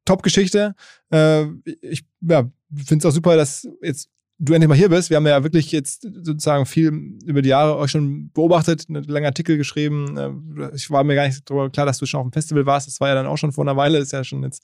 Top-Geschichte. 0.07 0.74
Äh, 1.12 1.45
ich 1.82 2.07
ja, 2.22 2.49
finde 2.74 3.03
es 3.03 3.05
auch 3.05 3.14
super, 3.14 3.36
dass 3.36 3.68
jetzt 3.82 4.09
du 4.39 4.53
endlich 4.53 4.68
mal 4.68 4.76
hier 4.76 4.89
bist. 4.89 5.11
Wir 5.11 5.16
haben 5.16 5.26
ja 5.26 5.43
wirklich 5.43 5.72
jetzt 5.72 6.03
sozusagen 6.03 6.64
viel 6.66 6.89
über 7.24 7.43
die 7.43 7.49
Jahre 7.49 7.76
euch 7.76 7.91
schon 7.91 8.30
beobachtet, 8.32 8.86
einen 8.89 9.03
langen 9.05 9.26
Artikel 9.26 9.57
geschrieben. 9.57 10.16
Äh, 10.16 10.74
ich 10.74 10.91
war 10.91 11.05
mir 11.05 11.14
gar 11.14 11.26
nicht 11.26 11.49
darüber 11.49 11.70
klar, 11.70 11.86
dass 11.86 11.99
du 11.99 12.07
schon 12.07 12.20
auf 12.20 12.26
dem 12.26 12.32
Festival 12.32 12.66
warst. 12.66 12.86
Das 12.86 13.01
war 13.01 13.09
ja 13.09 13.14
dann 13.14 13.26
auch 13.26 13.36
schon 13.36 13.53
vor 13.53 13.64
einer 13.64 13.76
Weile, 13.76 13.99
ist 13.99 14.12
ja 14.12 14.24
schon 14.24 14.43
jetzt 14.43 14.62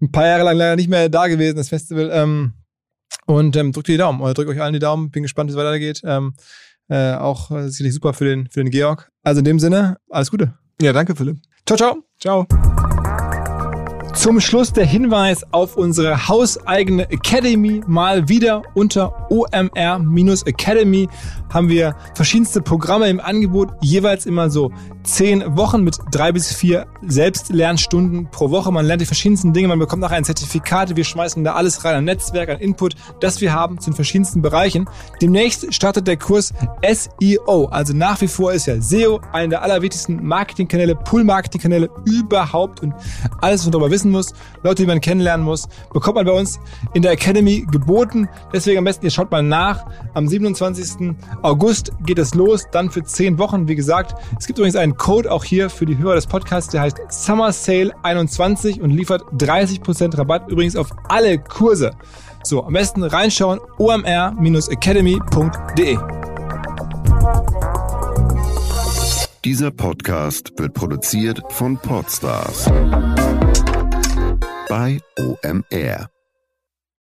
ein 0.00 0.12
paar 0.12 0.26
Jahre 0.26 0.44
lang 0.44 0.56
leider 0.56 0.76
nicht 0.76 0.88
mehr 0.88 1.08
da 1.08 1.26
gewesen, 1.26 1.56
das 1.56 1.68
Festival. 1.68 2.10
Ähm, 2.12 2.52
und 3.26 3.56
ähm, 3.56 3.72
drückt 3.72 3.88
dir 3.88 3.92
die 3.92 3.98
Daumen 3.98 4.20
oder 4.20 4.34
drückt 4.34 4.50
euch 4.50 4.60
allen 4.60 4.72
die 4.72 4.78
Daumen. 4.78 5.10
Bin 5.10 5.22
gespannt, 5.22 5.50
wie 5.50 5.52
es 5.52 5.58
weitergeht. 5.58 6.02
Ähm, 6.04 6.34
äh, 6.88 7.14
auch 7.14 7.50
äh, 7.50 7.68
sicherlich 7.68 7.94
super 7.94 8.14
für 8.14 8.24
den, 8.24 8.48
für 8.48 8.62
den 8.62 8.70
Georg. 8.70 9.10
Also 9.22 9.40
in 9.40 9.44
dem 9.44 9.58
Sinne, 9.58 9.96
alles 10.08 10.30
Gute. 10.30 10.54
Ja, 10.80 10.92
danke, 10.92 11.14
Philipp. 11.14 11.38
Ciao, 11.66 11.76
ciao. 11.76 12.02
Ciao. 12.18 12.46
Zum 14.14 14.40
Schluss 14.40 14.72
der 14.72 14.84
Hinweis 14.84 15.44
auf 15.52 15.76
unsere 15.76 16.28
hauseigene 16.28 17.10
Academy. 17.10 17.80
Mal 17.86 18.28
wieder 18.28 18.62
unter 18.74 19.30
OMR-Academy 19.30 21.08
haben 21.52 21.68
wir 21.68 21.96
verschiedenste 22.14 22.60
Programme 22.60 23.08
im 23.08 23.20
Angebot, 23.20 23.70
jeweils 23.80 24.26
immer 24.26 24.50
so 24.50 24.70
zehn 25.02 25.56
Wochen 25.56 25.82
mit 25.82 25.98
drei 26.12 26.32
bis 26.32 26.52
vier 26.52 26.86
Selbstlernstunden 27.02 28.30
pro 28.30 28.50
Woche. 28.50 28.70
Man 28.70 28.86
lernt 28.86 29.00
die 29.00 29.06
verschiedensten 29.06 29.52
Dinge, 29.52 29.68
man 29.68 29.78
bekommt 29.78 30.02
nachher 30.02 30.16
ein 30.16 30.24
Zertifikat. 30.24 30.96
Wir 30.96 31.04
schmeißen 31.04 31.42
da 31.42 31.54
alles 31.54 31.84
rein, 31.84 31.96
ein 31.96 32.04
Netzwerk, 32.04 32.50
ein 32.50 32.58
Input, 32.58 32.94
das 33.20 33.40
wir 33.40 33.52
haben 33.52 33.80
zu 33.80 33.90
den 33.90 33.96
verschiedensten 33.96 34.42
Bereichen. 34.42 34.88
Demnächst 35.20 35.72
startet 35.74 36.06
der 36.06 36.16
Kurs 36.16 36.52
SEO. 36.82 37.66
Also 37.66 37.94
nach 37.94 38.20
wie 38.20 38.28
vor 38.28 38.52
ist 38.52 38.66
ja 38.66 38.80
SEO 38.80 39.20
einer 39.32 39.48
der 39.48 39.62
allerwichtigsten 39.62 40.24
Marketingkanäle, 40.24 40.94
Pull-Marketingkanäle 40.94 41.90
überhaupt 42.04 42.80
und 42.80 42.94
alles, 43.40 43.60
was 43.60 43.66
man 43.66 43.72
darüber 43.72 43.90
wissen 43.90 44.09
muss, 44.12 44.34
Leute, 44.62 44.82
die 44.82 44.86
man 44.86 45.00
kennenlernen 45.00 45.44
muss, 45.44 45.68
bekommt 45.92 46.16
man 46.16 46.26
bei 46.26 46.32
uns 46.32 46.60
in 46.94 47.02
der 47.02 47.12
Academy 47.12 47.66
geboten. 47.70 48.28
Deswegen 48.52 48.78
am 48.78 48.84
besten, 48.84 49.04
ihr 49.04 49.10
schaut 49.10 49.30
mal 49.30 49.42
nach. 49.42 49.84
Am 50.14 50.28
27. 50.28 51.14
August 51.42 51.92
geht 52.04 52.18
es 52.18 52.34
los, 52.34 52.66
dann 52.72 52.90
für 52.90 53.04
zehn 53.04 53.38
Wochen, 53.38 53.68
wie 53.68 53.76
gesagt. 53.76 54.14
Es 54.38 54.46
gibt 54.46 54.58
übrigens 54.58 54.76
einen 54.76 54.96
Code 54.96 55.30
auch 55.30 55.44
hier 55.44 55.68
für 55.70 55.86
die 55.86 55.98
Hörer 55.98 56.14
des 56.14 56.26
Podcasts, 56.26 56.70
der 56.70 56.82
heißt 56.82 56.98
Summer 57.08 57.52
Sale 57.52 57.92
21 58.02 58.80
und 58.80 58.90
liefert 58.90 59.22
30% 59.34 60.18
Rabatt 60.18 60.50
übrigens 60.50 60.76
auf 60.76 60.90
alle 61.08 61.38
Kurse. 61.38 61.92
So, 62.42 62.64
am 62.64 62.72
besten 62.72 63.04
reinschauen 63.04 63.60
omr-academy.de. 63.78 65.98
Dieser 69.44 69.70
Podcast 69.70 70.52
wird 70.58 70.74
produziert 70.74 71.40
von 71.48 71.78
Podstars 71.78 72.70
bei 74.70 75.00
OMR. 75.18 76.19